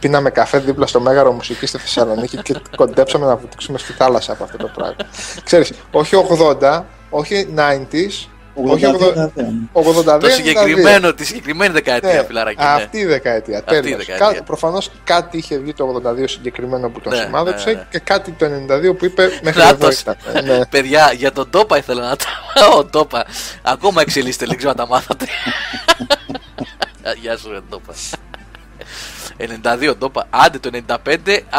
πίναμε 0.00 0.30
καφέ 0.30 0.58
δίπλα 0.58 0.86
στο 0.86 1.00
Μέγαρο 1.00 1.32
Μουσική 1.32 1.66
στη 1.66 1.78
Θεσσαλονίκη 1.78 2.36
και 2.42 2.54
κοντέψαμε 2.76 3.26
να 3.26 3.36
βουτήξουμε 3.36 3.78
στη 3.78 3.92
θάλασσα 3.92 4.32
από 4.32 4.44
αυτό 4.44 4.56
το 4.56 4.70
πράγμα. 4.74 4.96
Ξέρεις, 5.44 5.72
όχι 5.90 6.16
80, 6.60 6.82
όχι 7.10 7.54
90s, 7.56 8.26
Όχι 8.54 8.84
82. 8.86 9.30
82. 9.72 10.20
Το 10.20 10.28
συγκεκριμένο, 10.28 11.12
τη 11.14 11.24
συγκεκριμένη 11.24 11.72
δεκαετία, 11.72 12.12
Ναι, 12.12 12.24
φιλαράκι. 12.24 12.62
ναι. 12.62 12.68
αυτή 12.68 12.98
η 12.98 13.04
δεκαετία. 13.04 13.58
Αυτή 13.58 13.76
η 13.76 13.80
τέλος. 13.80 14.06
δεκαετία. 14.06 14.38
Κα, 14.38 14.44
προφανώς 14.44 14.90
κάτι 15.04 15.36
είχε 15.36 15.58
βγει 15.58 15.72
το 15.74 16.02
82 16.06 16.24
συγκεκριμένο 16.28 16.88
που 16.88 17.00
τον 17.00 17.12
Ναι, 17.12 17.18
σημάδεψε 17.22 17.68
ναι, 17.70 17.74
ναι. 17.76 17.86
και 17.90 17.98
κάτι 17.98 18.30
το 18.30 18.46
92 18.46 18.96
που 18.98 19.04
είπε 19.04 19.22
μέχρι 19.42 19.60
Κράτος. 19.60 20.02
εδώ 20.02 20.16
ήταν. 20.32 20.44
Ναι. 20.44 20.66
Παιδιά, 20.66 21.12
για 21.16 21.32
τον 21.32 21.50
Τόπα 21.50 21.76
ήθελα 21.78 22.08
να 22.08 22.16
τα. 22.16 22.26
Ο 22.78 22.84
Τόπα. 22.84 23.24
Ακόμα 23.62 24.00
εξελίσσεται, 24.00 24.46
δεν 24.46 24.56
ξέρω 24.56 24.70
αν 24.70 24.76
τα 24.76 24.86
μάθατε. 24.86 25.26
Γεια 27.20 27.36
σου, 27.36 27.50
ρε 27.50 27.58
Τόπα. 27.70 27.92
92 29.90 29.94
Τόπα. 29.98 30.26
Άντε 30.30 30.58
το 30.58 30.70
95, 30.88 30.96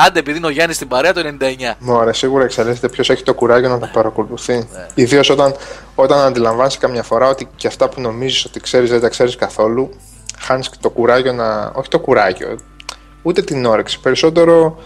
άντε 0.07 0.19
επειδή 0.19 0.37
είναι 0.37 0.47
ο 0.47 0.49
Γιάννης 0.49 0.75
στην 0.75 0.87
παρέα 0.87 1.13
το 1.13 1.21
99. 1.39 1.75
Μωρέ, 1.79 2.13
σίγουρα 2.13 2.43
εξελίσσεται 2.43 2.89
ποιος 2.89 3.09
έχει 3.09 3.23
το 3.23 3.33
κουράγιο 3.33 3.69
να 3.69 3.79
τα 3.79 3.89
παρακολουθεί. 3.93 4.53
Ναι. 4.53 4.87
Ιδίως 4.93 5.29
όταν, 5.29 5.55
όταν 5.95 6.19
αντιλαμβάνεσαι 6.19 6.77
καμιά 6.77 7.03
φορά 7.03 7.27
ότι 7.29 7.47
και 7.55 7.67
αυτά 7.67 7.89
που 7.89 8.01
νομίζεις 8.01 8.45
ότι 8.45 8.59
ξέρεις 8.59 8.89
δεν 8.89 8.99
τα 8.99 9.09
ξέρεις 9.09 9.35
καθόλου, 9.35 9.89
χάνεις 10.39 10.69
το 10.79 10.89
κουράγιο 10.89 11.33
να. 11.33 11.71
Όχι 11.75 11.89
το 11.89 11.99
κουράγιο, 11.99 12.57
ούτε 13.21 13.41
την 13.41 13.65
όρεξη. 13.65 13.99
Περισσότερο 13.99 14.77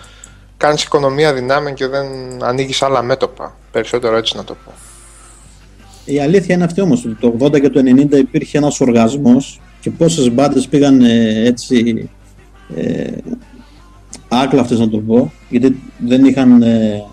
κάνεις 0.57 0.83
οικονομία 0.83 1.33
δυνάμεων 1.33 1.75
και 1.75 1.87
δεν 1.87 2.05
ανοίγεις 2.43 2.81
άλλα 2.81 3.01
μέτωπα. 3.01 3.57
Περισσότερο 3.71 4.17
έτσι 4.17 4.37
να 4.37 4.43
το 4.43 4.55
πω. 4.65 4.71
Η 6.05 6.19
αλήθεια 6.19 6.55
είναι 6.55 6.63
αυτή 6.63 6.81
όμως, 6.81 7.05
ότι 7.05 7.15
το 7.15 7.35
80 7.39 7.61
και 7.61 7.69
το 7.69 7.79
90 7.79 8.17
υπήρχε 8.17 8.57
ένας 8.57 8.79
οργασμός 8.79 9.61
και 9.79 9.91
πόσες 9.91 10.31
μπάντες 10.31 10.67
πήγαν 10.67 11.01
ε, 11.01 11.45
έτσι 11.45 12.09
ε, 12.75 13.11
άκλαυτες 14.27 14.79
να 14.79 14.89
το 14.89 14.97
πω, 14.97 15.31
γιατί 15.49 15.79
δεν 15.97 16.25
είχαν 16.25 16.61
ε, 16.61 17.03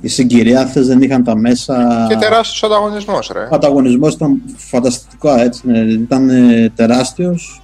οι 0.00 0.08
συγκυριάθες, 0.08 0.86
δεν 0.86 1.02
είχαν 1.02 1.24
τα 1.24 1.36
μέσα. 1.36 2.06
Και 2.08 2.16
τεράστιος 2.16 2.62
ανταγωνισμός, 2.62 3.30
ρε. 3.32 3.40
Ο 3.40 3.54
ανταγωνισμός 3.54 4.14
ήταν 4.14 4.40
φανταστικό, 4.56 5.34
έτσι, 5.38 5.66
ναι, 5.66 5.78
ήταν 5.78 6.28
ε, 6.28 6.72
τεράστιος 6.74 7.62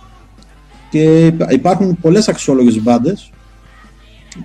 και 0.91 1.27
υπά- 1.27 1.53
υπάρχουν 1.53 1.99
πολλές 2.01 2.29
αξιόλογες 2.29 2.83
μπάντες 2.83 3.31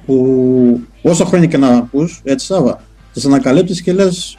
που 0.05 0.79
όσα 1.01 1.25
χρόνια 1.25 1.47
και 1.47 1.57
να 1.57 1.67
ακούς, 1.67 2.21
έτσι 2.23 2.45
Σάβα, 2.45 2.81
τις 3.13 3.25
ανακαλύπτεις 3.25 3.81
και 3.81 3.93
λες 3.93 4.37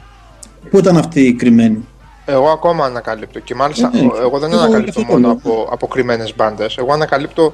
πού 0.69 0.77
ήταν 0.77 0.97
αυτή 0.97 1.21
η 1.21 1.33
κρυμμένη. 1.33 1.85
Εγώ 2.25 2.49
ακόμα 2.49 2.85
ανακαλύπτω 2.85 3.39
και 3.39 3.55
μάλιστα 3.55 3.91
Ε, 3.93 4.01
ναι. 4.01 4.07
εγώ 4.21 4.39
δεν 4.39 4.51
Εγώ 4.51 4.61
ανακαλύπτω 4.61 4.99
αυτό 4.99 5.01
το 5.13 5.19
μόνο 5.19 5.27
λέω. 5.27 5.31
από, 5.31 5.69
από 5.71 5.87
κρυμμένες 5.87 6.35
μπάντες. 6.35 6.77
Εγώ 6.77 6.93
ανακαλύπτω 6.93 7.53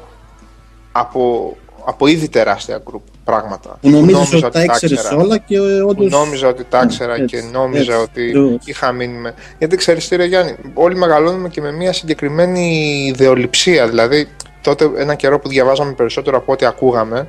από, 0.99 1.55
από 1.85 2.07
ήδη 2.07 2.29
τεράστια 2.29 2.81
γκρουπ 2.85 3.01
πράγματα. 3.23 3.77
Που 3.81 3.89
νομίζεις 3.89 4.13
νόμιζα 4.13 4.37
ότι 4.47 4.51
τα 4.57 4.63
ήξερες 4.63 4.97
ήξερα. 4.99 5.21
όλα 5.21 5.37
και 5.37 5.55
ε, 5.55 5.59
Που 5.81 5.87
όντως... 5.87 6.11
νόμιζα 6.11 6.47
ότι 6.47 6.63
τα 6.69 6.81
ήξερα 6.83 7.13
Έτσι, 7.13 7.25
και 7.25 7.43
νόμιζα 7.51 7.81
έτσι, 7.93 8.03
ότι 8.03 8.21
ακριβώς. 8.29 8.59
είχα 8.65 8.91
μείνει 8.91 9.17
με. 9.17 9.33
Γιατί 9.57 9.75
ξέρεις 9.75 10.07
τι, 10.07 10.15
ρε 10.15 10.25
Γιάννη, 10.25 10.55
όλοι 10.73 10.95
μεγαλώνουμε 10.95 11.49
και 11.49 11.61
με 11.61 11.71
μια 11.71 11.93
συγκεκριμένη 11.93 12.95
ιδεολειψία. 13.13 13.87
Δηλαδή, 13.87 14.27
τότε 14.61 14.89
ένα 14.97 15.15
καιρό 15.15 15.39
που 15.39 15.47
διαβάζαμε 15.49 15.91
περισσότερο 15.91 16.37
από 16.37 16.51
ό,τι 16.51 16.65
ακούγαμε, 16.65 17.27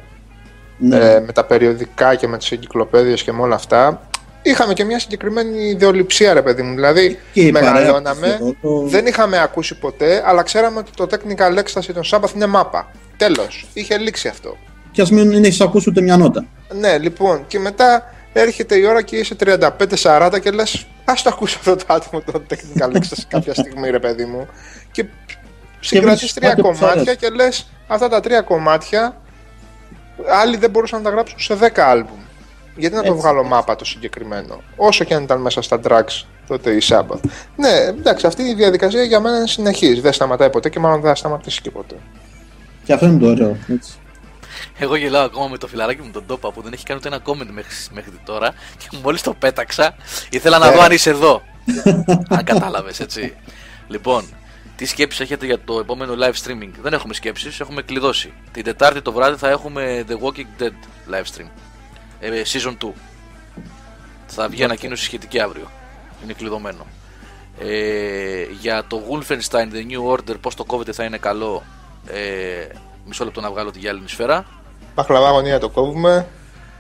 ναι. 0.79 0.97
ε, 0.97 1.21
με 1.27 1.33
τα 1.33 1.45
περιοδικά 1.45 2.15
και 2.15 2.29
με 2.29 2.39
τις 2.39 2.51
εγκυκλοπαίδειες 2.53 3.23
και 3.23 3.33
με 3.33 3.43
όλα 3.43 3.55
αυτά, 3.55 4.01
είχαμε 4.43 4.73
και 4.73 4.85
μια 4.85 4.99
συγκεκριμένη 4.99 5.63
ιδεολειψία, 5.69 6.33
ρε 6.33 6.43
παιδί 6.43 6.63
μου. 6.63 6.75
Δηλαδή, 6.75 7.19
Και 7.33 7.41
η 7.41 7.53
παρέα 7.53 7.73
μεγαλώναμε, 7.73 8.37
που 8.39 8.57
το- 8.63 8.83
δεν 8.87 9.07
είχαμε 9.07 9.39
ακούσει 9.43 9.79
ποτέ, 9.79 10.23
αλλά 10.27 10.43
ξέραμε 10.43 10.79
ότι 10.79 10.91
το 10.97 11.07
technical 11.11 11.59
ecstasy 11.59 11.91
των 11.95 12.03
Sabbath 12.11 12.35
είναι 12.35 12.47
μάπα. 12.47 12.91
Τέλος. 13.19 13.67
Είχε 13.73 13.99
λήξει 13.99 14.29
αυτό. 14.29 14.57
Και 14.91 15.03
ας 15.03 15.11
μην 15.11 15.45
έχεις 15.45 15.61
ακούσει 15.61 15.91
ούτε 15.91 16.01
μια 16.01 16.17
νότα. 16.17 16.45
Ναι, 16.75 16.99
λοιπόν, 16.99 17.47
και 17.47 17.59
μετά 17.59 18.15
έρχεται 18.33 18.77
η 18.77 18.85
ώρα 18.85 19.03
και 19.03 19.17
είσαι 19.17 19.37
35-40 20.03 20.39
και 20.43 20.51
λες: 20.51 20.87
Α 21.05 21.13
το 21.23 21.31
ακούσω 21.33 21.57
αυτό 21.59 21.77
το 21.77 21.85
άτομο 21.87 22.23
το 22.23 22.43
technical 22.51 22.97
ecstasy 22.97 23.23
κάποια 23.35 23.55
στιγμή, 23.55 23.91
ρε 23.91 23.99
παιδί 23.99 24.25
μου. 24.25 24.49
Και 24.91 25.05
συγκρατείς 25.81 26.19
βρίσκεις 26.19 26.35
τρία 26.35 26.49
κάτι 26.49 26.61
που 26.61 26.75
σ' 26.75 26.79
κομμάτια 26.79 27.01
αρέσει. 27.01 27.17
και 27.17 27.29
λες: 27.29 27.71
Αυτά 27.87 28.09
τα 28.09 28.21
τρία 28.21 28.41
κομμάτια 28.41 29.21
άλλοι 30.29 30.57
δεν 30.57 30.71
μπορούσαν 30.71 30.99
να 30.99 31.05
τα 31.05 31.11
γράψουν 31.11 31.39
σε 31.39 31.57
10 31.61 31.81
άλμπουμ. 31.81 32.19
Γιατί 32.77 32.95
να 32.97 33.03
το 33.03 33.09
Έτσι. 33.13 33.21
βγάλω 33.21 33.45
μάπα 33.45 33.77
το 33.77 33.85
συγκεκριμένο, 33.85 34.61
όσο 34.77 35.05
και 35.05 35.15
αν 35.15 35.23
ήταν 35.23 35.41
μέσα 35.41 35.63
στα 35.63 35.81
drugs 35.85 36.25
τότε 36.47 36.71
η 36.71 36.83
Sabbath. 36.89 37.21
Ναι, 37.57 37.71
εντάξει, 37.89 38.27
αυτή 38.27 38.43
η 38.43 38.55
διαδικασία 38.55 39.03
για 39.03 39.21
μένα 39.21 39.37
είναι 39.37 39.47
συνεχής. 39.47 40.01
Δεν 40.01 40.13
σταματάει 40.13 40.51
ποτέ 40.51 40.69
και 40.69 40.79
μάλλον 40.79 41.01
δεν 41.01 41.11
θα 41.11 41.17
σταματήσει 41.17 41.61
και 41.61 41.71
ποτέ. 41.71 41.95
Και 42.89 42.95
αυτό 42.95 43.07
είναι 43.07 43.19
το 43.19 43.27
ωραίο. 43.27 43.57
Έτσι. 43.69 43.93
Εγώ 44.79 44.97
γελάω 44.97 45.25
ακόμα 45.25 45.49
με 45.49 45.59
το 45.59 45.67
φιλαράκι 45.67 46.03
μου 46.03 46.11
τον 46.11 46.27
Τόπα 46.27 46.53
που 46.53 46.63
δεν 46.63 46.73
έχει 46.73 46.85
κάνει 46.85 46.99
ούτε 47.05 47.09
ένα 47.15 47.23
comment 47.27 47.51
μέχρι, 47.53 47.75
μέχρι 47.93 48.13
τώρα 48.25 48.55
και 48.79 48.89
μόλις 49.03 49.23
το 49.23 49.35
πέταξα 49.35 49.95
ήθελα 50.31 50.59
να 50.59 50.67
Ε. 50.69 50.75
δω 50.75 50.81
αν 50.81 50.93
είσαι 50.93 51.11
εδώ. 51.11 51.43
αν 52.29 52.45
κατάλαβες, 52.45 53.01
έτσι. 53.01 53.35
Λοιπόν, 53.89 54.25
τι 54.77 54.85
σκέψεις 54.85 55.21
έχετε 55.21 55.47
για 55.47 55.59
το 55.65 55.79
επόμενο 55.79 56.15
live 56.19 56.47
streaming; 56.47 56.71
Δεν 56.83 56.93
έχουμε 56.93 57.15
σκέψεις, 57.15 57.61
έχουμε 57.61 57.83
κλειδώσει. 57.83 58.33
Την 58.53 58.65
Τετάρτη 58.65 59.03
το 59.03 59.13
βράδυ 59.13 59.37
θα 59.37 59.49
έχουμε 59.49 60.05
The 60.09 60.15
Walking 60.27 60.63
Dead 60.63 60.73
live 61.15 61.25
stream. 61.37 61.49
Ε, 62.21 62.43
season 62.53 62.77
2. 62.87 62.89
Θα 64.27 64.49
βγει 64.49 64.65
ανακοίνωση 64.65 65.05
σχετική 65.05 65.41
αύριο. 65.41 65.71
Είναι 66.25 66.33
κλειδωμένο. 66.33 66.87
Ε, 67.61 68.43
για 68.61 68.85
το 68.89 69.03
Wolfenstein 69.11 69.69
The 69.73 69.87
New 69.91 70.13
Order, 70.17 70.35
πώς 70.41 70.55
το 70.55 70.65
κόβεται 70.65 70.93
θα 70.93 71.05
είναι 71.05 71.19
καλό; 71.19 71.63
Ε, 72.13 72.67
μισό 73.07 73.25
λεπτό 73.25 73.41
να 73.41 73.51
βγάλω 73.51 73.71
τη 73.71 73.79
γυάλινη 73.79 74.09
σφαίρα. 74.09 74.47
Παχλαβά 74.95 75.31
γωνία 75.31 75.59
το 75.59 75.69
κόβουμε, 75.69 76.27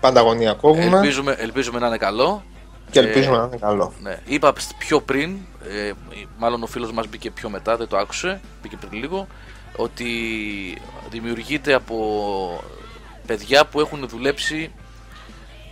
πάντα 0.00 0.20
γωνία 0.20 0.52
κόβουμε 0.52 0.96
Ελπίζουμε, 0.96 1.36
ελπίζουμε 1.38 1.78
να 1.78 1.86
είναι 1.86 1.96
καλό. 1.96 2.42
και 2.90 2.98
ελπίζουμε 2.98 3.36
Ε, 3.36 3.38
να 3.38 3.44
είναι 3.44 3.56
καλό. 3.56 3.92
Ναι. 4.02 4.18
Είπα 4.24 4.52
πιο 4.78 5.00
πριν, 5.00 5.36
ε, 5.68 5.92
μάλλον 6.38 6.62
ο 6.62 6.66
φίλος 6.66 6.92
μας 6.92 7.06
μπήκε 7.08 7.30
πιο 7.30 7.48
μετά, 7.48 7.76
δεν 7.76 7.88
το 7.88 7.96
άκουσε, 7.96 8.40
μπήκε 8.62 8.76
πριν 8.76 9.00
λίγο, 9.02 9.26
ότι 9.76 10.06
δημιουργείται 11.10 11.74
από 11.74 12.60
παιδιά 13.26 13.64
που 13.66 13.80
έχουν 13.80 14.08
δουλέψει 14.08 14.72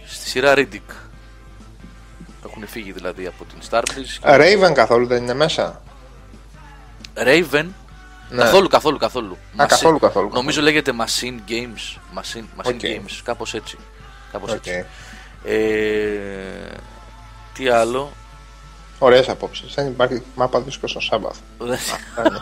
στη 0.06 0.28
σειρά 0.28 0.54
Riddick. 0.56 0.94
Έχουν 2.46 2.66
φύγει 2.66 2.92
δηλαδή 2.92 3.26
από 3.26 3.44
την 3.44 3.58
Starbreeze. 3.70 4.40
Raven 4.40 4.72
καθόλου 4.74 5.06
δεν 5.06 5.22
είναι 5.22 5.34
μέσα; 5.34 5.82
Raven, 7.16 7.66
Ναι. 8.30 8.42
καθόλου, 8.42 8.68
καθόλου, 8.68 8.98
καθόλου. 8.98 9.36
Α, 9.56 9.66
καθόλου, 9.66 9.98
καθόλου. 9.98 10.30
Νομίζω 10.32 10.60
λέγεται 10.62 10.92
Machine 11.00 11.50
Games. 11.50 11.98
Machine, 12.20 12.44
Machine 12.62 12.74
Okay. 12.74 12.80
Games, 12.82 13.20
κάπως 13.24 13.54
έτσι. 13.54 13.76
Κάπως 14.32 14.50
Οκ. 14.52 14.66
έτσι. 14.66 14.84
Ε, 15.44 15.54
τι 17.54 17.68
άλλο; 17.68 18.12
Ωραίες 18.98 19.28
απόψεις. 19.28 19.74
Δεν 19.74 19.86
υπάρχει 19.86 20.22
μάπα 20.34 20.60
δίσκος 20.60 20.90
στο 20.90 21.00
Sabbath. 21.00 21.36
Δεν- 21.58 21.78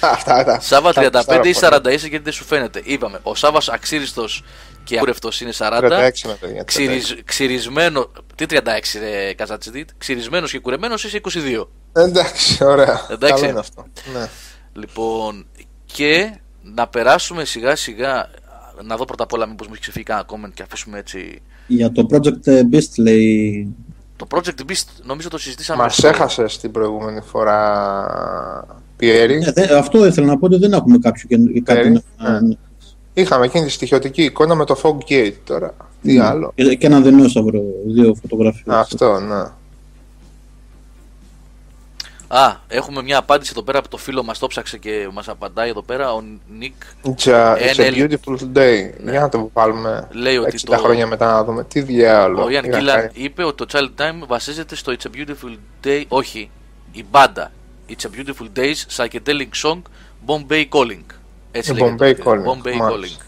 Αυτά 0.00 0.44
τα. 0.44 0.60
Σάβα 0.60 0.92
τα 0.92 1.02
35 1.26 1.46
ή 1.46 1.50
ξέρω 1.50 1.76
40 1.76 1.86
είσαι 1.92 2.06
γιατί 2.06 2.24
δεν 2.24 2.32
σου 2.32 2.44
φαίνεται. 2.44 2.80
Είπαμε, 2.84 3.18
ο 3.22 3.34
Σάβα 3.34 3.60
αξύριστος 3.70 4.44
και 4.84 4.98
ακούρευτο 4.98 5.28
είναι 5.40 5.52
40. 5.58 5.80
36 5.82 6.10
με 6.24 6.34
παιδιά. 6.40 6.60
36. 6.62 6.64
Ξυριζ, 6.64 7.12
ξυρισμένο. 7.24 8.10
Τι 8.34 8.46
36 8.50 8.60
ρε 8.98 9.34
Καζατσιδίτ. 9.34 9.88
Ξυρισμένος 9.98 10.50
και 10.50 10.58
κουρεμένος 10.58 11.04
είσαι 11.04 11.16
22. 11.16 11.68
Εντάξει, 11.92 12.64
ωραία. 12.64 13.06
Εντάξει. 13.10 13.34
Καλό 13.40 13.50
είναι 13.50 13.58
αυτό. 13.60 13.86
Ναι. 14.12 14.28
Λοιπόν, 14.78 15.46
και 15.86 16.36
να 16.74 16.86
περάσουμε 16.88 17.44
σιγά 17.44 17.76
σιγά. 17.76 18.28
Να 18.84 18.96
δω 18.96 19.04
πρώτα 19.04 19.22
απ' 19.24 19.32
όλα 19.32 19.46
μήπως 19.46 19.66
μου 19.66 19.72
έχει 19.72 19.82
ξεφύγει 19.82 20.04
κανένα 20.04 20.26
comment 20.30 20.50
και 20.54 20.62
αφήσουμε 20.62 20.98
έτσι. 20.98 21.42
Για 21.66 21.92
το 21.92 22.06
Project 22.10 22.48
Beast 22.72 22.94
λέει. 22.98 23.74
Το 24.16 24.26
Project 24.34 24.60
Beast 24.70 24.86
νομίζω 25.04 25.28
το 25.28 25.38
συζητήσαμε. 25.38 25.82
Μας 25.82 25.96
στο- 25.96 26.08
έχασες 26.08 26.58
την 26.58 26.70
προηγούμενη 26.70 27.20
φορά, 27.20 28.76
Πιέρη. 28.96 29.38
Ναι, 29.38 29.50
δε- 29.52 29.76
αυτό 29.78 30.06
ήθελα 30.06 30.26
να 30.26 30.38
πω 30.38 30.46
ότι 30.46 30.56
δεν 30.56 30.72
έχουμε 30.72 30.98
κάποιο 30.98 31.28
και 31.28 31.60
κάτι. 31.60 31.88
Ε, 31.88 31.92
να- 32.22 32.40
ναι. 32.40 32.54
Είχαμε 33.14 33.44
εκείνη 33.44 33.64
τη 33.64 33.70
στοιχειωτική 33.70 34.22
εικόνα 34.22 34.54
με 34.54 34.64
το 34.64 34.80
Fog 34.82 35.10
Gate 35.12 35.34
τώρα. 35.44 35.74
Τι 36.02 36.12
Ναι. 36.12 36.24
άλλο. 36.24 36.52
Και, 36.54 36.74
και 36.74 36.86
ένα 36.86 37.00
δεινόσαυρο, 37.00 37.60
δύο 37.86 38.14
φωτογραφίες. 38.20 38.64
Αυτό, 38.76 39.20
ναι. 39.20 39.42
Α, 42.38 42.54
έχουμε 42.68 43.02
μια 43.02 43.18
απάντηση 43.18 43.50
εδώ 43.54 43.62
πέρα 43.62 43.78
από 43.78 43.88
το 43.88 43.96
φίλο 43.96 44.22
μας. 44.22 44.38
Το 44.38 44.46
ψάξε 44.46 44.78
και 44.78 45.08
μας 45.12 45.28
απαντάει 45.28 45.68
εδώ 45.68 45.82
πέρα. 45.82 46.12
Ο 46.12 46.22
Νικ 46.58 46.74
It's 47.04 47.24
a, 47.30 47.56
it's 47.56 47.76
a 47.80 47.90
NL. 47.90 47.94
beautiful 47.94 48.38
day. 48.56 48.90
Για 49.10 49.20
να 49.20 49.28
το 49.28 49.50
βάλουμε 49.52 50.08
Ναι. 50.12 50.20
Λέει 50.20 50.36
ότι 50.36 50.56
60 50.56 50.76
το- 50.76 50.82
χρόνια 50.82 51.06
μετά 51.06 51.32
να 51.32 51.44
δούμε. 51.44 51.64
Τι 51.64 51.80
διάλογο. 51.80 52.44
Ο 52.44 52.48
Ιαν 52.50 52.64
είχα 52.64 52.78
Κίλαν 52.78 52.96
κάνει. 52.96 53.10
είπε 53.12 53.44
ότι 53.44 53.66
το 53.66 53.78
Child 53.78 54.00
Time 54.02 54.26
βασίζεται 54.26 54.74
στο 54.76 54.92
It's 54.98 55.06
a 55.06 55.16
Beautiful 55.18 55.56
Day. 55.86 56.04
Όχι, 56.08 56.50
η 56.92 57.04
μπάντα. 57.10 57.50
It's 57.88 58.04
a 58.06 58.18
Beautiful 58.18 58.58
Days 58.58 58.96
Psychedelic 58.96 59.48
Song 59.64 59.82
Bombay 60.26 60.64
Calling. 60.72 61.04
Έτσι 61.50 61.72
Η 61.72 61.74
λέγεται. 61.74 61.94
Bombay 61.98 62.28
Calling, 62.28 62.34
Bombay 62.52 62.76
μάλιστα. 62.76 63.24
Calling. 63.24 63.26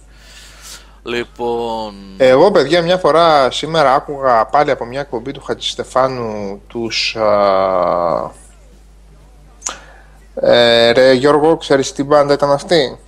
Λοιπόν. 1.02 1.94
Εγώ, 2.16 2.50
παιδιά, 2.50 2.82
μια 2.82 2.96
φορά 2.98 3.50
σήμερα 3.50 3.94
άκουγα 3.94 4.46
πάλι 4.46 4.70
από 4.70 4.84
μια 4.84 5.00
εκπομπή 5.00 5.32
του 5.32 5.40
Χατζηστεφάνου 5.42 6.60
τους... 6.66 7.16
Α, 7.16 8.46
ε, 10.40 10.90
ρε 10.90 11.12
Γιώργο, 11.12 11.56
ξέρεις 11.56 11.92
τι 11.92 12.02
μπάντα 12.02 12.32
ήταν 12.32 12.50
αυτή; 12.50 12.98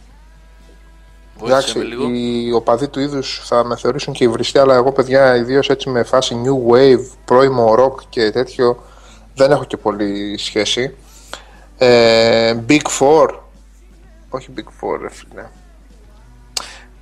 Βοήθησε 1.38 1.78
με 1.78 1.84
λίγο. 1.84 2.08
οι 2.10 2.52
οπαδοί 2.52 2.88
του 2.88 3.00
είδους 3.00 3.42
θα 3.44 3.64
με 3.64 3.76
θεωρήσουν 3.76 4.12
και 4.12 4.24
υβριστή, 4.24 4.58
αλλά 4.58 4.74
εγώ, 4.74 4.92
παιδιά, 4.92 5.36
ιδίως 5.36 5.68
έτσι 5.68 5.88
με 5.88 6.02
φάση 6.02 6.40
new 6.44 6.72
wave, 6.72 7.06
πρώιμο 7.24 7.74
rock 7.78 8.02
και 8.08 8.30
τέτοιο, 8.30 8.82
δεν 9.34 9.50
έχω 9.50 9.64
και 9.64 9.76
πολύ 9.76 10.38
σχέση. 10.38 10.94
Ε, 11.78 12.54
Big 12.68 12.82
Four. 13.00 13.28
Όχι 14.28 14.48
Big 14.56 14.60
Four, 14.80 14.98
ρε 15.00 15.10
φίλε. 15.10 15.44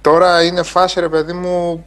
Τώρα 0.01 0.43
είναι 0.43 0.63
φάση, 0.63 1.01
ρε 1.01 1.09
παιδί 1.09 1.33
μου, 1.33 1.87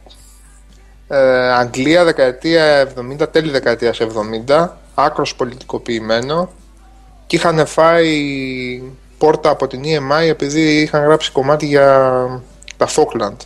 ε, 1.08 1.52
Αγγλία 1.52 2.04
δεκαετία 2.04 2.88
70, 3.20 3.28
τέλη 3.32 3.50
δεκαετίας 3.50 4.00
70, 4.00 4.68
άκρος 4.94 5.34
πολιτικοποιημένο 5.34 6.48
και 7.32 7.38
είχαν 7.38 7.66
φάει 7.66 8.82
πόρτα 9.18 9.50
από 9.50 9.66
την 9.66 9.82
EMI 9.84 10.28
επειδή 10.28 10.80
είχαν 10.80 11.04
γράψει 11.04 11.32
κομμάτι 11.32 11.66
για 11.66 11.86
τα 12.76 12.88
Falkland. 12.88 13.36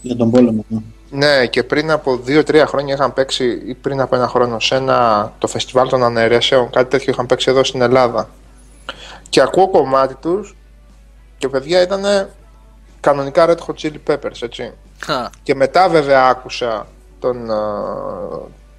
Για 0.00 0.16
τον 0.16 0.30
πόλεμο. 0.30 0.64
Ναι. 0.68 0.78
Ναι, 1.10 1.46
και 1.46 1.62
πριν 1.62 1.90
από 1.90 2.20
2-3 2.26 2.64
χρόνια 2.66 2.94
είχαν 2.94 3.12
παίξει, 3.12 3.62
ή 3.66 3.74
πριν 3.74 4.00
από 4.00 4.16
ένα 4.16 4.28
χρόνο, 4.28 4.60
σε 4.60 4.74
ένα, 4.74 5.32
το 5.38 5.46
φεστιβάλ 5.46 5.88
των 5.88 6.02
αναιρέσεων, 6.02 6.70
κάτι 6.70 6.90
τέτοιο 6.90 7.12
είχαν 7.12 7.26
παίξει 7.26 7.50
εδώ 7.50 7.64
στην 7.64 7.80
Ελλάδα. 7.80 8.28
Και 9.28 9.40
ακούω 9.40 9.68
κομμάτι 9.68 10.14
τους 10.14 10.56
και 11.38 11.48
παιδιά 11.48 11.82
ήταν 11.82 12.28
κανονικά 13.00 13.46
Red 13.48 13.58
Hot 13.66 13.74
Chili 13.82 13.98
Peppers, 14.10 14.42
έτσι. 14.42 14.72
Χα. 15.04 15.30
Και 15.42 15.54
μετά 15.54 15.88
βέβαια 15.88 16.28
άκουσα 16.28 16.86
τον, 17.18 17.50
α, 17.50 17.56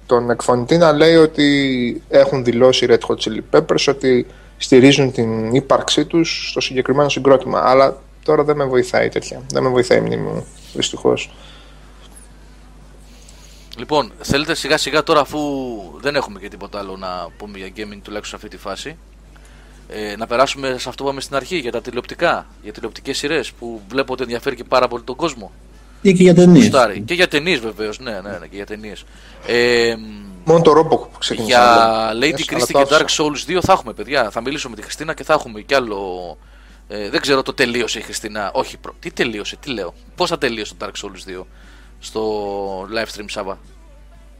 τον 0.08 0.30
εκφωνητή 0.30 0.76
να 0.76 0.92
λέει 0.92 1.14
ότι 1.14 2.02
έχουν 2.08 2.44
δηλώσει 2.44 2.84
οι 2.84 2.88
Red 2.90 3.06
Hot 3.08 3.16
Chili 3.16 3.40
Peppers 3.50 3.84
ότι 3.88 4.26
στηρίζουν 4.56 5.12
την 5.12 5.54
ύπαρξή 5.54 6.04
τους 6.04 6.48
στο 6.50 6.60
συγκεκριμένο 6.60 7.08
συγκρότημα. 7.08 7.60
Αλλά 7.64 8.00
τώρα 8.24 8.44
δεν 8.44 8.56
με 8.56 8.64
βοηθάει 8.64 9.08
τέτοια. 9.08 9.42
Δεν 9.52 9.62
με 9.62 9.68
βοηθάει 9.68 9.98
η 9.98 10.00
μνήμη 10.00 10.22
μου, 10.22 10.46
δυστυχώς. 10.72 11.30
Λοιπόν, 13.76 14.12
θέλετε 14.20 14.54
σιγά 14.54 14.76
σιγά 14.76 15.02
τώρα 15.02 15.20
αφού 15.20 15.38
δεν 16.00 16.14
έχουμε 16.14 16.38
και 16.38 16.48
τίποτα 16.48 16.78
άλλο 16.78 16.96
να 16.96 17.28
πούμε 17.36 17.58
για 17.58 17.68
gaming 17.68 18.00
τουλάχιστον 18.02 18.24
σε 18.24 18.34
αυτή 18.34 18.48
τη 18.48 18.56
φάση 18.56 18.96
ε, 19.88 20.16
να 20.16 20.26
περάσουμε 20.26 20.68
σε 20.78 20.88
αυτό 20.88 21.02
που 21.02 21.08
είπαμε 21.08 21.20
στην 21.20 21.36
αρχή 21.36 21.56
για 21.56 21.72
τα 21.72 21.80
τηλεοπτικά, 21.80 22.46
για 22.62 22.72
τηλεοπτικές 22.72 23.18
σειρές 23.18 23.52
που 23.52 23.80
βλέπω 23.88 24.12
ότι 24.12 24.22
ενδιαφέρει 24.22 24.56
και 24.56 24.64
πάρα 24.64 24.88
πολύ 24.88 25.02
τον 25.02 25.16
κόσμο. 25.16 25.52
Ή 26.02 26.12
και 26.12 26.22
για 26.22 26.34
ταινίες. 26.34 26.62
Γουστάρει. 26.62 27.00
Και 27.00 27.14
για 27.14 27.28
ταινίες 27.28 27.58
βεβαίως, 27.58 27.98
ναι, 27.98 28.10
ναι, 28.10 28.30
ναι, 28.30 28.46
και 28.46 28.56
για 28.56 28.66
ταινίες. 28.66 29.04
Ε, 29.46 29.94
Μόνο 30.44 30.62
το 30.62 30.72
ρόμπο 30.72 30.96
που 30.96 31.18
ξεκίνησε. 31.18 31.52
για 31.52 31.58
να 31.60 32.14
βλέπω. 32.14 32.36
Lady 32.36 32.40
Yes, 32.40 32.54
αλλά 32.54 32.64
Christie 32.64 32.72
το 32.72 32.78
και 32.82 32.94
Dark 32.94 33.00
άφησα. 33.02 33.24
Souls 33.24 33.50
2 33.56 33.58
θα 33.62 33.72
έχουμε, 33.72 33.92
παιδιά. 33.92 34.30
Θα 34.30 34.40
μιλήσω 34.40 34.68
με 34.68 34.76
τη 34.76 34.82
Χριστίνα 34.82 35.14
και 35.14 35.24
θα 35.24 35.32
έχουμε 35.32 35.60
κι 35.60 35.74
άλλο. 35.74 36.36
Ε, 36.88 37.10
δεν 37.10 37.20
ξέρω 37.20 37.42
το 37.42 37.54
τελείωσε 37.54 37.98
η 37.98 38.02
Χριστίνα. 38.02 38.50
Όχι, 38.54 38.76
προ... 38.76 38.94
τι 39.00 39.10
τελείωσε, 39.10 39.56
τι 39.56 39.70
λέω. 39.70 39.94
Πώς 40.14 40.28
θα 40.30 40.38
τελείωσε 40.38 40.74
το 40.74 40.86
Dark 40.86 41.04
Souls 41.06 41.40
2 41.40 41.44
στο 41.98 42.22
live 42.82 43.18
stream 43.18 43.24
Σάβα; 43.26 43.58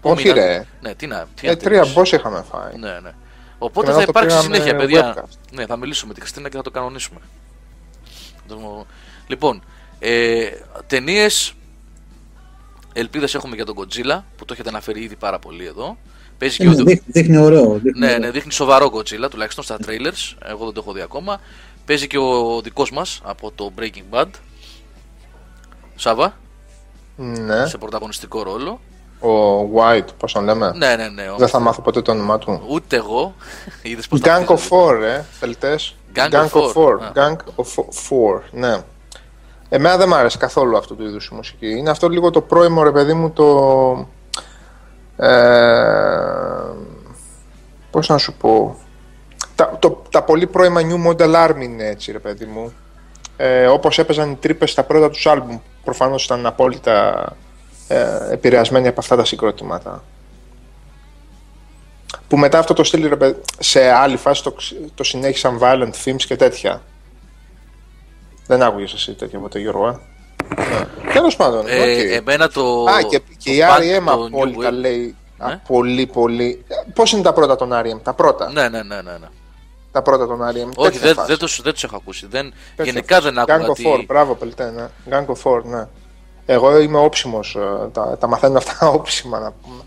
Πού 0.01 0.11
Όχι, 0.11 0.23
μείνατε; 0.29 0.47
ρε. 0.47 0.67
Ναι, 0.81 0.95
τι 0.95 1.07
να. 1.07 1.27
Τι 1.35 1.47
να 1.47 1.53
Ε, 1.53 1.57
τρία 1.57 1.81
τελείωσε. 1.83 2.01
boss 2.01 2.19
είχαμε 2.19 2.45
φάει. 2.51 2.77
Ναι, 2.79 2.99
ναι. 3.03 3.11
Οπότε 3.59 3.87
Και 3.87 3.93
θα 3.93 3.99
μετά 3.99 4.13
το 4.13 4.19
υπάρξει 4.19 4.37
πήγαμε 4.37 4.55
συνέχεια, 4.55 4.77
παιδιά. 4.79 5.15
webcast. 5.15 5.39
Ναι, 5.53 5.67
θα 5.67 5.77
μιλήσουμε 5.77 6.09
με 6.09 6.15
τη 6.15 6.21
Χριστίνα 6.21 6.49
και 6.49 6.57
θα 6.57 6.63
το 6.63 6.71
κανονίσουμε. 6.71 7.21
Το- 8.49 8.87
Λοιπόν, 9.27 9.63
ε, 9.99 10.49
ταινίες. 10.87 11.53
Ελπίδες 12.93 13.35
έχουμε 13.35 13.55
για 13.55 13.65
τον 13.65 13.75
Godzilla 13.79 14.23
που 14.37 14.45
το 14.45 14.53
έχετε 14.53 14.69
αναφέρει 14.69 15.03
ήδη 15.03 15.17
πάρα 15.17 15.39
πολύ 15.39 15.67
εδώ. 15.67 15.97
Παίζει 16.39 16.57
και 16.57 16.69
ο, 16.69 16.71
Ναι, 16.71 16.77
δείχνει, 16.83 17.03
δείχνει 17.07 17.37
ωραίο. 17.37 17.73
Δείχνει 17.83 17.99
ναι, 17.99 18.07
ωραίο. 18.07 18.19
ναι, 18.19 18.31
δείχνει 18.31 18.53
σοβαρό 18.53 18.91
Godzilla 18.95 19.31
τουλάχιστον 19.31 19.65
στα 19.65 19.77
trailers. 19.87 20.37
Εγώ 20.45 20.65
δεν 20.65 20.75
το 20.75 20.81
έχω 20.85 20.93
δει 20.93 21.01
ακόμα. 21.01 21.41
Παίζει 21.85 22.07
και 22.07 22.19
ο 22.19 22.61
δικός 22.63 22.91
μας 22.93 23.21
από 23.25 23.51
το 23.55 23.73
Breaking 23.79 24.15
Bad. 24.15 24.27
Σάβα, 25.95 26.37
Ναι. 27.17 27.67
σε 27.67 27.79
πρωταγωνιστικό 27.79 28.43
ρόλο. 28.43 28.81
Ο 29.21 29.61
White, 29.77 30.07
πώς 30.17 30.33
τον 30.33 30.45
λέμε; 30.45 30.73
Ναι, 30.77 30.97
ναι, 30.97 31.09
ναι. 31.09 31.25
Δεν 31.37 31.49
θα 31.49 31.59
μάθω 31.59 31.83
ποτέ 31.83 32.03
το 32.03 32.11
όνομά 32.13 32.39
του. 32.39 32.63
Ούτε 32.69 32.97
εγώ. 32.97 33.35
Είδες 33.83 34.09
πώς 34.09 34.21
Gang 34.21 34.23
τα 34.23 34.45
of 34.49 34.59
Four, 34.69 35.03
ε, 35.03 35.23
θελτέ. 35.39 35.79
Gang 36.15 36.31
of 36.33 36.73
Four. 36.73 36.99
Α. 37.01 37.13
Gang 37.15 37.37
of 37.57 37.85
Four, 38.09 38.41
ναι. 38.51 38.77
Εμένα 39.69 39.97
δεν 39.97 40.09
μ' 40.09 40.15
άρεσε 40.15 40.39
καθόλου 40.39 40.77
αυτού 40.77 40.97
του 40.97 41.05
είδους 41.05 41.27
η 41.27 41.35
μουσική. 41.35 41.69
Είναι 41.69 41.91
αυτό 41.91 42.09
λίγο 42.09 42.31
το 42.31 42.41
πρώιμο, 42.41 42.83
ρε 42.83 42.91
παιδί 42.91 43.13
μου, 43.13 43.31
το... 43.31 44.09
Ε, 45.17 46.73
πώς 47.91 48.09
να 48.09 48.19
σου 48.19 48.33
πω... 48.33 48.77
Τα, 49.55 49.77
το, 49.79 50.03
τα 50.11 50.23
πολύ 50.23 50.47
πρώιμα 50.47 50.81
New 50.81 51.07
Model 51.07 51.49
Army 51.49 51.63
είναι 51.63 51.87
έτσι, 51.87 52.13
ρε 52.13 52.19
παιδί 52.19 52.45
μου. 52.45 52.73
Ε, 53.37 53.67
όπως 53.67 53.99
έπαιζαν 53.99 54.31
οι 54.31 54.37
Τρύπες 54.41 54.71
στα 54.71 54.83
πρώτα 54.83 55.11
τους 55.11 55.27
άλμπουμ. 55.27 55.59
Προφανώς 55.85 56.25
ήταν 56.25 56.47
απόλυτα 56.47 57.27
ε, 57.89 58.33
επηρεασμένοι 58.33 58.89
από 58.89 59.01
αυτά 59.01 59.17
τα 59.17 59.25
συγκρότηματα 59.25 60.03
που 62.29 62.37
μετά 62.37 62.59
αυτό 62.59 62.75
το 62.75 62.85
στυλ 62.85 63.09
ρε 63.09 63.17
παιδί, 63.17 63.41
σε 63.59 63.91
άλλη 63.91 64.17
φάση 64.17 64.43
το, 64.43 64.53
ξ- 64.53 64.75
το 64.95 65.05
συνέχισαν 65.05 65.59
Violent 65.63 65.93
Femmes 66.05 66.23
και 66.27 66.37
τέτοια. 66.37 66.83
Δεν 68.49 68.63
άκουγες 68.63 68.93
εσύ 68.93 69.15
τέτοια 69.15 69.39
από 69.39 69.49
το 69.49 69.59
Γιώργο, 69.59 69.89
ε; 69.89 69.99
Ναι. 70.57 71.13
Τέλος 71.13 71.37
πάντων, 71.37 71.65
Ε, 71.69 71.81
οκ. 71.81 72.13
Εμένα 72.13 72.49
το. 72.49 72.85
Α, 72.85 73.03
και, 73.03 73.21
και 73.39 73.51
η 73.51 73.59
το 73.59 73.65
Bad, 73.65 73.81
R.E.M. 73.81 74.05
το 74.05 74.23
New 74.23 74.27
απόλυτα 74.27 74.69
Wave. 74.69 74.73
λέει 74.73 75.17
α, 75.39 75.49
Ναι. 75.49 75.61
πολύ 75.69 76.07
πολύ... 76.07 76.65
Πώς 76.95 77.13
είναι 77.13 77.23
τα 77.23 77.33
πρώτα 77.33 77.57
των 77.57 77.71
R.E.M. 77.73 78.01
Τα 78.03 78.13
πρώτα; 78.15 78.51
Ναι, 78.53 78.69
ναι, 78.69 78.83
ναι, 78.83 78.95
ναι. 79.03 79.13
ναι. 79.13 79.27
Τα 79.93 80.03
πρώτα 80.03 80.27
των 80.27 80.39
R.E.M. 80.41 80.71
Όχι, 80.77 80.91
τέτοια 80.91 81.01
δεν, 81.01 81.15
φάση. 81.15 81.29
δεν, 81.29 81.39
τους, 81.39 81.61
δεν 81.63 81.73
τους 81.73 81.85
έχω 81.85 81.97
ακούσει. 81.97 82.27
Δεν, 82.31 82.53
Τέτοια 82.77 82.93
γενικά 82.93 83.15
φάση. 83.15 83.29
δεν 83.31 83.39
άκουγα 83.39 83.67
Gang 83.67 83.71
of 83.71 83.75
τι... 83.75 83.83
Four, 83.87 84.05
μπράβο 84.07 84.35
Πελτέ, 84.35 84.71
ναι. 84.71 84.87
Gang 85.11 85.27
of 85.27 85.43
Four, 85.43 85.63
ναι. 85.65 85.87
Εγώ 86.47 86.79
είμαι 86.79 86.99
όψιμος, 86.99 87.55
ε, 87.57 87.89
τα, 87.93 88.17
τα 88.21 88.27
μαθαίνω 88.27 88.59
αυτά 88.59 88.89
όψιμα 88.99 89.39
να 89.39 89.53
πούμε. 89.63 89.83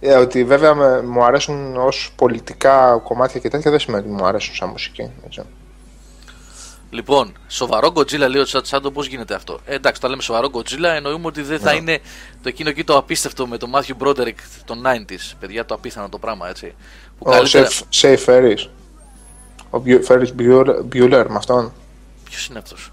ε, 0.00 0.14
ότι 0.14 0.44
βέβαια 0.44 0.74
με, 0.74 1.02
μου 1.02 1.24
αρέσουν 1.24 1.76
ως 1.76 2.12
πολιτικά 2.16 3.00
κομμάτια 3.04 3.40
και 3.40 3.48
τέτοια 3.48 3.70
δεν 3.70 3.80
σημαίνει 3.80 4.04
ότι 4.06 4.12
μου 4.22 4.26
αρέσουν 4.26 4.54
σαν 4.54 4.68
μουσική. 4.68 5.10
Έτσι. 5.26 5.42
Λοιπόν, 6.96 7.32
σοβαρό 7.48 7.92
Godzilla 7.94 8.28
λέει 8.28 8.40
ο 8.40 8.44
Τσάτ 8.44 8.66
Σάντο, 8.66 8.90
πώς 8.90 9.06
γίνεται 9.06 9.34
αυτό; 9.34 9.60
Ε, 9.64 9.74
εντάξει, 9.74 9.98
όταν 9.98 10.10
λέμε 10.10 10.22
σοβαρό 10.22 10.50
Godzilla 10.52 10.94
εννοούμε 10.96 11.26
ότι 11.26 11.42
δεν 11.42 11.58
θα 11.60 11.70
Ναι. 11.72 11.76
είναι 11.78 11.98
το 12.42 12.48
εκείνο 12.48 12.68
εκεί 12.68 12.84
το 12.84 12.96
απίστευτο 12.96 13.46
με 13.46 13.56
τον 13.56 13.70
Matthew 13.74 14.06
Broderick 14.06 14.34
των 14.64 14.82
90s. 14.86 15.34
Παιδιά, 15.40 15.64
το 15.64 15.74
απίθανο 15.74 16.08
το 16.08 16.18
πράγμα, 16.18 16.48
έτσι. 16.48 16.74
Που 17.18 17.24
Ο 17.28 17.30
καλύτερα. 17.30 17.68
Safe, 17.68 18.02
Safe 18.02 18.24
Ferris. 18.26 18.66
Ο 19.70 19.78
Μπιου- 19.78 20.04
Ferris 20.08 20.28
Bueller, 20.38 20.66
Bueller 20.92 21.24
με 21.28 21.36
αυτόν. 21.36 21.72
Ποιος 22.24 22.46
είναι 22.46 22.58
αυτός; 22.58 22.92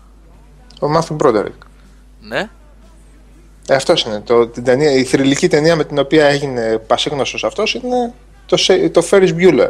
Ο 0.82 0.88
Matthew 0.98 1.18
Broderick. 1.18 1.58
Ναι, 2.22 2.50
Ε, 3.68 3.76
αυτός 3.76 4.04
είναι. 4.04 4.22
Το, 4.22 4.48
την 4.48 4.64
ταινία, 4.64 4.92
η 4.92 5.04
θρηλυκή 5.04 5.48
ταινία 5.48 5.76
με 5.76 5.84
την 5.84 6.00
οποία 6.00 6.26
έγινε 6.26 6.78
πασίγνωστος 6.88 7.44
αυτός 7.44 7.74
είναι 7.74 8.14
το, 8.46 8.58
Sa- 8.68 8.90
το 8.92 9.08
Ferris 9.12 9.36
Bueller. 9.38 9.70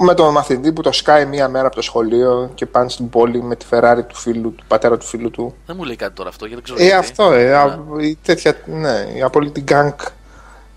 Με 0.00 0.14
τον 0.14 0.32
μαθητή 0.32 0.72
που 0.72 0.82
το 0.82 0.92
σκάει 0.92 1.26
μία 1.26 1.48
μέρα 1.48 1.66
από 1.66 1.74
το 1.76 1.82
σχολείο 1.82 2.50
και 2.54 2.66
πάνε 2.66 2.88
στην 2.88 3.08
πόλη 3.08 3.42
με 3.42 3.56
τη 3.56 3.66
Ferrari 3.70 4.00
του 4.08 4.14
φίλου, 4.16 4.54
του 4.54 4.64
πατέρα 4.68 4.96
του 4.98 5.06
φίλου 5.06 5.30
του. 5.30 5.54
δεν 5.66 5.76
μου 5.78 5.84
λέει 5.84 5.96
κάτι 5.96 6.14
τώρα 6.14 6.28
αυτό, 6.28 6.46
γιατί 6.46 6.62
δεν 6.66 6.74
ξέρω. 6.76 6.88
Ε, 6.88 6.92
γιατί. 6.92 7.10
αυτό, 7.10 7.32
ε, 7.32 7.44
Ναι. 7.48 7.54
α, 7.56 7.78
η 8.00 8.18
τέτοια, 8.22 8.56
ναι, 8.66 9.06
η 9.16 9.22
απόλυτη 9.22 9.60
γκανγκ 9.60 10.00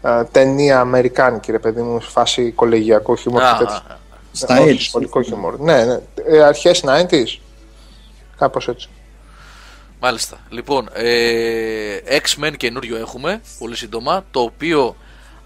α, 0.01 0.25
ταινία 0.31 0.79
αμερικάνικη, 0.79 1.51
ρε 1.51 1.59
παιδί 1.59 1.81
μου, 1.81 2.01
σε 2.01 2.09
φάση 2.09 2.51
κολεγιακό 2.51 3.15
χιούμορ 3.15 3.41
Α, 3.41 3.51
και 3.57 3.63
τέτοια. 3.63 3.83
α, 3.87 3.93
α. 3.93 3.97
Στα 4.31 4.55
Ε, 4.55 4.59
όχι, 4.59 4.69
έτσι. 4.69 4.83
σχολικό 4.83 5.21
χιούμορ. 5.21 5.59
Ναι, 5.59 5.83
ναι. 5.85 5.99
Ε, 6.27 6.43
αρχές 6.43 6.83
90s. 6.85 7.39
Κάπως 8.37 8.67
έτσι. 8.67 8.89
Μάλιστα. 9.99 10.37
Λοιπόν, 10.49 10.89
ε, 10.93 11.97
X-Men 12.07 12.53
καινούριο 12.57 12.97
έχουμε, 12.97 13.41
πολύ 13.59 13.75
σύντομα, 13.75 14.23
το 14.31 14.39
οποίο 14.39 14.95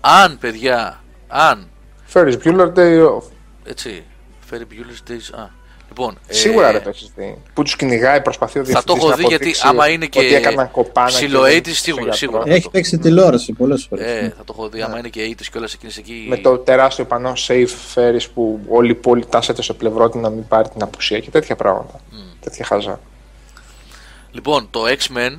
αν 0.01 0.37
παιδιά, 0.39 1.01
αν, 1.27 1.67
Ferris 2.13 2.35
Bueller 2.43 2.73
Day 2.73 3.07
Off. 3.07 3.21
Έτσι, 3.63 4.03
Ferry 4.51 4.55
Bueller's 4.61 5.11
Days, 5.11 5.39
α, 5.39 5.47
λοιπόν, 5.87 6.17
ε, 6.27 6.33
Σίγουρα 6.33 6.71
δεν 6.71 6.83
το 6.83 6.89
έχεις 6.89 7.11
δει. 7.15 7.37
Που 7.53 7.63
τους 7.63 7.75
κυνηγάει, 7.75 8.21
προσπαθεί 8.21 8.59
ο 8.59 8.65
Θα 8.65 8.83
το 8.83 8.93
διευθυντής 8.93 9.03
έχω 9.03 9.09
να 9.09 9.15
δει 9.15 9.21
γιατί 9.21 9.35
αποδείξει 9.35 9.67
άμα 9.67 9.89
είναι 9.89 10.05
και 10.05 10.19
Ότι 10.19 10.33
έκαναν 10.35 10.71
κοπάνα. 10.71 11.07
και 11.09 11.13
ψιλοέιτης, 11.15 11.63
δεν- 11.73 11.73
σίγουρα, 11.83 12.03
στο 12.05 12.13
σίγουρα. 12.13 12.37
γιατρό. 12.37 12.55
Έχει 12.55 12.69
παίξει 12.69 12.97
τηλεόραση 12.97 13.53
πολλές 13.53 13.85
φορές. 13.89 14.05
Ε, 14.05 14.33
θα 14.37 14.43
το 14.43 14.53
έχω 14.57 14.69
δει. 14.69 14.81
Άμα 14.81 14.97
είναι 14.99 15.09
και 15.09 15.21
ήττε 15.21 15.43
και 15.51 15.57
όλα 15.57 15.67
εκείνες 15.73 15.97
εκεί. 15.97 16.13
Ναι. 16.29 16.35
Με 16.35 16.41
το 16.41 16.57
τεράστιο 16.57 17.05
πανό 17.05 17.33
Safe 17.47 17.67
Ferris 17.95 18.25
που 18.33 18.59
όλη 18.69 18.91
η 18.91 18.95
πόλη 18.95 19.25
τάσεται 19.25 19.61
στο 19.61 19.73
πλευρό 19.73 20.09
του 20.09 20.19
να 20.19 20.29
μην 20.29 20.47
πάρει 20.47 20.69
την 20.69 20.83
απουσία 20.83 21.19
και 21.19 21.29
τέτοια 21.29 21.55
πράγματα. 21.55 21.99
Τέτοια 22.39 22.65
χαζά. 22.65 22.99
Λοιπόν, 24.31 24.67
το 24.71 24.81
X-Men, 24.87 25.37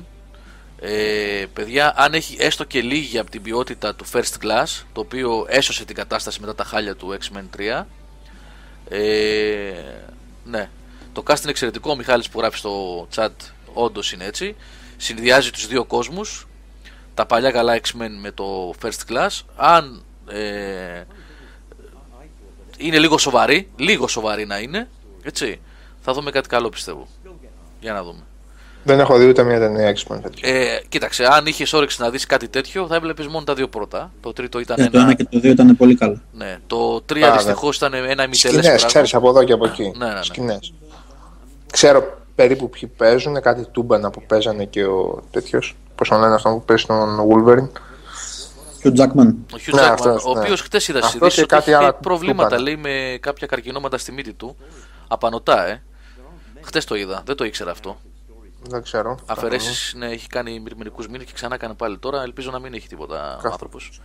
ε, 0.79 1.45
παιδιά, 1.53 1.93
αν 1.97 2.13
έχει 2.13 2.35
έστω 2.39 2.63
και 2.63 2.81
λίγη 2.81 3.17
από 3.19 3.29
την 3.29 3.41
ποιότητα 3.41 3.95
του 3.95 4.05
First 4.13 4.43
Class, 4.45 4.83
το 4.93 4.99
οποίο 5.01 5.45
έσωσε 5.49 5.85
την 5.85 5.95
κατάσταση 5.95 6.39
μετά 6.39 6.55
τα 6.55 6.63
χάλια 6.63 6.95
του 6.95 7.17
X-Men 7.19 7.43
3. 7.57 7.87
Ε, 8.95 9.73
ναι. 10.43 10.69
Το 11.13 11.23
cast 11.27 11.41
είναι 11.41 11.49
εξαιρετικό. 11.49 11.91
Ο 11.91 11.95
Μιχάλης 11.95 12.29
που 12.29 12.39
γράφει 12.39 12.57
στο 12.57 13.07
chat 13.15 13.29
όντως 13.73 14.11
είναι 14.11 14.25
έτσι. 14.25 14.55
Συνδυάζει 14.97 15.51
τους 15.51 15.67
δύο 15.67 15.85
κόσμους. 15.85 16.47
Τα 17.13 17.25
παλιά 17.25 17.51
καλά 17.51 17.79
X-Men 17.79 18.09
με 18.21 18.31
το 18.31 18.73
First 18.81 19.11
Class. 19.11 19.41
Αν 19.55 20.03
ε, 20.27 21.03
είναι 22.77 22.99
λίγο 22.99 23.17
σοβαρή, 23.17 23.69
λίγο 23.75 24.07
σοβαρή 24.07 24.45
να 24.45 24.59
είναι, 24.59 24.89
έτσι, 25.23 25.59
θα 26.01 26.13
δούμε 26.13 26.31
κάτι 26.31 26.47
καλό 26.47 26.69
πιστεύω. 26.69 27.07
Για 27.79 27.93
να 27.93 28.03
δούμε. 28.03 28.23
Δεν 28.83 28.99
έχω 28.99 29.17
δει 29.17 29.27
ούτε 29.27 29.43
μια 29.43 29.59
ταινία 29.59 29.95
X-Men. 29.95 30.17
τέτοιο. 30.21 30.49
Ε, 30.49 30.81
κοίταξε, 30.89 31.25
αν 31.25 31.45
είχες 31.45 31.73
όρεξη 31.73 32.01
να 32.01 32.09
δεις 32.09 32.25
κάτι 32.25 32.47
τέτοιο, 32.47 32.87
θα 32.87 32.95
έβλεπες 32.95 33.27
μόνο 33.27 33.43
τα 33.45 33.53
δύο 33.53 33.67
πρώτα. 33.67 34.11
Το 34.21 34.33
τρίτο 34.33 34.59
ήταν 34.59 34.75
Ναι, 34.79 34.89
το 34.89 34.97
ένα. 34.97 35.05
ένα 35.05 35.13
και 35.13 35.23
το 35.23 35.39
δύο 35.39 35.51
ήταν 35.51 35.77
πολύ 35.77 35.95
καλά. 35.95 36.21
Ναι, 36.31 36.57
το 36.67 37.01
τρία 37.01 37.27
Α, 37.27 37.29
ναι. 37.29 37.35
δυστυχώ 37.37 37.69
ήταν 37.73 37.93
ένα 37.93 38.23
ημιτελέ 38.23 38.61
Σκηνές, 38.61 38.85
ξέρεις, 38.85 39.13
από 39.13 39.29
εδώ 39.29 39.43
και 39.43 39.53
από 39.53 39.65
εκεί. 39.65 39.91
Ναι, 39.97 40.05
ναι, 40.07 40.13
ναι. 40.13 40.23
Σκηνές. 40.23 40.73
Ξέρω 41.71 42.17
περίπου 42.35 42.69
ποιοι 42.69 42.91
παίζουν, 42.97 43.41
κάτι 43.41 43.65
τούμπανα 43.71 44.09
που 44.09 44.23
παίζανε 44.27 44.65
και 44.65 44.85
ο 44.85 45.23
τέτοιος, 45.31 45.75
πώς 45.95 46.09
τον 46.09 46.19
λένε 46.19 46.33
αυτόν 46.33 46.53
που 46.53 46.63
παίζει 46.65 46.85
τον 46.85 47.19
Wolverine. 47.29 47.69
Και 48.81 48.87
ο 48.87 48.91
Jackman. 48.97 49.27
Ο 49.53 49.57
Hugh 49.65 49.73
Ναι, 49.73 49.81
Jackman, 49.81 49.91
αυτός, 49.91 50.25
ο 50.25 50.33
ναι. 50.33 50.39
οποίος 50.39 50.61
χτες 50.61 50.87
είδα 50.87 50.97
στι 51.01 51.07
Αυτός 51.07 51.21
ειδήσει 51.21 51.35
και 51.35 51.41
ότι 51.41 51.53
κάτι 51.53 51.69
είχε 51.69 51.79
άλλα 51.79 51.93
προβλήματα 51.93 52.55
του 52.55 52.63
λέει 52.63 52.75
με 52.77 53.17
κάποια 53.19 53.47
καρκινόματα 53.47 53.97
στη 53.97 54.11
μύτη 54.11 54.33
του. 54.33 54.55
Απανοτά, 55.07 55.67
ε. 55.67 55.81
Χτες 56.61 56.85
το 56.85 56.95
είδα, 56.95 57.21
δεν 57.25 57.35
το 57.35 57.43
ήξερα 57.45 57.71
αυτό. 57.71 57.97
Δεν 58.69 58.81
ξέρω. 58.83 59.17
Αφαιρέσεις, 59.25 59.93
ναι, 59.97 60.05
έχει 60.07 60.27
κάνει 60.27 60.63
μερικούς 60.77 61.07
μήνες 61.07 61.25
και 61.25 61.31
ξανά 61.33 61.55
έκανε 61.55 61.73
πάλι 61.73 61.97
τώρα. 61.97 62.21
Ελπίζω 62.21 62.51
να 62.51 62.59
μην 62.59 62.73
έχει 62.73 62.87
τίποτα 62.87 63.35
ο 63.37 63.41
Κα- 63.41 63.49
άνθρωπος. 63.49 64.01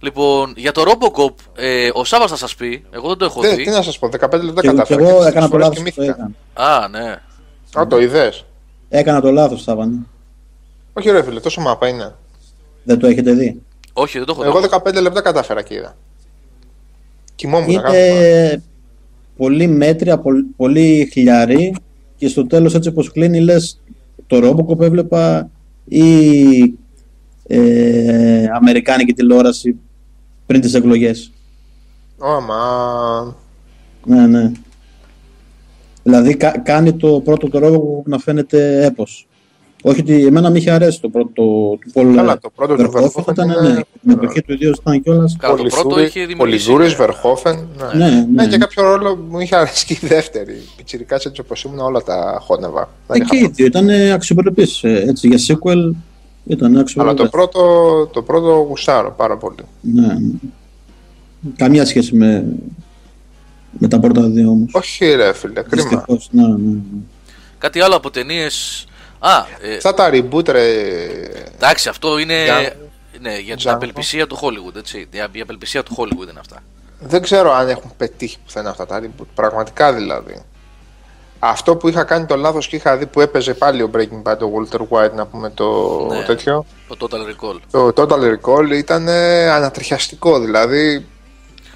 Λοιπόν, 0.00 0.52
για 0.56 0.72
το 0.72 0.82
Robocop, 0.86 1.34
ε, 1.56 1.90
ο 1.92 2.04
Σάβα 2.04 2.26
θα 2.26 2.36
σας 2.36 2.54
πει, 2.54 2.84
εγώ 2.90 3.08
δεν 3.08 3.16
το 3.18 3.24
έχω 3.24 3.40
Δεν, 3.40 3.56
δει. 3.56 3.64
τι 3.64 3.70
να 3.70 3.82
σας 3.82 3.98
πω, 3.98 4.08
15 4.08 4.42
λεπτά 4.44 4.60
Και, 4.60 4.68
και 4.68 4.74
κατάφερα. 4.74 5.00
εγώ 5.00 5.10
και 5.10 5.16
τις 5.18 5.26
έκανα 5.26 5.44
το 5.48 5.50
φορές 5.50 5.66
λάθος 5.66 5.82
που 5.82 5.90
κοιμήθηκα. 5.90 6.30
έκανα. 6.54 6.74
Α, 6.82 6.88
ναι. 6.88 7.20
Α, 7.80 7.86
το 7.86 8.00
είδες. 8.00 8.44
Έκανα 8.88 9.20
το 9.20 9.30
λάθος, 9.30 9.62
Σάββανε. 9.62 9.98
Όχι 10.92 11.10
ρε 11.10 11.22
φίλε, 11.22 11.40
τόσο 11.40 11.60
μάπα 11.60 11.88
είναι. 11.88 12.14
Δεν 12.84 12.98
το 12.98 13.06
έχετε 13.06 13.32
δει; 13.32 13.62
Όχι, 13.92 14.18
δεν 14.18 14.26
το 14.26 14.32
έχω 14.32 14.42
δει. 14.42 14.48
Εγώ 14.48 14.80
15 14.84 15.00
λεπτά 15.02 15.20
κατάφερα 15.20 15.62
και 15.62 15.74
είδα. 15.74 15.96
Κοιμόμουν 17.34 17.74
να 17.74 17.80
κάνω. 17.82 17.96
Είναι 17.96 18.62
πολύ 19.36 19.66
μέτρια, 19.66 20.18
πολύ, 20.18 20.42
πολύ 20.56 21.08
χλιαρή 21.12 21.74
και 22.18 22.28
στο 22.28 22.46
τέλος 22.46 22.74
έτσι 22.74 22.88
όπως 22.88 23.12
κλείνει 23.12 23.40
λες 23.40 23.80
το 24.26 24.36
Robocop 24.42 24.80
έβλεπα 24.80 25.50
ή 25.84 26.74
ε, 27.46 28.46
Αμερικάνικη 28.54 29.12
τηλεόραση 29.12 29.76
πριν 30.46 30.60
τις 30.60 30.74
εκλογές. 30.74 31.32
Ω, 32.18 32.40
μα... 32.40 33.36
Ναι, 34.04 34.26
ναι. 34.26 34.52
Δηλαδή 36.02 36.36
κα- 36.36 36.58
κάνει 36.58 36.92
το 36.92 37.20
πρώτο 37.20 37.48
το 37.48 37.58
Robocop 37.62 38.08
να 38.08 38.18
φαίνεται 38.18 38.84
έπος. 38.84 39.27
Όχι 39.82 40.00
ότι 40.00 40.26
εμένα 40.26 40.50
με 40.50 40.58
είχε 40.58 40.70
αρέσει 40.70 41.00
το 41.00 41.08
πρώτο 41.08 41.32
του 41.32 41.78
Πολ 41.92 42.14
Καλά, 42.14 42.38
το 42.38 42.50
πρώτο 42.54 42.74
του 42.76 42.92
Verhoeven 42.94 43.02
Verhoeven 43.22 43.30
ήταν, 43.30 43.48
είναι- 43.50 43.60
ναι, 43.72 43.80
την 44.02 44.10
εποχή 44.10 44.42
του 44.42 44.52
ιδίως 44.52 44.78
ήταν 44.78 45.02
κιόλας. 45.02 45.36
Καλά, 45.38 45.54
το 45.56 45.62
πρώτο 45.64 46.00
είχε 46.00 46.26
δημιουργήσει. 46.26 46.66
Πολυδούρες, 46.66 46.90
ναι. 46.98 47.04
Βερχόφεν. 47.04 47.68
Ναι. 47.94 48.04
Ναι, 48.04 48.10
Ναι, 48.10 48.26
ναι. 48.32 48.46
και 48.48 48.58
κάποιο 48.58 48.82
ρόλο 48.82 49.16
μου 49.30 49.38
είχε 49.40 49.56
αρέσει 49.56 49.86
και 49.86 49.92
η 49.92 50.06
δεύτερη. 50.06 50.62
Πιτσιρικάς 50.76 51.24
έτσι 51.24 51.40
όπως 51.40 51.62
ήμουν 51.62 51.78
όλα 51.78 52.02
τα 52.02 52.38
χώνευα. 52.40 52.88
Δεν 53.06 53.20
Εκεί 53.22 53.36
είχα 53.36 53.46
οι 53.46 53.50
δύο 53.54 53.66
ήταν 53.66 53.88
αξιοπρεπείς. 54.12 54.82
ε, 54.84 55.04
Έτσι 55.08 55.28
για 55.28 55.38
sequel 55.38 55.90
ήταν 56.46 56.70
Αλλά 56.70 56.80
αξιοπρεπές. 56.80 57.22
το 57.22 57.28
πρώτο, 57.28 57.60
το 58.12 58.22
πρώτο 58.22 58.66
γουστάρω 58.68 59.14
πάρα 59.16 59.36
πολύ. 59.36 59.56
Ναι, 59.80 60.06
ναι. 60.06 60.16
Καμία 61.56 61.84
σχέση 61.84 62.14
με, 62.16 62.44
με 63.78 63.88
τα 63.88 64.00
πρώτα 64.00 64.28
δύο 64.28 64.48
όμως. 64.50 64.70
Όχι 64.74 65.04
ρε 65.14 65.32
φίλε, 65.34 65.52
κρίμα. 65.62 65.88
Δυστυχώς, 65.88 66.28
ναι, 66.30 66.42
ναι, 66.46 66.54
ναι. 66.56 66.78
Κάτι 67.58 67.80
άλλο 67.80 67.96
από 67.96 68.10
ταινίες. 68.10 68.86
Α, 69.18 69.44
ε, 69.60 69.76
Αυτά 69.76 69.94
τα 69.94 70.10
reboot 70.12 70.48
ρε... 70.48 70.72
εντάξει, 71.54 71.88
αυτό 71.88 72.18
είναι. 72.18 72.44
Για- 72.44 72.76
Ναι, 73.20 73.38
για 73.38 73.56
την 73.56 73.68
Django. 73.70 73.72
απελπισία 73.74 74.26
του 74.26 74.36
Hollywood, 74.42 74.76
έτσι. 74.76 74.98
Η 75.10 75.18
η 75.32 75.40
απελπισία 75.40 75.82
του 75.82 75.94
Hollywood 75.98 76.28
είναι 76.30 76.40
αυτά. 76.40 76.62
Δεν 77.00 77.22
ξέρω 77.22 77.52
αν 77.52 77.68
έχουν 77.68 77.92
πετύχει 77.96 78.38
πουθενά 78.44 78.70
αυτά 78.70 78.86
τα 78.86 79.00
reboot. 79.02 79.26
Πραγματικά 79.34 79.92
δηλαδή. 79.92 80.42
Αυτό 81.38 81.76
που 81.76 81.88
είχα 81.88 82.04
κάνει 82.04 82.26
το 82.26 82.36
λάθος 82.36 82.68
και 82.68 82.76
είχα 82.76 82.96
δει 82.96 83.06
που 83.06 83.20
έπαιζε 83.20 83.54
πάλι 83.54 83.82
ο 83.82 83.90
Breaking 83.94 84.22
Bad, 84.22 84.38
ο 84.38 84.50
Walter 84.54 84.80
White 84.88 85.12
να 85.12 85.26
πούμε 85.26 85.50
το 85.50 85.98
Ναι. 86.10 86.22
τέτοιο. 86.24 86.66
Το 86.88 87.08
Total 87.10 87.14
Recall. 87.14 87.56
Το 87.70 87.92
Total 87.96 88.34
Recall 88.34 88.70
ήταν 88.72 89.08
ε, 89.08 89.50
ανατριχιαστικό. 89.50 90.40
Δηλαδή 90.40 91.06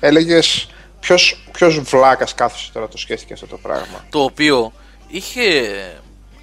έλεγες 0.00 0.68
ποιος, 1.00 1.44
ποιος 1.52 1.80
βλάκας 1.80 2.34
κάθεσε 2.34 2.70
τώρα 2.72 2.88
το 2.88 2.98
σκέφτηκε 2.98 3.32
αυτό 3.32 3.46
το 3.46 3.58
πράγμα; 3.62 4.04
Το 4.10 4.18
οποίο 4.20 4.72
είχε 5.08 5.42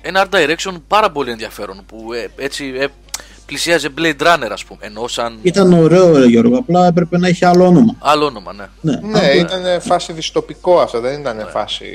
ένα 0.01 0.27
art 0.29 0.35
direction 0.35 0.73
πάρα 0.87 1.11
πολύ 1.11 1.31
ενδιαφέρον 1.31 1.81
που 1.85 2.13
ε, 2.13 2.29
έτσι 2.43 2.73
ε, 2.77 2.85
πλησίαζε 3.45 3.89
Blade 3.97 4.21
Runner, 4.21 4.49
ας 4.51 4.65
πούμε. 4.65 4.79
Ενώ 4.83 5.07
σαν. 5.07 5.39
Ήταν 5.41 5.73
ωραίο 5.73 6.17
ρε 6.17 6.25
Γιώργο, 6.25 6.57
απλά 6.57 6.87
έπρεπε 6.87 7.17
να 7.17 7.27
είχε 7.27 7.45
άλλο 7.45 7.65
όνομα. 7.65 7.95
Άλλο 7.99 8.25
όνομα, 8.25 8.53
ναι. 8.53 8.65
Ναι, 8.81 8.99
Ναι, 9.01 9.17
απλά. 9.17 9.33
ήταν 9.33 9.81
φάση 9.81 10.13
δυστοπικό 10.13 10.79
αυτό, 10.79 10.99
δεν 10.99 11.19
ήταν 11.19 11.47
φάση 11.51 11.85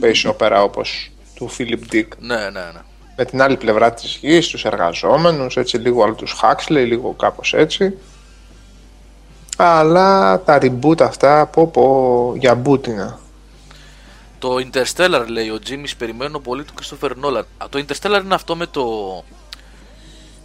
space 0.00 0.32
opera 0.32 0.60
όπως 0.62 1.10
του 1.34 1.50
Philip 1.58 1.94
Dick. 1.94 2.06
Ναι, 2.18 2.36
ναι, 2.36 2.50
ναι. 2.50 2.80
Με 3.16 3.24
την 3.24 3.42
άλλη 3.42 3.56
πλευρά 3.56 3.92
της 3.92 4.18
γης, 4.20 4.48
τους 4.48 4.64
εργαζόμενους, 4.64 5.56
έτσι 5.56 5.76
λίγο 5.76 6.04
άλλο 6.04 6.14
τους 6.14 6.34
Huxley, 6.42 6.84
λίγο 6.86 7.12
κάπως 7.18 7.54
έτσι. 7.54 7.94
Αλλά 9.56 10.40
τα 10.42 10.58
reboot 10.62 11.00
αυτά, 11.02 11.46
πω 11.46 11.66
πω, 11.66 12.34
για 12.38 12.54
μπούτινα. 12.54 13.18
Το 14.44 14.56
Interstellar 14.56 15.24
λέει 15.28 15.48
ο 15.50 15.58
Τζίμις, 15.58 15.96
περιμένω 15.96 16.38
πολύ 16.38 16.64
του 16.64 16.72
Christopher 16.80 17.10
Nolan. 17.10 17.42
Α, 17.58 17.66
Το 17.68 17.84
Interstellar 17.86 18.20
είναι 18.24 18.34
αυτό 18.34 18.56
με 18.56 18.66
το. 18.66 18.84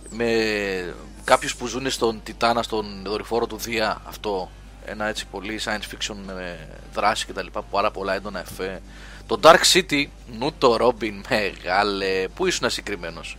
με 0.10 0.94
κάποιους 1.24 1.56
που 1.56 1.68
ζουν 1.68 1.90
στον 1.90 2.22
Τιτάνα, 2.24 2.64
στον 2.64 3.02
δορυφόρο 3.06 3.48
του 3.48 3.58
Δία. 3.58 4.02
Αυτό. 4.08 4.50
Ένα 4.86 5.06
έτσι 5.06 5.26
πολύ 5.32 5.60
science 5.66 5.96
fiction 5.96 6.16
με 6.26 6.68
δράση 6.94 7.26
κτλ. 7.26 7.48
Πάρα 7.72 7.92
πολλά 7.92 8.16
έντονα 8.16 8.40
εφέ. 8.40 8.82
Το 9.28 9.40
Dark 9.44 9.62
City, 9.74 10.06
νου 10.38 10.52
το 10.58 10.78
Robin, 10.80 11.22
μεγάλε. 11.30 12.28
Πού 12.36 12.46
ήσουν 12.46 12.70
συγκεκριμένος. 12.70 13.38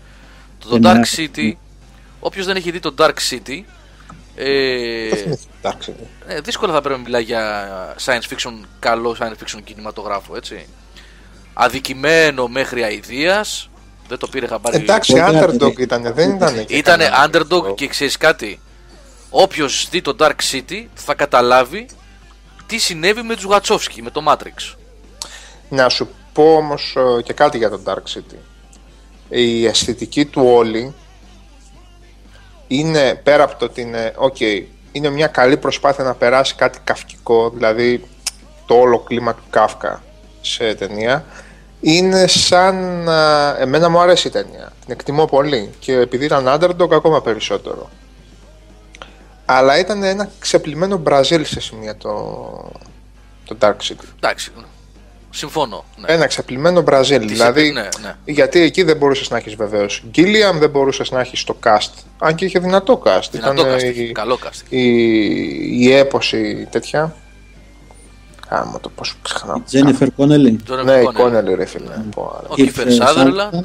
Το, 0.59 0.69
το 0.69 0.77
Ε, 0.77 0.79
ναι. 0.79 1.01
Dark 1.01 1.19
City, 1.19 1.53
όποιος 2.21 2.47
δεν 2.47 2.57
έχει 2.57 2.71
δει 2.71 2.81
το 2.81 2.95
Dark 2.99 3.17
City, 3.31 3.63
ε, 4.43 5.09
Το 5.09 5.17
θυμήθηκα, 5.17 5.51
εντάξει. 5.63 5.95
ε, 6.27 6.41
δύσκολα 6.41 6.73
θα 6.73 6.81
πρέπει 6.81 6.99
να 6.99 7.05
μιλάει 7.05 7.23
για 7.23 7.95
science 8.05 8.35
fiction, 8.35 8.53
καλό 8.79 9.17
science 9.21 9.33
fiction 9.45 9.61
κινηματογράφο, 9.65 10.37
έτσι. 10.37 10.67
Αδικημένο 11.55 12.49
μέχρι 12.49 12.83
αηδίας, 12.83 13.71
δεν 14.09 14.19
το 14.19 14.27
πήρε 14.27 14.47
χαμπάρι. 14.47 14.77
Εντάξει, 14.77 15.13
Ποτέ 15.13 15.25
underdog 15.45 15.63
αυτή. 15.69 15.83
ήταν, 15.83 16.13
δεν 16.15 16.31
ήταν. 16.31 16.65
και 16.67 16.77
Ήτανε 16.77 17.05
κανένα 17.05 17.27
underdog 17.27 17.49
τέτοιο. 17.61 17.75
και 17.75 17.87
ξέρεις 17.87 18.17
κάτι. 18.17 18.61
Όποιος 19.31 19.89
δει 19.91 20.01
το 20.03 20.17
Dark 20.19 20.37
City 20.53 20.85
θα 20.95 21.15
καταλάβει 21.15 21.87
τι 22.67 22.79
συνέβη 22.79 23.23
με 23.23 23.35
τους 23.35 23.45
Γατσόφσκι, 23.45 24.03
με 24.03 24.11
το 24.11 24.23
Matrix. 24.29 24.75
Να 25.69 25.89
σου 25.89 26.09
πω 26.33 26.55
όμως 26.57 26.97
ε, 27.19 27.23
και 27.23 27.33
κάτι 27.33 27.59
για 27.59 27.71
τον 27.71 27.83
Dark 27.87 28.17
City. 28.19 28.37
Η 29.29 29.67
αισθητική 29.67 30.25
του 30.25 30.43
όλη 30.47 30.95
είναι 32.73 33.15
πέρα 33.23 33.43
από 33.43 33.57
το 33.59 33.65
ότι 33.65 33.81
είναι, 33.81 34.15
ok, 34.17 34.63
είναι 34.93 35.11
μια 35.11 35.27
καλή 35.27 35.57
προσπάθεια 35.57 36.05
να 36.05 36.15
περάσει 36.15 36.55
κάτι 36.55 36.79
καυκικό, 36.85 37.51
δηλαδή 37.51 38.05
το 38.67 38.75
όλο 38.75 38.99
κλίμα 38.99 39.35
του 39.35 39.43
Κάφκα 39.51 40.03
σε 40.41 40.75
ταινία. 40.75 41.25
Είναι 41.81 42.27
σαν 42.27 43.03
να... 43.03 43.49
Εμένα 43.59 43.89
μου 43.89 43.99
αρέσει 43.99 44.29
η 44.29 44.31
ταινία, 44.31 44.73
την 44.85 44.93
εκτιμώ 44.93 45.25
πολύ 45.25 45.71
και 45.79 45.93
επειδή 45.93 46.25
ήταν 46.25 46.45
underdog 46.49 46.93
ακόμα 46.93 47.23
περισσότερο. 47.23 47.91
Αλλά 49.45 49.79
ήταν 49.79 50.03
ένα 50.03 50.31
ξεπλημμένο 50.39 50.97
Μπραζίλ 50.97 51.45
σε 51.45 51.61
σημεία 51.61 51.97
το, 51.97 52.73
το 53.45 53.57
Dark 53.61 53.77
City. 53.89 54.05
Εντάξει, 54.17 54.53
συμφωνώ. 55.31 55.85
Ναι. 55.97 56.13
Ένα 56.13 56.27
ξεπλημμένο 56.27 56.81
Μπραζίλ. 56.81 57.21
Τις 57.21 57.31
δηλαδή, 57.33 57.61
επί- 57.61 57.73
ναι, 57.75 57.89
ναι. 58.03 58.15
γιατί 58.25 58.61
εκεί 58.61 58.83
δεν 58.83 58.97
μπορούσες 58.97 59.31
να 59.31 59.37
έχεις 59.37 59.55
βεβαίως 59.55 60.03
Γκίλιαμ, 60.11 60.59
δεν 60.59 60.71
μπορούσες 60.71 61.11
να 61.11 61.21
έχεις 61.21 61.45
το 61.45 61.57
cast. 61.65 61.91
Αν 62.19 62.35
και 62.35 62.45
είχε 62.45 62.59
δυνατό 62.59 63.03
cast. 63.05 63.21
Δυνατό 63.31 63.63
Ήταν, 63.67 63.75
casting, 63.79 63.95
η, 63.97 64.13
καλό 64.13 64.39
casting. 64.45 64.67
η, 64.69 65.83
η 65.87 65.93
έποση 65.93 66.69
τέτοια. 66.71 67.15
Άμα 68.49 68.81
το 68.81 68.89
πώς 68.89 69.15
ξεχνάω. 69.23 69.61
Τζένιφερ 69.67 70.11
Κόνελι. 70.13 70.61
Jonathan 70.71 70.85
Ναι, 70.85 70.93
η 70.93 71.09
Connelly. 71.09 71.15
Κόνελ, 71.15 71.55
ρε 71.55 71.65
φίλε. 71.65 71.91
Πω, 72.15 72.35
άρα. 72.39 72.49
Ο 72.49 72.55
Kiefer 72.57 72.87
Sutherland. 73.03 73.65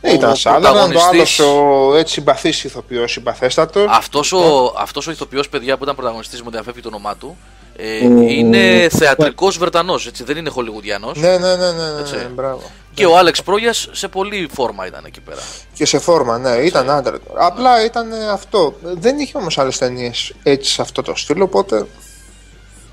Ναι, 0.00 0.10
ήταν 0.10 0.30
ο 0.30 0.34
σαν 0.34 0.62
το 0.62 0.68
άλλος 0.68 0.88
πρωταγωνιστής- 0.88 1.40
ο 1.40 1.94
έτσι 1.96 2.12
συμπαθής 2.12 2.64
ηθοποιός, 2.64 3.12
συμπαθέστατος. 3.12 3.84
Αυτός 3.88 4.32
ο, 4.32 4.74
αυτός 4.78 5.06
ο 5.06 5.10
ηθοποιός 5.10 5.48
παιδιά 5.48 5.76
που 5.76 5.82
ήταν 5.84 5.96
πρωταγωνιστής 5.96 6.42
μου 6.42 6.50
διαφεύγει 6.50 6.80
το 6.80 6.88
όνομά 6.88 7.16
του 7.16 7.36
ε, 7.76 8.06
Ο- 8.06 8.20
είναι 8.22 8.88
θεατρικός 8.90 9.58
Βρετανός, 9.58 10.06
έτσι, 10.06 10.24
δεν 10.24 10.36
είναι 10.36 10.50
χολιγουδιανός 10.50 11.18
Ναι, 11.18 11.38
ναι, 11.38 11.56
ναι, 11.56 11.70
ναι, 11.72 11.90
ναι, 11.92 12.00
Έτσι. 12.00 12.14
ναι, 12.14 12.22
μπράβο. 12.22 12.62
και 12.94 13.06
ο 13.06 13.18
Άλεξ 13.18 13.42
Πρόγιας 13.42 13.88
σε 13.92 14.08
πολύ 14.08 14.48
φόρμα 14.54 14.86
ήταν 14.86 15.04
εκεί 15.06 15.20
πέρα. 15.20 15.40
Και 15.74 15.84
σε 15.86 15.98
φόρμα, 15.98 16.38
ναι, 16.38 16.50
ήταν 16.50 16.90
άντρα. 16.90 17.18
Απλά 17.34 17.84
ήταν 17.84 18.12
ε, 18.12 18.28
αυτό. 18.28 18.74
Δεν 18.82 19.18
είχε 19.18 19.36
όμως 19.38 19.58
άλλες 19.58 19.78
ταινίες 19.78 20.32
έτσι 20.42 20.72
σε 20.72 20.82
αυτό 20.82 21.02
το 21.02 21.14
στυλ, 21.16 21.40
οπότε. 21.40 21.86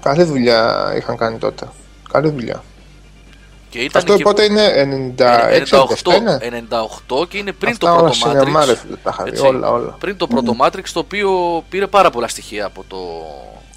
Καλή 0.01 0.23
δουλειά 0.23 0.93
είχαν 0.97 1.17
κάνει 1.17 1.37
τότε. 1.37 1.67
Καλή 2.11 2.29
δουλειά. 2.29 2.63
Και 3.69 3.79
ήταν 3.79 4.01
Αυτό 4.01 4.15
και 4.17 4.23
πότε 4.23 4.43
είναι 4.43 4.71
96, 5.17 5.21
98, 5.69 5.85
97 6.13 6.15
είναι. 6.15 6.39
98 7.19 7.27
και 7.29 7.37
είναι 7.37 7.51
πριν 7.51 7.71
Αυτά 7.71 7.85
το 7.85 7.91
όλα 7.91 8.01
πρώτο 8.01 8.13
σινεμά, 8.15 8.65
ρε 8.65 8.71
Matrix. 8.71 8.75
φίλε, 8.77 8.95
τα 9.03 9.09
είχα 9.13 9.23
δει, 9.23 9.29
έτσι. 9.29 9.45
όλα, 9.45 9.69
όλα. 9.71 9.95
Πριν 9.99 10.17
το 10.17 10.27
πρώτο 10.27 10.55
Matrix 10.61 10.83
το 10.93 10.99
οποίο 10.99 11.63
πήρε 11.69 11.87
πάρα 11.87 12.09
πολλά 12.09 12.27
στοιχεία 12.27 12.65
από 12.65 12.83
το 12.87 12.97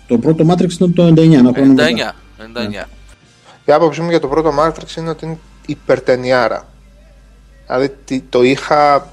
Το 0.07 0.19
πρώτο 0.19 0.45
Matrix 0.51 0.71
ήταν 0.71 0.95
το 0.95 1.07
99, 1.07 1.33
ένα 1.33 1.53
χρόνο 1.55 1.73
μετά. 1.73 2.15
99. 2.39 2.85
99. 2.85 2.89
Η 3.65 3.73
άποψή 3.73 4.01
μου 4.01 4.11
για 4.11 4.21
το 4.21 4.29
πρώτο 4.29 4.55
Matrix 4.61 4.97
είναι 4.97 5.11
ότι 5.11 5.25
είναι 5.27 5.39
υπερτενιάρα. 5.67 6.69
Δηλαδή 7.67 7.89
τι- 8.05 8.21
το 8.29 8.43
είχα, 8.43 9.09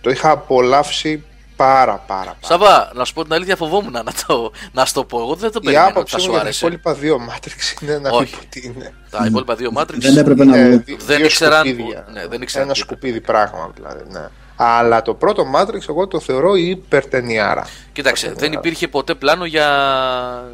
το 0.00 0.10
είχα 0.10 0.30
απολαύσει 0.30 1.24
πάρα 1.56 1.94
πάρα 1.96 2.02
πάρα. 2.06 2.36
Σαββά, 2.40 2.90
να 2.94 3.04
σου 3.04 3.14
πω 3.14 3.22
την 3.22 3.32
αλήθεια, 3.32 3.56
φοβόμουν 3.56 3.92
να 3.92 4.04
το, 4.26 4.50
να 4.72 4.84
σου 4.84 4.92
το 4.94 5.04
πω. 5.04 5.18
Εγώ 5.18 5.34
δεν 5.34 5.50
το 5.52 5.58
Η 5.62 5.64
περιμένω 5.64 5.86
ότι 5.86 5.94
θα 5.94 6.00
άποψή 6.00 6.14
μου 6.16 6.20
σου 6.22 6.28
για 6.30 6.38
τα 6.38 6.44
άρεσε. 6.44 6.66
υπόλοιπα 6.66 6.94
δύο 6.94 7.18
Matrix 7.30 7.82
είναι 7.82 7.98
να 7.98 8.10
Όχι. 8.10 8.20
μην 8.34 8.40
πω 8.40 8.46
τι 8.50 8.60
είναι. 8.64 8.94
Τα 9.10 9.24
υπόλοιπα 9.26 9.54
δύο 9.54 9.70
Matrix. 9.76 9.94
Δεν 9.98 10.16
έπρεπε 10.16 10.44
να 10.44 10.56
Ε, 10.56 10.68
δω. 10.70 10.76
δι- 10.84 11.02
Δεν 11.02 11.16
δύο 11.16 11.24
ήξεραν 11.26 11.66
σκουπίδια. 11.66 12.02
που- 12.04 12.12
ναι, 12.12 12.26
δεν 12.26 12.42
ήξεραν 12.42 12.64
Ένα 12.66 12.74
τι 12.74 12.80
ήταν. 12.80 12.98
σκουπίδι 12.98 13.20
πράγμα 13.20 13.70
δηλαδή. 13.74 14.02
Ναι. 14.10 14.26
Αλλά 14.56 15.02
το 15.02 15.14
πρώτο 15.14 15.44
Matrix 15.56 15.88
εγώ 15.88 16.06
το 16.06 16.20
θεωρώ 16.20 16.54
υπερτενιάρα. 16.54 17.66
Κοίταξε, 17.92 18.32
δεν 18.36 18.52
υπήρχε 18.52 18.88
ποτέ 18.88 19.14
πλάνο 19.14 19.44
για 19.44 19.66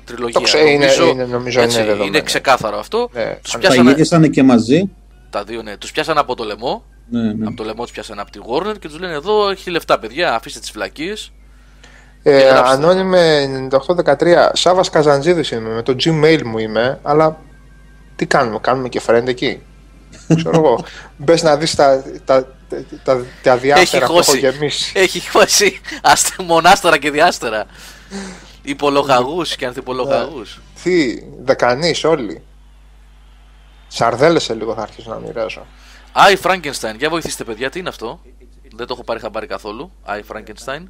τριλογία. 0.04 0.32
Το 0.34 0.40
ξέρω, 0.40 0.68
είναι- 0.68 0.86
είναι- 1.10 1.24
νομίζω 1.24 1.60
είναι 1.62 1.72
δεδομένο. 1.72 2.04
είναι 2.04 2.20
ξεκάθαρο 2.20 2.78
αυτό. 2.78 3.08
Ναι, 3.12 3.38
Τους 3.42 3.54
αν 3.54 3.60
Τα 3.60 3.66
πιάσανε, 3.68 3.90
γυρίσανε 3.90 4.28
και 4.28 4.42
μαζί. 4.42 4.90
τα 5.30 5.44
δύο, 5.44 5.62
ναι. 5.62 5.76
Τους 5.76 5.92
πιάσανε 5.92 6.20
από 6.20 6.34
το 6.34 6.44
λαιμό. 6.44 6.84
Ναι, 7.10 7.32
ναι. 7.32 7.46
Από 7.46 7.56
το 7.56 7.64
λαιμό 7.64 7.82
τους 7.82 7.92
πιάσανε 7.92 8.20
από 8.20 8.30
τη 8.30 8.38
Warner 8.50 8.78
και 8.78 8.88
τους 8.88 8.98
λένε 8.98 9.12
εδώ 9.12 9.50
έχει 9.50 9.70
λεφτά 9.70 9.98
παιδιά, 9.98 10.34
αφήστε 10.34 10.60
τις 10.60 10.70
φυλακίες. 10.70 11.32
Ε, 12.22 12.38
γράψτε. 12.40 12.74
ανώνυμε 12.76 13.46
9813, 13.46 14.50
Σάβας 14.54 14.90
Καζαντζίδης 14.90 15.50
είμαι, 15.50 15.68
με 15.68 15.82
το 15.82 15.96
Gmail 16.04 16.42
μου 16.44 16.58
είμαι, 16.58 16.98
αλλά 17.02 17.36
τι 18.16 18.26
κάνουμε, 18.26 18.58
κάνουμε 18.60 18.88
και 18.88 19.00
friend 19.06 19.26
εκεί. 19.26 19.62
Ξέρω 20.34 20.56
εγώ. 20.56 20.84
Μπες 21.16 21.42
να 21.42 21.56
δεις 21.56 21.74
τα, 21.74 22.04
τα, 22.24 22.46
τα, 23.04 23.24
τα 23.42 23.52
Έχει 23.52 23.58
διάφορα 23.60 24.06
που 24.06 24.12
έχω 24.12 24.22
χώσει. 24.22 24.38
γεμίσει. 24.38 24.92
Έχει 24.96 25.28
χώσει 25.30 25.80
αστε, 26.02 26.42
μονάστερα 26.42 26.98
και 26.98 27.10
διάστερα. 27.10 27.64
Υπολογαγούς 28.62 29.56
και 29.56 29.66
ανθυπολογαγούς. 29.66 30.60
Τι, 30.82 31.14
δεκανείς 31.42 32.04
όλοι. 32.04 32.42
Σαρδέλες 33.88 34.42
σε 34.42 34.54
λίγο 34.54 34.74
θα 34.74 34.82
αρχίσω 34.82 35.10
να 35.10 35.16
μοιράζω. 35.18 35.66
Άι 36.12 36.36
Frankenstein, 36.42 36.94
για 36.98 37.08
βοηθήστε 37.08 37.44
παιδιά, 37.44 37.70
τι 37.70 37.78
είναι 37.78 37.88
αυτό; 37.88 38.20
Δεν 38.74 38.86
το 38.86 38.92
έχω 38.94 39.04
πάρει 39.04 39.20
χαμπάρι 39.20 39.46
καθόλου. 39.46 39.92
Άι 40.02 40.20
Frankenstein. 40.32 40.82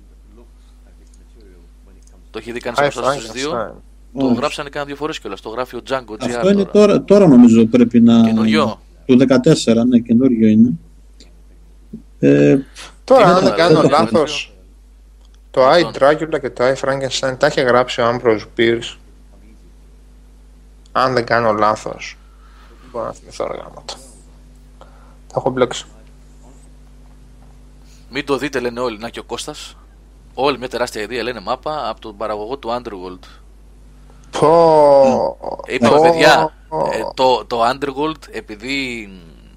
Το 2.31 2.39
έχει 2.39 2.53
δει 2.53 2.61
κανείς 2.61 2.79
Hi, 2.81 2.85
από 2.85 3.01
εσάς 3.01 3.17
τους 3.17 3.31
δύο; 3.33 3.51
Frankenstein. 3.53 3.81
Το 4.19 4.27
Όχι. 4.27 4.35
γράψανε 4.35 4.69
κάνα 4.69 4.85
δύο 4.85 4.97
φορές 4.97 5.19
κιόλας. 5.21 5.41
Το 5.41 5.49
γράφει 5.49 5.77
ο 5.77 5.81
Django 5.89 6.13
GR 6.13 6.27
Αυτό 6.27 6.51
είναι 6.51 6.65
τώρα. 6.65 6.71
τώρα, 6.87 7.05
τώρα 7.05 7.27
νομίζω 7.27 7.65
πρέπει 7.67 8.01
να. 8.01 8.21
Καινούριο. 8.25 8.81
Του 9.07 9.17
14, 9.19 9.85
ναι, 9.89 9.99
καινούριο 9.99 10.49
είναι. 10.49 10.71
Ε, 12.19 12.59
Τώρα, 13.05 13.23
Είναι 13.23 13.33
αν 13.33 13.41
δεν 13.41 13.51
το- 13.51 13.57
κάνω 13.57 13.81
το- 13.83 13.89
λάθος, 13.89 14.53
το 15.51 15.71
I 15.71 15.77
Λοιπόν. 15.77 15.93
Dracula 15.99 16.41
και 16.41 16.51
το 16.51 16.65
I 16.65 16.75
Frankenstein 16.75 17.35
τα 17.39 17.47
έχει 17.47 17.61
γράψει 17.61 18.01
ο 18.01 18.05
Ambrose 18.11 18.45
Bierce. 18.57 18.97
Αν 20.93 21.15
δεν 21.15 21.25
κάνω 21.25 21.53
λάθος. 21.53 22.17
Δεν 22.81 22.89
μπορώ 22.93 23.05
να 23.07 23.13
θυμηθώ 23.13 23.47
ρε 23.47 23.55
γράμματα. 23.55 23.95
Τα 25.27 25.35
έχω 25.37 25.51
μπλέξει. 25.51 25.85
Μην 28.11 28.25
το 28.27 28.37
δείτε 28.39 28.61
λένε 28.61 28.81
όλοι. 28.81 28.99
Να 28.99 29.09
και 29.09 29.19
ο 29.19 29.23
Κώστας. 29.25 29.77
Όλη 30.35 30.59
μια 30.59 30.69
τεράστια 30.69 31.03
ιδέα 31.03 31.23
λένε 31.23 31.41
μάπα 31.41 31.89
από 31.89 32.01
τον 32.01 32.17
παραγωγό 32.17 32.57
του 32.57 32.69
Underworld. 32.69 33.19
Πω, 34.39 35.37
Είπαμε 35.67 35.97
πω, 35.97 36.03
παιδιά, 36.03 36.55
ε, 36.93 37.01
το, 37.15 37.45
το 37.45 37.61
Underworld 37.71 38.29
επειδή. 38.31 39.09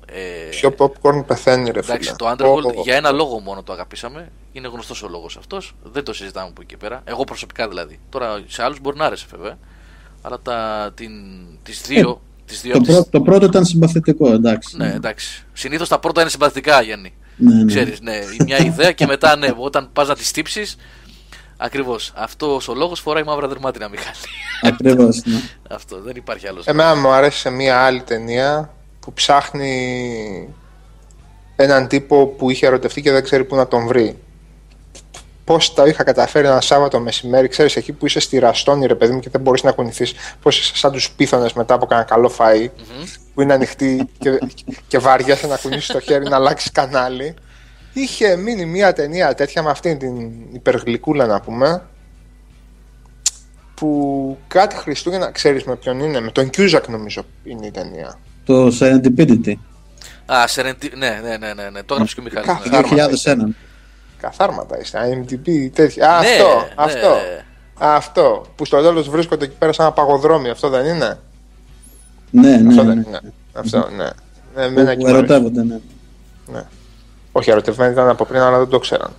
Ε, 0.08 0.50
Ποιο 0.50 0.74
popcorn 0.78 1.24
πεθαίνει 1.28 1.72
ρε 1.72 1.82
φίλε. 1.82 1.94
εντάξει, 1.94 2.16
το 2.16 2.30
Underworld 2.32 2.74
Πω, 2.76 2.82
για 2.84 2.96
ένα 2.96 3.12
λόγο 3.12 3.40
μόνο 3.40 3.64
το 3.64 3.74
αγαπήσαμε. 3.74 4.32
Είναι 4.52 4.68
γνωστός 4.68 5.04
ο 5.04 5.08
λόγος 5.10 5.38
αυτός. 5.38 5.76
Δεν 5.84 6.04
το 6.04 6.14
συζητάμε 6.14 6.48
από 6.48 6.62
εκεί 6.62 6.70
και 6.70 6.78
πέρα. 6.78 7.02
Εγώ 7.06 7.24
προσωπικά 7.24 7.68
δηλαδή. 7.68 8.00
Τώρα 8.10 8.42
σε 8.48 8.64
άλλους 8.64 8.80
μπορεί 8.80 8.98
να 8.98 9.06
άρεσε 9.06 9.26
βέβαια. 9.32 9.58
Αλλά 10.22 10.40
τα, 10.44 10.92
την, 10.96 11.12
τις 11.64 11.82
δύο. 11.82 12.22
τις 12.46 12.62
δύο 12.62 12.72
το, 12.72 12.78
από 12.78 12.86
τις- 12.88 12.96
πρώτο, 12.96 13.10
το 13.10 13.22
πρώτο 13.22 13.46
ήταν 13.46 13.66
συμπαθητικό, 13.66 14.32
εντάξει. 14.34 14.78
Ναι, 14.78 14.92
εντάξει. 14.94 15.46
Συνήθως 15.54 15.88
τα 15.90 16.00
πρώτα 16.00 16.22
είναι 16.22 16.30
συμπαθητικά, 16.30 16.82
Γιάννη. 16.82 17.14
Ναι, 17.38 17.54
ναι. 17.56 17.66
Ξέρεις, 17.66 18.02
ναι, 18.02 18.14
η 18.16 18.44
μια 18.44 18.58
ιδέα 18.58 18.92
και 18.92 19.06
μετά, 19.06 19.36
ναι, 19.36 19.54
όταν 19.58 19.90
πας 19.94 20.08
να 20.08 20.16
τη 20.16 20.26
στύψει. 20.26 20.66
Ακριβώς. 21.58 22.12
Αυτός 22.16 22.68
ο 22.68 22.74
λόγος 22.74 23.00
φοράει 23.00 23.24
μαύρα 23.24 23.48
δερμάτινα, 23.48 23.90
Μιχάλη. 23.90 24.16
Ακριβώς, 24.62 25.22
ναι. 25.26 25.40
Αυτό 25.70 26.02
δεν 26.02 26.16
υπάρχει 26.16 26.48
άλλος. 26.48 26.66
Εμένα 26.66 26.96
μου 26.96 27.10
αρέσει 27.10 27.40
σε 27.40 27.50
μια 27.50 27.80
άλλη 27.80 28.02
ταινία 28.02 28.74
που 29.00 29.14
ψάχνει 29.14 30.54
έναν 31.56 31.88
τύπο 31.88 32.26
που 32.26 32.50
είχε 32.50 32.66
ερωτευτεί 32.66 33.02
και 33.02 33.12
δεν 33.12 33.24
ξέρει 33.24 33.44
πού 33.44 33.56
να 33.56 33.68
τον 33.68 33.88
βρει. 33.88 34.20
Πώς 35.44 35.74
τα 35.74 35.88
είχα 35.88 36.04
καταφέρει 36.04 36.48
ένα 36.48 36.62
Σάββατο 36.62 37.00
μεσημέρι, 37.00 37.48
ξέρεις, 37.48 37.76
εκεί 37.76 37.92
που 37.92 38.06
είσαι 38.06 38.20
στη 38.20 38.38
ραστόνη, 38.40 38.86
ρε 38.86 38.96
παιδί 38.96 39.14
μου, 39.14 39.20
και 39.20 39.30
δεν 39.30 39.42
μπορείς 39.42 39.64
να 39.64 39.72
κουνηθείς. 39.72 40.14
Πώς 40.42 40.60
είσαι 40.60 40.76
σαν 40.76 40.92
τους 40.92 41.12
πίθονε 41.12 41.50
μετά 41.56 41.74
από 41.74 41.86
κανένα 41.86 42.08
καλό 42.08 42.32
φαΐ, 42.38 42.70
που 43.34 43.42
είναι 43.42 43.54
ανοιχτή 43.54 44.10
και, 44.20 44.40
και 44.88 44.98
βαριέσαι 44.98 45.48
να 45.48 45.58
κουνήσεις 45.58 45.88
το 45.88 46.00
χέρι 46.00 46.30
να 46.30 46.36
αλλάξεις 46.36 46.72
κανάλι. 46.72 47.34
Είχε 47.98 48.36
μείνει 48.36 48.66
μια 48.66 48.94
ταινία 48.94 49.34
τέτοια 49.34 49.64
με 49.64 49.70
αυτήν 49.70 50.00
την 50.00 50.32
υπεργλυκούλα 50.52 51.26
να 51.26 51.42
πούμε, 51.42 51.84
που 53.76 54.38
κάτι 54.48 54.76
Χριστούγεννα, 54.76 55.32
ξέρεις 55.32 55.64
με 55.64 55.76
ποιον 55.76 56.00
είναι, 56.00 56.20
με 56.20 56.32
τον 56.32 56.50
Κιούζακ 56.50 56.88
νομίζω 56.88 57.26
είναι 57.44 57.66
η 57.66 57.72
ταινία. 57.72 58.20
Το 58.46 58.68
Serendipity. 58.80 59.54
Α, 60.26 60.36
Serenity. 60.56 60.90
Ναι, 60.98 61.20
ναι, 61.24 61.38
ναι, 61.38 61.54
ναι, 61.54 61.70
ναι. 61.70 61.84
Το 61.84 61.94
έγραψε 61.94 62.16
και 62.16 62.22
ο 62.22 62.24
Μιχάλης. 62.24 62.48
Κάθε- 62.48 62.70
Ναι. 62.70 63.48
2001. 63.52 63.56
Καθάρματα 64.20 64.80
είστε, 64.80 65.00
IMDb, 65.28 65.70
τέτοια. 65.74 66.10
Α, 66.18 66.22
Ναι, 66.22 66.28
αυτό, 66.28 66.48
ναι. 66.48 66.74
αυτό. 66.76 67.18
Αυτό, 67.78 68.46
που 68.56 68.66
στο 68.66 68.82
τέλος 68.82 69.10
βρίσκονται 69.10 69.46
εκεί 69.46 69.56
πέρα 69.60 69.74
σαν 69.74 69.86
ένα 69.86 69.94
παγοδρόμιο, 69.94 70.52
αυτό 70.52 70.70
δεν 70.70 70.86
είναι; 70.96 71.20
Ναι, 72.32 72.58
ναι, 72.58 72.68
αυτό 72.68 72.84
ναι. 72.84 72.94
δεν 72.94 73.04
είναι. 73.08 73.20
Αυτό, 73.54 73.90
ναι. 73.96 74.04
ναι 74.56 74.64
εμένα 74.66 74.92
εκεί 74.92 75.02
Που 75.02 75.08
μου 75.10 75.16
αρέσει. 75.16 75.34
ερωτεύονται, 75.34 75.64
ναι. 75.64 75.80
Ναι. 76.52 76.64
Όχι, 77.38 77.50
ερωτευμένοι 77.50 77.92
ήταν 77.92 78.10
από 78.10 78.26
πριν, 78.26 78.42
αλλά 78.42 78.58
δεν 78.58 78.68
το 78.68 78.80
ξέραν. 78.80 79.12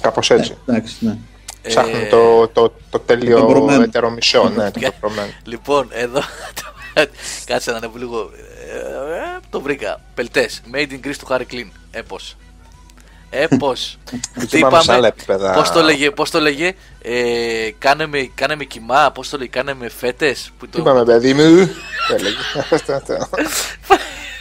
Κάπως 0.00 0.30
έτσι. 0.30 0.56
Εντάξει, 0.66 0.96
ναι. 1.00 1.16
Ψάχνουν 1.62 2.00
Ε, 2.02 2.06
το, 2.06 2.48
το, 2.48 2.72
το 2.90 2.98
τέλειο 2.98 3.38
το 3.38 3.46
περωμένο. 3.46 3.82
ετερομισό, 3.82 4.48
ναι, 4.56 4.70
το 4.70 4.80
πεπρωμένο. 4.80 5.32
Λοιπόν, 5.44 5.88
εδώ. 5.92 6.20
Κάτσε 7.46 7.70
να 7.70 7.76
ανέβω 7.76 7.98
λίγο. 7.98 8.30
Ε, 8.72 9.38
το 9.50 9.60
βρήκα. 9.60 10.00
Πελτές. 10.14 10.60
Made 10.74 10.90
in 10.90 11.06
Greece 11.06 11.16
του 11.18 11.26
Harry 11.28 11.44
Κλίν. 11.46 11.70
Έπω. 11.90 12.18
Έπω. 13.30 13.72
Χτύπαμε 14.40 14.80
σε 14.82 14.92
άλλα 14.92 15.06
επίπεδα. 15.06 15.52
Πώς 15.52 15.70
το 15.70 15.82
λέγε, 15.82 16.10
πώς 16.10 16.30
το 16.30 16.40
λέγε 16.40 16.74
ε, 17.02 17.70
κάνε, 17.78 18.06
με, 18.06 18.30
κάνε 18.34 18.56
με 18.56 18.64
κοιμά, 18.64 19.10
πώς 19.10 19.28
το 19.28 19.36
λέγε, 19.36 19.50
κάνε 19.50 19.74
με 19.74 19.88
φέτες. 19.88 20.50
Που 20.58 20.68
το, 20.68 20.80
Είπαμε, 20.80 21.04
παιδί 21.04 21.34
μου. 21.34 21.42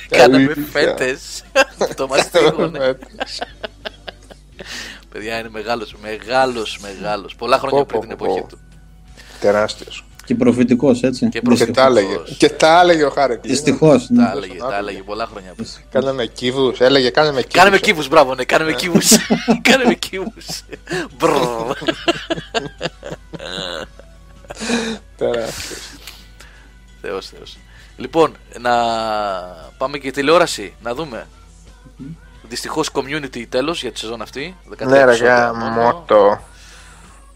έλεγε. 0.10 0.52
Αυτό, 0.52 0.62
αυτό. 0.62 0.80
κάνε 0.80 0.98
με 0.98 1.18
Αλήθεια. 1.56 1.76
φέτε. 1.78 1.94
το 1.96 2.08
μαστίγωνε. 2.08 2.98
Παιδιά 5.12 5.40
είναι 5.40 5.50
μεγάλος, 5.50 5.96
μεγάλος, 6.02 6.80
μεγάλος. 6.82 7.36
Πολλά 7.36 7.58
χρόνια 7.58 7.86
Πω, 7.86 7.86
πριν 7.88 8.02
πω, 8.02 8.08
την 8.08 8.18
πω, 8.18 8.24
εποχή 8.26 8.42
πω. 8.42 8.48
του. 8.48 8.60
Τεράστιος. 9.40 10.06
Και 10.26 10.36
προφητικός, 10.36 11.04
έτσι. 11.04 11.30
Και 11.30 11.40
Και 11.40 11.50
Δυστυχώς. 11.50 11.76
τα 11.76 11.86
έλεγε. 11.86 12.16
Και 12.38 12.50
τα 12.50 12.80
έλεγε 12.82 13.04
ο 13.04 13.10
Χάρη. 13.10 13.40
Δυστυχώς, 13.44 14.10
ναι. 14.10 14.24
Τα 14.24 14.32
έλεγε, 14.36 14.58
τα 14.58 14.78
έλεγε 14.78 15.02
πολλά 15.04 15.26
χρόνια 15.32 15.54
πριν. 15.56 15.68
Κάναμε 15.92 16.26
κύβους. 16.26 16.80
Έλεγε 16.80 17.10
κάνε 17.10 17.32
με 17.32 17.42
κύβους. 17.42 17.54
Κάνε 17.54 17.70
με 17.70 17.78
κύβους, 17.80 18.08
μπράβο, 18.08 18.36
ναι, 18.36 18.44
κάνε 18.44 18.64
με 18.64 18.74
κύβους. 18.74 19.08
κάνε 19.70 19.86
με 19.86 19.94
κύβους. 19.94 20.62
Μπρρρ. 21.18 21.32
Τεράστιος. 27.02 27.58
Θεός, 27.98 28.12
Θεός. 28.12 28.32
Λοιπόν, 28.32 28.36
να 28.60 28.72
πάμε 29.78 29.98
και 29.98 30.12
τηλεόραση, 30.12 30.74
να 30.84 30.94
δούμε. 30.96 31.28
Δυστυχώς 32.50 32.90
community 32.94 33.46
τέλος 33.50 33.82
για 33.82 33.92
τη 33.92 34.00
σεζόν 34.00 34.22
αυτή. 34.22 34.56
13 34.70 34.88
Ναι, 34.88 34.96
ρε, 34.98 35.04
επεισόδια 35.04 35.54
μόνο. 35.54 35.76
γαμώτο. 35.76 36.40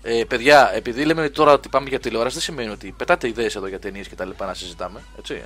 Ε, 0.03 0.23
παιδιά, 0.27 0.71
επειδή 0.75 1.05
λέμε 1.05 1.29
τώρα 1.29 1.51
ότι 1.51 1.69
πάμε 1.69 1.89
για 1.89 1.99
τηλεόραση, 1.99 2.33
δεν 2.33 2.43
σημαίνει 2.43 2.69
ότι 2.69 2.93
πετάτε 2.97 3.27
ιδέες 3.27 3.55
εδώ 3.55 3.67
για 3.67 3.79
ταινίες 3.79 4.07
και 4.07 4.15
τα 4.15 4.25
λοιπά 4.25 4.45
να 4.45 4.53
συζητάμε. 4.53 4.99
Έτσι. 5.19 5.41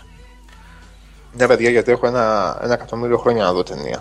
Ναι, 1.37 1.47
παιδιά, 1.47 1.69
γιατί 1.69 1.91
έχω 1.91 2.07
ένα, 2.07 2.57
ένα 2.63 2.73
εκατομμύριο 2.73 3.17
χρόνια 3.17 3.43
να 3.43 3.53
δω 3.53 3.63
ταινία. 3.63 3.99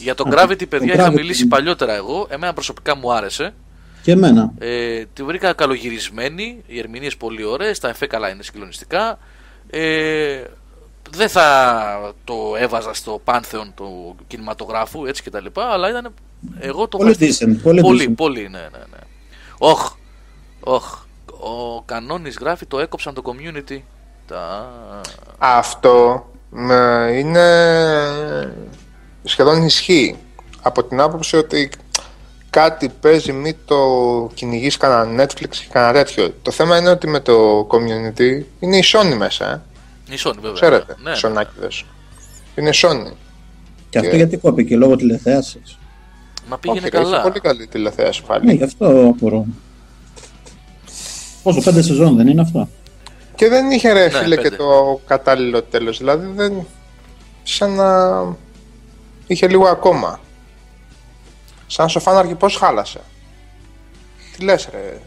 Για 0.00 0.14
τον 0.14 0.30
Gravity, 0.34 0.68
παιδιά, 0.68 0.94
το 0.96 1.02
είχα 1.02 1.08
Gravity. 1.10 1.14
μιλήσει 1.14 1.46
παλιότερα 1.46 1.94
εγώ. 1.94 2.26
Εμένα 2.30 2.52
προσωπικά 2.52 2.96
μου 2.96 3.12
άρεσε. 3.12 3.54
Και 4.02 4.12
εμένα. 4.12 4.52
Ε, 4.58 5.04
τη 5.12 5.22
βρήκα 5.22 5.52
καλογυρισμένη, 5.52 6.62
οι 6.66 6.78
ερμηνείες 6.78 7.16
πολύ 7.16 7.44
ωραίες, 7.44 7.78
τα 7.78 7.88
εφέ 7.88 8.06
καλά 8.06 8.28
είναι 8.28 8.42
συγκλονιστικά. 8.42 9.18
Ε, 9.74 10.44
δεν 11.10 11.28
θα 11.28 12.12
το 12.24 12.34
έβαζα 12.58 12.94
στο 12.94 13.20
πάνθεον 13.24 13.72
του 13.74 14.16
κινηματογράφου 14.26 15.06
έτσι 15.06 15.22
και 15.22 15.30
τα 15.30 15.40
λοιπά, 15.40 15.64
αλλά 15.72 15.88
ήταν 15.90 16.14
εγώ 16.58 16.88
το 16.88 16.96
Πολύ 16.96 17.12
βάζα- 17.12 17.46
decent, 17.46 17.56
πολύ 17.62 17.80
πολύ, 17.80 18.06
decent. 18.10 18.14
πολύ, 18.16 18.40
ναι, 18.40 18.58
ναι, 18.58 18.78
ναι. 18.78 18.98
Όχ, 19.58 19.92
όχ, 20.60 20.98
ο 21.40 21.82
κανόνης 21.84 22.36
γράφει 22.38 22.66
το 22.66 22.78
έκοψαν 22.80 23.14
το 23.14 23.22
community. 23.24 23.80
Τα... 24.26 24.70
Αυτό 25.38 26.26
με, 26.50 27.08
είναι 27.14 27.46
σχεδόν 29.24 29.62
ισχύει. 29.64 30.16
Από 30.62 30.84
την 30.84 31.00
άποψη 31.00 31.36
ότι 31.36 31.70
κάτι 32.52 32.88
παίζει 33.00 33.32
μη 33.32 33.54
το 33.64 33.76
κυνηγείς 34.34 34.76
κανένα 34.76 35.24
Netflix 35.24 35.48
και 35.48 35.66
κανένα 35.72 35.92
τέτοιο. 35.92 36.34
Το 36.42 36.50
θέμα 36.50 36.78
είναι 36.78 36.90
ότι 36.90 37.06
με 37.08 37.20
το 37.20 37.66
community 37.70 38.42
είναι 38.60 38.76
η 38.76 38.84
Sony 38.92 39.14
μέσα. 39.16 39.50
Ε. 39.50 39.60
Η 40.14 40.18
Sony 40.24 40.34
βέβαια. 40.34 40.52
Ξέρετε, 40.52 40.96
Ναι, 41.02 41.10
ναι. 41.10 41.16
Σονάκιδες. 41.16 41.84
Είναι 42.54 42.70
Sony. 42.74 43.12
Και 43.90 43.98
αυτό 43.98 44.16
γιατί 44.16 44.36
κόπηκε, 44.36 44.76
λόγω 44.76 44.96
τηλεθέασης. 44.96 45.78
Μα 46.48 46.58
πήγαινε 46.58 46.80
Όχι, 46.80 46.90
ρε, 46.90 47.00
είχε 47.00 47.10
καλά. 47.10 47.22
πολύ 47.22 47.40
καλή 47.40 47.66
τηλεθέαση 47.66 48.22
πάλι. 48.22 48.46
Ναι, 48.46 48.52
γι' 48.52 48.64
αυτό 48.64 49.14
απορώ. 49.16 49.46
Πόσο, 51.42 51.60
πέντε 51.60 51.82
σεζόν 51.82 52.16
δεν 52.16 52.26
είναι 52.28 52.40
αυτό; 52.40 52.68
Και 53.34 53.48
δεν 53.48 53.70
είχε 53.70 53.92
ρε 53.92 54.04
Ναι, 54.04 54.10
φίλε 54.10 54.36
και 54.36 54.42
πέντε. 54.42 54.56
το 54.56 55.00
κατάλληλο 55.06 55.62
τέλος. 55.62 55.98
Δηλαδή 55.98 56.26
δεν... 56.36 56.66
Σαν 57.42 57.70
να... 57.74 57.86
Είχε 59.26 59.48
λίγο 59.48 59.66
ακόμα. 59.66 60.20
Σαν 61.72 61.88
σοφάναρχη 61.88 62.34
πώς 62.34 62.56
χάλασε. 62.56 63.00
Τι 64.36 64.44
λες 64.44 64.68
ρε 64.72 64.98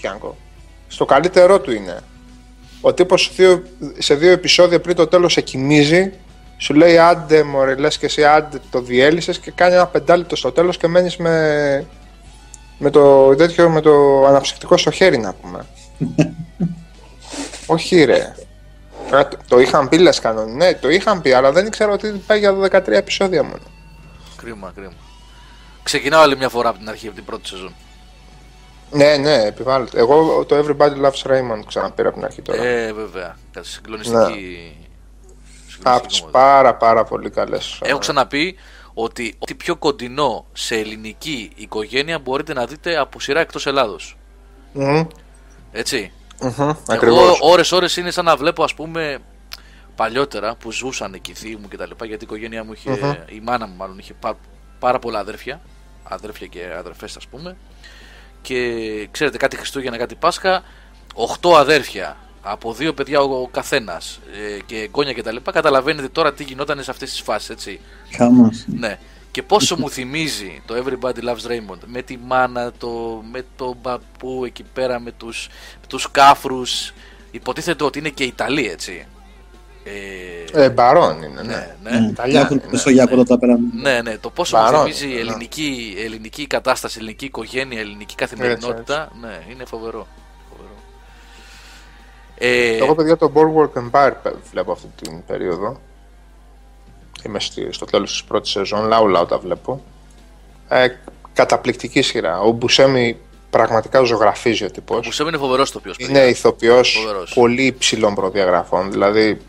Τιάνκο; 0.00 0.36
Στο 0.88 1.04
καλύτερό 1.04 1.60
του 1.60 1.72
είναι. 1.72 2.00
Ο 2.80 2.94
τύπος 2.94 3.22
σε 3.22 3.30
δύο, 3.36 3.62
σε 3.98 4.14
δύο 4.14 4.30
επεισόδια 4.32 4.80
πριν 4.80 4.96
το 4.96 5.06
τέλος 5.06 5.32
σε 5.32 5.40
κοιμίζει. 5.40 6.12
Σου 6.58 6.74
λέει 6.74 6.98
άντε 6.98 7.42
μωρέ 7.42 7.74
λες 7.74 7.98
και 7.98 8.06
εσύ 8.06 8.24
άντε 8.24 8.60
το 8.70 8.80
διέλυσες 8.80 9.38
και 9.38 9.50
κάνει 9.50 9.74
ένα 9.74 9.86
πεντάλεπτο 9.86 10.36
στο 10.36 10.52
τέλος 10.52 10.76
και 10.76 10.86
μένεις 10.88 11.16
με, 11.16 11.86
με 12.78 12.90
το 12.90 13.34
τέτοιο 13.34 13.70
με 13.70 13.80
το 13.80 14.24
αναψυκτικό 14.26 14.76
στο 14.76 14.90
χέρι 14.90 15.18
να 15.18 15.32
πούμε. 15.34 15.66
Όχι 17.66 18.04
ρε. 18.04 18.34
Ε, 19.12 19.24
το- 19.24 19.36
Το 19.48 19.60
είχαν 19.60 19.88
πει 19.88 19.98
λες 19.98 20.18
κανόν. 20.18 20.56
Ναι, 20.56 20.74
το 20.74 20.88
είχαν 20.88 21.20
πει, 21.22 21.32
αλλά 21.32 21.52
δεν 21.52 21.66
ήξερα 21.66 21.92
ότι 21.92 22.08
πάει 22.26 22.38
για 22.38 22.52
13 22.70 22.86
επεισόδια 22.88 23.42
μόνο. 23.42 23.62
Κρίμα, 24.36 24.72
κρίμα. 24.74 24.92
Ξεκινάω 25.82 26.20
άλλη 26.22 26.36
μια 26.36 26.48
φορά 26.48 26.68
από 26.68 26.78
την 26.78 26.88
αρχή, 26.88 27.06
από 27.06 27.16
την 27.16 27.24
πρώτη 27.24 27.48
σεζόν. 27.48 27.74
Ναι, 28.90 29.16
ναι, 29.16 29.42
επιβάλλεται. 29.42 29.98
Εγώ 29.98 30.44
το 30.44 30.56
Everybody 30.58 31.04
Loves 31.04 31.30
Raymond 31.30 31.62
ξαναπήρα 31.66 32.08
από 32.08 32.16
την 32.16 32.26
αρχή 32.26 32.42
τώρα. 32.42 32.62
Ε, 32.62 32.92
βέβαια. 32.92 33.36
Κάτι 33.52 33.66
συγκλονιστική. 33.68 34.18
από 34.18 34.30
συγκλονιστική 35.68 36.06
τις 36.06 36.20
μόδα. 36.20 36.32
πάρα 36.32 36.74
πάρα 36.74 37.04
πολύ 37.04 37.30
καλές. 37.30 37.78
Έχω 37.82 37.98
ξαναπεί 37.98 38.56
ότι 38.94 39.34
ό,τι 39.38 39.54
πιο 39.54 39.76
κοντινό 39.76 40.44
σε 40.52 40.76
ελληνική 40.76 41.50
οικογένεια 41.54 42.18
μπορείτε 42.18 42.52
να 42.52 42.66
δείτε 42.66 42.96
από 42.98 43.20
σειρά 43.20 43.40
εκτός 43.40 43.66
Ελλάδος. 43.66 44.16
Μμμ, 44.72 45.02
Έτσι. 45.72 46.12
μμμ, 46.40 46.50
Εγώ 46.60 46.76
Ακριβώς. 46.88 47.38
ώρες 47.40 47.72
ώρες 47.72 47.96
είναι 47.96 48.10
σαν 48.10 48.24
να 48.24 48.36
βλέπω 48.36 48.62
ας 48.64 48.74
πούμε 48.74 49.18
παλιότερα 49.96 50.54
που 50.56 50.72
ζούσαν 50.72 51.14
εκεί 51.14 51.30
οι 51.30 51.34
θείοι 51.34 51.58
μου 51.60 51.68
και 51.68 51.76
τα 51.76 51.86
λοιπά 51.86 52.06
γιατί 52.06 52.24
η 52.24 52.26
οικογένειά 52.30 52.64
μου 52.64 52.72
είχε, 52.72 52.90
Μμμ. 52.90 53.12
η 53.28 53.40
μάνα 53.42 53.66
μου 53.66 53.74
μάλλον 53.76 53.98
είχε 53.98 54.14
πά- 54.14 54.36
πάρα 54.78 54.98
πολλά 54.98 55.18
αδέρφια 55.18 55.60
αδέρφια 56.12 56.46
και 56.46 56.60
αδερφές 56.78 57.16
ας 57.16 57.26
πούμε 57.26 57.56
και 58.42 58.58
ξέρετε 59.10 59.36
κάτι 59.36 59.56
Χριστούγεννα 59.56 59.96
κάτι 59.96 60.14
Πάσχα 60.14 60.62
8 61.40 61.52
αδέρφια 61.56 62.16
από 62.42 62.72
δύο 62.72 62.94
παιδιά 62.94 63.20
ο, 63.20 63.40
ο 63.42 63.48
καθένας 63.48 64.20
ε, 64.56 64.58
και 64.66 64.78
εγγόνια 64.78 65.12
και 65.12 65.22
τα 65.22 65.32
λοιπά 65.32 65.52
καταλαβαίνετε 65.52 66.08
τώρα 66.08 66.32
τι 66.32 66.44
γινόταν 66.44 66.82
σε 66.82 66.90
αυτές 66.90 67.10
τις 67.10 67.20
φάσεις 67.20 67.50
έτσι 67.50 67.80
Χαμός. 68.16 68.64
ναι. 68.66 68.98
Και 69.30 69.42
πόσο 69.42 69.76
μου 69.78 69.90
θυμίζει 69.90 70.62
το 70.66 70.74
Everybody 70.74 71.24
Loves 71.24 71.50
Raymond 71.50 71.78
με 71.86 72.02
τη 72.02 72.18
μάνα, 72.26 72.72
το, 72.72 73.22
με 73.30 73.44
τον 73.56 73.80
παππού 73.82 74.44
εκεί 74.44 74.62
πέρα, 74.62 75.00
με 75.00 75.12
τους, 75.12 75.48
με 75.80 75.86
τους 75.86 76.10
κάφρους. 76.10 76.92
Υποτίθεται 77.30 77.84
ότι 77.84 77.98
είναι 77.98 78.08
και 78.08 78.24
Ιταλοί, 78.24 78.68
έτσι. 78.68 79.06
Ε, 79.84 80.64
Ε, 80.64 80.70
μπαρόν 80.70 81.16
είναι, 81.22 81.42
ναι. 81.42 81.42
ναι, 81.42 81.76
ναι. 81.90 81.98
Ναι, 81.98 82.06
Ιταλιά, 82.08 82.40
Έχουν 82.40 82.56
ναι, 82.56 82.62
το 82.62 82.68
Μεσογειακό 82.70 83.10
ναι. 83.16 83.16
το 83.16 83.24
ταπεραμέντο. 83.24 83.80
Ναι, 83.82 84.00
ναι, 84.02 84.18
το 84.18 84.30
πόσο 84.30 84.56
Βαρών, 84.56 84.80
μου 84.80 84.92
θυμίζει 84.94 85.08
η 85.10 85.14
ναι. 85.14 85.20
ελληνική, 85.20 85.94
ελληνική 86.04 86.46
κατάσταση, 86.46 86.96
ελληνική 86.98 87.24
οικογένεια, 87.24 87.80
ελληνική 87.80 88.14
καθημερινότητα. 88.14 89.12
Ναι, 89.20 89.40
είναι 89.50 89.64
φοβερό. 89.64 90.06
φοβερό. 90.50 90.74
Ε, 92.38 92.76
Εγώ, 92.76 92.94
παιδιά, 92.94 93.16
το 93.16 93.32
Boardwalk 93.34 93.78
Empire 93.78 94.12
πε- 94.22 94.34
βλέπω 94.50 94.72
αυτή 94.72 94.86
την 95.02 95.24
περίοδο. 95.26 95.80
Είμαι 97.26 97.40
στη- 97.40 97.72
στο 97.72 97.84
τέλος 97.84 98.10
της 98.10 98.24
πρώτης 98.24 98.50
σεζόν, 98.50 98.88
λαού 98.88 99.08
λαού 99.08 99.26
τα 99.26 99.38
βλέπω. 99.38 99.82
Ε, 100.68 100.86
καταπληκτική 101.32 102.02
σειρά. 102.02 102.40
Ο 102.40 102.50
Μπουσέμι 102.50 103.16
πραγματικά 103.50 104.02
ζωγραφίζει 104.02 104.62
ο 104.64 104.66
ο 104.66 104.70
τύπος. 104.70 105.06
Μπουσέμ 105.06 105.28
είναι 105.28 105.36
φοβερός 105.36 105.70
το 105.70 105.78
οποίο 105.78 105.92
Είναι 105.96 106.20
ηθοποιός 106.20 106.98
Φοβερός. 107.00 107.32
πολύ 107.34 107.62
υψηλών 107.66 108.14
προδιαγραφών, 108.14 108.90
δηλαδή 108.90 109.40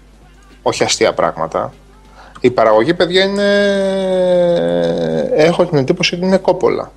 όχι 0.64 0.84
αστεία 0.84 1.14
πράγματα. 1.14 1.74
Η 2.40 2.52
παραγωγή, 2.52 2.94
παιδιά, 2.94 3.24
είναι... 3.24 3.44
Έχω 5.36 5.66
την 5.66 5.78
εντύπωση 5.78 6.16
ότι 6.16 6.26
είναι 6.26 6.38
κόπολα. 6.38 6.92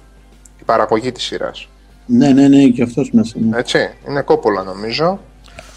Η 0.61 0.63
παραγωγή 0.65 1.13
της 1.13 1.25
σειράς. 1.25 1.69
Ναι, 2.07 2.29
ναι, 2.29 2.49
ναι, 2.49 2.65
και 2.65 2.83
αυτός 2.83 3.11
μέσα. 3.13 3.37
ναι. 3.39 3.59
Έτσι, 3.59 3.91
είναι 4.09 4.21
κόπολα 4.21 4.63
νομίζω. 4.63 5.21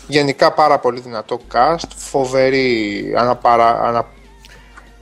Γενικά 0.07 0.53
πάρα 0.53 0.79
πολύ 0.79 0.99
δυνατό 0.99 1.39
cast, 1.53 1.87
φοβερή 1.95 3.13
αναπαρα, 3.17 3.81
ανα, 3.81 4.05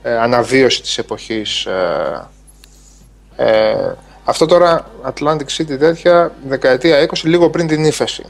ε, 0.02 0.18
αναβίωση 0.18 0.82
της 0.82 0.98
εποχής. 0.98 1.66
Ε, 1.66 2.28
ε, 3.36 3.92
αυτό 4.24 4.46
τώρα, 4.46 4.90
Atlantic 5.04 5.46
City 5.56 5.78
τέτοια, 5.78 6.32
δεκαετία 6.48 7.08
20, 7.08 7.12
λίγο 7.22 7.50
πριν 7.50 7.66
την 7.66 7.84
ύφεση. 7.84 8.24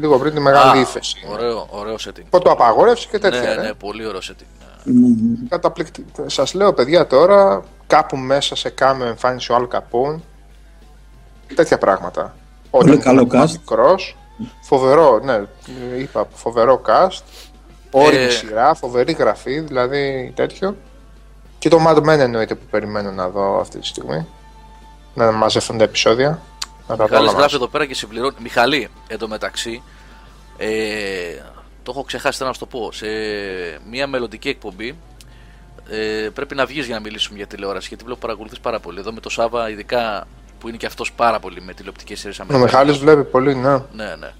Λίγο 0.00 0.18
πριν 0.18 0.34
τη 0.34 0.40
μεγάλη 0.40 0.80
ύφεση. 0.80 1.16
Ωραίο, 1.30 1.66
ωραίο 1.70 1.94
setting. 1.94 2.22
Πότο 2.30 2.50
απαγόρευση 2.50 3.08
και 3.08 3.18
τέτοια. 3.18 3.40
Ναι, 3.40 3.50
ε. 3.50 3.54
ναι, 3.56 3.74
πολύ 3.74 4.06
ωραίο 4.06 4.20
setting. 4.20 4.66
Ναι, 4.84 5.08
ναι. 5.08 5.48
Καταπληκτικό. 5.48 6.28
Σας 6.28 6.54
λέω 6.54 6.72
παιδιά 6.72 7.06
τώρα, 7.06 7.64
κάπου 7.86 8.16
μέσα 8.16 8.56
σε 8.56 8.68
κάμεο 8.70 9.08
εμφάνισε 9.08 9.52
ο 9.52 9.54
Αλ 9.54 9.68
Καπούν. 9.68 10.24
Τέτοια 11.54 11.78
πράγματα. 11.78 12.36
Πολύ 12.70 12.98
καλό 12.98 13.20
ήμουν 13.20 13.42
cast. 13.42 13.50
Μικρός, 13.50 14.16
φοβερό, 14.60 15.20
ναι, 15.24 15.42
είπα, 15.98 16.28
φοβερό 16.34 16.82
cast. 16.86 17.22
Όριμη 17.90 18.22
Ε, 18.22 18.30
σειρά, 18.30 18.74
φοβερή 18.74 19.12
γραφή, 19.12 19.60
δηλαδή 19.60 20.32
τέτοιο. 20.36 20.76
Και 21.58 21.68
το 21.68 21.78
Mad 21.86 21.96
Men 21.96 22.18
εννοείται 22.18 22.54
που 22.54 22.64
περιμένω 22.70 23.10
να 23.10 23.28
δω 23.28 23.60
αυτή 23.60 23.78
τη 23.78 23.86
στιγμή. 23.86 24.26
Να 25.14 25.32
μαζευτούν 25.32 25.78
τα 25.78 25.84
επεισόδια. 25.84 26.40
Να 26.88 26.96
τα 26.96 27.04
δω 27.04 27.04
Μιχάλης 27.04 27.20
όλα 27.20 27.30
γράφει 27.30 27.40
μαζί. 27.40 27.54
εδώ 27.54 27.68
πέρα 27.68 27.86
και 27.86 27.94
συμπληρώνει. 27.94 28.34
Μιχαλή, 28.38 28.88
εντωμεταξύ, 29.06 29.82
ε, 30.56 30.68
το 31.82 31.90
έχω 31.90 32.02
ξεχάσει 32.02 32.36
θέλω 32.36 32.48
να 32.48 32.54
σου 32.54 32.60
το 32.60 32.66
πω. 32.66 32.92
Σε 32.92 33.06
μια 33.90 34.06
μελλοντική 34.06 34.48
εκπομπή 34.48 34.98
ε, 35.88 36.28
πρέπει 36.34 36.54
να 36.54 36.66
βγεις 36.66 36.86
για 36.86 36.94
να 36.94 37.00
μιλήσουμε 37.00 37.36
για 37.36 37.46
τηλεόραση. 37.46 37.88
Γιατί 37.88 38.04
βλέπω 38.04 38.20
παρακολουθείς 38.20 38.60
πάρα 38.60 38.80
πολύ. 38.80 38.98
Εδώ 38.98 39.12
με 39.12 39.20
το 39.20 39.28
Σάβα, 39.28 39.70
ειδικά 39.70 40.26
που 40.58 40.68
είναι 40.68 40.76
και 40.76 40.86
αυτός 40.86 41.12
πάρα 41.12 41.38
πολύ 41.38 41.60
με 41.60 41.74
τηλεοπτικές 41.74 42.20
σειρές 42.20 42.40
Ο 42.40 42.58
Μιχάλης 42.58 42.98
βλέπει 42.98 43.24
πολύ, 43.24 43.54
ναι. 43.54 43.74
Ναι, 43.92 44.14
ναι. 44.18 44.32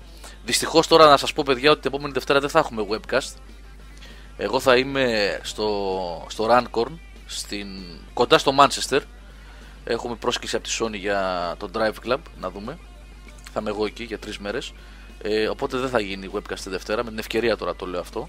Δυστυχώς 0.44 0.86
τώρα 0.86 1.06
να 1.08 1.16
σας 1.16 1.32
πω, 1.32 1.42
παιδιά, 1.46 1.70
ότι 1.70 1.80
την 1.80 1.90
επόμενη 1.92 2.12
Δευτέρα 2.12 2.40
δεν 2.40 2.48
θα 2.48 2.58
έχουμε 2.58 2.86
webcast. 2.90 3.34
Εγώ 4.36 4.60
θα 4.60 4.76
είμαι 4.76 5.38
στο, 5.42 5.68
στο 6.28 6.48
Runcorn, 6.50 6.92
στην, 7.26 7.66
κοντά 8.14 8.38
στο 8.38 8.52
Manchester. 8.58 9.00
Έχουμε 9.88 10.14
πρόσκληση 10.14 10.56
από 10.56 10.64
τη 10.64 10.76
Sony 10.80 10.98
για 10.98 11.54
το 11.58 11.70
Drive 11.74 11.94
Club, 12.06 12.18
να 12.40 12.50
δούμε. 12.50 12.78
Θα 13.52 13.60
είμαι 13.60 13.70
εγώ 13.70 13.86
εκεί 13.86 14.04
για 14.04 14.18
τρεις 14.18 14.38
μέρες. 14.38 14.72
Ε, 15.22 15.48
οπότε 15.48 15.78
δεν 15.78 15.88
θα 15.88 16.00
γίνει 16.00 16.30
webcast 16.34 16.58
τη 16.62 16.70
Δευτέρα. 16.70 17.04
Με 17.04 17.10
την 17.10 17.18
ευκαιρία 17.18 17.56
τώρα 17.56 17.76
το 17.76 17.86
λέω 17.86 18.00
αυτό. 18.00 18.28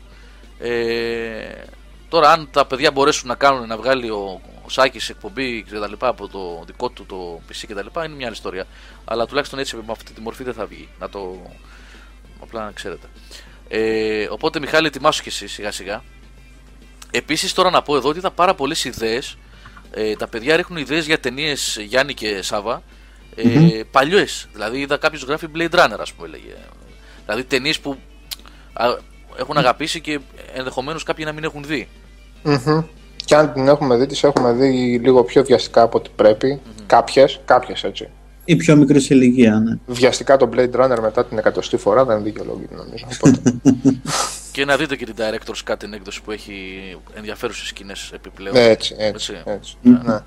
Ε, 0.60 1.64
τώρα, 2.10 2.32
αν 2.32 2.50
τα 2.52 2.66
παιδιά 2.66 2.92
μπορέσουν 2.92 3.28
να 3.28 3.36
κάνουν 3.36 3.68
να 3.68 3.78
βγάλει 3.78 4.10
ο, 4.10 4.42
ο 4.66 4.70
Σάκης 4.70 5.10
εκπομπή 5.10 5.64
και 5.64 5.80
τα 5.80 5.88
λοιπά 5.88 6.08
από 6.08 6.28
το 6.28 6.64
δικό 6.66 6.90
του 6.90 7.06
το 7.06 7.42
PC 7.50 7.64
και 7.68 7.74
τα 7.74 7.84
λοιπά, 7.84 8.06
είναι 8.06 8.16
μια 8.16 8.26
άλλη 8.26 8.36
ιστορία. 8.36 8.66
Αλλά 9.06 9.26
τουλάχιστον 9.26 9.60
έτσι 9.60 9.76
με 9.76 9.84
αυτή 9.88 10.14
τη 10.14 10.22
μορφή 10.22 10.44
δεν 10.44 10.54
θα 10.54 10.66
βγει. 10.66 10.88
Να 11.00 11.10
το. 11.10 11.42
Απλά 12.42 12.66
να 12.66 12.72
ξέρετε. 12.72 13.08
Ε, 13.68 14.28
οπότε, 14.30 14.60
Μιχάλη, 14.60 14.88
ετοιμάσου 14.88 15.24
και 15.24 15.30
εσύ 15.30 15.48
σιγά 15.48 15.72
σιγά. 15.72 16.04
Επίσης, 17.12 17.54
τώρα 17.54 17.70
να 17.70 17.82
πω 17.82 17.96
εδώ 17.96 18.10
ότι 18.10 18.18
είδα 18.18 18.32
πάρα 18.32 18.54
πολλές 18.54 18.84
ιδέες. 18.84 19.38
Ε, 20.00 20.16
τα 20.16 20.28
παιδιά 20.28 20.56
ρίχνουν 20.56 20.80
ιδέες 20.80 21.06
για 21.06 21.20
ταινίες 21.20 21.78
Γιάννη 21.82 22.14
και 22.14 22.42
Σάβα. 22.42 22.84
Ε, 23.36 23.44
mm 23.46 23.84
Παλιές. 23.92 24.48
Δηλαδή, 24.54 24.80
είδα 24.80 24.98
κάποιος 24.98 25.24
γράφει 25.24 25.48
Blade 25.56 25.76
Runner, 25.76 25.98
ας 26.00 26.14
πούμε, 26.14 26.28
έλεγε. 26.28 26.56
Δηλαδή, 27.26 27.44
ταινίες 27.44 27.80
που 27.80 27.98
α, 28.74 28.86
έχουν 29.40 29.58
αγαπήσει 29.58 30.02
και 30.02 30.20
ενδεχομένως 30.54 31.04
κάποιοι 31.04 31.26
να 31.28 31.34
μην 31.34 31.44
έχουν 31.44 31.64
δει. 31.64 31.88
Μμμ. 32.44 32.84
Και 33.26 33.36
αν 33.36 33.54
την 33.54 33.68
έχουμε 33.68 33.96
δει, 33.96 34.06
τις 34.06 34.24
έχουμε 34.24 34.52
δει 34.52 35.00
λίγο 35.00 35.24
πιο 35.24 35.44
βιαστικά 35.44 35.82
από 35.82 35.98
ό,τι 35.98 36.10
πρέπει. 36.16 36.62
Κάποιες, 36.86 37.40
κάποιες 37.46 37.84
έτσι. 37.84 38.10
Ή 38.50 38.56
πιο 38.56 38.76
μικρή 38.76 39.00
σε 39.00 39.14
ηλικία, 39.16 39.60
ναι. 39.60 39.78
Βιαστικά 39.86 40.38
το 40.38 40.50
Blade 40.54 40.72
Runner 40.72 41.00
μετά 41.02 41.26
την 41.26 41.38
εκατοστή 41.38 41.78
φορά 41.78 42.06
δεν 42.06 42.24
δικαιολόγητη 42.24 42.76
νομίζω. 42.76 43.06
Οπότε, 43.14 43.54
Και 44.52 44.66
να 44.66 44.78
δείτε 44.78 44.96
και 44.96 45.06
την 45.06 45.16
Director's 45.18 45.72
Cut 45.72 45.76
την 45.80 45.94
έκδοση 45.94 46.22
που 46.22 46.32
έχει 46.32 46.54
ενδιαφέρουσες 47.14 47.68
σκηνές 47.68 48.12
επιπλέον. 48.14 48.56
ναι, 48.56 48.64
έτσι, 48.64 48.96
έτσι, 48.98 49.34
Έτσι. 49.34 49.78
έτσι. 49.84 50.00
Ναι. 50.06 50.20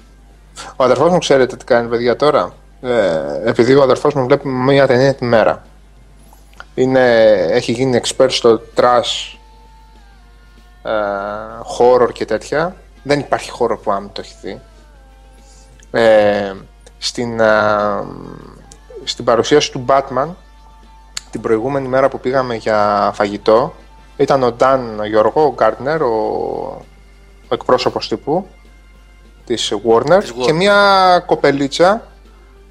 Ο 0.77 0.85
αδερφός 0.85 1.11
μου 1.11 1.19
ξέρετε 1.19 1.57
τι 1.57 1.65
κάνει 1.65 1.89
παιδιά 1.89 2.17
τώρα; 2.17 2.55
Ε, 2.83 3.49
επειδή 3.49 3.75
ο 3.75 3.83
αδερφός 3.83 4.15
μου 4.15 4.25
βλέπει 4.27 4.49
μία 4.49 4.87
ταινία 4.87 5.15
τη 5.15 5.25
μέρα. 5.25 5.65
Είναι, 6.75 7.33
έχει 7.51 7.73
γίνει 7.73 8.01
expert 8.05 8.31
στο 8.31 8.61
trash, 8.75 9.39
ε, 10.83 10.91
horror 11.79 12.13
και 12.13 12.25
τέτοια. 12.25 12.77
Δεν 13.03 13.19
υπάρχει 13.19 13.51
horror 13.59 13.79
που 13.83 13.93
άμυ 13.93 14.09
το 14.13 14.21
έχει 14.25 14.35
δει. 14.43 14.61
Ε, 15.91 16.53
στην, 17.03 17.41
ε, 17.41 17.49
στην 19.05 19.25
παρουσίαση 19.25 19.73
του 19.73 19.85
Batman 19.89 20.29
την 21.31 21.41
προηγούμενη 21.41 21.89
μέρα 21.89 22.09
που 22.09 22.21
πήγαμε 22.21 22.55
για 22.55 23.11
φαγητό 23.15 23.75
ήταν 24.17 24.43
ο 24.43 24.51
Νταν 24.53 25.05
Γιώργο, 25.05 25.45
ο 25.45 25.53
Γκάρτνερ, 25.55 26.03
ο, 26.03 26.15
ο 27.49 27.55
εκπρόσωπος 27.55 28.09
τύπου 28.09 28.47
της 29.45 29.73
Warner, 29.87 30.19
Της 30.21 30.33
Warner. 30.33 30.45
και 30.45 30.53
μια 30.53 31.23
κοπελίτσα 31.27 32.07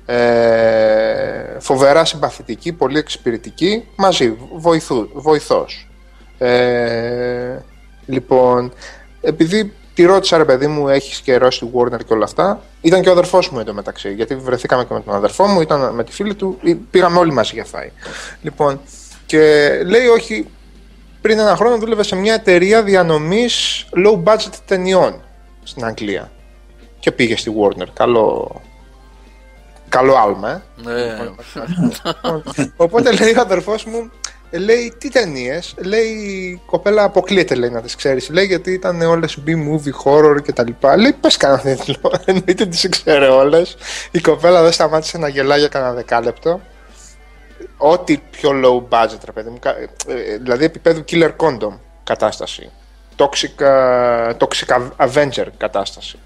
ε, 0.06 1.60
φοβερά 1.60 2.06
συμπαθητική, 2.06 2.74
πολύ 2.74 2.98
εξυπηρετική, 2.98 3.88
μαζί, 3.96 4.38
βοηθού, 4.56 5.10
βοηθός. 5.14 5.90
Ε, 6.38 7.58
λοιπόν, 8.06 8.74
επειδή 9.22 9.74
τη 10.00 10.06
ρώτησα 10.06 10.38
ρε 10.38 10.46
παιδί 10.46 10.68
μου, 10.68 10.88
έχεις 10.90 11.20
καιρό 11.20 11.52
στη 11.52 11.70
Warner 11.74 12.06
και 12.06 12.14
όλα 12.14 12.24
αυτά, 12.24 12.62
ήταν 12.82 13.02
και 13.02 13.10
ο 13.10 13.12
αδερφός 13.12 13.50
μου 13.50 13.60
εντωμεταξύ, 13.60 14.14
γιατί 14.14 14.36
βρεθήκαμε 14.36 14.86
και 14.86 14.94
με 14.94 15.02
τον 15.02 15.14
αδερφό 15.16 15.46
μου, 15.46 15.62
ήταν 15.62 15.94
με 15.94 16.04
τη 16.04 16.12
φίλη 16.12 16.36
του, 16.36 16.58
ή- 16.62 16.76
πήγαμε 16.76 17.20
όλοι 17.20 17.32
μαζί 17.34 17.52
για 17.54 17.66
φάη. 17.66 17.92
Λοιπόν, 18.42 18.80
και 19.26 19.70
λέει 19.86 20.08
όχι, 20.08 20.48
πριν 21.22 21.40
ένα 21.40 21.56
χρόνο 21.56 21.78
δούλευε 21.78 22.04
σε 22.04 22.16
μια 22.16 22.34
εταιρεία 22.34 22.84
διανομής 22.84 23.86
low 24.06 24.24
budget 24.24 24.54
ταινιών 24.66 25.22
στην 25.64 25.86
Αγγλία. 25.86 26.32
Και 27.00 27.12
πήγε 27.12 27.38
στη 27.38 27.52
Warner. 27.62 27.88
Καλό, 27.94 28.52
καλό 29.90 30.16
άλμα, 30.16 30.50
ε. 30.50 30.62
Ναι. 30.76 31.18
Λοιπόν, 31.20 32.44
Οπότε 32.78 33.12
λέει 33.12 33.36
ο 33.38 33.42
αδερφός 33.42 33.86
μου, 33.86 33.98
ε, 33.98 34.10
λέει 34.52 34.94
τι 34.98 35.10
ταινίες; 35.10 35.76
Λέει 35.78 36.08
η 36.08 36.62
κοπέλα 36.66 37.04
αποκλείεται 37.04 37.56
λέει 37.56 37.70
να 37.70 37.82
τις 37.82 37.96
ξέρεις. 37.96 38.30
Λέει 38.30 38.46
γιατί 38.46 38.72
ήταν 38.72 39.02
όλες 39.02 39.38
B-movie, 39.48 40.04
horror 40.06 40.38
κτλ. 40.44 40.72
Λέει 40.98 41.14
πες 41.22 41.38
κανένα 41.38 41.76
τίτλο. 41.76 42.12
Εννοείται 42.26 42.66
τις 42.66 42.90
ξέρει 42.90 43.26
όλες. 43.26 43.76
Η 44.12 44.20
κοπέλα 44.20 44.62
δεν 44.64 44.72
σταμάτησε 44.72 45.18
να 45.18 45.28
γελάει 45.28 45.60
για 45.60 45.68
κανένα 45.68 45.94
δεκάλεπτο. 45.94 46.62
Ό,τι 47.78 48.18
πιο 48.32 48.52
low 48.64 48.94
budget, 48.98 49.18
ρε 49.26 49.32
παιδί 49.32 49.50
μου. 49.50 49.60
κα- 49.60 49.78
ε, 49.78 49.90
ε, 50.08 50.38
Δηλαδή 50.38 50.66
επίπεδου 50.66 51.04
killer 51.10 51.32
condom 51.38 51.78
κατάσταση. 52.04 52.70
Toxic, 53.18 53.62
ε, 53.66 54.32
toxic 54.38 54.90
Avenger 54.98 55.48
κατάσταση. 55.58 56.20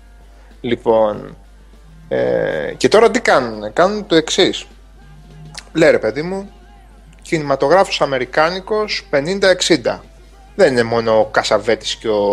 Λοιπόν. 0.62 1.38
Ε, 2.08 2.74
και 2.78 2.88
τώρα 2.88 3.12
τι 3.12 3.20
κάνουν. 3.20 3.74
Κάνουν 3.74 4.06
το 4.08 4.16
εξής. 4.16 4.66
Λέει 5.74 5.92
ρε 5.92 6.00
παιδί 6.00 6.22
μου, 6.22 6.52
κινηματογράφος 7.24 8.02
αμερικάνικος 8.02 9.08
50-60. 9.12 10.00
Δεν 10.56 10.72
είναι 10.72 10.84
μόνο 10.84 11.20
ο 11.20 11.26
Κασαβέτης 11.26 11.96
και 11.96 12.08
ο, 12.08 12.24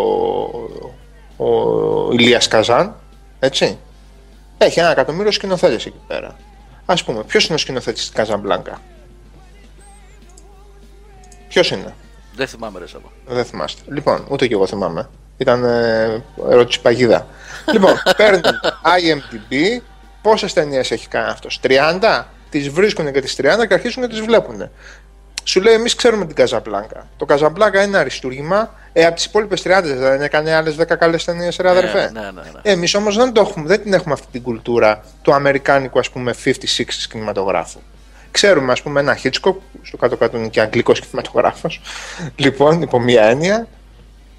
ο 1.36 2.12
Ηλίας 2.12 2.48
Καζάν, 2.48 2.94
έτσι. 3.38 3.78
Έχει 4.58 4.80
ένα 4.80 4.90
εκατομμύριο 4.90 5.30
σκηνοθέτες 5.32 5.86
εκεί 5.86 6.00
πέρα. 6.06 6.36
Ας 6.86 7.04
πούμε, 7.04 7.22
ποιος 7.22 7.44
είναι 7.46 7.54
ο 7.54 7.58
σκηνοθέτης 7.58 8.00
της 8.00 8.10
Καζαμπλάνκα; 8.10 8.80
Ποιος 11.48 11.70
είναι; 11.70 11.94
Δεν 12.34 12.46
θυμάμαι 12.46 12.78
ρε 12.78 12.86
Σάβα. 12.86 13.08
Δεν 13.26 13.44
θυμάστε. 13.44 13.82
Λοιπόν, 13.86 14.26
ούτε 14.28 14.46
και 14.46 14.54
εγώ 14.54 14.66
θυμάμαι. 14.66 15.08
Ήταν 15.36 15.64
ε, 15.64 16.22
ερώτηση 16.50 16.80
παγίδα. 16.80 17.26
λοιπόν, 17.72 17.94
παίρνουν 18.16 18.42
IMDb. 18.98 19.80
Πόσες 20.22 20.52
ταινίες 20.52 20.90
έχει 20.90 21.08
κάνει 21.08 21.30
αυτός, 21.30 21.60
30. 21.62 22.24
Τις 22.50 22.68
βρίσκουν 22.68 23.12
και 23.12 23.20
τις 23.20 23.36
30 23.36 23.66
και 23.68 23.74
αρχίζουν 23.74 24.02
να 24.02 24.08
τις 24.08 24.20
βλέπουν. 24.20 24.70
Σου 25.44 25.60
λέει, 25.60 25.74
εμείς 25.74 25.94
ξέρουμε 25.94 26.26
την 26.26 26.34
Καζαμπλάνκα. 26.34 27.08
Το 27.16 27.24
Καζαμπλάνκα 27.24 27.78
είναι 27.78 27.88
ένα 27.88 27.98
αριστούργημα. 27.98 28.74
Ε, 28.92 29.04
από 29.04 29.14
τις 29.14 29.24
υπόλοιπες 29.24 29.62
30 29.64 29.82
δεν 29.84 30.22
έκανε 30.22 30.54
άλλες 30.54 30.76
10 30.80 30.96
καλές 30.98 31.24
ταινίες, 31.24 31.56
ρε 31.56 31.70
αδερφέ. 31.70 32.10
Ναι, 32.12 32.20
ναι, 32.20 32.30
ναι. 32.30 32.60
Εμείς 32.62 32.94
όμως 32.94 33.16
δεν, 33.16 33.32
το 33.32 33.40
έχουμε, 33.40 33.66
δεν 33.66 33.82
την 33.82 33.92
έχουμε 33.92 34.14
αυτή 34.14 34.26
την 34.32 34.42
κουλτούρα 34.42 35.04
του 35.22 35.34
αμερικάνικου 35.34 35.98
ας 35.98 36.10
πούμε 36.10 36.34
50-60 36.44 36.50
κινηματογράφου. 37.10 37.80
Ξέρουμε 38.30 38.72
ας 38.72 38.82
πούμε 38.82 39.00
ένα 39.00 39.18
Hitchcock, 39.22 39.54
στο 39.82 39.96
κάτω-κάτω 39.96 40.36
είναι 40.36 40.48
και 40.48 40.60
αγγλικός 40.60 41.00
κινηματογράφος, 41.00 41.80
λοιπόν, 42.36 42.82
υπό 42.82 43.00
μία 43.00 43.22
έννοια, 43.22 43.66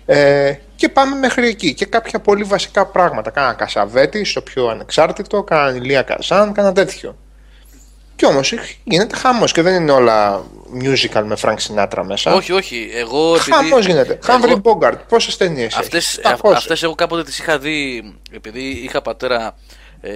ε, 0.05 0.53
και 0.75 0.89
πάμε 0.89 1.15
μέχρι 1.15 1.47
εκεί. 1.47 1.73
Και 1.73 1.85
κάποια 1.85 2.19
πολύ 2.19 2.43
βασικά 2.43 2.85
πράγματα. 2.85 3.29
Κάνα 3.29 3.53
Κασαβέτη, 3.53 4.23
στο 4.23 4.41
πιο 4.41 4.67
ανεξάρτητο, 4.67 5.43
κάνα 5.43 5.75
Ηλία 5.75 6.01
Καζάν, 6.01 6.53
κάνα 6.53 6.71
τέτοιο. 6.71 7.15
Και 8.22 8.27
όμως 8.27 8.53
γίνεται 8.84 9.15
χαμός 9.15 9.52
και 9.52 9.61
δεν 9.61 9.81
είναι 9.81 9.91
όλα 9.91 10.43
musical 10.84 11.23
με 11.26 11.35
Frank 11.41 11.56
Sinatra 11.56 12.03
μέσα. 12.06 12.34
Όχι, 12.34 12.52
όχι. 12.52 12.89
Εγώ 12.93 13.35
επειδή. 13.35 13.52
Χαμός 13.52 13.85
γίνεται. 13.85 14.19
Humphrey 14.27 14.61
Bogart, 14.61 14.98
πόσες 15.07 15.38
ταινίες 15.38 15.76
Αυτές, 15.76 16.18
έχει. 16.18 16.27
α- 16.27 16.38
700. 16.41 16.53
αυτές 16.56 16.84
εγώ 16.84 16.95
κάποτε 16.95 17.23
τις 17.23 17.39
είχα 17.39 17.57
δει 17.60 18.03
επειδή 18.31 18.61
είχα 18.69 19.02
πατέρα 19.02 19.56
ε, 20.02 20.11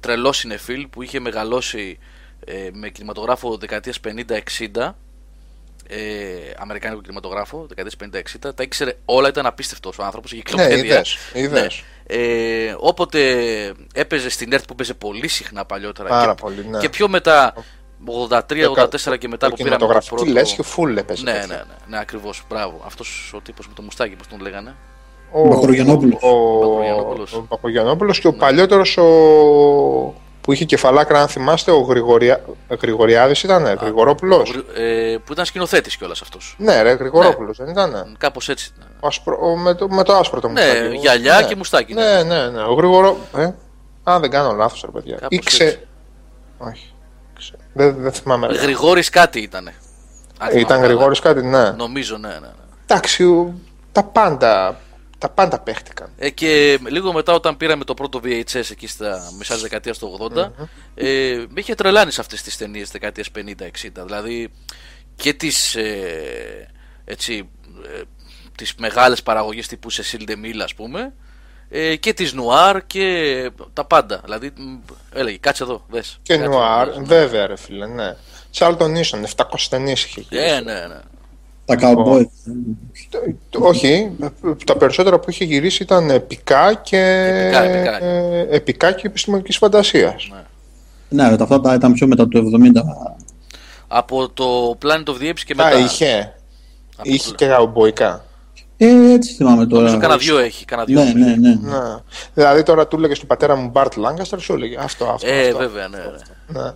τρελό 0.00 0.32
συνεφίλ 0.32 0.86
που 0.86 1.02
είχε 1.02 1.20
μεγαλώσει 1.20 1.98
ε, 2.46 2.68
με 2.72 2.88
κινηματογράφο 2.88 3.56
δεκαετίας 3.56 4.00
50-60 4.76 4.90
ε, 5.90 5.96
αμερικάνικο 6.58 7.00
κινηματογράφο 7.00 7.66
δεκαετίες 7.68 7.96
50-60 8.46 8.52
τα 8.54 8.62
ήξερε 8.62 8.96
όλα 9.04 9.28
ήταν 9.28 9.46
απίστευτος 9.46 9.98
ο 9.98 10.02
άνθρωπος 10.04 10.32
είχε 10.32 10.42
Ναι, 10.56 10.62
κυκλοπαίδεια 10.62 10.94
είδες, 10.94 11.16
είδες. 11.32 11.82
Ε, 12.06 12.74
όποτε 12.78 13.20
έπαιζε 13.94 14.28
στην 14.30 14.52
ΕΡΤ 14.52 14.64
που 14.64 14.74
παίζε 14.74 14.94
πολύ 14.94 15.28
συχνά 15.28 15.64
παλιότερα 15.64 16.08
Πάρα 16.08 16.34
και, 16.34 16.40
πολύ, 16.42 16.66
ναι. 16.70 16.78
και 16.78 16.88
πιο 16.88 17.08
μετά 17.08 17.54
83-84 18.06 19.18
και 19.18 19.28
μετά 19.28 19.48
που 19.48 19.56
πήραμε 19.56 19.56
το 19.56 19.56
κινηματογραφική 19.56 20.14
πρώτο 20.14 20.30
λες 20.30 20.52
και 20.52 20.62
φουλ 20.62 20.96
έπαιζε. 20.96 21.22
ναι, 21.22 21.32
ναι, 21.32 21.38
τέτοια. 21.38 21.54
ναι, 21.56 21.64
ναι, 21.86 21.98
ακριβώς, 21.98 22.42
μπράβο 22.48 22.82
αυτός 22.86 23.32
ο 23.34 23.40
τύπος 23.40 23.66
με 23.68 23.72
το 23.76 23.82
μουστάκι 23.82 24.14
πως 24.14 24.26
τον 24.26 24.40
λέγανε 24.40 24.74
Ο 25.32 25.46
Μπακογιαννόπουλος. 25.46 26.22
Ο, 26.22 26.58
Μπακογιαννόπουλος. 26.60 27.32
ο 27.32 27.46
Μπακογιαννόπουλος 27.48 28.20
και 28.20 28.26
ο 28.26 28.32
παλιότερος 28.32 28.96
ο... 28.96 29.04
που 30.40 30.52
είχε 30.52 30.64
κεφαλάκρα, 30.64 31.20
αν 31.20 31.28
θυμάστε, 31.28 31.70
ο 31.70 31.80
Γρηγοριά... 31.80 32.44
Γρηγοριάδης 32.80 33.42
ήταν, 33.42 33.64
Γρηγορόπουλος. 33.80 34.54
ε, 34.76 35.16
που 35.24 35.32
ήταν 35.32 35.44
σκηνοθέτης 35.44 35.96
κιόλας 35.96 36.20
αυτός 36.22 36.54
Ναι, 36.58 36.82
ρε, 36.82 36.92
Γρηγορόπουλος, 36.92 37.56
δεν 37.56 37.68
ήταν. 37.68 38.16
Κάπως 38.18 38.48
έτσι 38.48 38.72
ήταν. 38.76 38.88
Ο 39.00 39.06
άσπρο... 39.06 39.38
ο... 39.42 39.56
Με, 39.56 39.74
το... 39.74 39.88
με 39.88 40.02
το 40.02 40.12
άσπρο 40.16 40.40
το 40.40 40.48
Ναι, 40.48 40.60
μουστάκι. 40.66 40.96
γυαλιά 40.96 41.40
ναι. 41.40 41.46
και 41.46 41.56
μουστάκι, 41.56 41.94
ναι. 41.94 42.02
Ναι, 42.04 42.22
ναι, 42.22 42.48
ναι. 42.48 42.62
Ο 42.62 42.72
Γρηγορό... 42.72 43.16
Ε; 43.36 43.50
Αν 44.04 44.20
δεν 44.20 44.30
κάνω 44.30 44.52
λάθος, 44.52 44.80
ρε 44.84 44.90
παιδιά. 44.90 45.14
Κάπως 45.16 45.36
Ήξε... 45.38 45.64
έτσι. 45.64 45.78
Όχι. 46.58 46.92
Ξε- 47.38 47.58
Δεν, 47.72 47.96
δεν 47.98 48.12
θυμάμαι. 48.12 48.46
ρε. 48.46 48.54
Γρηγόρης 48.58 49.08
κάτι 49.10 49.40
ήτανε. 49.40 49.74
Αν 50.38 50.48
θυμάμαι 50.48 50.60
Ήταν 50.60 50.76
καλά. 50.80 50.86
Γρηγόρης 50.92 51.20
κάτι, 51.20 51.42
ναι. 51.42 51.70
Νομίζω, 51.70 52.16
ναι, 52.16 52.28
ναι. 52.28 52.34
ναι. 52.34 52.48
Εντάξει, 52.86 53.24
ο- 53.24 53.54
τα 53.92 54.02
πάντα, 54.02 54.76
τα 55.18 55.28
πάντα 55.28 55.60
παίχτηκαν. 55.60 56.10
Ε, 56.18 56.30
και 56.30 56.78
λίγο 56.88 57.12
μετά 57.12 57.32
όταν 57.32 57.56
πήραμε 57.56 57.84
το 57.84 57.94
πρώτο 57.94 58.20
VHS 58.24 58.70
εκεί 58.70 58.86
στα 58.86 59.32
μισά 59.38 59.52
της 59.52 59.62
δεκαετίας 59.62 59.98
του 59.98 60.30
80 60.34 60.50
ε, 60.94 61.44
με 61.48 61.60
είχε 61.60 61.74
τρελάνει 61.74 62.10
σε 62.10 62.20
αυτές 62.20 62.42
τις 62.42 62.56
ταινίες 62.56 62.90
δεκαετίας 62.90 63.30
50-60 63.36 63.42
δηλαδή 64.04 64.52
και 65.16 65.32
τις 65.32 65.74
ε, 65.74 66.70
έτσι 67.04 67.48
ε, 67.98 68.02
τις 68.56 68.74
μεγάλες 68.74 69.22
παραγωγές 69.22 69.66
τύπου 69.66 69.92
Cecil 69.92 70.30
DeMille 70.30 70.60
ας 70.62 70.74
πούμε 70.74 71.12
ε, 71.68 71.96
και 71.96 72.12
τις 72.12 72.32
νουάρ 72.32 72.86
και 72.86 73.50
τα 73.72 73.84
πάντα 73.84 74.20
δηλαδή 74.24 74.52
μ, 74.56 74.76
έλεγε 75.12 75.36
κάτσε 75.36 75.62
εδώ 75.62 75.84
δες 75.88 76.18
Και 76.22 76.34
Κάτσε 76.36 76.48
νουάρ, 76.48 76.88
εδώ, 76.88 76.98
δες, 76.98 77.08
βέβαια 77.08 77.46
ρε 77.46 77.56
φίλε, 77.56 77.86
ναι. 77.86 78.16
Charlton 78.58 78.96
Easton, 78.96 79.24
700 79.36 79.44
ταινίες 79.70 80.04
είχε 80.04 80.20
ναι. 80.20 80.26
γυρίσει. 80.40 80.54
Ε, 80.54 80.60
ναι, 80.60 80.86
ναι. 80.86 81.00
Τα 81.68 81.76
cowboys. 81.80 82.26
Το- 83.10 83.18
το- 83.50 83.60
Όχι, 83.66 84.10
τα 84.66 84.76
περισσότερα 84.76 85.18
που 85.18 85.30
είχε 85.30 85.44
γυρίσει 85.44 85.82
ήταν 85.82 86.10
επικά 86.10 86.74
και, 86.74 86.98
Επικά, 87.44 87.62
επικά. 87.62 88.04
ε, 88.04 88.46
επικά 88.50 88.92
και 88.92 89.06
επιστημονικής 89.06 89.56
φαντασίας. 89.56 90.30
Ναι, 91.08 91.22
αυτά 91.40 91.60
τα 91.60 91.74
ήταν 91.74 91.92
πιο 91.92 92.06
μετά 92.06 92.28
το 92.28 92.38
70. 92.38 92.82
από 93.88 94.28
το 94.28 94.78
Planet 94.82 95.04
of 95.10 95.22
the 95.22 95.30
Apes 95.30 95.40
και 95.44 95.52
Α, 95.52 95.64
μετά 95.64 95.78
είχε. 95.78 96.34
από 96.96 97.08
Είχε 97.10 97.28
το- 97.28 97.34
και 97.34 97.44
γαουμποϊκά. 97.44 98.24
Ε, 98.76 99.12
έτσι 99.12 99.32
θυμάμαι 99.34 99.66
τώρα. 99.66 99.82
νομίζω 99.82 100.00
κάνα 100.00 100.16
δυο 100.16 100.38
έχει 100.38 100.64
κάνα 100.64 100.84
δυο 100.84 101.02
Ναι, 101.04 101.10
νομίζω. 101.10 101.24
ναι, 101.40 101.48
ναι. 101.48 101.54
Ναι. 101.54 101.96
Δηλαδή 102.34 102.62
τώρα 102.62 102.86
του 102.86 102.96
έλεγες 102.96 103.16
στον 103.16 103.28
πατέρα 103.28 103.56
μου 103.56 103.68
Μπαρτ 103.68 103.96
Λάγκαστρ, 103.96 104.38
σου 104.38 104.52
έλεγε 104.52 104.76
αυτό, 104.80 105.04
αυτό. 105.04 105.26
Ε, 105.30 105.46
αυτό. 105.46 105.58
βέβαια, 105.58 105.88
ναι, 105.88 105.98
ναι. 105.98 106.60
Ναι. 106.62 106.70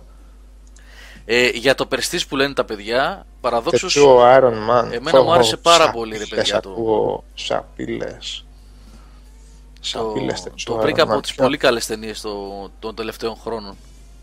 Ε, 1.25 1.49
για 1.49 1.75
το 1.75 1.87
Prestige 1.91 2.21
που 2.29 2.35
λένε 2.35 2.53
τα 2.53 2.65
παιδιά, 2.65 3.25
παραδόξως. 3.43 3.93
Και 3.93 3.99
ο 3.99 4.19
Iron 4.35 4.53
Man. 4.69 4.91
Εμένα 4.91 5.21
μου 5.23 5.33
άρεσε 5.33 5.57
πάρα 5.57 5.83
σαπίλες 5.83 5.95
πολύ, 6.01 6.17
ρε 6.17 6.25
παιδιά, 6.35 6.59
το- 6.59 6.69
Ακούω 6.69 7.23
σαπίλες. 7.33 8.45
Το, 9.73 9.87
Σαπίλες 9.89 10.41
το 10.43 10.49
τέτοιο 10.49 10.75
βρήκα 10.75 11.03
Iron 11.03 11.07
από 11.07 11.17
Man. 11.17 11.21
τις 11.21 11.35
πολύ 11.35 11.57
καλές 11.57 11.85
ταινίες 11.85 12.21
των 12.79 12.95
τελευταίων 12.95 13.35
χρόνων. 13.35 13.75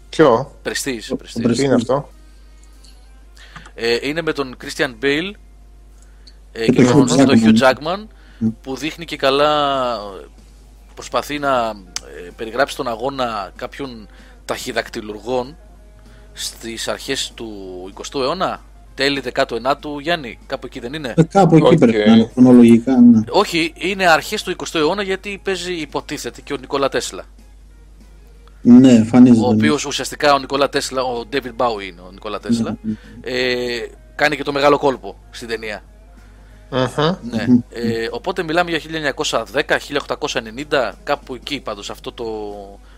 Ποιο, 0.09 0.53
Prestige. 0.65 0.69
Prestige. 0.69 1.47
Prestige. 1.47 1.53
τι 1.57 1.65
είναι 1.65 1.75
αυτό; 1.75 2.09
Ε, 3.75 3.99
είναι 4.09 4.23
με 4.23 4.33
τον 4.33 4.57
Christian 4.65 4.95
Bale 5.03 5.31
ε, 6.53 6.65
Και 6.65 6.73
και, 6.73 6.85
τον 6.85 7.07
τον, 7.07 7.21
Hugh 7.21 7.27
τον 7.27 7.41
Hugh 7.43 7.63
Jackman. 7.63 7.73
Jackman 7.73 8.07
που 8.63 8.77
δείχνει 8.77 9.05
και 9.05 9.17
καλά 9.17 9.95
ε, 9.95 10.27
προσπαθεί 10.95 11.39
να 11.39 11.69
ε, 11.69 12.31
περιγράψει 12.37 12.77
τον 12.77 12.89
αγώνα 12.89 13.53
κάποιων 13.57 14.09
ταχυδακτυλουργών 14.45 15.57
στις 16.33 16.89
αρχές 16.89 17.33
του 17.35 17.49
20ου 17.97 18.21
αιώνα 18.21 18.61
τέλη 19.01 19.23
19ου 19.35 20.01
Γιάννη 20.01 20.39
κάπου 20.47 20.67
εκεί 20.67 20.81
δεν 20.81 20.93
είναι; 20.93 21.15
Ε, 21.17 21.23
Κάπου 21.23 21.57
εκεί 21.57 21.65
Οκ. 21.67 21.79
πρέπει 21.79 22.09
να 22.09 22.15
είναι 22.15 22.31
χρονολογικά. 22.33 22.97
Ναι. 23.01 23.21
όχι 23.29 23.73
είναι 23.77 24.07
αρχές 24.07 24.43
του 24.43 24.57
20ου 24.57 24.75
αιώνα 24.75 25.03
γιατί 25.03 25.41
παίζει 25.45 25.73
υποτίθεται 25.73 26.41
και 26.41 26.53
ο 26.53 26.57
Νικόλα 26.57 26.89
Τέσλα 26.89 27.25
Ναι, 28.63 28.93
εμφανίζεται. 28.93 29.47
ο 29.47 29.49
οποίος 29.49 29.85
ουσιαστικά 29.85 30.35
ο 30.35 30.39
Νικόλα 30.39 30.69
Τέσλα, 30.69 31.03
ο 31.03 31.23
David 31.33 31.37
Bowie 31.57 31.83
είναι 31.91 32.01
ο 32.07 32.11
Νικόλα 32.13 32.41
Τέσλα, 32.41 32.77
ε, 33.21 33.81
κάνει 34.15 34.37
και 34.37 34.43
το 34.43 34.53
μεγάλο 34.53 34.79
κόλπο 34.79 35.17
στην 35.31 35.49
ταινία. 35.49 35.83
Μμμ. 36.71 37.15
Ναι. 37.31 37.45
Ε, 37.71 38.09
οπότε 38.11 38.43
μιλάμε 38.43 38.71
για 38.71 38.81
1910, 38.81 39.79
1890, 39.79 40.93
κάπου 41.05 41.35
εκεί 41.35 41.61
πάντως, 41.61 41.91
αυτό 41.91 42.13
το 42.13 42.25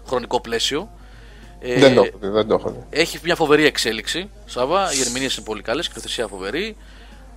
χρονικό 0.07 0.41
πλαίσιο. 0.41 0.91
Ε, 1.65 1.79
Δεν 1.79 1.95
το 1.95 2.03
έχω 2.03 2.19
δει, 2.21 2.29
δεν 2.29 2.47
το 2.47 2.55
έχω 2.55 2.71
δει. 2.71 2.85
Έχει 2.91 3.19
μια 3.23 3.35
φοβερή 3.37 3.65
εξέλιξη, 3.65 4.31
Σάβα. 4.45 4.93
Οι 4.95 5.01
ερμηνείες 5.01 5.37
είναι 5.37 5.45
πολύ 5.45 5.63
καλές, 5.63 5.85
η 5.85 5.89
σκηνοθεσία 5.89 6.27
φοβερή. 6.27 6.77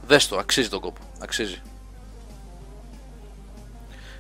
Δες 0.08 0.28
το, 0.28 0.38
αξίζει 0.38 0.70
τον 0.70 0.80
κόπο. 0.80 1.02
Αξίζει. 1.20 1.62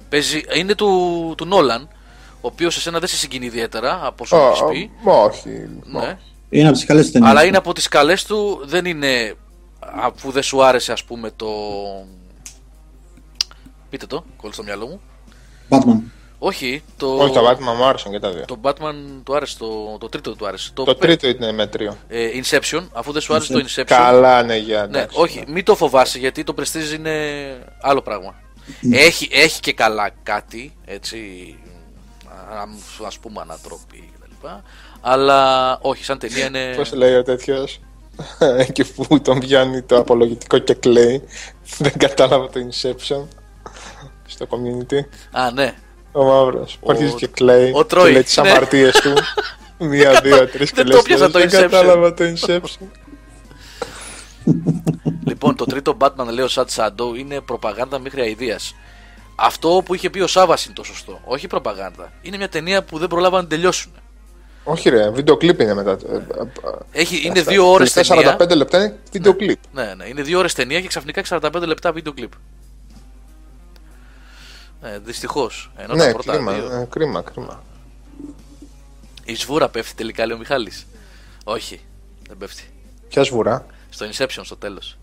Παίζει, 0.09 0.41
είναι 0.55 0.75
του, 0.75 1.33
του 1.37 1.45
Νόλαν, 1.45 1.87
ο 2.31 2.47
οποίος 2.47 2.77
εσένα 2.77 2.99
δεν 2.99 3.07
σε 3.07 3.15
συγκινεί 3.15 3.45
ιδιαίτερα 3.45 3.99
από 4.03 4.23
όσο 4.23 4.37
Ω, 4.37 4.47
έχεις 4.47 4.63
πει. 4.69 4.91
Όχι. 5.03 5.49
Ναι. 5.83 6.17
Είναι 6.49 6.67
από 6.67 6.77
τις 6.77 6.85
καλές 6.85 7.11
ταινίες. 7.11 7.31
Αλλά 7.31 7.45
είναι 7.45 7.57
από 7.57 7.73
τις 7.73 7.87
καλές 7.87 8.23
του, 8.25 8.61
δεν 8.65 8.85
είναι 8.85 9.35
αφού 9.79 10.31
δεν 10.31 10.43
σου 10.43 10.63
άρεσε 10.63 10.91
ας 10.91 11.03
πούμε 11.03 11.31
το... 11.35 11.47
Πείτε 13.89 14.05
το, 14.05 14.25
κόλλησε 14.37 14.61
στο 14.61 14.63
μυαλό 14.63 14.87
μου. 14.87 15.01
Batman. 15.69 16.01
Όχι, 16.47 16.83
το, 16.97 17.17
Όχι, 17.17 17.33
τα 17.33 17.41
Batman 17.41 17.75
μου 17.77 17.85
άρεσαν 17.85 18.11
και 18.11 18.19
τα 18.19 18.31
δύο. 18.31 18.45
το 18.45 18.57
Batman 18.61 18.93
του 19.23 19.35
άρεσε, 19.35 19.57
το, 19.57 19.97
το 19.99 20.09
τρίτο 20.09 20.35
του 20.35 20.47
άρεσε. 20.47 20.71
Το, 20.73 20.83
Το 20.83 20.95
τρίτο 20.95 21.27
είναι 21.27 21.51
μέτριο. 21.51 21.97
ε, 22.07 22.29
Inception, 22.43 22.87
αφού 22.93 23.11
δεν 23.11 23.21
σου 23.21 23.33
άρεσε 23.33 23.53
το 23.53 23.63
Inception. 23.67 23.83
Καλά, 23.85 24.43
ναι, 24.43 24.57
για 24.57 24.77
Ναι, 24.77 24.97
εντάξει. 24.97 25.19
όχι, 25.19 25.43
μην 25.47 25.63
το 25.65 25.75
φοβάσαι 25.75 26.17
γιατί 26.17 26.43
το 26.43 26.55
Prestige 26.57 26.93
είναι 26.97 27.13
άλλο 27.81 28.01
πράγμα. 28.01 28.35
Έχει, 28.91 29.29
έχει 29.31 29.59
και 29.59 29.73
καλά 29.73 30.09
κάτι, 30.23 30.73
έτσι, 30.85 31.17
α 32.27 33.05
ας 33.07 33.17
πούμε 33.19 33.41
ανατροπή 33.41 34.11
κτλ. 34.19 34.47
Αλλά 35.01 35.77
όχι, 35.81 36.03
σαν 36.03 36.17
ταινία 36.19 36.45
είναι... 36.45 36.73
Πώς 36.75 36.93
λέει 36.93 37.15
ο 37.15 37.23
τέτοιος; 37.23 37.79
Εκεί 38.67 38.93
που 38.93 39.21
τον 39.21 39.39
πιάνει 39.39 39.81
το 39.81 39.97
απολογητικό 39.97 40.57
και 40.57 40.73
κλαίει. 40.73 41.23
Δεν 41.77 41.97
κατάλαβα 41.97 42.49
το 42.49 42.59
Inception. 42.71 43.27
Στο 44.27 44.47
community. 44.49 44.99
Α, 45.31 45.51
ναι. 45.51 45.75
Ο 46.15 46.23
μαύρος. 46.23 46.73
Που 46.79 46.85
Ο- 46.87 46.91
αρχίζει 46.91 47.13
και 47.13 47.27
κλαίει. 47.27 47.71
ο 47.75 47.85
Τρόι, 47.85 48.05
Και 48.05 48.11
λέει 48.11 48.23
τις 48.23 48.37
ναι. 48.37 48.49
αμαρτίες 48.49 48.99
του. 49.01 49.13
Μία, 49.87 50.19
δύο, 50.23 50.47
τρεις 50.47 50.69
και 50.71 50.75
Δεν 50.75 50.85
λες, 50.85 50.95
το 50.95 51.01
πιάσα 51.01 51.31
το 51.31 51.39
Δεν 51.39 51.47
Inception. 51.49 51.51
κατάλαβα 51.61 52.13
το 52.13 52.23
Inception. 52.23 52.87
Λοιπόν, 55.27 55.55
το 55.55 55.65
τρίτο 55.65 55.97
Batman, 56.01 56.27
λέω 56.33 56.47
Sad 56.49 56.65
Shadow, 56.75 57.17
είναι 57.17 57.41
προπαγάνδα 57.41 57.99
μέχρι 57.99 58.21
αηδίας. 58.21 58.75
Αυτό 59.35 59.81
που 59.85 59.93
είχε 59.95 60.09
πει 60.09 60.19
ο 60.19 60.27
Σάβας 60.27 60.65
είναι 60.65 60.73
το 60.73 60.83
σωστό. 60.83 61.21
Όχι 61.25 61.47
προπαγάνδα. 61.47 62.11
Είναι 62.21 62.37
μια 62.37 62.49
ταινία 62.49 62.83
που 62.83 62.97
δεν 62.97 63.07
προλάβαν 63.07 63.41
να 63.43 63.47
τελειώσουν. 63.49 63.91
Όχι, 64.63 64.89
ρε, 64.89 65.09
βίντεο 65.09 65.37
κλιπ 65.37 65.59
είναι 65.61 65.73
μετά. 65.73 65.91
Ε, 65.91 65.97
Έχει, 66.91 67.21
είναι 67.25 67.39
Αυτά. 67.39 67.51
δύο 67.51 67.71
ώρες 67.71 67.93
Τελευταία 67.93 68.17
ταινία. 68.17 68.37
45 68.39 68.55
λεπτά 68.57 68.77
είναι 68.83 68.95
βίντεο 69.11 69.35
κλιπ. 69.35 69.59
Ναι, 69.73 69.93
ναι, 69.97 70.07
είναι 70.07 70.21
δύο 70.21 70.39
ώρες 70.39 70.53
ταινία 70.53 70.81
και 70.81 70.87
ξαφνικά 70.87 71.21
45 71.29 71.65
λεπτά 71.65 71.91
βίντεο 71.91 72.13
κλιπ. 72.13 72.31
Ε, 74.85 74.99
Δυστυχώς. 74.99 75.71
Ενώ 75.75 75.95
Ναι, 75.95 76.05
τα 76.05 76.11
πρώτα 76.11 76.33
κρίμα, 76.33 76.53
δύο. 76.53 76.71
ε, 76.71 76.87
κρίμα, 76.89 77.21
κρίμα. 77.21 77.63
Η 79.23 79.35
σβούρα 79.35 79.69
πέφτει 79.69 79.95
τελικά, 79.95 80.25
λέει 80.25 80.35
ο 80.35 80.39
Μιχάλης. 80.39 80.87
Όχι, 81.43 81.81
δεν 82.27 82.37
πέφτει. 82.37 82.69
Ποια 83.09 83.23
σβουρά. 83.23 83.65
Στο 83.89 84.05
Inception 84.09 84.41
στο 84.43 84.57
τέλος. 84.57 84.97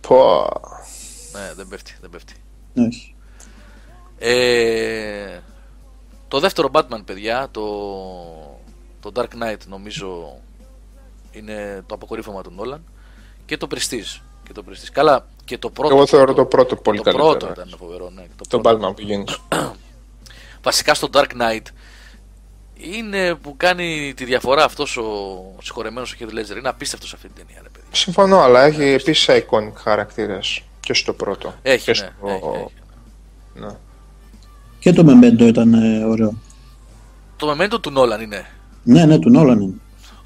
Πω. 0.00 0.46
Ναι, 1.32 1.52
δεν 1.54 1.68
πέφτει, 1.68 1.96
δεν 2.00 2.10
πέφτει. 2.10 2.34
Όχι. 2.88 3.14
Ε, 4.18 5.38
το 6.28 6.40
δεύτερο 6.40 6.68
Batman, 6.72 7.00
παιδιά, 7.04 7.48
το, 7.50 7.62
το 9.00 9.10
Dark 9.14 9.28
Knight 9.42 9.56
νομίζω 9.68 10.38
είναι 11.30 11.82
το 11.86 11.94
αποκορύφωμα 11.94 12.42
του 12.42 12.50
Νόλαν 12.50 12.84
και 13.46 13.56
το 13.56 13.66
Prestige. 13.70 14.20
Και 14.46 14.52
το 14.52 14.64
Prestige. 14.68 14.88
Καλά, 14.92 15.26
και 15.44 15.58
το 15.58 15.70
πρώτο. 15.70 15.94
Εγώ 15.94 16.06
θεωρώ 16.06 16.34
το 16.34 16.44
πρώτο 16.44 16.76
πολύ 16.76 16.98
το 16.98 17.02
καλύτερο. 17.02 17.28
πρώτο 17.28 17.52
ήταν 17.52 17.74
φοβερό, 17.78 18.10
ναι. 18.10 18.22
Το 18.36 18.44
Τον 18.48 18.62
πρώτο. 18.62 18.88
Batman 18.88 18.96
που 18.96 19.02
γίνει. 19.02 19.24
Βασικά 20.62 20.94
στο 20.94 21.08
Dark 21.12 21.26
Knight 21.40 21.66
είναι 22.74 23.34
που 23.34 23.54
κάνει 23.56 24.12
τη 24.16 24.24
διαφορά 24.24 24.64
αυτός 24.64 24.96
ο 24.96 25.02
συγχωρεμένος 25.62 26.12
ο 26.12 26.16
Heath 26.20 26.24
Ledger. 26.24 26.56
Είναι 26.58 26.68
απίστευτος 26.68 27.08
σε 27.08 27.16
αυτή 27.16 27.28
την 27.28 27.46
ταινία, 27.46 27.60
ρε 27.62 27.68
παιδί. 27.68 27.86
Συμφωνώ, 27.92 28.40
αλλά 28.40 28.62
έχει 28.62 28.82
επίσης 28.82 29.28
iconic 29.28 29.72
χαρακτήρες 29.74 30.62
και 30.80 30.94
στο 30.94 31.12
πρώτο. 31.12 31.54
Έχει, 31.62 31.84
και 31.84 31.90
ναι, 31.90 31.96
στο... 31.96 32.28
έχει, 32.28 32.46
έχει. 32.54 32.72
Ναι. 33.54 33.76
Και 34.78 34.92
το 34.92 35.04
Memento 35.06 35.40
ήταν 35.40 35.74
ε, 35.74 36.04
ωραίο. 36.04 36.34
Το 37.36 37.46
μεμέντο 37.46 37.80
του 37.80 37.90
Νόλαν 37.90 38.20
είναι. 38.20 38.46
Ναι, 38.82 39.04
ναι, 39.04 39.18
του 39.18 39.30
Νόλαν 39.30 39.60
είναι. 39.60 39.74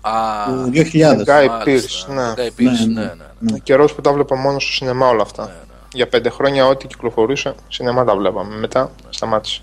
Α, 0.01 0.11
Του 0.47 0.71
2000. 0.75 1.25
Guy 1.25 1.47
μάλιστα. 1.49 1.63
Pearce, 1.65 2.15
ναι. 2.15 2.33
Guy 2.37 2.61
Pearce, 2.61 2.65
Ναι, 2.65 2.71
ναι, 2.71 3.01
ναι. 3.01 3.01
ναι, 3.01 3.13
ναι. 3.39 3.49
Είναι 3.51 3.59
καιρός 3.63 3.95
που 3.95 4.01
τα 4.01 4.13
βλέπα 4.13 4.37
μόνο 4.37 4.59
στο 4.59 4.73
σινεμά 4.73 5.09
όλα 5.09 5.23
αυτά. 5.23 5.43
Ναι, 5.45 5.49
ναι. 5.51 5.57
Για 5.93 6.09
πέντε 6.09 6.29
χρόνια 6.31 6.67
ό,τι 6.67 6.87
κυκλοφορούσε, 6.87 7.55
σινεμά 7.69 8.05
τα 8.05 8.17
βλέπαμε. 8.17 8.57
Μετά 8.57 8.91
σταμάτησε. 9.11 9.61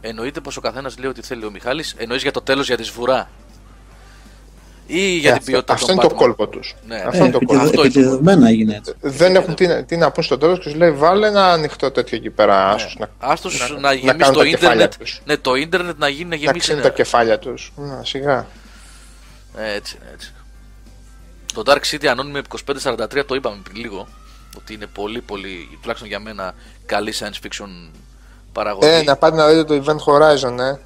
Εννοείται 0.00 0.40
πως 0.40 0.56
ο 0.56 0.60
καθένας 0.60 0.98
λέει 0.98 1.10
ότι 1.10 1.22
θέλει 1.22 1.44
ο 1.44 1.50
Μιχάλης 1.50 1.94
Εννοείς 1.98 2.22
για 2.22 2.30
το 2.30 2.40
τέλος 2.40 2.66
για 2.66 2.76
τη 2.76 2.82
σβουρά. 2.82 3.28
Ή 4.86 4.98
για 4.98 5.30
Ε, 5.30 5.32
την 5.32 5.32
αυτό- 5.32 5.44
ποιότητα 5.50 5.72
αυτό 5.72 5.86
των 5.86 5.94
είναι 5.94 6.04
το 6.04 6.14
Batman. 6.14 6.18
κόλπο 6.18 6.46
τους. 6.46 6.74
Ναι. 6.86 6.96
Αυτό 6.96 7.10
Ε, 7.16 7.18
είναι 7.18 7.30
το 7.30 7.36
επικαι- 7.36 7.46
κόλπο. 7.48 7.62
Αυτό 7.64 7.80
είναι 7.84 7.90
το 7.92 7.98
Επικεντρωμένα 8.00 8.48
έγινε 8.48 8.74
έτσι. 8.76 8.92
Δεν 9.00 9.36
έχουν 9.36 9.54
τι, 9.54 9.84
τι 9.84 9.96
να 9.96 10.10
πούν 10.10 10.22
στο 10.24 10.38
τέλος 10.38 10.58
και 10.58 10.68
σου 10.68 10.76
λέει 10.76 10.90
βάλε 10.92 11.26
ένα 11.26 11.52
ανοιχτό 11.52 11.90
τέτοιο 11.90 12.16
εκεί 12.16 12.30
πέρα. 12.30 12.68
Άσους, 12.70 12.96
να, 12.98 13.08
Άστος 13.18 13.58
να- 13.60 13.68
να, 13.74 13.80
να 13.80 13.92
γεμίσει 13.92 14.16
κάνουν 14.16 14.34
το 14.34 14.40
τα 14.40 14.46
κεφάλια 14.46 14.72
ίντερνετ. 14.84 14.94
τους. 14.98 15.20
Ναι, 15.24 15.36
το 15.36 15.54
ίντερνετ 15.54 15.98
να 15.98 16.08
γίνει 16.08 16.22
να 16.24 16.28
να 16.28 16.34
γεμίσει. 16.36 16.58
ξύνουν 16.58 16.80
ναι. 16.82 16.88
τα 16.88 16.94
κεφάλια 16.94 17.38
τους. 17.38 17.72
Να, 17.76 18.00
σιγά. 18.04 18.46
Ε, 19.56 19.74
έτσι 19.74 19.98
είναι, 20.00 20.10
έτσι. 20.12 20.32
Το 21.54 21.62
Dark 21.66 21.80
City 21.90 22.14
Anonymous 22.14 22.42
2543 23.18 23.24
το 23.26 23.34
είπαμε 23.34 23.60
πριν 23.62 23.76
λίγο. 23.76 24.08
Ότι 24.56 24.74
είναι 24.74 24.86
πολύ, 24.86 25.20
πολύ, 25.20 25.78
τουλάχιστον 25.80 26.08
για 26.08 26.20
μένα, 26.20 26.54
καλή 26.86 27.14
science 27.18 27.46
fiction 27.46 27.90
παραγωγή. 28.52 28.92
Ε, 28.92 29.02
να 29.02 29.16
πάτε 29.16 29.36
να 29.36 29.48
δείτε 29.48 29.64
το 29.64 29.82
Event 29.84 30.12
Horizon, 30.12 30.58
ε. 30.58 30.76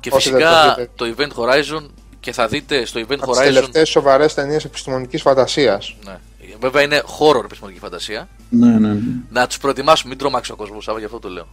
και 0.00 0.10
όσοι 0.12 0.30
δεν 0.30 0.40
φυσικά 0.40 0.88
το 0.96 1.14
το 1.14 1.14
Event 1.16 1.32
Horizon 1.42 1.86
και 2.20 2.32
θα 2.32 2.48
δείτε 2.48 2.84
στο 2.84 3.00
Event 3.00 3.18
Από 3.20 3.30
τις 3.30 3.40
Horizon. 3.40 3.44
τελευταίες 3.44 3.88
σοβαρές 3.88 4.34
ταινίες 4.34 4.64
επιστημονικής 4.64 5.22
φαντασίας. 5.22 5.96
Ναι. 6.04 6.18
Βέβαια 6.60 6.82
είναι 6.82 7.02
horror 7.18 7.44
επιστημονική 7.44 7.80
φαντασία. 7.80 8.28
Ναι, 8.48 8.66
ναι, 8.66 8.88
ναι. 8.88 9.00
Να 9.30 9.46
τους 9.46 9.58
προετοιμάσουμε, 9.58 10.08
μην 10.08 10.18
τρομάξει 10.18 10.52
ο 10.52 10.56
κόσμος, 10.56 10.84
Σάβα, 10.84 10.98
γι' 10.98 11.04
αυτό 11.04 11.18
το 11.18 11.28
λέω. 11.28 11.46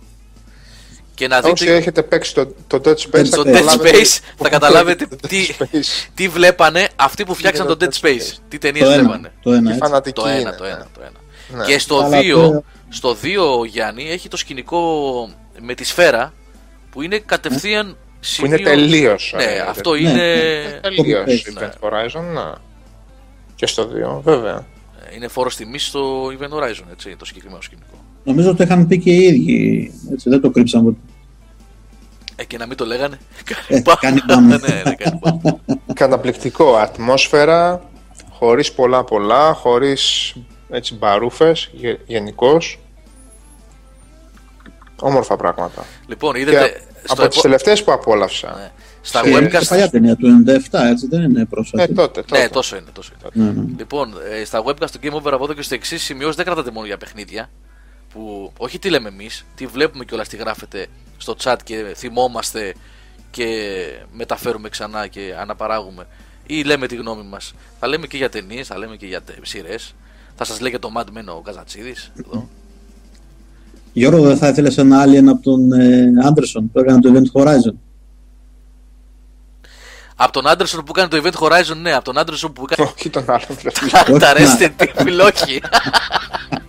Και 1.19 1.27
να 1.27 1.37
Όσοι 1.37 1.53
δείτε 1.65 1.75
έχετε 1.75 2.03
παίξει 2.03 2.33
το, 2.33 2.47
το 2.67 2.81
Dead 2.83 2.93
Space, 2.95 3.27
το 3.29 3.43
θα 3.43 3.49
Dead 3.49 3.53
καταλάβετε- 3.53 3.95
Space, 3.97 4.19
θα 4.37 4.49
καταλάβετε 4.49 5.07
το 5.21 5.27
τι, 5.27 5.47
Dead 5.59 5.63
Space. 5.63 6.07
τι 6.13 6.27
βλέπανε 6.27 6.87
αυτοί 6.95 7.25
που 7.25 7.33
φτιάξαν 7.33 7.67
το 7.67 7.77
το 7.77 7.85
Dead 7.85 7.93
Dead 7.93 8.05
Space; 8.07 8.09
Space. 8.17 8.37
Τι 8.47 8.57
ταινίες 8.57 8.85
Το 8.85 8.91
ένα. 8.91 9.01
βλέπανε. 9.03 9.33
Το 9.41 9.51
ένα, 9.51 9.61
Τι 9.61 9.67
έτσι. 9.67 9.79
φανατική 9.79 10.21
Το 10.21 10.27
ένα, 10.27 10.39
είναι. 10.39 10.55
το 10.57 10.63
ένα, 10.65 10.87
το 10.93 11.01
ένα. 11.01 11.59
Ναι. 11.59 11.65
Και 11.73 11.79
στο 11.79 11.97
Αλλά 11.99 12.19
2, 12.19 12.31
το- 12.33 12.63
στο 12.89 13.15
2 13.61 13.65
Γιάννη 13.65 14.09
έχει 14.11 14.27
το 14.27 14.37
σκηνικό 14.37 14.81
με 15.59 15.73
τη 15.73 15.83
σφαίρα 15.83 16.33
που 16.91 17.01
είναι 17.01 17.19
κατευθείαν 17.19 17.87
Που 17.91 17.97
σημείο... 18.19 18.55
είναι 18.57 18.69
τελείως. 18.69 19.33
Ναι, 19.35 19.63
αυτό 19.69 19.93
Ναι, 19.93 19.99
είναι... 19.99 20.79
Τελείως 20.81 21.43
Copy-paste. 21.45 21.63
Event 21.63 21.89
Horizon, 21.89 22.23
ναι. 22.33 22.51
Και 23.55 23.67
στο 23.67 23.89
2, 24.17 24.21
βέβαια. 24.23 24.65
είναι 25.15 25.27
φόρος 25.27 25.55
τιμής 25.55 25.85
στο 25.85 26.25
Event 26.27 26.49
Horizon, 26.59 26.83
έτσι, 26.91 27.15
το 27.15 27.25
συγκεκριμένο 27.25 27.61
σκηνικό. 27.61 27.98
Νομίζω 28.23 28.55
το 28.55 28.63
είχαν 28.63 28.87
πει 28.87 28.99
και 28.99 29.11
οι 29.11 29.23
ίδιοι. 29.23 29.91
Έτσι, 30.11 30.29
δεν 30.29 30.41
το 30.41 30.49
κρύψαν 30.49 30.83
ποτέ. 30.83 30.97
Ε, 32.35 32.43
και 32.45 32.57
να 32.57 32.65
μην 32.67 32.77
το 32.77 32.85
λέγανε. 32.85 33.17
Ε, 33.67 33.79
Πάμε. 33.81 33.97
κάνει 34.01 34.19
πάμε. 34.27 34.57
ναι, 34.57 34.81
ναι, 34.85 34.95
κάνει 34.95 35.19
πάμε. 35.19 35.59
Καταπληκτικό. 35.93 36.75
Ατμόσφαιρα, 36.75 37.81
χωρίς 38.31 38.71
πολλά 38.71 39.03
πολλά, 39.03 39.53
χωρίς 39.53 40.35
έτσι 40.69 40.95
μπαρούφες, 40.95 41.69
γενικώς. 42.05 42.79
Όμορφα 45.01 45.35
πράγματα. 45.35 45.85
Λοιπόν, 46.07 46.33
Και 46.33 46.39
είδατε... 46.39 46.81
στο 47.03 47.13
από 47.13 47.21
τις 47.27 47.31
επο- 47.37 47.41
τελευταίες 47.41 47.83
που 47.83 47.91
απόλαυσα. 47.91 48.55
ναι, 48.57 48.71
Στα 49.01 49.21
Και- 49.21 49.29
Είναι 49.29 49.47
και 49.47 49.57
webcast... 49.57 49.67
παλιά 49.67 49.89
ταινία 49.89 50.15
του 50.15 50.43
97, 50.47 50.79
έτσι 50.91 51.07
δεν 51.07 51.21
είναι 51.21 51.41
Ε, 51.41 51.45
πρόσφατη. 51.49 51.93
τότε, 51.93 52.21
τότε. 52.21 52.41
Ναι, 52.41 52.49
τόσο 52.49 52.75
είναι, 52.75 52.85
τόσο 52.93 53.11
είναι. 53.33 53.45
Ναι, 53.45 53.51
ναι. 53.61 53.65
Λοιπόν, 53.77 54.13
ε, 54.41 54.43
στα 54.45 54.63
webcast 54.65 54.89
του 54.91 54.99
Game 55.03 55.13
Over 55.21 55.31
από 55.33 55.43
εδώ 55.43 55.53
και 55.53 55.61
στο 55.61 55.73
εξής 55.75 56.03
σημειώσει 56.03 56.35
δεν 56.35 56.45
κρατάτε 56.45 56.71
μόνο 56.71 56.85
για 56.85 56.97
παιχνίδια. 56.97 57.49
Που 58.13 58.51
όχι 58.57 58.79
τι 58.79 58.89
λέμε 58.89 59.07
εμείς, 59.07 59.45
τι 59.55 59.65
βλέπουμε 59.65 60.05
και 60.05 60.13
όλα 60.13 60.25
τι 60.25 60.37
γράφετε 60.37 60.87
στο 61.17 61.35
chat 61.43 61.55
και 61.63 61.93
θυμόμαστε 61.95 62.73
και 63.31 63.45
μεταφέρουμε 64.11 64.69
ξανά 64.69 65.07
και 65.07 65.35
αναπαράγουμε. 65.39 66.07
Ή 66.45 66.63
λέμε 66.63 66.87
τη 66.87 66.95
γνώμη 66.95 67.23
μας. 67.23 67.53
Θα 67.79 67.87
λέμε 67.87 68.07
και 68.07 68.17
για 68.17 68.29
ταινίες, 68.29 68.67
θα 68.67 68.77
λέμε 68.77 68.95
και 68.95 69.05
για 69.05 69.21
σειρές. 69.41 69.95
Θα 70.35 70.43
σας 70.45 70.59
λέει 70.59 70.71
και 70.71 70.79
το 70.79 70.91
Mad 70.97 71.03
Men 71.03 71.35
ο 71.37 71.41
Καζατσίδης. 71.41 72.11
εδώ. 72.19 72.47
Γιώργο, 73.93 74.23
δεν 74.23 74.37
θα 74.37 74.47
ήθελες 74.47 74.77
ένα 74.77 75.05
Alien 75.05 75.27
από 75.27 75.41
τον 75.41 75.71
ε, 75.71 76.11
Άντερσον 76.25 76.71
που 76.71 76.79
έκανε 76.79 76.99
το 76.99 77.11
Event 77.13 77.41
Horizon; 77.41 77.73
από 80.15 80.31
τον 80.31 80.47
Άντερσον 80.47 80.83
που 80.83 80.93
έκανε 80.95 81.07
το 81.07 81.21
Event 81.23 81.47
Horizon, 81.47 81.75
ναι, 81.81 81.93
από 81.93 82.03
τον 82.03 82.17
Άντερσον 82.17 82.53
που 82.53 82.65
έκανε. 82.69 82.89
Όχι 82.95 83.09
τον 83.09 83.23
άλλον, 83.27 83.47
δηλαδή. 83.47 84.19
τα 84.19 84.31
Όχι, 84.31 84.57
Resident 84.59 84.83
Evil, 84.83 85.31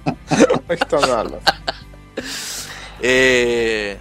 όχι. 0.31 0.61
Όχι 0.71 0.83
τον 0.89 1.15
άλλον. 1.17 1.39
ε, 3.01 3.95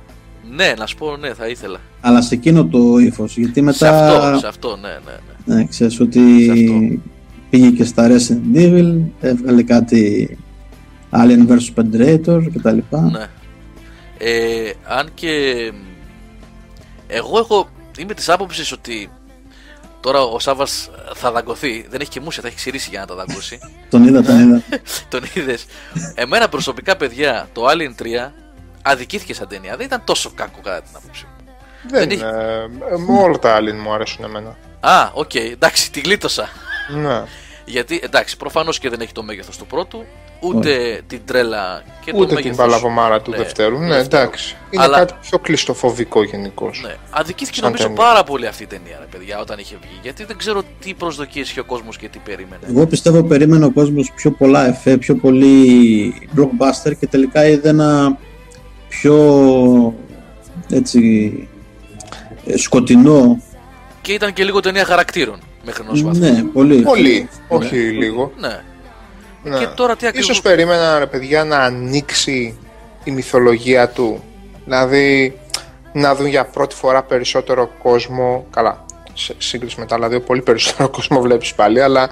ναι, 0.52 0.74
να 0.78 0.86
σου 0.86 0.96
πω, 0.96 1.18
ναι, 1.18 1.34
θα 1.34 1.48
ήθελα. 1.48 1.80
Αλλά 2.02 2.22
σε 2.22 2.36
εκείνο 2.36 2.66
το 2.66 2.98
ύφος. 2.98 3.38
Γιατί 3.38 3.62
μετά. 3.62 3.78
Σε 3.78 3.88
αυτό, 3.88 4.38
σε 4.40 4.48
αυτό, 4.48 4.76
ναι, 4.76 4.88
ναι. 4.88 5.18
ναι. 5.46 5.56
Ναι, 5.56 5.66
ξέρεις 5.66 6.00
ότι 6.00 6.44
Σε 6.46 6.52
αυτό. 6.52 7.00
πήγε 7.50 7.70
και 7.70 7.84
στα 7.84 8.08
Resident 8.08 8.56
Evil, 8.58 9.02
έβγαλε 9.20 9.64
κάτι 9.64 10.38
Alien 11.12 11.48
vs 11.48 11.74
Predator 11.76 12.42
κτλ. 12.54 12.78
Ναι. 13.12 13.28
Ε, 14.18 14.72
αν 14.88 15.10
και 15.14 15.54
εγώ 17.08 17.38
έχω, 17.40 17.70
είμαι 18.00 18.14
της 18.14 18.30
άποψης 18.30 18.72
ότι 18.72 19.10
τώρα 20.00 20.22
ο 20.22 20.40
Σάβας 20.40 20.90
θα 21.14 21.32
δαγκωθεί, 21.32 21.88
δεν 21.90 22.02
έχει 22.02 22.10
και 22.10 22.20
μουσια, 22.20 22.42
θα 22.42 22.48
έχει 22.48 22.58
ξηρίσει 22.58 22.90
για 22.90 23.00
να 23.00 23.06
τα 23.06 23.16
δαγκώσει. 23.16 23.60
τον 23.90 24.08
είδα, 24.08 24.22
τον 24.24 24.40
είδα. 24.40 24.64
τον 25.10 25.24
είδες. 25.34 25.66
Εμένα 26.16 26.50
προσωπικά 26.50 26.96
παιδιά, 26.96 27.48
το 27.54 27.66
Alien 27.70 28.02
3 28.28 28.32
αδικήθηκε 28.82 29.34
σαν 29.34 29.48
ταινία, 29.48 29.76
δεν 29.78 29.86
ήταν 29.86 30.02
τόσο 30.04 30.32
κακό 30.36 30.60
κατά 30.64 30.82
την 30.82 30.92
άποψη 30.96 31.26
μου. 31.26 31.54
Δεν, 31.90 32.00
Δεν 32.00 32.10
έχει- 32.12 32.22
ε, 32.24 32.64
ε, 32.64 33.22
όλα 33.24 33.40
τα 33.40 33.56
άλλοι 33.56 33.74
μου 33.74 33.94
αρέσουν 33.94 34.24
εμένα. 34.24 34.56
Α, 34.80 35.10
οκ, 35.14 35.36
εντάξει, 35.36 35.92
τη 35.92 36.00
γλίτωσα. 36.00 36.50
Ναι. 36.96 37.24
Γιατί 37.66 38.00
εντάξει, 38.04 38.38
προφανώς 38.38 38.80
και 38.80 38.90
δεν 38.90 39.02
έχει 39.02 39.12
το 39.12 39.24
μέγεθος 39.24 39.58
του 39.58 39.66
πρώτου, 39.66 40.06
ούτε 40.42 41.02
την 41.08 41.20
τρέλα 41.26 41.84
και 42.06 42.12
το 42.12 42.18
Ούτε 42.18 42.26
την 42.28 42.36
μέγεθος- 42.36 42.58
παλαβομάρα 42.58 43.22
του 43.22 43.32
ναι, 43.32 43.38
δευτέρου. 43.38 43.76
του 43.76 43.82
Ναι, 43.82 43.88
δεύτερου. 43.88 44.22
εντάξει. 44.24 44.56
Είναι 44.70 44.84
Αλλά- 44.84 44.98
κάτι 44.98 45.14
πιο 45.22 45.40
κλειστοφοβικό 45.40 46.24
γενικώς. 46.24 46.82
Ναι. 46.86 46.96
Αδικήθηκε 47.10 47.56
Σαν 47.58 47.66
νομίζω 47.66 47.84
ταινία. 47.84 48.04
πάρα 48.04 48.24
πολύ 48.24 48.48
αυτή 48.48 48.64
η 48.64 48.66
ταινία, 48.66 48.98
ρε 49.00 49.06
παιδιά, 49.18 49.40
όταν 49.40 49.60
είχε 49.60 49.76
βγει. 49.82 50.00
Γιατί 50.02 50.24
δεν 50.26 50.38
ξέρω 50.38 50.62
τι 50.80 50.94
προσδοκίες 50.94 51.50
είχε 51.50 51.60
ο 51.60 51.64
κόσμος 51.64 51.98
και 51.98 52.08
τι 52.08 52.20
περίμενε. 52.20 52.62
Εγώ 52.70 52.86
πιστεύω 52.88 53.24
περίμενε 53.24 53.66
ο 53.66 53.72
κόσμος 53.72 54.12
πιο 54.16 54.32
πολλά 54.32 54.68
εφέ, 54.68 54.98
πιο 54.98 55.16
πολύ 55.16 56.30
blockbuster 56.36 56.92
και 57.00 57.08
τελικά 57.08 57.48
είδε 57.48 57.70
ένα 57.70 58.18
πιο 58.90 59.94
έτσι 60.70 61.48
ε, 62.46 62.58
σκοτεινό. 62.58 63.42
Και 64.02 64.14
ήταν 64.14 64.34
και 64.34 64.44
λίγο 64.44 64.60
ταινία 64.60 64.86
χαρακτήρων 64.86 65.40
μέχρι 65.66 65.84
ενό 65.90 66.08
βαθμού. 66.08 66.20
Ναι, 66.34 66.44
πολύ. 66.44 66.82
Πολύ, 66.82 67.30
όχι 67.48 67.76
λίγο. 67.76 68.32
Ναι. 68.40 68.60
Ναι. 69.44 69.58
Και 69.58 69.68
τώρα 69.68 69.96
τι 69.96 70.08
ακριβώς... 70.08 70.30
Ίσως 70.30 70.42
περίμενα 70.42 71.00
ρε 71.00 71.06
παιδιά 71.06 71.44
να 71.44 71.58
ανοίξει 71.58 72.58
η 73.04 73.12
μυθολογία 73.12 73.90
του. 73.90 74.24
Δηλαδή 74.64 75.40
να 75.94 76.16
δουν 76.16 76.28
για 76.28 76.46
πρώτη 76.46 76.76
φορά 76.76 77.04
περισσότερο 77.04 77.72
κόσμο. 77.84 78.46
Καλά, 78.52 78.86
σε 79.14 79.36
σύγκριση 79.38 79.80
με 79.80 79.86
τα 79.86 79.96
άλλα 79.96 80.10
δύο, 80.10 80.22
πολύ 80.22 80.42
περισσότερο 80.42 80.90
κόσμο 80.98 81.22
βλέπεις 81.22 81.54
πάλι, 81.54 81.82
αλλά 81.82 82.10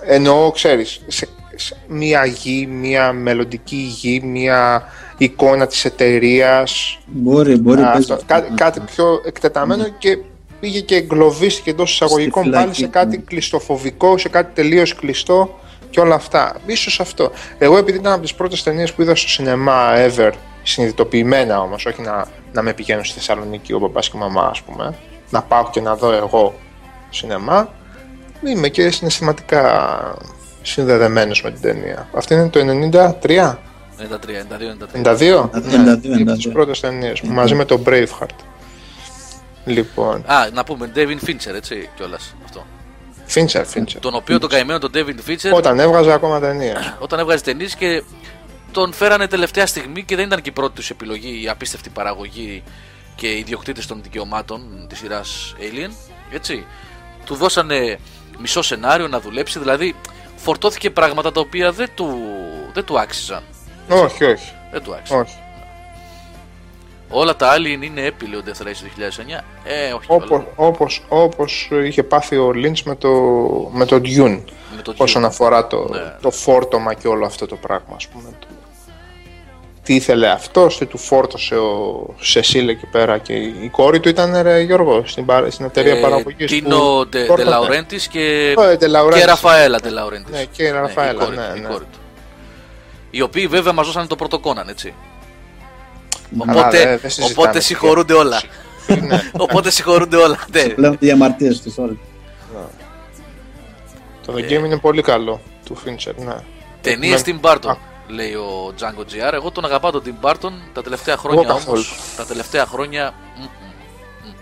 εννοώ, 0.00 0.50
ξέρεις, 0.50 1.00
σε, 1.06 1.28
σε 1.54 1.76
μία 1.88 2.24
γη, 2.24 2.66
μία 2.66 3.12
μελλοντική 3.12 3.76
γη, 3.76 4.20
μία 4.24 4.82
εικόνα 5.16 5.66
της 5.66 5.84
εταιρείας. 5.84 6.98
Μπορεί, 7.06 7.56
μπορεί. 7.56 7.82
παίζει 7.82 8.12
αυτό. 8.12 8.24
κάτι, 8.26 8.52
κάτι 8.54 8.80
πιο 8.80 9.22
εκτεταμένο 9.24 9.88
και 9.98 10.18
πήγε 10.60 10.80
και 10.80 10.96
εγκλωβίστηκε 10.96 11.70
εντός 11.70 11.92
εισαγωγικών 11.92 12.42
Στη 12.42 12.52
πάλι 12.52 12.62
φυλακή, 12.62 12.80
σε 12.80 12.86
κάτι 12.86 13.16
ναι. 13.16 13.22
κλειστοφοβικό, 13.22 14.18
σε 14.18 14.28
κάτι 14.28 14.54
τελείως 14.54 14.94
κλειστό 14.94 15.60
και 15.90 16.00
όλα 16.00 16.14
αυτά. 16.14 16.56
Ίσως 16.66 17.00
αυτό. 17.00 17.30
Εγώ 17.58 17.76
επειδή 17.76 17.98
ήταν 17.98 18.12
από 18.12 18.22
τις 18.22 18.34
πρώτες 18.34 18.62
ταινίες 18.62 18.92
που 18.92 19.02
είδα 19.02 19.14
στο 19.14 19.28
σινεμά 19.28 19.92
ever, 19.96 20.30
συνειδητοποιημένα 20.62 21.60
όμως, 21.60 21.86
όχι 21.86 22.02
να, 22.02 22.26
να 22.52 22.62
με 22.62 22.72
πηγαίνουν 22.72 23.04
στη 23.04 23.14
Θεσσαλονίκη 23.14 23.72
ο 23.72 23.78
παπάς 23.78 24.08
και 24.08 24.16
η 24.16 24.20
μαμά 24.20 24.46
ας 24.46 24.62
πούμε, 24.62 24.94
να 25.30 25.42
πάω 25.42 25.70
και 25.70 25.80
να 25.80 25.96
δω 25.96 26.12
εγώ 26.12 26.54
σινεμά, 27.10 27.68
είμαι 28.46 28.68
και 28.68 28.90
συναισθηματικά 28.90 30.16
συνδεδεμένος 30.62 31.42
με 31.42 31.50
την 31.50 31.60
ταινία. 31.60 32.08
Αυτή 32.14 32.34
είναι 32.34 32.48
το 32.48 32.60
93, 32.60 33.58
93, 33.98 33.98
92, 33.98 34.76
92, 35.02 35.06
92, 35.06 35.48
ναι, 35.52 35.76
είναι 35.76 35.90
από 35.90 36.32
τις 36.32 36.46
92. 36.48 36.52
πρώτες 36.52 36.80
ταινίες 36.80 37.20
μου, 37.20 37.32
μαζί 37.32 37.54
με 37.54 37.64
το 37.64 37.80
Braveheart. 37.86 38.36
Λοιπόν, 39.64 40.24
Α, 40.26 40.48
να 40.52 40.64
πούμε 40.64 40.90
David 40.94 41.28
Fincher, 41.28 41.54
έτσι 41.54 41.88
κιόλας 41.96 42.34
αυτό. 42.44 42.66
Fincher, 43.34 43.64
Fincher. 43.74 43.96
Τον 44.00 44.14
οποίο 44.14 44.38
τον 44.38 44.48
καημένο 44.48 44.78
τον 44.78 44.90
David 44.94 45.30
Fincher 45.30 45.52
Όταν 45.52 45.78
έβγαζε 45.78 46.12
ακόμα 46.12 46.40
ταινία. 46.40 46.96
όταν 47.04 47.18
έβγαζε 47.18 47.42
ταινίες 47.42 47.74
και 47.74 48.02
τον 48.72 48.92
φέρανε 48.92 49.26
τελευταία 49.26 49.66
στιγμή 49.66 50.02
και 50.04 50.16
δεν 50.16 50.26
ήταν 50.26 50.42
και 50.42 50.48
η 50.48 50.52
πρώτη 50.52 50.74
τους 50.74 50.90
επιλογή, 50.90 51.42
η 51.42 51.48
απίστευτη 51.48 51.90
παραγωγή 51.90 52.62
και 53.14 53.26
οι 53.26 53.38
ιδιοκτήτες 53.38 53.86
των 53.86 54.02
δικαιωμάτων 54.02 54.86
της 54.88 54.98
σειράς 54.98 55.54
Alien. 55.58 55.90
Έτσι. 56.32 56.66
Του 57.24 57.34
δώσανε 57.34 57.98
μισό 58.38 58.62
σενάριο 58.62 59.08
να 59.08 59.20
δουλέψει, 59.20 59.58
δηλαδή 59.58 59.94
φορτώθηκε 60.36 60.90
πράγματα 60.90 61.32
τα 61.32 61.40
οποία 61.40 61.72
δεν 61.72 61.88
του, 61.94 62.18
δεν 62.72 62.84
του 62.84 62.98
άξιζαν. 63.00 63.42
όχι, 63.88 64.24
όχι, 64.24 64.52
Δεν 64.72 64.82
του 64.82 64.94
άξιζαν. 64.94 65.20
όχι. 65.20 65.34
Όλα 67.10 67.36
τα 67.36 67.54
Alien 67.56 67.82
είναι 67.84 68.00
έπειλε 68.04 68.36
ο 68.36 68.40
Death 68.46 68.62
Race 68.62 68.66
2009. 68.66 69.44
Ε, 69.64 69.92
όχι. 69.92 70.06
Όπως, 70.06 70.26
κιόλας. 70.28 70.46
όπως, 70.56 71.04
όπως 71.08 71.70
είχε 71.84 72.02
πάθει 72.02 72.36
ο 72.36 72.50
Lynch 72.54 72.80
με 72.84 72.94
το, 72.96 73.10
με 73.72 73.84
το 73.84 73.96
Dune 73.96 74.40
Με 74.76 74.82
το 74.82 74.94
όσον 74.96 75.22
Dune. 75.22 75.26
αφορά 75.26 75.66
το, 75.66 75.88
Ναι. 75.90 75.98
το 76.20 76.30
φόρτωμα 76.30 76.94
και 76.94 77.08
όλο 77.08 77.26
αυτό 77.26 77.46
το 77.46 77.56
πράγμα 77.56 77.92
ας 77.96 78.06
πούμε. 78.08 78.28
Το- 78.40 78.46
Τι 79.82 79.94
ήθελε 79.94 80.28
αυτός, 80.28 80.78
τι 80.78 80.86
του 80.86 80.98
φόρτωσε 80.98 81.56
ο 81.56 82.06
Σεσίλ 82.20 82.68
εκεί 82.68 82.86
πέρα 82.86 83.18
και 83.18 83.32
η 83.32 83.54
η 83.62 83.68
κόρη 83.68 84.00
του 84.00 84.08
ήταν 84.08 84.42
ρε, 84.42 84.60
Γιώργος 84.60 85.10
στην, 85.10 85.24
παρα- 85.24 85.50
στην 85.50 85.64
εταιρεία 85.64 85.96
Ε, 85.96 86.00
παραγωγής 86.00 86.50
Τίνο 86.50 86.78
που 86.78 87.06
Ντε 87.08 87.24
φόρτωνε. 87.24 87.50
Λαουρέντη 87.50 87.96
και, 88.10 88.54
Ε, 88.58 88.76
De 88.80 88.84
Laurentiis. 88.84 89.18
και 89.18 89.24
Ραφαέλα 89.24 89.80
Ντε 89.80 89.88
Λαουρέντη. 89.90 90.30
Ναι, 90.30 90.44
και 90.44 90.62
η 90.62 90.70
Ραφαέλα, 90.70 91.28
ναι, 91.28 91.52
η 91.56 91.60
ναι. 91.60 91.68
κόρη 91.68 91.84
του. 91.84 91.98
Οι 93.10 93.20
οποίοι 93.20 93.46
βέβαια 93.46 93.72
μα 93.72 93.82
δώσανε 93.82 94.06
το 94.06 94.16
πρώτο 94.16 94.40
Conan, 94.44 94.68
έτσι. 94.68 94.94
Καλά, 96.46 96.60
Οπότε, 96.60 96.78
δεν- 96.78 96.98
δεν 96.98 97.10
συζητάμε 97.10 97.32
οπότε 97.32 97.50
πια. 97.50 97.60
συγχωρούνται 97.60 98.12
όλα. 98.14 98.40
Ναι. 99.00 99.22
οπότε 99.32 99.70
συγχωρούνται 99.70 100.16
όλα. 100.16 100.38
Ναι. 100.52 100.62
Πλέον 100.74 100.96
διαμαρτύρες 101.00 101.60
τους 101.62 101.78
όλοι. 101.78 101.98
Το 104.26 104.32
The 104.36 104.40
Game 104.40 104.64
είναι 104.64 104.78
πολύ 104.78 105.02
καλό 105.02 105.40
του 105.64 105.76
Fincher, 105.84 106.14
ναι. 106.16 106.34
Ταινίες 106.80 107.22
Με- 107.24 107.38
Tim 107.42 107.46
Burton, 107.46 107.68
Α. 107.68 107.76
λέει 108.08 108.32
ο 108.34 108.74
Django 108.78 109.00
GR. 109.00 109.32
Εγώ 109.32 109.50
τον 109.50 109.64
αγαπάω 109.64 109.90
τον 109.90 110.02
Tim 110.04 110.26
Burton 110.26 110.50
τα 110.72 110.82
τελευταία 110.82 111.16
χρόνια 111.16 111.40
όμως. 111.40 111.54
καθόλου. 111.64 111.82
Τα 112.16 112.24
τελευταία 112.24 112.66
χρόνια. 112.66 113.14
μ, 113.36 113.42
μ. 113.42 113.46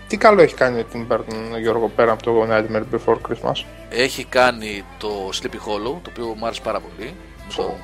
Τι 0.07 0.17
καλό 0.17 0.41
έχει 0.41 0.53
κάνει 0.53 0.83
την 0.83 1.07
Burton, 1.11 1.59
Γιώργο, 1.61 1.87
πέρα 1.95 2.11
από 2.11 2.23
το 2.23 2.47
Nightmare 2.49 2.83
Before 2.95 3.15
Christmas; 3.29 3.63
Έχει 3.89 4.23
κάνει 4.23 4.83
το 4.97 5.29
Sleepy 5.41 5.55
Hollow, 5.55 5.95
το 6.01 6.09
οποίο 6.09 6.25
μου 6.37 6.45
άρεσε 6.45 6.61
πάρα 6.63 6.79
πολύ. 6.79 7.13
Το... 7.55 7.77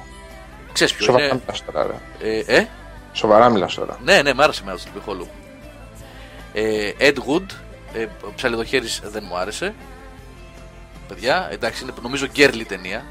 Ξέρεις 0.73 0.93
ποιο 0.93 1.05
Σοβαρά 1.05 1.25
είναι; 1.25 1.39
μιλάς 1.45 1.63
τώρα, 1.65 1.87
ρε. 2.19 2.29
Ε, 2.29 2.43
ε, 2.57 2.67
Σοβαρά 3.13 3.49
μιλάς 3.49 3.73
τώρα. 3.73 3.99
Ναι, 4.03 4.21
ναι, 4.21 4.33
μ' 4.33 4.41
άρεσε 4.41 4.61
εμένα 4.61 4.77
το 4.77 4.83
Sleepy 4.85 5.09
Hollow. 5.09 5.27
Ε, 6.53 6.91
Ed 6.99 7.15
Wood, 7.15 7.45
ε, 7.93 8.03
ο 8.03 8.33
ψαλιδοχέρης 8.35 9.01
δεν 9.05 9.23
μου 9.27 9.37
άρεσε. 9.37 9.73
Παιδιά, 11.07 11.47
εντάξει, 11.51 11.83
είναι 11.83 11.93
νομίζω 12.01 12.25
γκέρλι 12.25 12.65
ταινία. 12.65 13.05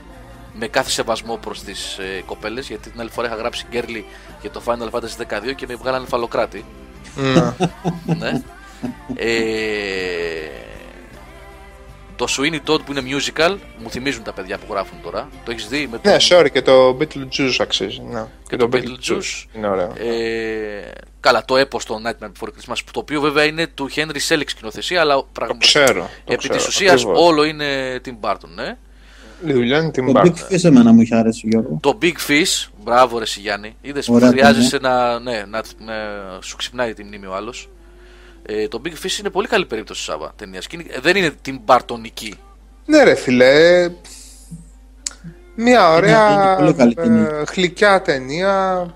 Με 0.52 0.66
κάθε 0.66 0.90
σεβασμό 0.90 1.36
προς 1.36 1.62
τις 1.62 1.98
ε, 1.98 2.22
κοπέλες, 2.27 2.68
γιατί 2.68 2.90
την 2.90 3.01
άλλη 3.01 3.10
φορά 3.10 3.27
είχα 3.27 3.36
γράψει 3.36 3.66
γκέρλι 3.70 4.05
για 4.40 4.51
το 4.51 4.62
Final 4.64 4.90
Fantasy 4.90 5.48
12 5.51 5.55
και 5.55 5.66
με 5.66 5.74
βγάλανε 5.74 6.06
φαλοκράτη. 6.06 6.64
Ναι. 7.14 7.55
ναι. 8.14 8.43
ε, 9.14 9.31
το 12.20 12.26
Sweeney 12.36 12.70
Todd 12.70 12.80
που 12.84 12.92
είναι 12.92 13.02
musical, 13.06 13.56
μου 13.82 13.90
θυμίζουν 13.90 14.22
τα 14.22 14.32
παιδιά 14.32 14.59
που 14.59 14.72
γράφουν 14.72 14.98
τώρα. 15.02 15.28
Το 15.44 15.51
έχεις 15.51 15.68
δει 15.68 15.88
με 15.90 15.98
το. 15.98 16.10
Ναι, 16.10 16.16
sorry, 16.28 16.51
και 16.52 16.62
το 16.62 16.97
Beetlejuice 17.01 17.55
αξίζει. 17.59 18.01
Ναι. 18.10 18.24
Και 18.48 18.56
το 18.56 18.68
Beetlejuice. 18.72 19.10
Beetlejuice 19.10 19.44
είναι 19.56 19.68
ωραίο. 19.68 19.92
Ε, 19.97 20.90
καλά, 21.20 21.44
το 21.44 21.56
έπος 21.56 21.84
το 21.84 22.01
Nightmare 22.06 22.26
Before 22.26 22.48
Christmas, 22.48 22.74
το 22.92 23.01
οποίο 23.01 23.20
βέβαια 23.20 23.44
είναι 23.44 23.66
του 23.66 23.88
Henry 23.94 24.16
Selick 24.28 24.42
σκηνοθεσία, 24.47 25.01
αλλά 25.01 25.14
Το 25.14 25.26
πραγματικά 25.32 25.84
ξέρω. 25.84 26.09
το 26.24 26.32
επί 26.32 26.36
ξέρω, 26.36 26.55
της 26.55 26.66
ουσίας 26.66 26.92
ακριβώς. 26.92 27.26
όλο 27.26 27.44
είναι 27.44 28.01
Tim 28.05 28.14
Burton, 28.20 28.48
ναι. 28.55 28.76
Η 29.47 29.52
δουλειά 29.52 29.78
είναι 29.78 29.90
την 29.90 30.12
Το 30.12 30.20
Burton. 30.20 30.24
Big 30.26 30.52
Fish 30.52 30.64
εμένα 30.64 30.92
μου 30.92 31.01
είχε 31.01 31.14
αρέσει 31.14 31.47
Γιώργο. 31.51 31.78
Το 31.82 31.98
Big 32.02 32.14
Fish, 32.28 32.68
μπράβο 32.84 33.16
ρε 33.16 33.24
εσύ, 33.24 33.40
Γιάννη, 33.40 33.76
είδες 33.80 34.06
που 34.06 34.14
Ωραία 34.14 34.28
χρειάζεσαι 34.28 34.78
να, 34.78 35.18
ναι, 35.18 35.44
να, 35.48 35.62
να 35.78 35.94
σου 36.40 36.56
ξυπνάει 36.56 36.94
τη 36.94 37.05
μνήμη 37.05 37.26
ο 37.26 37.34
άλλος. 37.34 37.68
Ε, 38.52 38.68
το 38.68 38.81
Big 38.85 38.89
Fish 39.06 39.18
είναι 39.18 39.31
πολύ 39.31 39.47
καλή 39.48 39.66
περίπτωση 39.66 40.02
Σάβα 40.02 40.32
ταινίας. 40.36 40.66
Και 40.66 40.77
είναι- 40.81 41.01
Δεν 41.01 41.16
είναι 41.16 41.31
την 41.43 41.60
Μπαρτονική. 41.64 42.35
Ναι, 42.86 43.02
ρε 43.02 43.14
φιλέ. 43.14 43.90
Μια 45.55 45.90
ωραία 45.93 46.32
είναι 46.32 46.56
πολύ 46.56 46.74
καλή 46.74 46.94
ε, 46.98 47.02
ταινία. 47.02 47.44
γλυκιά 47.55 48.02
ταινία. 48.02 48.86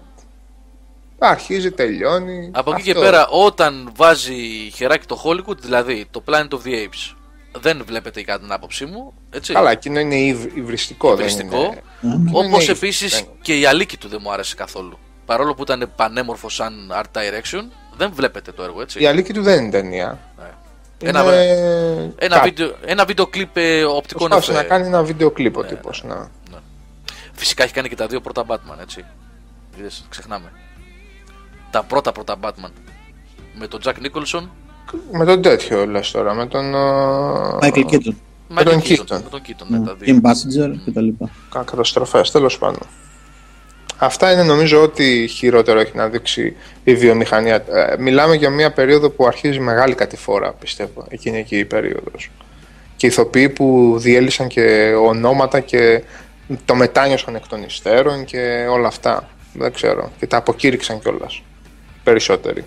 Αρχίζει, 1.19 1.71
τελειώνει. 1.71 2.51
Από 2.53 2.71
εκεί 2.73 2.83
και 2.83 2.91
Αυτό. 2.91 3.03
πέρα, 3.03 3.27
όταν 3.29 3.93
βάζει 3.97 4.35
χεράκι 4.75 5.07
το 5.07 5.23
Hollywood, 5.25 5.59
δηλαδή 5.59 6.07
το 6.11 6.23
Planet 6.27 6.49
of 6.49 6.59
the 6.67 6.73
Apes, 6.73 7.15
δεν 7.61 7.83
βλέπετε 7.87 8.23
κατά 8.23 8.41
την 8.41 8.53
άποψή 8.53 8.85
μου. 8.85 9.13
Έτσι. 9.31 9.53
Καλά, 9.53 9.71
εκείνο 9.71 9.99
είναι 10.01 10.15
υβ, 10.17 10.45
υβριστικό. 10.57 11.09
δεν 11.09 11.19
Υβριστικό. 11.27 11.57
είναι- 11.57 11.83
Ναι. 12.01 12.31
Όπως 12.33 12.63
είναι 12.63 12.73
επίσης 12.73 13.15
δεν- 13.15 13.27
και 13.43 13.59
η 13.59 13.67
αλήκη 13.67 13.97
του 13.97 14.09
δεν 14.09 14.19
μου 14.23 14.33
άρεσε 14.33 14.55
καθόλου. 14.55 14.99
Παρόλο 15.27 15.55
που 15.55 15.63
ήταν 15.63 15.93
πανέμορφο 15.97 16.49
σαν 16.49 16.93
art 16.95 17.19
direction, 17.19 17.63
δεν 17.97 18.11
βλέπετε 18.15 18.53
το 18.53 18.63
έργο 18.63 18.81
έτσι. 18.81 19.03
Η 19.03 19.07
αλήκη 19.07 19.33
του 19.33 19.43
δεν 19.43 19.63
είναι 19.63 19.71
ταινία. 19.71 20.19
Ναι. 20.39 20.45
Είναι 20.99 21.19
Ένα, 21.19 21.33
ένα, 22.19 22.37
κάτι. 22.37 22.49
βίντεο, 22.49 22.75
ένα 22.85 23.05
βίντεο 23.05 23.27
κλιπ 23.27 23.57
ε, 23.57 23.85
οπτικών 23.85 24.29
Προσπάθησε 24.29 24.53
εφέ. 24.53 24.63
να 24.63 24.69
κάνει 24.69 24.87
ένα 24.87 25.03
βίντεο 25.03 25.31
κλιπ 25.31 25.57
ο 25.57 25.63
τύπος, 25.65 26.05
ναι. 26.07 26.15
Φυσικά 27.33 27.63
έχει 27.63 27.73
κάνει 27.73 27.89
και 27.89 27.97
τα 27.97 28.07
δύο 28.07 28.21
πρώτα 28.21 28.45
Batman, 28.49 28.81
έτσι. 28.81 29.05
Είδες, 29.79 30.05
ξεχνάμε. 30.09 30.53
Τα 31.71 31.83
πρώτα 31.83 32.13
πρώτα 32.13 32.37
Batman. 32.43 32.71
Με 33.55 33.67
τον 33.67 33.81
Jack 33.85 33.93
Nicholson, 33.93 34.49
Με 35.13 35.25
τον 35.25 35.43
τέτοιο 35.43 35.87
λες 35.87 36.11
τώρα, 36.11 36.35
με 36.35 36.47
τον... 36.47 36.75
ε, 36.75 36.79
Michael 37.61 37.85
Keaton. 37.91 38.15
Μάικλ 38.49 38.71
τον 38.71 38.81
Κίτον. 38.81 39.07
Keaton. 39.19 39.23
Με 39.23 39.29
τον 39.31 39.43
Κίτον, 39.43 39.67
ναι, 39.71 39.81
τα 39.81 39.93
Kim 39.93 39.97
δύο. 39.99 40.21
Basinger 40.23 40.75
κτλ. 40.87 41.09
Καταστροφέ, 41.65 42.21
τέλος 42.33 42.59
πάντων. 42.59 42.87
Αυτά 43.99 44.33
είναι 44.33 44.43
νομίζω 44.43 44.83
ότι 44.83 45.27
χειρότερο 45.31 45.81
έχει 45.81 45.93
να 45.97 46.09
δείξει 46.09 46.57
η 46.85 46.95
βιομηχανία. 46.95 47.55
Ε, 47.55 47.95
μιλάμε 47.99 48.35
για 48.35 48.51
μια 48.51 48.73
περίοδο 48.73 49.11
που 49.11 49.27
αρχίζει 49.27 49.59
μεγάλη 49.61 49.95
κατηφόρα, 49.95 50.53
πιστεύω, 50.53 51.07
εκείνη 51.09 51.39
εκεί 51.39 51.59
η 51.59 51.65
περίοδος. 51.65 52.31
Και 52.97 53.07
ηθοποιοί 53.07 53.49
που 53.49 53.97
διέλυσαν 53.99 54.49
και 54.49 54.95
ονόματα 55.07 55.61
και 55.61 56.03
το 56.65 56.75
μετάνιωσαν 56.75 57.35
εκ 57.35 57.47
των 57.49 57.63
υστέρων 57.63 58.25
και 58.25 58.67
όλα 58.71 58.87
αυτά. 58.87 59.29
Δεν 59.53 59.73
ξέρω. 59.73 60.11
Και 60.19 60.27
τα 60.27 60.37
αποκήρυξαν 60.37 61.01
κιόλας. 61.01 61.43
Περισσότεροι. 62.05 62.65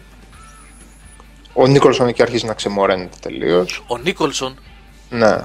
Ο 1.53 1.67
Νίκολσον 1.67 2.07
εκεί 2.07 2.21
αρχίζει 2.21 2.45
να 2.45 2.53
ξεμοραίνεται 2.53 3.17
τελείως. 3.21 3.83
Ο 3.87 3.97
Νίκολσον, 3.97 4.55
Ναι. 5.09 5.35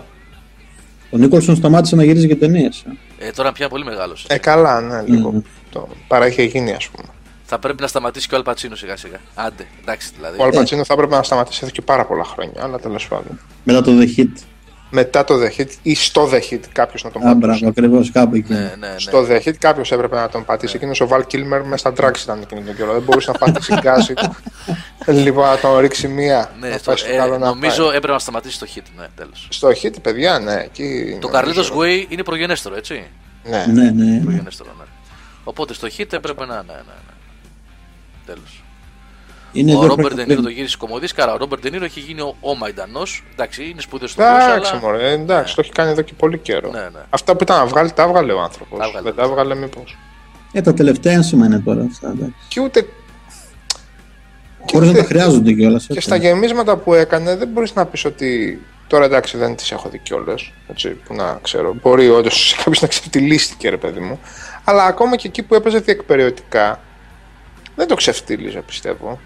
Ο 1.11 1.17
Νίκολσον 1.19 1.57
σταμάτησε 1.57 1.97
να 1.97 2.05
γυρίζει 2.05 2.27
και 2.27 2.37
ταινίες. 2.37 2.85
ε, 3.19 3.31
τώρα 3.31 3.53
πια 3.53 3.69
πολύ 3.69 3.85
μεγάλος. 3.85 4.27
Ε, 4.29 4.39
καλά, 4.39 4.81
ναι, 4.81 5.03
λίγο. 5.07 5.31
Μμμ. 5.31 5.41
Το 5.73 5.89
παρά 6.09 6.27
είχε 6.27 6.43
γίνει, 6.43 6.73
ας 6.73 6.89
πούμε. 6.89 7.09
Θα 7.45 7.59
πρέπει 7.59 7.81
να 7.83 7.87
σταματήσει 7.87 8.29
και 8.29 8.35
ο 8.35 8.37
Αλπατσίνο 8.37 8.75
σιγά 8.77 8.97
σιγά. 8.97 9.17
Άντε, 9.35 9.67
εντάξει 9.83 10.11
δηλαδή. 10.17 10.41
Ο 10.41 10.45
Αλπατσίνο 10.45 10.85
θα 10.85 10.93
έπρεπε 10.95 11.17
να 11.17 11.23
σταματήσει 11.23 11.61
εδώ 11.63 11.73
και 11.73 11.83
πάρα 11.83 12.05
πολλά 12.07 12.25
χρόνια, 12.25 12.63
αλλά 12.63 12.79
τέλος 12.79 13.09
πάντων. 13.09 13.41
Μετά 13.65 13.83
το 13.83 13.93
The 14.01 14.19
Hit. 14.19 14.29
Μετά 14.95 15.25
το 15.25 15.35
The 15.43 15.61
Hit 15.61 15.69
ή 15.83 15.95
στο 15.95 16.31
The 16.33 16.53
Hit 16.53 16.61
κάποιος 16.73 17.05
να 17.05 17.11
τον 17.11 17.23
Α, 17.23 17.35
μπράβο, 17.35 17.41
πατήσει. 17.47 17.67
ακριβώς 17.67 18.11
κάπου 18.11 18.35
εκεί. 18.35 18.53
Ναι, 18.53 18.59
ναι, 18.59 18.87
ναι. 18.89 18.95
Στο 18.99 19.27
The 19.29 19.41
Hit 19.49 19.55
κάποιος 19.59 19.93
έπρεπε 19.93 20.17
να 20.17 20.29
τον 20.29 20.45
πατήσει. 20.45 20.77
Εκείνος 20.77 21.01
ο 21.01 21.09
Val 21.11 21.21
Kilmer 21.21 21.63
μέσα 21.65 21.77
στα 21.77 21.93
drugs 21.97 22.19
ήταν 22.23 22.41
εκείνο 22.43 22.61
τον 22.67 22.77
καιρό. 22.77 22.93
Δεν 22.93 23.03
μπορούσε 23.03 23.31
να 23.31 23.39
πατήσει 23.39 23.75
γκάζι. 23.81 24.15
λοιπόν, 25.25 25.47
να 25.49 25.59
τον 25.59 25.79
ρίξει 25.79 26.09
μία. 26.09 26.51
Ναι, 26.61 26.69
να 26.69 26.75
στο- 26.79 26.85
πάει 26.91 26.97
στο 26.97 27.13
ε, 27.13 27.17
καλό 27.17 27.39
να 27.39 27.47
νομίζω 27.47 27.85
πάει. 27.87 27.97
έπρεπε 27.97 28.13
να 28.13 28.19
σταματήσει 28.19 28.59
το 28.59 28.67
hit. 28.75 28.83
Ναι, 28.97 29.07
τέλος. 29.17 29.47
Στο 29.51 29.69
Hit, 29.83 29.95
παιδιά, 30.03 30.39
ναι. 30.39 30.55
Εκεί 30.55 31.19
Το 31.21 31.29
νομίζω- 31.29 31.75
Carlitos 31.75 31.79
Way 31.83 32.05
είναι 32.09 32.23
προγενέστερο, 32.23 32.77
έτσι. 32.77 33.05
Ναι. 33.45 33.65
Ναι, 33.73 33.91
ναι. 33.91 34.21
Προγενέστερο, 34.25 34.71
ναι. 34.79 34.85
Οπότε 35.45 35.75
στο 35.75 35.89
hit 35.99 36.13
έπρεπε 36.13 36.47
να. 36.47 36.55
Ναι, 36.55 36.63
ναι, 36.73 36.73
ναι. 36.73 37.13
Τέλος. 38.27 38.63
Είναι 39.53 39.75
Ο 39.75 39.79
δύο 39.79 39.87
Ρόμπερτ 39.89 39.99
χρόνια 40.07 40.17
Ντενίρο 40.25 40.41
πριν. 40.41 40.45
το 40.53 40.59
γύρισε 40.59 40.77
κομμωδίσκαρα. 40.77 41.33
Ο 41.33 41.37
Ρόμπερτ 41.37 41.63
Ντενίρο 41.63 41.85
έχει 41.85 42.01
γίνει 42.01 42.21
ο, 42.21 42.37
ο 42.41 42.55
Μαϊντανός. 42.57 43.25
Εντάξει, 43.33 43.65
είναι 43.71 43.81
σπουδαίος 43.81 44.11
στο 44.11 44.23
κόσμο. 44.23 44.53
Εντάξει, 44.53 44.75
μωρέ, 44.83 45.11
εντάξει, 45.13 45.55
το 45.55 45.61
έχει 45.65 45.73
κάνει 45.73 45.91
εδώ 45.91 46.03
και 46.03 46.13
πολύ 46.17 46.39
καιρό. 46.39 46.71
Ναι, 46.71 46.81
ναι. 46.81 47.01
Αυτά 47.11 47.37
που 47.37 47.43
ήταν 47.43 47.59
να 47.59 47.67
βγάλει, 47.67 47.93
τα 47.93 48.03
έβγαλε 48.03 48.33
ο 48.33 48.41
άνθρωπος. 48.41 48.79
Τα 48.79 48.85
έβγαλε. 48.85 49.05
Δεν 49.05 49.15
τα 49.15 49.23
έβγαλε, 49.23 49.55
μήπως. 49.55 49.97
Ε, 50.53 50.61
τα 50.61 50.75
τελευταία 50.75 51.13
ένσημα 51.13 51.47
είναι 51.47 51.59
τώρα 51.59 51.83
αυτά. 51.91 52.09
εντάξει. 52.11 52.35
Και 52.49 52.61
ούτε. 52.61 52.81
και 54.65 54.73
Χωρίς 54.73 54.89
να 54.89 54.95
ούτε- 54.95 55.03
τα 55.03 55.15
χρειάζονται 55.15 55.53
κιόλας. 55.53 55.87
Και 55.87 56.01
στα 56.01 56.17
γεμίσματα 56.17 56.77
που 56.77 56.95
έκανε, 56.95 57.37
δεν 57.37 57.49
μπορείς 57.49 57.75
να 57.75 57.87
πεις 57.87 58.05
ότι. 58.05 58.61
Τώρα 58.87 59.05
εντάξει, 59.05 59.37
δεν 59.37 59.57
τις 59.57 59.73
έχω 59.73 59.89
δει 59.89 59.99
κιόλας. 59.99 60.53
Που 61.05 61.15
να 61.15 61.39
ξέρω. 61.43 61.75
Μπορεί 61.83 62.09
όντως 62.09 62.55
κάποιο 62.65 62.79
να 62.83 62.89
ξεφτυλίστηκε, 62.89 63.69
ρε 63.71 63.77
παιδί 63.77 64.01
μου. 64.01 64.21
Αλλά 64.65 64.85
ακόμα 64.85 65.17
και 65.17 65.29
εκεί 65.29 65.43
που 65.43 65.55
έπαιζε 65.55 65.79
διεκπεριωτικά, 65.79 66.81
δεν 67.77 67.87
το 67.87 67.95
ξεφτύλιζε, 67.95 68.61
πιστεύω. 68.61 69.21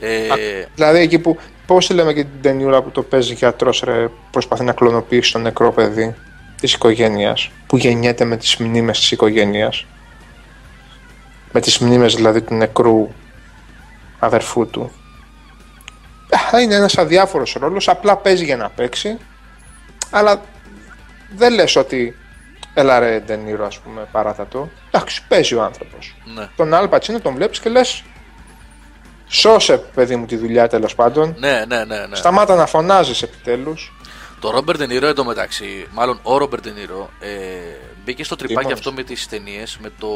Ε, 0.00 0.64
Δηλαδή 0.74 0.98
εκεί 0.98 1.18
που. 1.18 1.38
Πώς 1.66 1.90
λέμε 1.90 2.12
και 2.12 2.24
την 2.24 2.42
ταινιούρα 2.42 2.82
που 2.82 2.90
το 2.90 3.02
παίζει 3.02 3.34
γιατρός, 3.34 3.80
ρε, 3.84 4.08
προσπαθεί 4.30 4.64
να 4.64 4.72
κλωνοποιήσει 4.72 5.32
το 5.32 5.38
νεκρό 5.38 5.72
παιδί 5.72 6.14
της 6.60 6.72
οικογένειας, 6.74 7.50
που 7.66 7.76
γεννιέται 7.76 8.24
με 8.24 8.36
τις 8.36 8.56
μνήμες 8.56 8.98
της 8.98 9.10
οικογένειας. 9.10 9.86
Με 11.52 11.60
τις 11.60 11.78
μνήμες 11.78 12.14
δηλαδή 12.14 12.42
του 12.42 12.54
νεκρού 12.54 13.08
αδερφού 14.18 14.66
του. 14.66 14.90
Α, 16.54 16.60
Είναι 16.60 16.74
ένας 16.74 16.98
αδιάφορος 16.98 17.56
ρόλος, 17.60 17.88
απλά 17.88 18.16
παίζει 18.16 18.44
για 18.44 18.56
να 18.56 18.68
παίξει, 18.68 19.18
αλλά 20.10 20.42
δεν 21.36 21.54
λες 21.54 21.76
ότι 21.76 22.16
έλα 22.74 22.98
ρε 22.98 23.20
Ντενίρο 23.20 23.66
ας 23.66 23.78
πούμε 23.78 24.08
παράτα 24.12 24.46
το. 24.46 24.68
Εντάξει, 24.90 25.22
παίζει 25.28 25.54
ο 25.54 25.62
άνθρωπος. 25.62 26.16
ναι. 26.34 26.48
Τον 26.56 26.74
Αλ 26.74 26.88
Πατσίνο 26.88 27.20
τον 27.20 27.34
βλέπεις 27.34 27.60
και 27.60 27.68
λες 27.68 28.02
σώσε 29.28 29.78
παιδί 29.78 30.16
μου 30.16 30.26
τη 30.26 30.36
δουλειά 30.36 30.68
τέλος 30.68 30.94
πάντων. 30.94 31.34
Ναι, 31.38 31.64
ναι, 31.68 31.84
ναι, 31.84 32.06
ναι. 32.06 32.16
Σταμάτα 32.16 32.54
να 32.54 32.66
φωνάζεις 32.66 33.22
επιτέλους. 33.22 33.92
Το 34.40 34.50
Ρόμπερτ 34.50 34.78
Ντενίρο 34.78 35.06
εντωμεταξύ, 35.06 35.86
μάλλον 35.90 36.18
ο 36.22 36.36
Ρόμπερτ 36.36 36.62
Ντενίρο, 36.62 37.10
ε, 37.20 37.28
μπήκε 38.04 38.24
στο 38.24 38.36
τρυπάκι 38.36 38.60
Τίμος. 38.66 38.72
αυτό 38.78 38.92
με 38.92 39.02
τις 39.02 39.28
ταινίες 39.28 39.78
με 39.82 39.90
το 39.98 40.08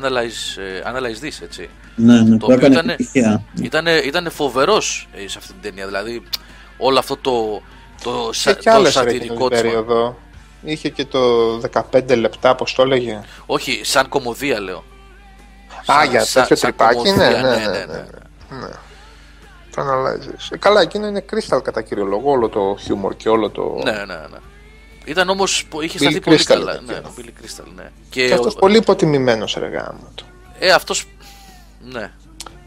Analyze, 0.00 0.60
ε, 0.62 0.90
Analyze 0.90 1.24
This, 1.26 1.42
έτσι. 1.42 1.68
Ναι, 1.96 2.20
ναι, 2.20 2.30
Το 2.30 2.36
που 2.36 2.52
οποίο 2.52 2.54
έκανε 2.54 2.74
ήτανε- 2.74 2.92
επιτυχία. 2.92 3.42
Ήτανε, 3.62 3.90
ήτανε 3.92 4.28
φοβερός 4.30 5.08
ε, 5.14 5.28
σε 5.28 5.38
αυτή 5.38 5.52
την 5.52 5.62
ταινία. 5.62 5.86
Δηλαδή, 5.86 6.22
όλο 6.78 6.98
αυτό 6.98 7.16
το, 7.16 7.62
το, 8.02 8.28
Και 8.30 8.38
σα, 8.38 8.52
κι 8.52 8.64
το 8.64 8.70
άλλες 8.70 8.94
ρε 8.94 9.00
εκείνη 9.00 9.14
σατυρικό 9.18 9.48
την 9.48 9.58
της. 9.58 9.60
περίοδο. 9.62 10.18
Είχε 10.64 10.88
και 10.88 11.04
το 11.04 11.20
15 11.92 12.16
λεπτά, 12.16 12.54
πώς 12.54 12.74
το 12.74 12.82
έλεγε. 12.82 13.20
Όχι, 13.46 13.80
σαν 13.84 14.08
κομμωδία 14.08 14.60
λέω. 14.60 14.76
Α, 15.80 15.82
Σαν- 15.84 16.10
για 16.10 16.24
σαν- 16.24 16.42
τέτοιο 16.42 16.56
σαν 16.56 16.68
τρυπάκι, 16.76 16.94
κομμωδία, 16.94 17.28
ναι, 17.30 17.40
ναι, 17.40 17.56
ναι, 17.56 17.66
ναι. 17.66 18.58
ναι. 18.60 18.68
Το 19.74 19.82
analyzes. 19.82 20.48
Ε, 20.50 20.56
καλά, 20.56 20.80
εκείνο 20.80 21.06
είναι 21.06 21.24
crystal 21.32 21.62
κατά 21.62 21.82
κύριο 21.82 22.04
λόγο, 22.04 22.30
όλο 22.30 22.48
το 22.48 22.76
χιούμορ 22.80 23.14
και 23.16 23.28
όλο 23.28 23.50
το... 23.50 23.80
Ναι, 23.84 23.90
ναι, 23.92 23.98
ναι. 24.04 24.38
Ήταν 25.04 25.28
όμως. 25.28 25.68
είχε 25.82 25.98
Billy 25.98 26.00
σταθεί 26.02 26.20
πολύ 26.20 26.38
Crystal 26.40 26.44
καλά. 26.44 26.72
τέτοιο. 26.72 26.86
Ναι, 26.86 26.98
ο 26.98 27.12
Billy 27.18 27.28
Crystal, 27.44 27.66
ναι. 27.76 27.90
Και, 28.10 28.26
Και 28.26 28.32
αυτός 28.34 28.54
ο- 28.54 28.58
πολύ 28.58 28.76
υποτιμημένος 28.76 29.54
ρε 29.58 29.68
γάμο 29.68 30.08
του. 30.14 30.24
Ε, 30.58 30.70
αυτός... 30.72 31.04
Ναι. 31.80 32.10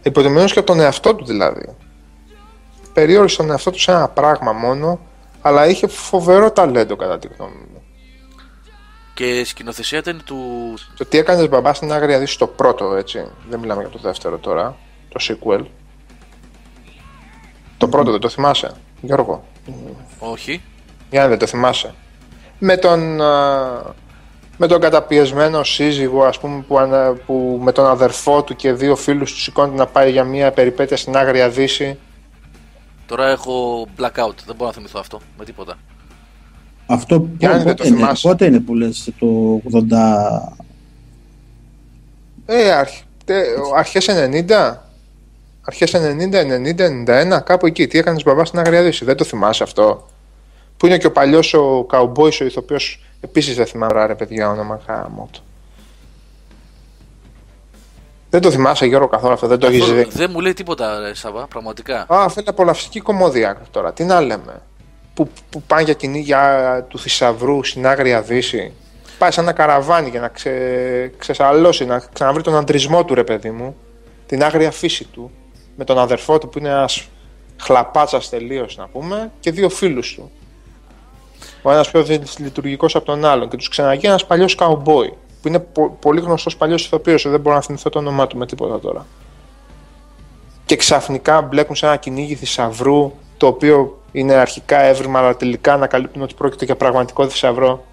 Υποτιμημένος 0.03 0.53
και 0.53 0.59
από 0.59 0.67
τον 0.67 0.79
εαυτό 0.79 1.15
του 1.15 1.25
δηλαδή. 1.25 1.75
Περιόρισε 2.93 3.37
τον 3.37 3.49
εαυτό 3.51 3.71
του 3.71 3.79
σε 3.79 3.91
ένα 3.91 4.07
πράγμα 4.07 4.51
μόνο, 4.51 4.99
αλλά 5.41 5.67
είχε 5.67 5.87
φοβερό 5.87 6.51
ταλέντο 6.51 6.95
κατά 6.95 7.19
τη 7.19 7.27
γνώμη 7.37 7.55
μου. 7.73 7.83
Και 9.15 9.39
η 9.39 9.43
σκηνοθεσία 9.43 9.97
ήταν 9.99 10.21
του. 10.25 10.73
Το 10.97 11.05
τι 11.05 11.17
έκανες 11.17 11.49
μπαμπά 11.49 11.73
στην 11.73 11.91
άγρια 11.91 12.19
δύση 12.19 12.37
το 12.37 12.47
πρώτο, 12.47 12.95
έτσι. 12.95 13.25
Δεν 13.49 13.59
μιλάμε 13.59 13.81
για 13.81 13.89
το 13.91 13.99
δεύτερο 14.01 14.37
τώρα. 14.37 14.75
Το 15.09 15.19
sequel. 15.21 15.65
Το 17.77 17.87
πρώτο 17.87 18.11
δεν 18.11 18.19
το 18.19 18.29
θυμάσαι, 18.29 18.71
Γιώργο; 19.01 19.43
Όχι. 20.19 20.61
Για 21.09 21.21
να 21.21 21.27
δεν 21.27 21.37
το 21.37 21.45
θυμάσαι. 21.47 21.93
Με 22.59 22.77
τον, 22.77 23.21
α, 23.21 23.93
με 24.57 24.67
τον 24.67 24.79
καταπιεσμένο 24.79 25.63
σύζυγο, 25.63 26.23
ας 26.23 26.39
πούμε, 26.39 26.61
που, 26.67 26.77
ανα- 26.79 27.13
που 27.25 27.59
με 27.63 27.71
τον 27.71 27.85
αδερφό 27.85 28.43
του 28.43 28.55
και 28.55 28.73
δύο 28.73 28.95
φίλους 28.95 29.31
του 29.33 29.39
σηκώνεται 29.39 29.77
να 29.77 29.87
πάει 29.87 30.11
για 30.11 30.23
μια 30.23 30.51
περιπέτεια 30.51 30.97
στην 30.97 31.17
Άγρια 31.17 31.49
Δύση. 31.49 31.97
Τώρα 33.05 33.27
έχω 33.27 33.87
blackout. 33.97 34.35
Δεν 34.45 34.55
μπορώ 34.55 34.65
να 34.65 34.71
θυμηθώ 34.71 34.99
αυτό 34.99 35.21
με 35.37 35.45
τίποτα. 35.45 35.77
Αυτό 36.87 37.27
Γιάννη, 37.37 37.63
δεν 37.63 37.75
το 37.75 37.83
πότε, 37.83 37.87
είναι, 37.87 37.97
θυμάσαι. 37.97 38.27
πότε 38.27 38.45
είναι 38.45 38.59
που 38.59 38.73
λες 38.73 39.09
το 39.19 39.61
80... 39.71 39.79
Ε, 42.45 42.71
αρχ, 42.71 42.89
τε, 43.25 43.41
αρχές 43.75 44.07
90, 44.09 44.75
αρχές 45.61 45.95
90, 45.95 45.97
90, 45.97 47.37
91, 47.37 47.43
κάπου 47.43 47.65
εκεί. 47.65 47.87
Τι 47.87 47.97
έκανες 47.97 48.23
μπαμπά 48.23 48.45
στην 48.45 48.59
Άγρια 48.59 48.83
Δύση. 48.83 49.05
Δεν 49.05 49.17
το 49.17 49.23
θυμάσαι 49.23 49.63
αυτό; 49.63 50.07
Που 50.77 50.85
είναι 50.85 50.97
και 50.97 51.07
ο 51.07 51.11
παλιός 51.11 51.53
ο 51.53 51.83
καουμπόης 51.89 52.41
ο 52.41 52.45
ηθοποιός, 52.45 53.03
επίσης 53.21 53.55
δεν 53.55 53.65
θυμάμαι 53.65 53.93
τώρα, 53.93 54.07
ρε 54.07 54.15
παιδιά 54.15 54.49
όνομα 54.49 54.79
γάμο 54.87 55.29
του. 55.31 55.43
Δεν 58.29 58.41
το 58.41 58.51
θυμάσαι 58.51 58.85
Γιώργο 58.85 59.07
καθόλου 59.07 59.33
αυτό, 59.33 59.47
δεν 59.47 59.59
το 59.59 59.67
έχεις 59.67 59.81
Αυτό 59.81 59.93
δει. 59.93 60.07
δεν 60.11 60.29
μου 60.33 60.39
λέει 60.39 60.53
τίποτα, 60.53 60.99
ρε, 60.99 61.13
Σαββά, 61.13 61.47
πραγματικά. 61.47 62.05
Α, 62.13 62.29
θέλει 62.29 62.47
απολαυστική 62.49 62.99
κομμωδία 62.99 63.61
τώρα. 63.71 63.93
Τι 63.93 64.03
να 64.03 64.21
λέμε. 64.21 64.61
Που, 65.15 65.29
που 65.49 65.61
πάνε 65.61 65.83
για 65.83 65.93
κυνήγια 65.93 66.85
του 66.89 66.99
θησαυρού 66.99 67.63
στην 67.63 67.87
Άγρια 67.87 68.21
Δύση. 68.21 68.73
Πάει 69.17 69.31
σαν 69.31 69.43
ένα 69.43 69.53
καραβάνι 69.53 70.09
για 70.09 70.19
να 70.19 70.27
ξε, 70.27 70.51
ξεσαλώσει, 71.17 71.85
να 71.85 71.99
ξαναβρει 72.13 72.43
τον 72.43 72.55
αντρισμό 72.55 73.05
του 73.05 73.13
ρε 73.13 73.23
παιδί 73.23 73.51
μου. 73.51 73.75
Την 74.25 74.43
άγρια 74.43 74.71
φύση 74.71 75.03
του. 75.03 75.31
Με 75.75 75.83
τον 75.83 75.99
αδερφό 75.99 76.37
του 76.37 76.49
που 76.49 76.59
είναι 76.59 76.69
ένας 76.69 77.07
χλαπάτσας 77.61 78.29
τελείως 78.29 78.77
να 78.77 78.87
πούμε. 78.87 79.31
Και 79.39 79.51
δύο 79.51 79.69
φίλους 79.69 80.13
του. 80.13 80.31
Ο 81.61 81.71
ένας 81.71 81.91
πιο 81.91 82.05
λειτουργικό 82.39 82.85
από 82.85 83.05
τον 83.05 83.25
άλλον. 83.25 83.49
Και 83.49 83.57
τους 83.57 83.69
ξαναγεί 83.69 84.07
ένας 84.07 84.25
παλιός 84.25 84.55
καουμπόι. 84.55 85.13
Που 85.41 85.47
είναι 85.47 85.59
πο- 85.59 85.97
πολύ 86.01 86.21
γνωστός 86.21 86.57
παλιός 86.57 86.85
ηθοποιός. 86.85 87.29
Δεν 87.29 87.39
μπορώ 87.39 87.55
να 87.55 87.61
θυμηθώ 87.61 87.89
το 87.89 87.99
όνομά 87.99 88.27
του 88.27 88.37
με 88.37 88.45
τίποτα 88.45 88.79
τώρα 88.79 89.05
και 90.65 90.75
ξαφνικά 90.75 91.41
μπλέκουν 91.41 91.75
σε 91.75 91.85
ένα 91.85 91.95
κυνήγι 91.95 92.35
θησαυρού 92.35 93.13
το 93.37 93.47
οποίο 93.47 94.01
είναι 94.11 94.33
αρχικά 94.33 94.79
έβριμα 94.79 95.19
αλλά 95.19 95.35
τελικά 95.35 95.73
ανακαλύπτουν 95.73 96.21
ότι 96.21 96.33
πρόκειται 96.33 96.65
για 96.65 96.75
πραγματικό 96.75 97.27
θησαυρό 97.29 97.85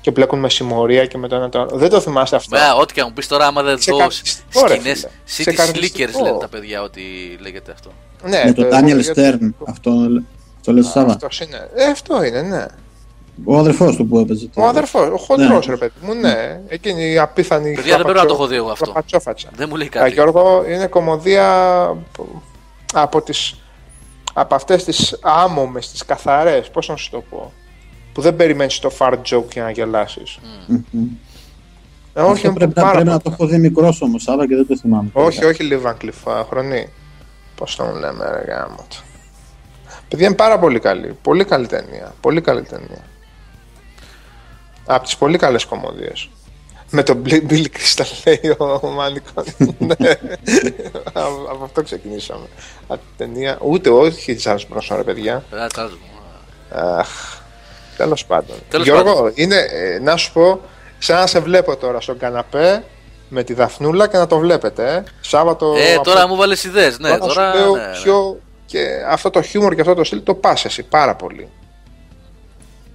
και 0.00 0.10
μπλέκουν 0.10 0.38
με 0.38 0.48
συμμορία 0.50 1.06
και 1.06 1.18
με 1.18 1.28
το 1.28 1.34
ένα 1.36 1.48
το 1.48 1.60
άλλο. 1.60 1.70
Δεν 1.74 1.88
το 1.88 2.00
θυμάστε 2.00 2.36
αυτό; 2.36 2.56
Βέβαια, 2.56 2.74
ό,τι 2.74 2.92
και 2.94 3.00
αν 3.00 3.06
μου 3.08 3.14
πεις 3.14 3.26
τώρα, 3.28 3.46
άμα 3.46 3.62
δεν 3.62 3.72
δω 3.72 3.78
Ξεκαρδιστικό, 3.78 4.66
ρε, 4.66 4.74
σκηνές. 4.74 4.98
φίλε. 4.98 5.10
City 5.52 5.54
Ξεκαρδιστικό. 5.56 6.10
Slickers 6.10 6.22
λένε 6.22 6.38
τα 6.38 6.48
παιδιά 6.48 6.82
ότι 6.82 7.00
λέγεται 7.40 7.72
αυτό. 7.72 7.90
ναι, 8.22 8.42
με 8.44 8.52
τον 8.52 8.68
το- 8.70 8.76
Daniel 8.76 9.04
το- 9.04 9.12
Stern. 9.22 9.50
Αυτό 9.66 9.92
το 10.64 10.72
λες 10.72 10.86
Σάβα. 10.86 11.12
Αυτός 11.12 11.40
είναι. 11.40 11.68
Ε, 11.74 11.84
αυτό 11.84 12.24
είναι, 12.24 12.42
ναι. 12.42 12.66
Ο 13.44 13.56
αδερφός 13.58 13.96
του 13.96 14.06
που 14.06 14.18
έπαιζε. 14.18 14.48
Ο 14.54 14.66
αδερφός, 14.66 15.08
ο 15.08 15.16
χοντρός, 15.16 15.66
Ναι. 15.66 15.72
ρε 15.72 15.78
παιδί 15.78 15.92
μου, 16.00 16.14
ναι. 16.14 16.60
Εκείνη 16.68 17.10
η 17.12 17.18
απίθανη. 17.18 17.74
Παιδιά, 17.74 17.94
δεν 17.96 18.04
πρέπει 18.04 18.18
να 18.18 18.26
το 18.26 18.34
έχω 18.34 18.46
δει 18.46 18.56
εγώ 18.56 18.70
αυτό. 18.70 18.84
χλαπατσόφατσα. 18.84 19.48
Δεν 19.56 19.66
μου 19.70 19.76
λέει 19.76 19.86
Α, 19.86 19.90
κάτι. 19.90 20.12
Γιώργο, 20.12 20.64
είναι 20.68 20.86
κομμωδία 20.86 21.48
που- 22.12 22.42
από 22.94 23.22
τις 23.22 23.54
από 24.38 24.54
αυτές 24.54 24.84
τις 24.84 25.18
άμομες, 25.22 25.90
τις 25.90 26.04
καθαρές, 26.04 26.70
πώς 26.70 26.88
να 26.88 26.96
σου 26.96 27.10
το 27.10 27.20
πω, 27.30 27.52
που 28.12 28.20
δεν 28.20 28.36
περιμένεις 28.36 28.78
το 28.78 28.90
fart 28.98 29.18
joke 29.30 29.52
για 29.52 29.62
να 29.62 29.70
γελάσεις. 29.70 30.38
Μμμ. 30.66 31.06
Ε, 32.14 32.20
όχι, 32.20 32.30
Αυτό 32.30 32.46
είναι 32.48 32.56
πρέπει, 32.56 32.72
να, 32.76 32.82
πάρα 32.82 32.94
πρέπει 32.94 33.08
να 33.08 33.18
πολύ. 33.18 33.36
το 33.36 33.42
έχω 33.44 33.52
δει 33.52 33.58
μικρός 33.58 34.02
όμως, 34.02 34.22
Σάβα, 34.22 34.46
και 34.46 34.54
δεν 34.54 34.66
το 34.66 34.76
θυμάμαι. 34.76 35.10
Όχι, 35.12 35.44
όχι 35.44 35.62
Λιβάνκλιφ, 35.62 36.16
χρονή. 36.48 36.88
Πώς 37.56 37.76
τον 37.76 37.98
λέμε, 37.98 38.30
ρε 38.30 38.52
γάμο 38.52 38.86
του. 38.90 38.96
Παιδιά 40.08 40.26
είναι 40.26 40.36
πάρα 40.36 40.58
πολύ 40.58 40.78
καλή. 40.78 41.18
Πολύ 41.22 41.44
καλή 41.44 41.66
ταινία. 41.66 42.14
Πολύ 42.20 42.40
καλή 42.40 42.62
ταινία. 42.62 43.04
Από 44.86 45.04
τις 45.04 45.16
πολύ 45.16 45.38
καλές 45.38 45.64
κομμωδίες. 45.64 46.28
Με 46.90 47.02
τον 47.02 47.16
Μπλ- 47.16 47.44
Billy 47.50 47.64
Crystal 47.64 48.04
λέει 48.24 48.54
ο 48.58 48.86
Μάνικον. 48.88 49.44
Ναι. 49.98 50.10
Από 51.12 51.46
από 51.50 51.64
αυτό 51.64 51.82
ξεκινήσαμε. 51.82 52.46
Από 52.86 53.00
την 53.16 53.26
ταινία. 53.26 53.58
Ούτε 53.62 53.90
όχι 53.90 54.36
Charles 54.44 54.56
Bronson, 54.74 54.96
ρε 54.96 55.02
παιδιά. 55.02 55.44
Ε, 55.52 55.66
τσάζ 55.66 55.90
μου. 55.90 56.20
Αχ. 56.80 57.08
Τέλος 57.96 58.24
πάντων. 58.26 58.56
Τέλος 58.68 58.86
Γιώργο, 58.86 59.14
πάντων. 59.14 59.32
είναι, 59.34 59.56
ε, 59.56 59.98
να 59.98 60.16
σου 60.16 60.32
πω, 60.32 60.60
σαν 60.98 61.16
να 61.16 61.26
σε 61.26 61.40
βλέπω 61.40 61.76
τώρα 61.76 62.00
στον 62.00 62.18
καναπέ 62.18 62.84
με 63.28 63.42
τη 63.42 63.54
Δαφνούλα 63.54 64.08
και 64.08 64.16
να 64.16 64.26
το 64.26 64.38
βλέπετε. 64.38 64.92
Ε. 64.94 65.02
Σάββατο. 65.20 65.74
Ε, 65.76 65.94
από- 65.94 66.04
τώρα 66.04 66.28
μου 66.28 66.36
βάλες 66.36 66.64
ιδέες. 66.64 66.98
Ναι, 66.98 67.08
τώρα 67.08 67.18
τώρα. 67.34 67.52
σου 67.52 67.58
λέω 67.58 67.76
ναι, 67.76 67.86
ναι. 67.86 67.92
ποιο. 68.02 68.40
Και 68.66 68.86
αυτό 69.08 69.30
το 69.30 69.42
χιούμορ 69.42 69.74
και 69.74 69.80
αυτό 69.80 69.94
το 69.94 70.04
στυλ 70.04 70.22
το 70.22 70.34
πας 70.34 70.64
εσύ 70.64 70.82
πάρα 70.82 71.14
πολύ. 71.14 71.48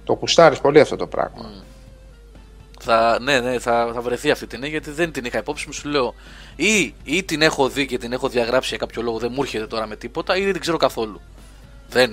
Το 0.04 0.14
κουστάρεις 0.14 0.58
πολύ 0.58 0.80
αυτό 0.80 0.96
το 0.96 1.06
πράγμα. 1.06 1.50
Θα, 2.84 3.18
ναι, 3.20 3.40
ναι, 3.40 3.58
θα, 3.58 3.90
θα 3.94 4.00
βρεθεί 4.00 4.30
αυτή 4.30 4.46
την 4.46 4.64
γιατί 4.64 4.90
δεν 4.90 5.12
την 5.12 5.24
είχα 5.24 5.38
υπόψη 5.38 5.66
μου. 5.66 5.72
Σου 5.72 5.88
λέω 5.88 6.14
ή, 6.56 6.94
ή 7.04 7.22
την 7.22 7.42
έχω 7.42 7.68
δει 7.68 7.86
και 7.86 7.98
την 7.98 8.12
έχω 8.12 8.28
διαγράψει 8.28 8.68
για 8.68 8.78
κάποιο 8.78 9.02
λόγο, 9.02 9.18
δεν 9.18 9.32
μου 9.34 9.42
έρχεται 9.42 9.66
τώρα 9.66 9.86
με 9.86 9.96
τίποτα, 9.96 10.36
ή 10.36 10.42
δεν 10.42 10.52
την 10.52 10.60
ξέρω 10.60 10.76
καθόλου. 10.76 11.20
Δεν. 11.88 12.10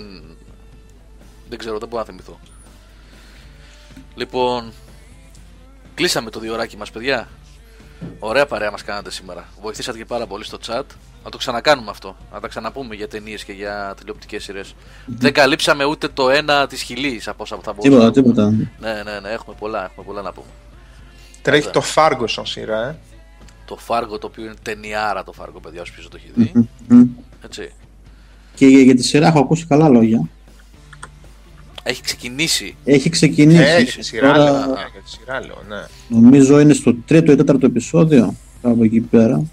Δεν 1.49 1.57
ξέρω, 1.57 1.77
δεν 1.77 1.87
μπορώ 1.87 2.01
να 2.01 2.07
θυμηθώ. 2.07 2.39
Λοιπόν, 4.15 4.73
κλείσαμε 5.95 6.29
το 6.29 6.39
διωράκι 6.39 6.77
μας 6.77 6.91
παιδιά. 6.91 7.29
Ωραία 8.19 8.45
παρέα 8.45 8.71
μας 8.71 8.83
κάνατε 8.83 9.11
σήμερα. 9.11 9.47
Βοηθήσατε 9.61 9.97
και 9.97 10.05
πάρα 10.05 10.27
πολύ 10.27 10.43
στο 10.43 10.57
chat. 10.65 10.83
Να 11.29 11.35
το 11.35 11.41
ξανακάνουμε 11.41 11.89
αυτό. 11.89 12.15
Να 12.33 12.39
τα 12.39 12.47
ξαναπούμε 12.47 12.95
για 12.95 13.07
ταινίες 13.07 13.43
και 13.43 13.51
για 13.51 13.93
τηλεοπτικές 13.99 14.43
σειρές. 14.43 14.75
Δεν 15.05 15.33
καλύψαμε 15.33 15.83
ούτε 15.83 16.07
το 16.07 16.29
ένα 16.29 16.67
της 16.67 16.81
χιλής 16.81 17.27
από 17.27 17.43
όσα 17.43 17.59
θα 17.63 17.73
μπορούσαμε. 17.73 18.11
Τίποτα, 18.11 18.45
τίποτα. 18.45 18.67
Ναι, 18.79 19.03
ναι, 19.03 19.19
ναι, 19.19 19.29
έχουμε 19.29 19.55
πολλά, 19.59 19.85
έχουμε 19.85 20.05
πολλά 20.05 20.21
να 20.21 20.31
πούμε. 20.31 20.47
Τρέχει 21.41 21.69
το 21.69 21.81
Φάργο 21.81 22.27
σαν 22.27 22.45
σειρά, 22.45 22.87
ε. 22.87 22.97
Το 23.65 23.77
Φάργο 23.77 24.17
το 24.17 24.27
οποίο 24.27 24.43
είναι 24.43 24.53
ταινιάρα 24.61 25.23
το 25.23 25.31
Φάργο, 25.31 25.59
παιδιά, 25.59 25.81
όσοι 25.81 25.93
ποιος 25.93 26.07
το 26.09 26.17
έχει 26.17 26.31
δει. 26.35 26.67
Μμμ. 26.87 27.07
Έτσι. 27.43 27.71
Και 28.55 28.67
για, 28.67 28.81
για 28.81 28.95
τη 28.95 29.03
σειρά 29.03 29.27
έχω 29.27 29.39
ακούσει 29.39 29.65
καλά 29.65 29.89
λόγια. 29.89 30.29
Έχει 31.83 32.01
ξεκινήσει. 32.01 32.75
Έχει 32.83 33.09
ξεκινήσει. 33.09 33.61
Ε, 33.61 33.81
για 33.81 33.93
τη 33.93 34.03
σειρά 34.03 34.33
Τώρα, 34.33 34.43
λέω. 34.51 34.65
ναι, 34.65 34.73
Για 34.91 35.01
τη 35.03 35.09
σειρά 35.09 35.39
λέω, 35.39 35.63
ναι. 35.67 35.85
Νομίζω 36.07 36.59
είναι 36.59 36.73
στο 36.73 36.93
τρίτο 37.05 37.31
ή 37.31 37.35
τέταρτο 37.35 37.65
επεισόδιο. 37.65 38.35
Κάπου 38.61 38.83
εκεί 38.83 38.99
πέρα. 38.99 39.43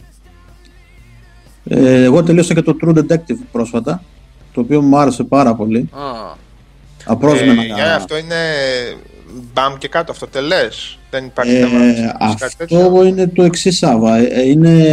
Ε, 1.69 2.03
εγώ 2.03 2.23
τελείωσα 2.23 2.55
και 2.55 2.63
το 2.63 2.77
True 2.85 2.95
Detective 2.99 3.37
πρόσφατα. 3.53 4.03
Το 4.53 4.61
οποίο 4.61 4.81
μου 4.83 4.99
άρεσε 4.99 5.25
πάρα 5.25 5.55
πολύ. 5.55 5.89
Α, 5.93 6.35
Απρόσμενα. 7.05 7.63
Ε, 7.63 7.67
για 7.67 7.95
αυτό 7.95 8.17
είναι 8.19 8.35
μπαμ 9.55 9.75
και 9.79 9.89
κάτω, 9.89 10.13
αυτό 10.13 10.27
τελές. 10.27 10.99
Δεν 11.11 11.25
υπάρχει 11.25 11.55
Ε, 11.55 11.61
θέμα. 11.61 11.79
να 11.79 11.85
συζητήσεις 11.95 12.35
κάτι 12.39 12.57
τέτοιο. 12.57 12.79
αυτό 12.87 13.05
είναι 13.07 13.27
το 13.29 13.43
εξής 13.43 13.77
Σάβα. 13.77 14.17
Ε, 14.17 14.43
Είναι, 14.49 14.85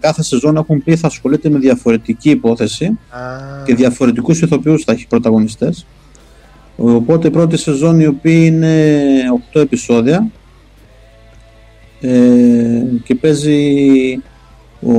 κάθε 0.00 0.22
σεζόν 0.22 0.56
έχουν 0.56 0.82
πει 0.84 0.96
θα 0.96 1.06
ασχολείται 1.06 1.50
με 1.50 1.58
διαφορετική 1.58 2.30
υπόθεση 2.30 2.84
Α, 3.10 3.18
και 3.64 3.74
διαφορετικούς 3.74 4.40
ηθοποιούς 4.42 4.84
θα 4.84 4.92
έχει 4.92 5.06
πρωταγωνιστές. 5.06 5.86
Οπότε 6.76 7.28
η 7.28 7.30
πρώτη 7.30 7.56
σεζόν 7.56 8.00
η 8.00 8.06
οποία 8.06 8.44
είναι 8.44 8.94
8 9.52 9.60
επεισόδια 9.60 10.26
ε, 12.00 12.10
και 13.04 13.14
παίζει 13.14 13.66
ο 14.86 14.92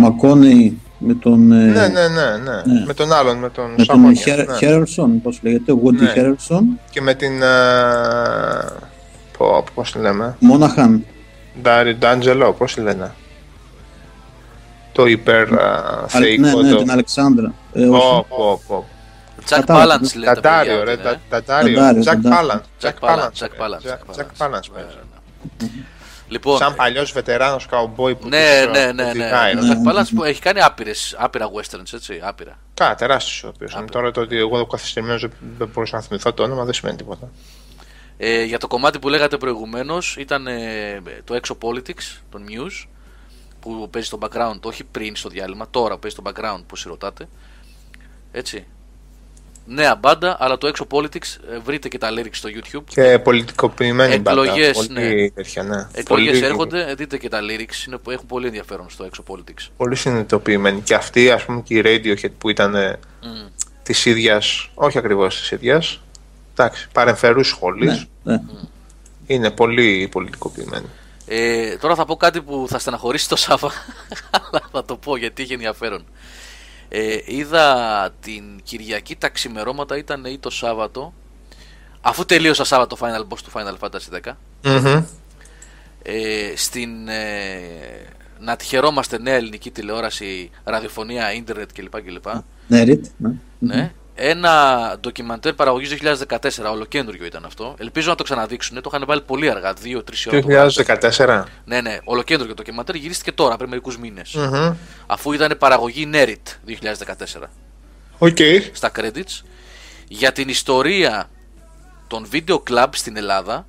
Μακόνεϊ 0.00 0.78
με 0.98 1.14
τον, 1.14 1.52
ε, 1.52 1.56
Ναι, 1.56 1.88
ναι, 1.88 2.08
ναι, 2.08 2.08
ναι. 2.08 2.72
ναι. 2.72 2.84
Με 2.86 2.94
τον 2.94 3.12
άλλον, 3.12 3.36
με 3.36 3.50
τον 3.50 3.70
με 3.70 3.76
τον 3.76 3.84
Σαμόνια, 3.84 4.20
Χέρ, 4.22 4.46
ναι. 4.46 4.56
Χέρελσον, 4.56 5.22
πώς 5.22 5.38
λέγεται, 5.42 5.72
Woody 5.84 5.92
Ναι. 6.00 6.08
Χέρελσον, 6.10 6.80
Και 6.90 7.00
με 7.00 7.14
την. 7.14 7.44
α, 7.44 8.72
Πω, 9.38 9.64
πώς 9.74 9.92
τη 9.92 9.98
λέμε. 9.98 10.36
Μόναχαν. 10.38 11.04
Ντάρι 11.62 11.94
Ντάντζελο, 11.96 12.52
πώς 12.52 12.74
τη 12.74 12.80
λένε. 12.80 13.12
Το 14.92 15.06
υπερ 15.06 15.52
α, 15.60 15.66
Α, 15.74 16.00
ναι, 16.02 16.26
θεϊκό. 16.26 16.62
ναι, 16.62 16.70
το- 16.70 16.76
την 16.76 16.90
Αλεξάνδρα. 16.90 17.52
Ε, 17.72 17.84
Πω, 17.86 17.96
όχι. 17.96 18.24
πω, 18.28 18.60
πω. 18.66 18.84
Jack 19.40 19.44
Κατάλαβα. 19.48 19.94
Palance 20.04 20.14
λέτε. 20.18 20.34
Τατάριο, 20.34 20.72
παιδιά, 20.72 20.84
ρε. 20.84 20.90
ότι 20.90 21.00
είναι, 21.00 21.10
ε. 21.10 21.12
τα- 21.12 21.20
Τατάριο. 21.36 21.74
Τατάριο, 21.76 22.00
Τζακ 22.00 22.14
τατάριο. 22.14 22.36
Πάλαντς. 22.38 22.64
Jack 22.66 22.78
Τζακ 22.78 22.96
Palance, 22.96 22.98
Πάλαντς. 23.00 23.34
Jack 23.40 23.90
Palance, 23.90 23.92
Jack 23.92 24.12
Τζακ 24.12 24.26
Palance. 24.38 24.38
Πάλαντς. 24.38 24.70
Ναι, 26.28 26.34
ναι, 26.34 26.44
ναι. 26.44 26.54
Λοιπόν, 26.54 26.58
Σαν 26.58 26.74
παλιός 26.74 27.12
βετεράνος 27.12 27.66
καουμπόι 27.66 28.14
που 28.14 28.28
ναι, 28.28 28.62
τους, 28.62 28.72
ναι, 28.72 28.80
α, 28.80 28.92
ναι, 28.92 29.02
ναι. 29.02 29.10
οδηγάει, 29.10 29.56
Ο 29.56 29.60
ρε. 29.60 29.68
Jack 29.68 29.90
Palance 29.90 30.08
που 30.14 30.24
έχει 30.24 30.40
κάνει 30.40 30.60
άπειρες, 30.60 31.16
άπειρα 31.18 31.50
westerns, 31.50 31.92
έτσι, 31.94 32.20
άπειρα. 32.22 32.58
Κα, 32.74 32.94
τεράστιος 32.94 33.44
ο 33.44 33.48
οποίος. 33.48 33.78
Τώρα 33.90 34.10
το 34.10 34.20
ότι 34.20 34.36
εγώ 34.36 34.66
καθυστερημένο 34.66 35.30
δεν 35.58 35.68
μπορούσα 35.72 35.96
να 35.96 36.02
θυμηθώ 36.02 36.32
το 36.32 36.42
όνομα 36.42 36.64
δεν 36.64 36.74
σημαίνει 36.74 36.96
τίποτα. 36.96 37.30
Ε, 38.16 38.42
για 38.42 38.58
το 38.58 38.66
κομμάτι 38.66 38.98
που 38.98 39.08
λέγατε 39.08 39.36
προηγουμένως 39.36 40.16
ήταν 40.16 40.46
ε, 40.46 41.02
το 41.24 41.40
Exo 41.42 41.68
Politics, 41.68 42.20
τον 42.30 42.44
News, 42.48 42.88
που 43.60 43.88
παίζει 43.90 44.06
στο 44.08 44.18
background, 44.22 44.60
όχι 44.62 44.84
πριν 44.84 45.16
στο 45.16 45.28
διάλειμμα, 45.28 45.66
τώρα 45.70 45.94
που 45.94 46.00
παίζει 46.00 46.16
στο 46.16 46.30
background, 46.30 46.62
που 46.66 46.76
ρωτάτε. 46.88 47.28
Έτσι. 48.32 48.66
Νέα 49.70 49.94
μπάντα, 49.94 50.36
αλλά 50.40 50.58
το 50.58 50.70
Exo 50.74 50.96
Politics 50.96 51.36
ε, 51.52 51.58
βρείτε 51.64 51.88
και 51.88 51.98
τα 51.98 52.08
lyrics 52.10 52.28
στο 52.30 52.48
YouTube. 52.52 52.82
Και 52.88 53.18
πολιτικοποιημένη 53.18 54.18
μπάντα. 54.18 54.42
Εκλογές, 54.42 54.76
Πολύ 54.76 54.88
ναι. 54.92 55.30
τέτοια, 55.30 55.62
ναι. 55.62 55.86
Εκλογές 55.92 56.30
Πολύ- 56.32 56.44
έρχονται, 56.44 56.90
ε, 56.90 56.94
δείτε 56.94 57.18
και 57.18 57.28
τα 57.28 57.40
lyrics, 57.40 57.86
είναι, 57.86 57.96
που 57.98 58.10
έχουν 58.10 58.26
πολύ 58.26 58.46
ενδιαφέρον 58.46 58.90
στο 58.90 59.08
Exo 59.12 59.34
Politics. 59.34 59.66
Πολύ 59.76 59.94
συνειδητοποιημένη. 59.96 60.80
Και 60.80 60.94
αυτή, 60.94 61.30
ας 61.30 61.44
πούμε, 61.44 61.60
και 61.60 61.74
η 61.78 61.82
Radiohead 61.84 62.30
που 62.38 62.48
ήταν 62.48 62.74
ε, 62.74 62.98
Mm. 63.22 63.50
της 63.82 64.04
ίδιας, 64.04 64.70
όχι 64.74 64.98
ακριβώς 64.98 65.38
της 65.38 65.50
ίδιας. 65.50 66.00
Εντάξει, 66.56 66.88
παρεμφερούς 66.92 67.48
σχολή. 67.48 67.86
Ναι, 67.86 68.06
ναι. 68.22 68.40
Είναι 69.26 69.50
πολύ 69.50 70.08
πολιτικοποιημένη. 70.10 70.86
Ε, 71.26 71.76
τώρα 71.76 71.94
θα 71.94 72.04
πω 72.04 72.16
κάτι 72.16 72.40
που 72.42 72.66
θα 72.68 72.78
στεναχωρήσει 72.78 73.28
το 73.28 73.36
Σάβα, 73.36 73.72
αλλά 74.50 74.62
θα 74.72 74.84
το 74.84 74.96
πω 74.96 75.16
γιατί 75.16 75.42
έχει 75.42 75.52
ενδιαφέρον. 75.52 76.04
Ε, 76.88 77.18
είδα 77.24 78.10
την 78.20 78.42
Κυριακή 78.62 79.16
τα 79.16 79.28
ξημερώματα 79.28 79.96
ήταν 79.96 80.24
ή 80.24 80.38
το 80.38 80.50
Σάββατο, 80.50 81.12
αφού 82.00 82.24
τελείωσα 82.24 82.64
Σάββατο 82.64 82.96
Final 83.00 83.20
Boss 83.20 83.38
του 83.44 83.50
Final 83.52 83.88
Fantasy 83.88 84.30
10, 84.30 84.32
Μμμ. 84.62 85.04
ε, 86.02 86.52
στην 86.56 87.08
ε, 87.08 87.60
να 88.40 88.56
τη 88.56 88.64
χαιρόμαστε 88.64 89.18
νέα 89.18 89.34
ελληνική 89.34 89.70
τηλεόραση, 89.70 90.50
ραδιοφωνία, 90.64 91.32
ίντερνετ 91.32 91.70
κλπ. 91.72 92.02
κλπ. 92.02 92.26
Νέριτ, 92.66 93.06
ναι. 93.16 93.30
Ναι. 93.58 93.92
Ένα 94.20 94.96
ντοκιμαντέρ 95.00 95.54
παραγωγής 95.54 95.90
2014, 95.90 96.70
ολοκαίνουριο 96.70 97.24
ήταν 97.24 97.44
αυτό. 97.44 97.74
Ελπίζω 97.78 98.08
να 98.10 98.14
το 98.14 98.22
ξαναδείξουν. 98.22 98.82
Το 98.82 98.90
είχαν 98.94 99.04
βάλει 99.06 99.20
πολύ 99.20 99.50
αργά, 99.50 99.72
2-3 99.72 100.28
ώρα. 100.28 100.40
το 100.40 100.46
βγάλανε. 100.46 100.70
2014. 100.70 101.44
Ναι, 101.64 101.80
ναι, 101.80 101.98
ολοκαίνουριο 102.04 102.48
το 102.48 102.54
ντοκιμαντέρ 102.54 102.94
γυρίστηκε 102.94 103.32
τώρα, 103.32 103.56
πριν 103.56 103.68
μερικούς 103.68 103.98
μήνες. 103.98 104.34
Μμμ. 104.34 104.74
Αφού 105.06 105.32
ήταν 105.32 105.56
παραγωγή 105.58 106.10
Nerit 106.12 106.58
2014 106.66 107.48
Οκ. 108.18 108.36
στα 108.72 108.90
credits 108.96 109.42
για 110.08 110.32
την 110.32 110.48
ιστορία 110.48 111.30
των 112.06 112.28
video 112.32 112.58
club 112.70 112.86
στην 112.90 113.16
Ελλάδα, 113.16 113.66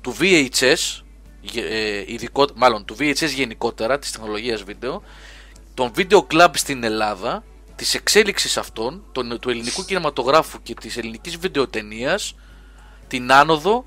του 0.00 0.16
VHS, 0.20 1.02
γε- 1.40 1.64
ε, 1.70 2.04
ειδικό, 2.06 2.46
μάλλον 2.54 2.84
του 2.84 2.96
VHS 2.98 3.28
γενικότερα, 3.34 3.98
της 3.98 4.12
τεχνολογίας 4.12 4.62
βίντεο, 4.62 5.02
των 5.74 5.90
video 5.96 6.20
club 6.32 6.48
στην 6.52 6.84
Ελλάδα, 6.84 7.44
της 7.76 7.94
εξέλιξης 7.94 8.56
αυτών, 8.56 9.04
των, 9.12 9.38
του 9.40 9.50
ελληνικού 9.50 9.84
κινηματογράφου 9.84 10.62
και 10.62 10.74
της 10.74 10.96
ελληνικής 10.96 11.36
βιντεοτενίας, 11.36 12.34
την 13.08 13.32
άνοδο, 13.32 13.84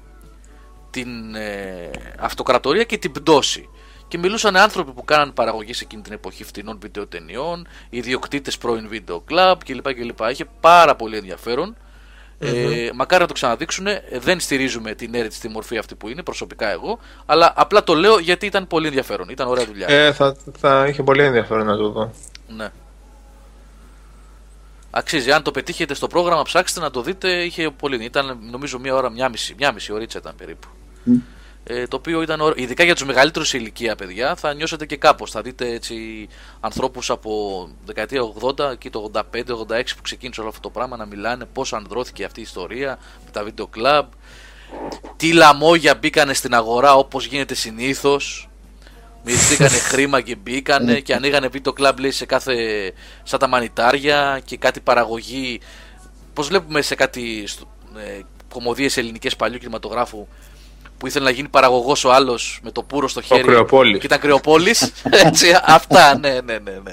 την 0.90 1.36
ε, 1.36 1.90
αυτοκρατορία 2.20 2.84
και 2.84 2.98
την 2.98 3.12
πτώση. 3.12 3.70
Και 4.08 4.18
μιλούσαν 4.18 4.56
άνθρωποι 4.58 4.92
που 4.92 5.06
κάναν 5.06 5.34
παραγωγή 5.34 5.74
σε 5.74 5.84
εκείνη 5.84 6.02
την 6.02 6.14
εποχή 6.14 6.44
φτηνών 6.44 6.78
βιντεοτενιών, 6.82 7.68
ιδιοκτήτες 7.90 8.58
πρώην 8.58 8.88
βίντεο 8.88 9.20
κλαμπ 9.20 9.60
κλπ. 9.66 9.94
κλπ. 9.94 10.20
Είχε 10.32 10.46
πάρα 10.60 10.96
πολύ 10.96 11.18
ενδιαφέρον. 11.18 11.76
Ε, 12.40 12.90
μακάρι 12.94 13.22
να 13.22 13.28
το 13.28 13.34
ξαναδείξουν. 13.34 13.88
Ε, 13.88 14.04
δεν 14.12 14.40
στηρίζουμε 14.40 14.94
την 14.94 15.14
έρευνα 15.14 15.32
στη 15.32 15.48
μορφή 15.48 15.78
αυτή 15.78 15.96
που 15.96 16.10
είναι, 16.10 16.24
προσωπικά 16.24 16.68
εγώ. 16.70 17.00
Αλλά 17.26 17.54
απλά 17.56 17.84
το 17.84 17.94
λέω 17.94 18.20
γιατί 18.20 18.46
ήταν 18.46 18.68
πολύ 18.68 18.88
ενδιαφέρον. 18.88 19.30
Ήταν 19.30 19.48
ωραία 19.48 19.66
δουλειά. 19.66 19.90
Ε, 19.90 20.14
θα, 20.14 20.36
θα 20.58 20.86
είχε 20.88 21.04
πολύ 21.04 21.24
ενδιαφέρον 21.24 21.66
να 21.66 21.78
το 21.78 21.90
δω. 21.90 22.12
Ναι. 22.48 22.70
Αξίζει. 24.92 25.32
Αν 25.32 25.44
το 25.44 25.52
πετύχετε 25.52 25.94
στο 25.94 26.08
πρόγραμμα, 26.08 26.44
ψάξτε 26.44 26.80
να 26.80 26.92
το 26.92 27.02
δείτε. 27.02 27.44
Είχε 27.44 27.70
πολύ. 27.70 28.04
Ήταν 28.04 28.40
νομίζω 28.52 28.80
μία 28.80 28.96
ώρα, 28.96 29.10
μία 29.10 29.30
μισή, 29.30 29.56
μία 29.58 29.72
μισή 29.72 29.92
ωρίτσα 29.92 30.18
ήταν 30.18 30.36
περίπου. 30.38 30.68
Μμ. 31.04 31.18
Ε, 31.64 31.88
το 31.88 31.96
οποίο 31.96 32.22
ήταν, 32.22 32.42
ωραίο. 32.42 32.64
ειδικά 32.64 32.84
για 32.84 32.96
τους 32.96 33.06
μεγαλύτερους 33.06 33.48
σε 33.48 33.58
ηλικία 33.58 33.96
παιδιά, 33.96 34.36
θα 34.36 34.54
νιώσετε 34.54 34.86
και 34.86 34.98
κάπως. 34.98 35.32
Θα 35.32 35.42
δείτε 35.42 35.70
έτσι 35.70 36.28
ανθρώπους 36.60 37.10
από 37.10 37.70
δεκαετία 37.86 38.22
80 38.42 38.78
και 38.78 38.90
το 38.90 39.12
85-86 39.14 39.22
που 39.96 40.02
ξεκίνησε 40.02 40.40
όλο 40.40 40.50
αυτό 40.50 40.62
το 40.62 40.70
πράγμα 40.70 40.98
να 40.98 41.06
μιλάνε 41.06 41.46
πώς 41.46 41.74
ανδρώθηκε 41.74 42.24
αυτή 42.24 42.40
η 42.40 42.44
ιστορία 42.44 43.00
με 43.26 43.32
τα 43.32 43.44
βίντεο 43.44 43.68
κλαμπ. 43.68 44.06
Τι 45.18 45.34
λαμόγια 45.34 45.96
μπήκανε 45.96 46.34
στην 46.34 46.54
αγορά 46.54 46.96
όπως 46.96 47.26
γίνεται 47.26 47.54
συνήθως. 47.54 48.49
Μυριστήκανε 49.26 49.70
χρήμα 49.92 50.22
και 50.22 50.36
μπήκανε 50.44 51.00
και 51.00 51.14
ανοίγανε 51.14 51.48
βίντεο 51.48 51.74
κλαμπ 51.74 52.00
λέει 52.00 52.12
σε 52.12 52.26
κάθε. 52.26 52.54
σαν 53.24 53.40
τα 53.40 53.48
μανιτάρια 53.48 54.42
και 54.46 54.58
κάτι 54.58 54.80
παραγωγή. 54.80 55.60
Πώς 56.34 56.48
βλέπουμε 56.48 56.82
σε 56.82 56.96
κάτι 56.96 57.44
ε, 57.98 58.20
κομμωδίες 58.54 58.98
ελληνικές 58.98 59.36
παλιού 59.36 59.58
κινηματογράφου 59.58 60.28
που 60.98 61.08
ήθελε 61.08 61.26
να 61.26 61.32
γίνει 61.32 61.48
παραγωγός 61.48 62.04
ο 62.06 62.12
άλλος 62.12 62.60
με 62.64 62.72
το 62.72 62.84
πουρο 62.84 63.08
στο 63.08 63.22
χέρι. 63.22 63.42
Κρεοπόλης. 63.44 64.00
Και 64.00 64.06
ήταν 64.06 64.20
κρεοπόλης. 64.20 64.92
Έτσι, 65.26 65.48
αυτά, 65.66 66.18
ναι, 66.18 66.30
ναι, 66.30 66.54
ναι, 66.54 66.72
ναι. 66.84 66.92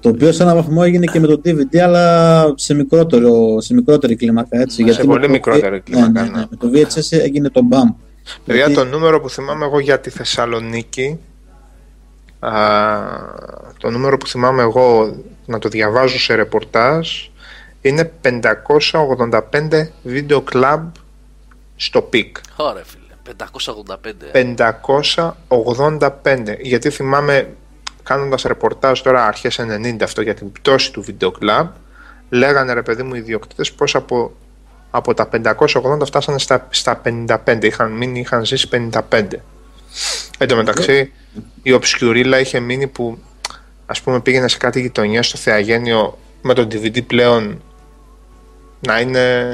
Το 0.00 0.08
οποίο 0.08 0.32
σε 0.32 0.42
έναν 0.42 0.54
βαθμό 0.54 0.80
έγινε 0.84 1.04
και 1.06 1.20
με 1.20 1.26
το 1.26 1.40
DVD, 1.44 1.76
αλλά 1.78 2.44
σε, 2.56 2.74
μικρότερο, 2.74 3.60
σε 3.60 3.74
μικρότερη 3.74 4.16
κλίμακα. 4.16 4.60
Έτσι, 4.60 4.82
Ναι, 4.84 4.92
σε 4.92 5.00
με 5.00 5.04
πολύ 5.06 5.24
το- 5.26 5.30
μικρότερη 5.32 5.80
κλίμακα, 5.80 6.08
Ναι, 6.10 6.20
ναι, 6.20 6.28
ναι. 6.30 6.38
ναι. 6.38 6.44
Με 6.50 6.56
το 6.56 6.70
VHS 6.74 7.18
έγινε 7.18 7.48
το 7.50 7.60
BAM. 7.70 7.94
Παιδιά, 8.46 8.66
Γιατί- 8.66 8.74
το 8.74 8.84
νούμερο 8.84 9.20
που 9.20 9.30
θυμάμαι 9.30 9.64
εγώ 9.64 9.78
για 9.80 10.00
τη 10.00 10.10
Θεσσαλονίκη, 10.10 11.18
α, 12.40 12.52
το 13.78 13.90
νούμερο 13.90 14.16
που 14.16 14.26
θυμάμαι 14.26 14.62
εγώ 14.62 15.16
να 15.46 15.58
το 15.58 15.68
διαβάζω 15.68 16.18
σε 16.18 16.34
ρεπορτάζ, 16.34 17.08
είναι 17.80 18.12
585 18.22 19.88
βίντεο 20.02 20.40
κλαμπ 20.40 20.94
στο 21.76 22.02
peak. 22.02 22.36
Ωραία, 22.56 22.84
φίλε. 22.84 23.00
585. 24.32 24.32
585. 25.48 26.56
Γιατί 26.60 26.90
θυμάμαι, 26.90 27.48
κάνοντας 28.02 28.42
ρεπορτάζ 28.42 29.00
τώρα 29.00 29.26
αρχές 29.26 29.60
90 29.60 29.96
αυτό 30.02 30.22
για 30.22 30.34
την 30.34 30.52
πτώση 30.52 30.92
του 30.92 31.02
βίντεο 31.02 31.30
κλαμπ, 31.30 31.68
λέγανε 32.28 32.72
ρε 32.72 32.82
παιδί 32.82 33.02
μου 33.02 33.14
οι 33.14 33.18
ιδιοκτήτες 33.18 33.72
πως 33.72 33.94
από, 33.94 34.32
από 34.90 35.14
τα 35.14 35.28
580 35.28 36.04
φτάσανε 36.04 36.38
στα, 36.38 36.66
στα 36.70 37.00
55. 37.04 37.64
Είχαν 37.64 37.92
μείνει, 37.92 38.20
είχαν 38.20 38.44
ζήσει 38.44 38.68
55. 39.10 39.24
Εν 40.38 40.48
τω 40.48 40.56
μεταξύ, 40.56 41.12
η 41.62 41.78
Obscurilla 41.80 42.38
είχε 42.40 42.60
μείνει 42.60 42.86
που 42.86 43.18
ας 43.86 44.00
πούμε 44.00 44.20
πήγαινε 44.20 44.48
σε 44.48 44.56
κάτι 44.56 44.80
γειτονιά 44.80 45.22
στο 45.22 45.38
Θεαγένιο 45.38 46.18
με 46.42 46.54
το 46.54 46.62
DVD 46.62 47.04
πλέον 47.06 47.62
να 48.80 49.00
είναι 49.00 49.46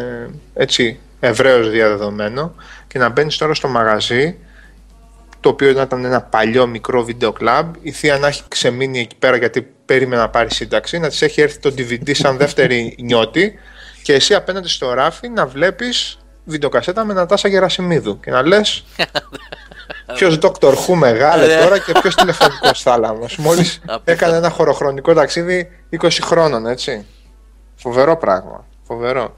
έτσι 0.54 0.98
ευρέως 1.20 1.70
διαδεδομένο 1.70 2.54
και 2.88 2.98
να 2.98 3.08
μπαίνεις 3.08 3.36
τώρα 3.36 3.54
στο 3.54 3.68
μαγαζί 3.68 4.36
το 5.40 5.48
οποίο 5.48 5.68
ήταν 5.68 6.04
ένα 6.04 6.20
παλιό 6.22 6.66
μικρό 6.66 7.04
βίντεο 7.04 7.32
κλαμπ. 7.32 7.74
Η 7.80 7.90
θεία 7.90 8.18
να 8.18 8.26
έχει 8.26 8.42
ξεμείνει 8.48 9.00
εκεί 9.00 9.16
πέρα 9.16 9.36
γιατί 9.36 9.66
περίμενε 9.84 10.20
να 10.20 10.28
πάρει 10.28 10.54
σύνταξη 10.54 10.98
να 10.98 11.08
της 11.08 11.22
έχει 11.22 11.40
έρθει 11.40 11.58
το 11.58 11.74
DVD 11.78 12.14
σαν 12.14 12.36
δεύτερη 12.36 12.96
νιώτη 13.00 13.58
και 14.02 14.12
εσύ 14.12 14.34
απέναντι 14.34 14.68
στο 14.68 14.92
ράφι 14.92 15.28
να 15.28 15.46
βλέπεις 15.46 16.18
βιντεοκασέτα 16.44 17.04
με 17.04 17.14
Νατάσα 17.14 17.48
Γερασιμίδου 17.48 18.20
και 18.20 18.30
να 18.30 18.42
λες 18.42 18.84
Ποιος 20.14 20.38
Dr. 20.42 20.74
Who 20.74 20.94
μεγάλε 20.94 21.56
τώρα 21.62 21.78
και 21.78 21.92
ποιος 22.00 22.14
τηλεφωνικός 22.14 22.82
θάλαμος. 22.82 23.36
Μόλις 23.46 23.80
έκανε 24.04 24.36
ένα 24.36 24.50
χωροχρονικό 24.50 25.14
ταξίδι 25.14 25.68
20 26.00 26.08
χρόνων, 26.22 26.66
έτσι. 26.66 27.06
Φοβερό 27.76 28.16
πράγμα. 28.16 28.64
Φοβερό. 28.82 29.36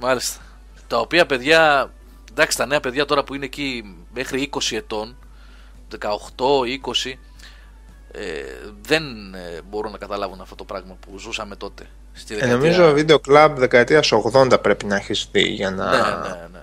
Μάλιστα. 0.00 0.40
Τα 0.86 0.98
οποία 0.98 1.26
παιδιά, 1.26 1.90
εντάξει, 2.30 2.56
τα 2.56 2.66
νέα 2.66 2.80
παιδιά 2.80 3.04
τώρα 3.04 3.24
που 3.24 3.34
είναι 3.34 3.44
εκεί 3.44 3.96
μέχρι 4.14 4.50
20 4.52 4.76
ετών, 4.76 5.16
18, 5.90 5.98
20, 7.04 7.12
ε, 8.12 8.20
δεν 8.82 9.34
ε, 9.34 9.60
μπορούν 9.68 9.92
να 9.92 9.98
καταλάβουν 9.98 10.40
αυτό 10.40 10.54
το 10.54 10.64
πράγμα 10.64 10.96
που 11.00 11.18
ζούσαμε 11.18 11.56
τότε. 11.56 11.86
Στη 12.12 12.34
Ε, 12.34 12.36
δεκαετία... 12.36 12.58
νομίζω 12.58 12.92
βίντεο 12.92 13.18
κλαμπ 13.18 13.58
δεκαετίας 13.58 14.12
80 14.32 14.62
πρέπει 14.62 14.84
να 14.86 14.96
έχεις 14.96 15.28
δει 15.32 15.42
για 15.42 15.70
να. 15.70 15.90
Ναι, 15.90 15.96
ναι, 16.28 16.48
ναι. 16.52 16.62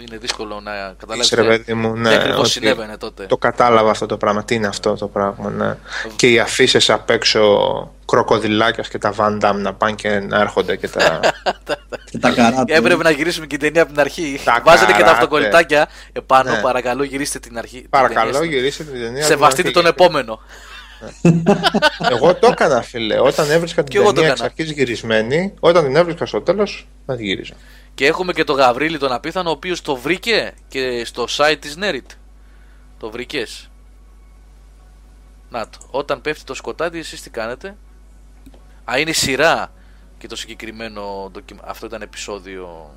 Είναι 0.00 0.16
δύσκολο 0.18 0.60
να 0.60 0.72
καταλάβεις 0.98 1.24
Είσαι, 1.30 1.34
ρε 1.42 1.48
παιδί 1.48 1.74
μου, 1.74 1.96
ναι, 1.96 2.08
τι 2.08 2.14
ακριβώς 2.14 2.38
ότι 2.40 2.48
συνέβαινε 2.50 2.96
τότε. 2.96 3.26
Το 3.26 3.36
κατάλαβα 3.36 3.90
αυτό 3.90 4.06
το 4.06 4.16
πράγμα. 4.16 4.44
Τι 4.44 4.54
είναι 4.54 4.66
αυτό 4.66 4.94
το 4.94 5.08
πράγμα, 5.08 5.50
ναι. 5.50 5.76
Και 6.16 6.30
οι 6.30 6.38
αφήσεις 6.38 6.90
απ' 6.90 7.10
έξω 7.10 7.40
κροκοδιλάκιας 8.06 8.88
και 8.88 8.98
τα 8.98 9.14
Van 9.18 9.38
Damme 9.40 9.54
να 9.56 9.74
πάνε 9.74 9.92
και 9.94 10.08
να 10.08 10.40
έρχονται 10.40 10.76
και 10.76 10.88
τα. 10.88 11.20
Και 12.10 12.18
τα 12.18 12.30
καράτε. 12.30 12.74
Έπρεπε 12.76 13.02
να 13.02 13.10
γυρίσουμε 13.10 13.46
και 13.46 13.56
την 13.56 13.66
ταινία 13.66 13.82
από 13.82 13.90
την 13.92 14.00
αρχή. 14.00 14.40
Τα 14.44 14.60
Βάζετε 14.64 14.84
και 14.86 14.92
τα 14.92 14.98
καράτε. 14.98 15.14
αυτοκολλητάκια 15.16 15.88
επάνω. 16.12 16.50
Ναι. 16.50 16.60
Παρακαλώ, 16.60 17.02
γυρίστε 17.02 17.38
την 17.38 17.58
αρχή. 17.58 17.80
την 17.80 17.90
Παρακαλώ, 17.90 18.32
ταινία. 18.32 18.48
γυρίστε 18.56 18.84
την 18.84 19.00
ταινία. 19.00 19.24
Σεβαστείτε 19.24 19.70
τον 19.70 19.86
επόμενο. 19.86 20.40
Εγώ 22.10 22.34
το 22.34 22.46
έκανα, 22.50 22.82
φίλε. 22.82 23.18
Όταν 23.20 23.50
έβρισκα 23.50 23.82
Κι 23.82 23.88
την 23.90 24.00
εγώ 24.00 24.08
το 24.08 24.14
ταινία 24.14 24.30
εξ 24.30 24.40
έκανα. 24.40 24.54
αρχής 24.58 24.76
γυρισμένη, 24.76 25.54
όταν 25.60 25.84
την 25.84 25.96
έβρισκα 25.96 26.26
στο 26.26 26.40
τέλος, 26.40 26.88
δεν 27.06 27.16
τη 27.16 27.24
γύριζα. 27.24 27.54
Και 27.96 28.06
έχουμε 28.06 28.32
και 28.32 28.44
τον 28.44 28.56
Γαβρίλη 28.56 28.98
τον 28.98 29.12
Απίθανο, 29.12 29.48
ο 29.48 29.52
οποίος 29.52 29.82
το 29.82 29.96
βρήκε 29.96 30.54
και 30.68 31.04
στο 31.04 31.26
site 31.28 31.56
της 31.60 31.76
Nerit. 31.80 32.06
Το 32.98 33.10
βρήκες; 33.10 33.70
Να 35.50 35.68
το. 35.68 35.78
Όταν 35.90 36.20
πέφτει 36.20 36.44
το 36.44 36.54
σκοτάδι, 36.54 36.98
εσείς 36.98 37.22
τι 37.22 37.30
κάνετε; 37.30 37.76
Α, 38.90 38.98
είναι 38.98 39.12
σειρά 39.12 39.72
και 40.18 40.26
το 40.26 40.36
συγκεκριμένο 40.36 41.28
ντοκιμα... 41.32 41.60
Αυτό 41.64 41.86
ήταν 41.86 42.02
επεισόδιο. 42.02 42.94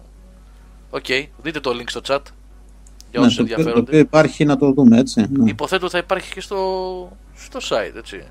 Οκ, 0.89 1.05
δείτε 1.41 1.59
το 1.59 1.71
link 1.71 1.89
στο 1.89 2.01
chat. 2.07 2.19
Για 3.11 3.19
Ναι, 3.19 3.25
όσους 3.25 3.35
το, 3.35 3.41
οποίο, 3.41 3.55
το 3.55 3.59
ενδιαφέρονται. 3.61 3.79
οποίο 3.79 3.99
υπάρχει 3.99 4.45
να 4.45 4.57
το 4.57 4.71
δούμε 4.71 4.97
έτσι. 4.99 5.25
ναι. 5.31 5.49
Υποθέτω 5.49 5.89
θα 5.89 5.97
υπάρχει 5.97 6.33
και 6.33 6.41
στο, 6.41 7.17
στο 7.35 7.59
site, 7.69 7.95
έτσι. 7.97 8.23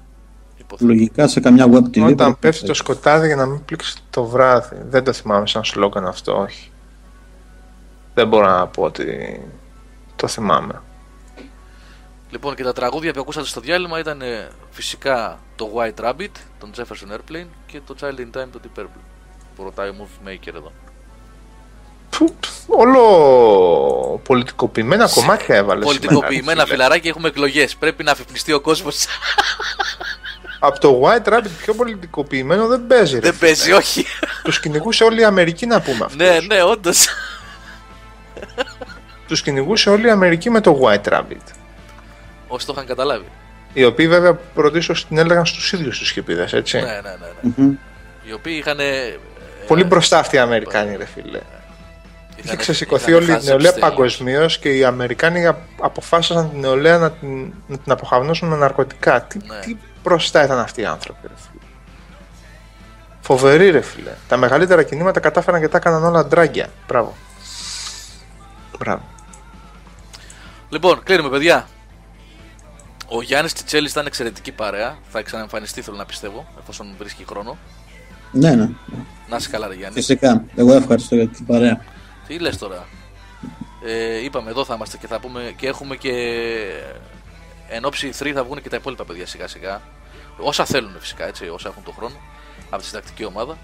Υποθέτω. 0.68 0.90
Λογικά 0.92 1.28
σε 1.28 1.40
καμιά 1.40 1.66
web 1.66 1.96
TV. 1.96 2.02
Όταν 2.02 2.16
πρέπει 2.16 2.36
πέφτει 2.40 2.62
να 2.62 2.68
το 2.68 2.74
σκοτάδι 2.74 3.26
για 3.26 3.36
να 3.36 3.46
μην 3.46 3.64
πλήξεις 3.64 3.96
το 4.10 4.24
βράδυ. 4.24 4.76
Δεν 4.88 5.04
το 5.04 5.12
θυμάμαι 5.12 5.46
σαν 5.46 5.64
σλόγγαν 5.64 6.06
αυτό, 6.06 6.38
όχι. 6.38 6.70
Δεν 8.14 8.28
μπορώ 8.28 8.46
να 8.46 8.66
πω 8.66 8.82
ότι 8.82 9.40
το 10.16 10.26
θυμάμαι. 10.28 10.82
Λοιπόν, 12.30 12.54
και 12.54 12.62
τα 12.62 12.72
τραγούδια 12.72 13.12
που 13.12 13.20
ακούσατε 13.20 13.46
στο 13.46 13.60
διάλειμμα 13.60 13.98
ήταν 13.98 14.22
ε, 14.22 14.48
φυσικά 14.70 15.38
το 15.56 15.70
White 15.76 16.04
Rabbit, 16.04 16.30
τον 16.58 16.70
Jefferson 16.76 17.14
Airplane 17.14 17.46
και 17.66 17.80
το 17.86 17.94
Child 18.00 18.18
in 18.18 18.40
Time, 18.40 18.48
το 18.52 18.60
Deep 18.62 18.80
Purple. 18.80 19.00
Που 19.56 19.62
ρωτάει 19.62 19.88
ο 19.88 19.94
Movie 19.98 20.28
Maker 20.28 20.54
εδώ. 20.54 20.72
Που, 22.10 22.34
όλο 22.66 24.20
πολιτικοποιημένα 24.24 25.08
κομμάτια 25.14 25.56
έβαλες. 25.56 25.84
Πολιτικοποιημένα 25.84 26.66
φιλαράκια 26.66 27.10
έχουμε 27.10 27.28
εκλογές. 27.28 27.76
Πρέπει 27.76 28.04
να 28.04 28.12
αφυπνιστεί 28.12 28.52
ο 28.52 28.60
κόσμος. 28.60 29.06
Από 30.58 30.78
το 30.80 31.02
White 31.04 31.28
Rabbit 31.32 31.48
πιο 31.58 31.74
πολιτικοποιημένο 31.74 32.66
δεν 32.66 32.86
παίζει. 32.86 33.14
Ρε, 33.14 33.20
Δεν 33.20 33.38
παίζει, 33.38 33.72
όχι. 33.72 34.04
Τους 34.42 34.60
κυνηγούσε 34.60 35.04
όλη 35.04 35.20
η 35.20 35.24
Αμερική 35.24 35.66
να 35.66 35.80
πούμε 35.80 36.04
αυτό. 36.04 36.24
ναι, 36.24 36.38
ναι, 36.46 36.62
όντως. 36.62 37.06
Τους 39.28 39.42
κυνηγούσε 39.42 39.90
όλη 39.90 40.06
η 40.06 40.10
Αμερική 40.10 40.50
με 40.50 40.60
το 40.60 40.80
White 40.82 41.12
Rabbit. 41.12 41.52
Όσοι 42.48 42.66
το 42.66 42.72
είχαν 42.76 42.86
καταλάβει. 42.86 43.24
Οι 43.72 43.84
οποίοι 43.84 44.08
βέβαια 44.08 44.34
πρωτίστως 44.34 45.06
την 45.06 45.18
έλεγαν 45.18 45.46
στους 45.46 45.72
ίδιους 45.72 45.98
τους 45.98 46.10
χιπίδες, 46.10 46.52
έτσι. 46.52 46.76
Ναι, 46.76 46.82
ναι, 46.84 46.90
ναι. 47.00 47.00
ναι. 47.42 47.52
Μμμ. 47.56 47.72
Οι 48.24 48.32
οποίοι 48.32 48.54
είχαν. 48.58 48.78
ε, 48.80 49.16
Πολύ 49.66 49.84
μπροστά 49.84 50.18
αυτοί 50.18 50.36
οι 50.36 50.38
Αμερικάνοι, 50.38 50.96
ρε 50.96 51.04
φίλε. 51.04 51.38
Είχε 52.30 52.40
είχαν- 52.46 52.56
ξεσηκωθεί 52.56 53.10
είχαν 53.10 53.22
όλη 53.22 53.30
η 53.30 53.34
χάσει 53.34 53.46
νεολαία 53.46 53.68
επιστήμη. 53.70 53.90
παγκοσμίως 53.92 54.58
και 54.58 54.68
οι 54.68 54.84
Αμερικάνοι 54.84 55.46
απ- 55.46 55.58
αποφάσισαν 55.80 56.50
την 56.50 56.60
νεολαία 56.60 56.98
να 56.98 57.10
την, 57.10 57.52
να 57.66 57.78
την 57.78 57.92
αποχαυνώσουν 57.92 58.48
με 58.48 58.56
ναρκωτικά. 58.56 59.22
Τι, 59.22 59.38
Ναι. 59.46 59.58
τι 59.64 59.76
μπροστά 60.08 60.44
ήταν 60.44 60.58
αυτοί 60.58 60.80
οι 60.80 60.84
άνθρωποι, 60.84 61.26
ρε 61.26 61.34
φίλε. 61.36 61.62
Φοβεροί, 63.20 63.70
ρε 63.70 63.80
φίλε. 63.80 64.12
Τα 64.28 64.36
μεγαλύτερα 64.36 64.82
κινήματα 64.82 65.20
κατάφεραν 65.20 65.60
και 65.60 65.68
τα 65.68 65.76
έκαναν 65.76 66.04
όλα 66.04 66.26
ντράγκια. 66.26 66.68
Μπράβο. 66.86 67.14
Μπράβο. 68.78 69.02
Λοιπόν, 70.68 71.02
κλείνουμε, 71.02 71.28
παιδιά. 71.28 71.68
Ο 73.08 73.22
Γιάννης 73.22 73.52
Τσιτσέλης 73.52 73.90
ήταν 73.90 74.06
εξαιρετική 74.06 74.52
παρέα. 74.52 74.98
Θα 75.08 75.22
ξαναεμφανιστεί, 75.22 75.82
θέλω 75.82 75.96
να 75.96 76.04
πιστεύω, 76.04 76.46
εφόσον 76.60 76.94
βρίσκει 76.98 77.24
χρόνο. 77.28 77.56
Ναι, 78.32 78.54
ναι. 78.54 78.68
Να 79.28 79.36
είσαι 79.36 79.48
καλά, 79.50 79.66
ρε 79.66 79.74
Γιάννη. 79.74 79.94
Φυσικά. 79.94 80.44
Εγώ 80.56 80.72
ευχαριστώ 80.72 81.14
για 81.14 81.28
την 81.28 81.46
παρέα. 81.46 81.80
Τι 82.26 82.38
λες 82.38 82.58
τώρα; 82.58 82.86
Ε, 83.84 84.24
είπαμε 84.24 84.50
εδώ 84.50 84.64
θα 84.64 84.74
είμαστε 84.74 84.96
και 84.96 85.06
θα 85.06 85.20
πούμε 85.20 85.52
και 85.56 85.66
έχουμε 85.66 85.96
και 85.96 86.12
εν 87.68 87.84
ώψη 87.84 88.10
3 88.18 88.30
θα 88.34 88.44
βγουν 88.44 88.62
και 88.62 88.68
τα 88.68 88.76
υπόλοιπα 88.76 89.04
παιδιά 89.04 89.26
σιγά 89.26 89.48
σιγά. 89.48 89.80
Όσα 90.38 90.64
θέλουν 90.64 90.96
φυσικά 90.98 91.26
έτσι, 91.26 91.48
όσα 91.48 91.68
έχουν 91.68 91.82
τον 91.82 91.94
χρόνο 91.94 92.14
από 92.70 92.80
τη 92.82 92.86
συντακτική 92.88 93.24
ομάδα. 93.24 93.58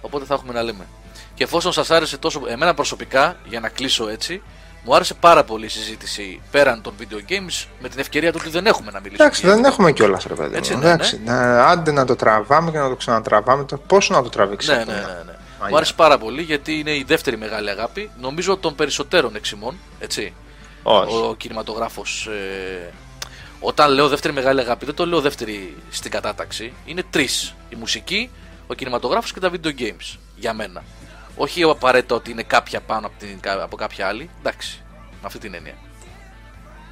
Οπότε 0.00 0.24
θα 0.24 0.34
έχουμε 0.34 0.52
να 0.52 0.62
λέμε. 0.62 0.86
Και 1.34 1.44
εφόσον 1.44 1.72
σας 1.72 1.90
άρεσε 1.90 2.16
τόσο, 2.18 2.40
εμένα 2.48 2.74
προσωπικά, 2.74 3.36
για 3.48 3.60
να 3.60 3.68
κλείσω 3.68 4.08
έτσι, 4.08 4.42
μου 4.84 4.94
άρεσε 4.94 5.14
πάρα 5.14 5.44
πολύ 5.44 5.64
η 5.64 5.68
συζήτηση 5.68 6.40
πέραν 6.50 6.82
των 6.82 6.94
video 7.00 7.30
games 7.32 7.66
με 7.80 7.88
την 7.88 7.98
ευκαιρία 7.98 8.32
του 8.32 8.38
ότι 8.40 8.50
δεν 8.50 8.66
έχουμε 8.66 8.90
να 8.90 8.98
μιλήσουμε. 9.00 9.24
Εντάξει, 9.24 9.40
για 9.40 9.50
δεν 9.50 9.58
αυτό. 9.58 9.72
έχουμε 9.72 9.92
κιόλας, 9.92 10.24
ρε 10.24 10.34
παιδί. 10.34 10.56
Έτσι 10.56 10.72
μου. 10.72 10.78
είναι, 10.78 10.86
ναι. 10.88 10.94
Εντάξει, 10.94 11.20
να- 11.24 11.66
άντε 11.66 11.92
να 11.92 12.04
το 12.04 12.16
τραβάμε 12.16 12.70
και 12.70 12.78
να 12.78 12.88
το 12.88 12.96
ξανατραβάμε. 12.96 13.64
Το, 13.64 13.76
πόσο 13.78 14.14
να 14.14 14.22
το 14.22 14.28
τραβήξει 14.28 14.70
Ναι, 14.70 14.76
αυτό, 14.76 14.90
ναι, 14.90 14.96
να- 14.96 15.06
ναι, 15.06 15.12
ναι. 15.12 15.14
Μαγιά. 15.22 15.68
Μου 15.68 15.76
άρεσε 15.76 15.92
πάρα 15.94 16.18
πολύ 16.18 16.42
γιατί 16.42 16.78
είναι 16.78 16.90
η 16.96 17.04
δεύτερη 17.06 17.36
μεγάλη 17.36 17.70
αγάπη. 17.70 18.10
Νομίζω 18.20 18.56
των 18.56 18.74
περισσότερων 18.74 19.36
εξημών. 19.36 19.76
Έτσι. 19.98 20.34
Όχι. 20.82 21.16
ο 21.16 21.34
κινηματογράφος. 21.36 22.26
Ε, 22.26 22.92
όταν 23.60 23.90
λέω 23.92 24.08
δεύτερη 24.08 24.34
μεγάλη 24.34 24.60
αγάπη, 24.60 24.84
δεν 24.84 24.94
το 24.94 25.06
λέω 25.06 25.20
δεύτερη 25.20 25.76
στην 25.90 26.10
κατάταξη. 26.10 26.72
Είναι 26.84 27.02
τρεις. 27.10 27.54
Η 27.68 27.74
μουσική, 27.74 28.30
ο 28.66 28.74
κινηματογράφος 28.74 29.32
και 29.32 29.40
τα 29.40 29.50
video 29.50 29.80
games. 29.80 30.18
Για 30.36 30.52
μένα. 30.54 30.82
Όχι 31.36 31.62
απαραίτητα 31.62 32.14
ότι 32.14 32.30
είναι 32.30 32.42
κάποια 32.42 32.80
πάνω 32.80 33.06
από, 33.06 33.16
την, 33.18 33.40
από 33.62 33.76
κάποια 33.76 34.06
άλλη. 34.06 34.30
Εντάξει. 34.38 34.80
Με 35.10 35.18
αυτή 35.22 35.38
την 35.38 35.54
έννοια. 35.54 35.74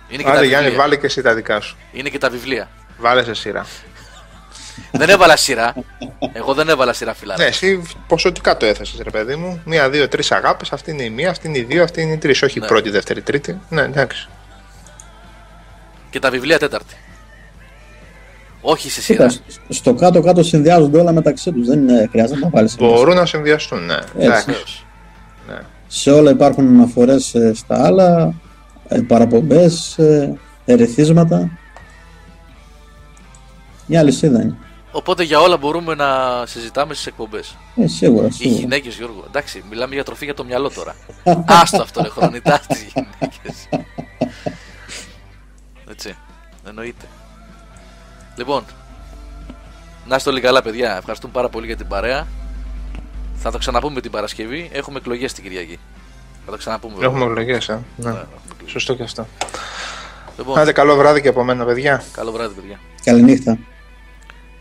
Είναι 0.09 0.23
και, 0.23 0.29
Άντε 0.29 0.39
τα 0.39 0.45
Γιάννη, 0.45 0.65
βιβλία. 0.67 0.83
βάλε 0.85 0.97
και 0.97 1.07
εσύ 1.07 1.23
τα 1.23 1.35
δικά 1.35 1.61
σου. 1.61 1.77
είναι 1.93 2.09
και 2.09 2.19
τα 2.19 2.31
βιβλία. 2.31 2.69
Βάλε 2.99 3.25
σε 3.25 3.35
σειρά. 3.35 3.67
δεν 4.93 5.09
έβαλα 5.09 5.37
σειρά. 5.37 5.75
Εγώ 6.33 6.55
δεν 6.55 6.69
έβαλα 6.69 6.93
σειρά 6.93 7.15
φιλάρα. 7.15 7.43
Ναι, 7.43 7.49
εσύ 7.49 7.83
ποσοτικά 8.07 8.57
το 8.57 8.67
έθεσες, 8.67 9.01
ρε 9.03 9.11
παιδί 9.11 9.37
μου. 9.37 9.63
Μία, 9.65 9.91
δύο, 9.91 10.09
τρεις 10.09 10.33
αγάπες. 10.33 10.73
Αυτή 10.73 10.91
είναι 10.91 11.03
η 11.03 11.11
μία, 11.11 11.31
αυτή 11.31 11.49
είναι 11.49 11.59
η 11.59 11.63
δύο, 11.63 11.83
αυτή 11.83 12.01
είναι 12.03 12.13
η 12.13 12.19
τρεις. 12.19 12.43
Όχι 12.43 12.59
Ναι. 12.59 12.65
η 12.65 12.69
πρώτη, 12.69 12.91
δεύτερη, 12.91 13.23
τρίτη. 13.23 13.59
Ναι, 13.69 13.83
εντάξει. 13.83 14.29
Και 16.11 16.19
τα 16.19 16.31
βιβλία 16.31 16.59
τέταρτη. 16.59 16.95
Όχι 18.61 18.91
σε 18.91 19.01
σειρά. 19.01 19.27
Κοίτα, 19.27 19.43
στο 19.69 19.95
κάτω-κάτω 19.95 20.43
συνδυάζονται 20.43 20.99
όλα 21.01 21.13
μεταξύ 21.13 21.53
τους. 21.53 21.67
Δεν 21.67 21.79
είναι- 21.89 22.09
χρειάζεται 22.11 22.39
να 22.39 22.45
τα 22.45 22.49
βάλει. 22.53 22.71
Μπορούν 22.79 23.15
να 23.15 23.27
συνδυαστούν, 23.27 23.85
ναι. 23.85 23.99
Εντάξει. 24.19 24.45
Βεβαίως. 24.47 24.87
Ναι. 25.49 25.59
Σε 25.87 26.11
όλα 26.11 26.31
υπάρχουν 26.31 26.67
αναφορές 26.67 27.35
στα 27.55 27.85
άλλα, 27.87 28.35
παραπομπές, 29.07 29.99
ερεθίσματα. 30.65 31.51
Μια 33.87 34.01
αλυσίδα 34.01 34.43
είναι. 34.43 34.57
Οπότε 34.91 35.23
για 35.23 35.41
όλα 35.41 35.57
μπορούμε 35.57 35.95
να 35.95 36.07
συζητάμε 36.47 36.95
στις 36.95 37.07
εκπομπές. 37.07 37.57
Ε, 37.77 37.87
σίγουρα, 37.87 38.27
Οι 38.27 38.31
σίγουρα. 38.33 38.61
γυναίκες, 38.61 38.97
Γιώργο. 38.97 39.25
Εντάξει, 39.27 39.65
μιλάμε 39.71 39.95
για 39.95 40.05
τροφή 40.05 40.25
για 40.25 40.35
το 40.35 40.45
μυαλό 40.45 40.71
τώρα. 40.71 40.95
Άστο 41.47 41.83
αυτό, 41.83 42.03
ρε 42.03 42.09
χρονιτά 42.09 42.61
τι 42.69 42.75
γυναίκες. 42.95 43.69
Έτσι. 46.69 46.81
Εννοείται. 46.81 47.05
Λοιπόν, 48.37 48.65
να 50.07 50.17
είστε 50.17 50.31
όλοι 50.31 50.41
καλά, 50.41 50.63
παιδιά. 50.63 50.97
Ευχαριστούμε 50.97 51.33
πάρα 51.33 51.49
πολύ 51.49 51.67
για 51.67 51.77
την 51.77 51.87
παρέα. 51.89 52.27
Θα 53.35 53.51
το 53.51 53.59
ξαναπούμε 53.59 54.01
την 54.01 54.11
Παρασκευή. 54.11 54.69
Έχουμε 54.73 54.99
εκλογές 54.99 55.33
την 55.33 55.43
Κυριακή. 55.45 55.79
Θα 56.45 56.51
το 56.51 56.57
ξαναπούμε. 56.57 56.95
βέβαια. 56.95 57.09
Έχουμε 57.09 57.25
εκλογές, 57.25 57.69
ε. 57.69 57.73
Ναι, 57.73 58.05
Ναι. 58.05 58.09
έχουμε 58.11 58.29
εκλογές. 58.53 58.71
Σωστό 58.71 58.95
και 58.95 59.03
αυτό. 59.03 59.27
Λοιπόν, 60.39 60.59
Άντε, 60.59 60.73
καλό 60.73 60.97
βράδυ 60.97 61.21
και 61.21 61.29
από 61.29 61.45
μένα, 61.45 61.65
παιδιά. 61.65 62.03
καλό 62.13 62.33
βράδυ, 62.33 62.55
παιδιά. 62.55 62.79
Καληνύχτα. 63.05 63.59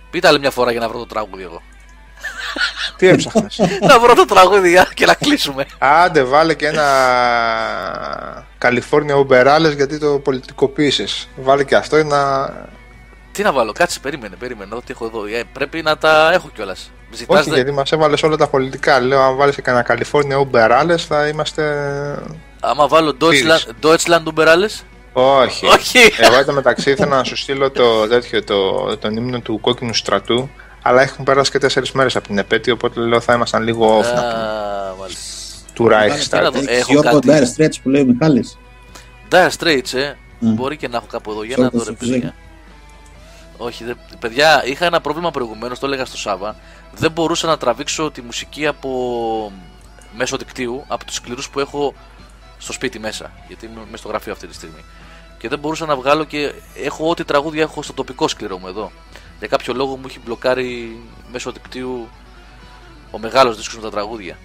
Πείτε 0.09 0.27
άλλη 0.27 0.39
μια 0.39 0.51
φορά 0.51 0.71
για 0.71 0.79
να 0.79 0.89
βρω 0.89 0.97
το 0.99 1.05
τραγούδι 1.05 1.43
εγώ. 1.43 1.61
Τι 2.97 3.07
έψαχνες; 3.07 3.59
να 3.81 3.99
βρω 3.99 4.13
το 4.13 4.25
τραγούδι 4.25 4.69
για- 4.69 4.87
και 4.93 5.05
να 5.05 5.13
κλείσουμε. 5.13 5.65
Άντε, 5.77 6.23
βάλε 6.23 6.53
και 6.53 6.67
ένα 6.67 6.85
California 8.61 9.25
Uberales 9.27 9.75
γιατί 9.75 9.99
το 9.99 10.07
πολιτικοποίησες. 10.19 11.27
Βάλε 11.35 11.63
και 11.63 11.75
αυτό 11.75 12.03
να. 12.03 12.49
Τι 13.31 13.43
να 13.43 13.51
βάλω, 13.51 13.71
κάτσε, 13.71 13.99
περίμενε, 13.99 14.35
περίμενε. 14.35 14.69
Να 14.69 14.75
δω 14.75 14.81
τι 14.81 14.91
έχω 14.91 15.05
εδώ. 15.05 15.25
Ε, 15.25 15.43
πρέπει 15.53 15.81
να 15.81 15.97
τα 15.97 16.31
έχω 16.33 16.49
κιόλας. 16.55 16.91
Ζητάς 17.11 17.39
Όχι, 17.39 17.49
δε- 17.49 17.55
γιατί 17.55 17.71
μας 17.71 17.91
έβαλες 17.91 18.23
όλα 18.23 18.37
τα 18.37 18.47
πολιτικά. 18.47 18.99
Λέω, 18.99 19.21
αν 19.21 19.35
βάλεις 19.35 19.55
και 19.55 19.61
κανένα 19.61 19.85
California 19.89 20.45
Uberales 20.51 20.97
θα 21.07 21.27
είμαστε. 21.27 21.63
Άμα 22.59 22.87
βάλω 22.87 23.15
Φίλες. 23.29 23.67
Deutschland, 23.81 23.85
Deutschland 23.87 24.23
Uberales. 24.33 24.81
Όχι. 25.13 25.65
Όχι. 25.67 25.99
Εγώ 26.17 26.35
εδώ 26.37 26.53
μεταξύ 26.53 26.91
ήθελα 26.91 27.15
να 27.17 27.23
σου 27.23 27.35
στείλω 27.37 27.71
το, 27.71 28.07
τέτοιο, 28.07 28.43
το, 28.43 28.97
τον 28.97 29.17
ύμνο 29.17 29.39
του 29.39 29.59
κόκκινου 29.61 29.93
στρατού, 29.93 30.49
αλλά 30.87 31.01
έχουν 31.01 31.25
περάσει 31.25 31.51
και 31.51 31.57
τέσσερις 31.59 31.91
μέρες 31.91 32.15
από 32.15 32.27
την 32.27 32.37
επέτειο, 32.37 32.73
οπότε 32.73 32.99
λέω 32.99 33.19
θα 33.21 33.33
ήμασταν 33.33 33.63
λίγο 33.63 33.99
off 33.99 34.03
να 34.03 34.09
πούμε, 34.11 34.43
Α, 34.43 34.95
μάλιστα. 34.99 35.21
του 35.73 35.83
τι 35.83 35.89
να 35.89 35.99
Reichstag. 36.05 36.51
δω. 36.53 36.59
Έχεις 36.59 36.77
έχω 36.79 36.91
Γιώργο 36.91 37.19
κάτι. 37.19 37.27
Dire 37.31 37.61
Straits 37.61 37.75
που 37.83 37.89
λέει 37.89 38.01
ο 38.01 38.05
Μιχάλης. 38.05 38.57
Dire 39.31 39.49
Straits, 39.59 39.93
ε. 39.93 40.11
Mm. 40.41 40.45
Μπορεί 40.45 40.77
και 40.77 40.87
να 40.87 40.97
έχω 40.97 41.05
κάπου 41.05 41.31
εδώ. 41.31 41.43
Για 41.43 41.55
Σε 41.55 41.61
να 41.61 41.67
όπως 41.67 41.79
δω, 41.83 41.85
ρε 41.89 41.91
το 41.91 41.97
φυσικό. 41.99 42.17
παιδιά. 42.19 42.35
Όχι, 43.57 43.83
δε, 43.83 43.93
παιδιά, 44.19 44.63
είχα 44.65 44.85
ένα 44.85 45.01
πρόβλημα 45.01 45.31
προηγουμένως, 45.31 45.79
το 45.79 45.85
έλεγα 45.85 46.05
στο 46.05 46.17
Σάβα. 46.17 46.55
Δεν 46.95 47.11
μπορούσα 47.11 47.47
να 47.47 47.57
τραβήξω 47.57 48.11
τη 48.11 48.21
μουσική 48.21 48.67
από 48.67 48.89
μέσω 50.17 50.37
δικτύου, 50.37 50.83
από 50.87 51.05
τους 51.05 51.15
σκληρούς 51.15 51.49
που 51.49 51.59
έχω 51.59 51.93
στο 52.57 52.73
σπίτι 52.73 52.99
μέσα. 52.99 53.31
Γιατί 53.47 53.65
είμαι 53.65 53.79
μέσα 53.85 53.97
στο 53.97 54.07
γραφείο 54.07 54.31
αυτή 54.31 54.47
τη 54.47 54.53
στιγμή. 54.53 54.85
Και 55.37 55.47
δεν 55.49 55.59
μπορούσα 55.59 55.85
να 55.85 55.95
βγάλω 55.95 56.23
και 56.23 56.53
έχω 56.83 57.09
ό,τι 57.09 57.23
τραγούδια 57.23 57.61
έχω 57.61 57.81
στο 57.81 57.93
τοπικό 57.93 58.27
σκληρό 58.27 58.57
μου 58.57 58.67
εδώ. 58.67 58.91
Για 59.39 59.47
κάποιο 59.47 59.73
λόγο 59.73 59.95
μου 59.95 60.03
έχει 60.09 60.19
μπλοκάρει 60.25 60.99
μέσω 61.31 61.51
δικτύου 61.51 62.09
ο 63.11 63.19
μεγάλος 63.19 63.57
δίσκος 63.57 63.75
με 63.75 63.81
τα 63.81 63.89
τραγούδια. 63.89 64.37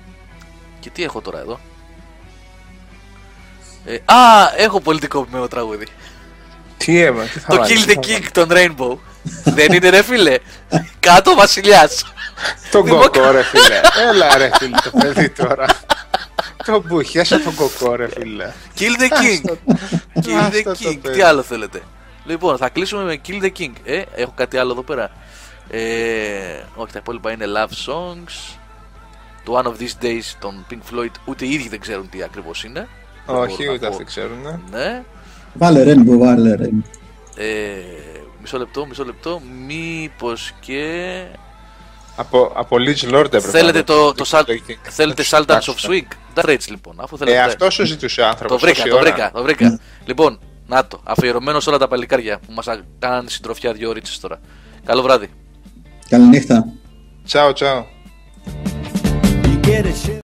Και 0.80 0.90
τι 0.90 1.02
έχω 1.04 1.20
τώρα 1.20 1.38
εδώ; 1.38 1.60
Ε, 3.84 3.94
α, 3.94 4.52
έχω 4.56 4.80
πολιτικοποιημένο 4.80 5.48
τραγούδι. 5.48 5.86
Τι 6.76 7.00
έβαλε, 7.00 7.28
τι 7.28 7.38
θα 7.38 7.46
Το 7.52 7.56
βάλεις, 7.56 7.82
Kill 7.82 7.86
τι 7.86 7.92
the 7.92 8.06
θα 8.06 8.18
King 8.18 8.26
των 8.32 8.48
Rainbow. 8.50 8.98
Δεν 9.44 9.72
είναι 9.72 9.88
ρε 9.88 10.02
φίλε; 10.02 10.38
Κάτω 11.00 11.34
βασιλιάς. 11.34 12.04
Τον 12.70 12.84
Δημοκρα- 12.84 13.08
κοκό 13.08 13.30
ρε 13.30 13.42
φίλε. 13.42 13.80
Έλα 14.08 14.36
ρε 14.38 14.50
φίλε 14.58 14.76
το 14.84 14.90
παιδί 14.98 15.30
τώρα. 15.30 15.66
Το 16.64 16.82
μπουχιάσε 16.86 17.38
τον 17.38 17.54
κοκό 17.54 17.94
ρε 17.94 18.08
φίλε. 18.08 18.52
Kill 18.78 19.00
the 19.00 19.08
King. 19.08 19.50
Kill 20.24 20.34
Άστα 20.34 20.50
the 20.52 20.62
το 20.62 20.70
King. 20.88 20.98
παιδί. 21.02 21.16
Τι 21.16 21.22
άλλο 21.22 21.42
θέλετε; 21.42 21.82
Λοιπόν, 22.24 22.56
θα 22.56 22.68
κλείσουμε 22.68 23.02
με 23.04 23.20
Kill 23.28 23.42
the 23.42 23.50
King. 23.58 23.72
Ε, 23.84 24.02
έχω 24.14 24.32
κάτι 24.36 24.56
άλλο 24.58 24.72
εδώ 24.72 24.82
πέρα. 24.82 25.10
Ε, 25.70 25.80
όχι, 26.74 26.92
τα 26.92 26.98
υπόλοιπα 26.98 27.32
είναι 27.32 27.44
Love 27.56 27.90
Songs. 27.92 28.56
Το 29.44 29.58
One 29.58 29.66
of 29.66 29.82
These 29.82 30.04
Days 30.04 30.22
των 30.40 30.66
Pink 30.70 30.94
Floyd. 30.94 31.10
Ούτε 31.24 31.44
οι 31.46 31.52
ίδιοι 31.52 31.68
δεν 31.68 31.80
ξέρουν 31.80 32.08
τι 32.08 32.22
ακριβώς 32.22 32.64
είναι. 32.64 32.88
Δεν 33.26 33.36
Όχι, 33.36 33.56
μπορώ 33.56 33.68
να 33.68 33.72
ούτε 33.72 33.86
πω. 33.86 33.92
αυτοί 33.92 34.04
ξέρουν. 34.04 34.62
Ναι. 34.70 35.02
Βάλε 35.54 35.82
Rainbow, 35.92 36.18
βάλε 36.18 36.56
Rainbow. 36.60 36.90
Ε, 37.36 37.44
μισό 38.40 38.58
λεπτό, 38.58 38.86
μισό 38.86 39.04
λεπτό. 39.04 39.40
Μήπως 39.66 40.52
και... 40.60 41.22
Από, 42.16 42.52
από 42.54 42.76
Leech 42.76 43.10
Lord 43.14 43.24
έπρεπε. 43.24 43.40
Θέλετε 43.48 43.78
να 43.78 43.84
το, 43.84 44.12
το, 44.14 44.24
Sal- 44.30 44.44
King. 44.50 44.76
θέλετε 44.82 45.22
Θα 45.22 45.36
σου 45.36 45.44
Sultans 45.44 45.46
of 45.46 45.60
κοιτάξω. 45.60 45.74
Swing; 45.88 46.06
Dark 46.34 46.44
Rates 46.50 46.68
λοιπόν. 46.68 46.94
Αφού 47.00 47.16
θέλετε. 47.16 47.36
Ε, 47.36 47.40
αυτό 47.40 47.70
σου 47.70 47.86
ζητούσε 47.86 48.20
ο 48.20 48.26
άνθρωπος. 48.26 48.60
Το 48.60 48.66
βρήκα, 48.66 48.88
το 48.88 48.98
βρήκα, 48.98 49.30
το 49.34 49.42
βρήκα. 49.42 49.80
λοιπόν, 50.04 50.38
να 50.72 50.86
το. 50.86 51.00
Αφιερωμένος 51.04 51.62
σε 51.62 51.68
όλα 51.68 51.78
τα 51.78 51.88
παλικάρια 51.88 52.38
που 52.38 52.52
μας 52.52 52.66
κάνανε 52.98 53.28
συντροφιά 53.28 53.72
δύο 53.72 53.92
ρίτσες 53.92 54.20
τώρα. 54.20 54.40
Καλό 54.84 55.02
βράδυ. 55.02 55.30
Καληνύχτα. 56.08 56.66
Τσάου, 57.24 57.52
τσάου. 57.52 57.86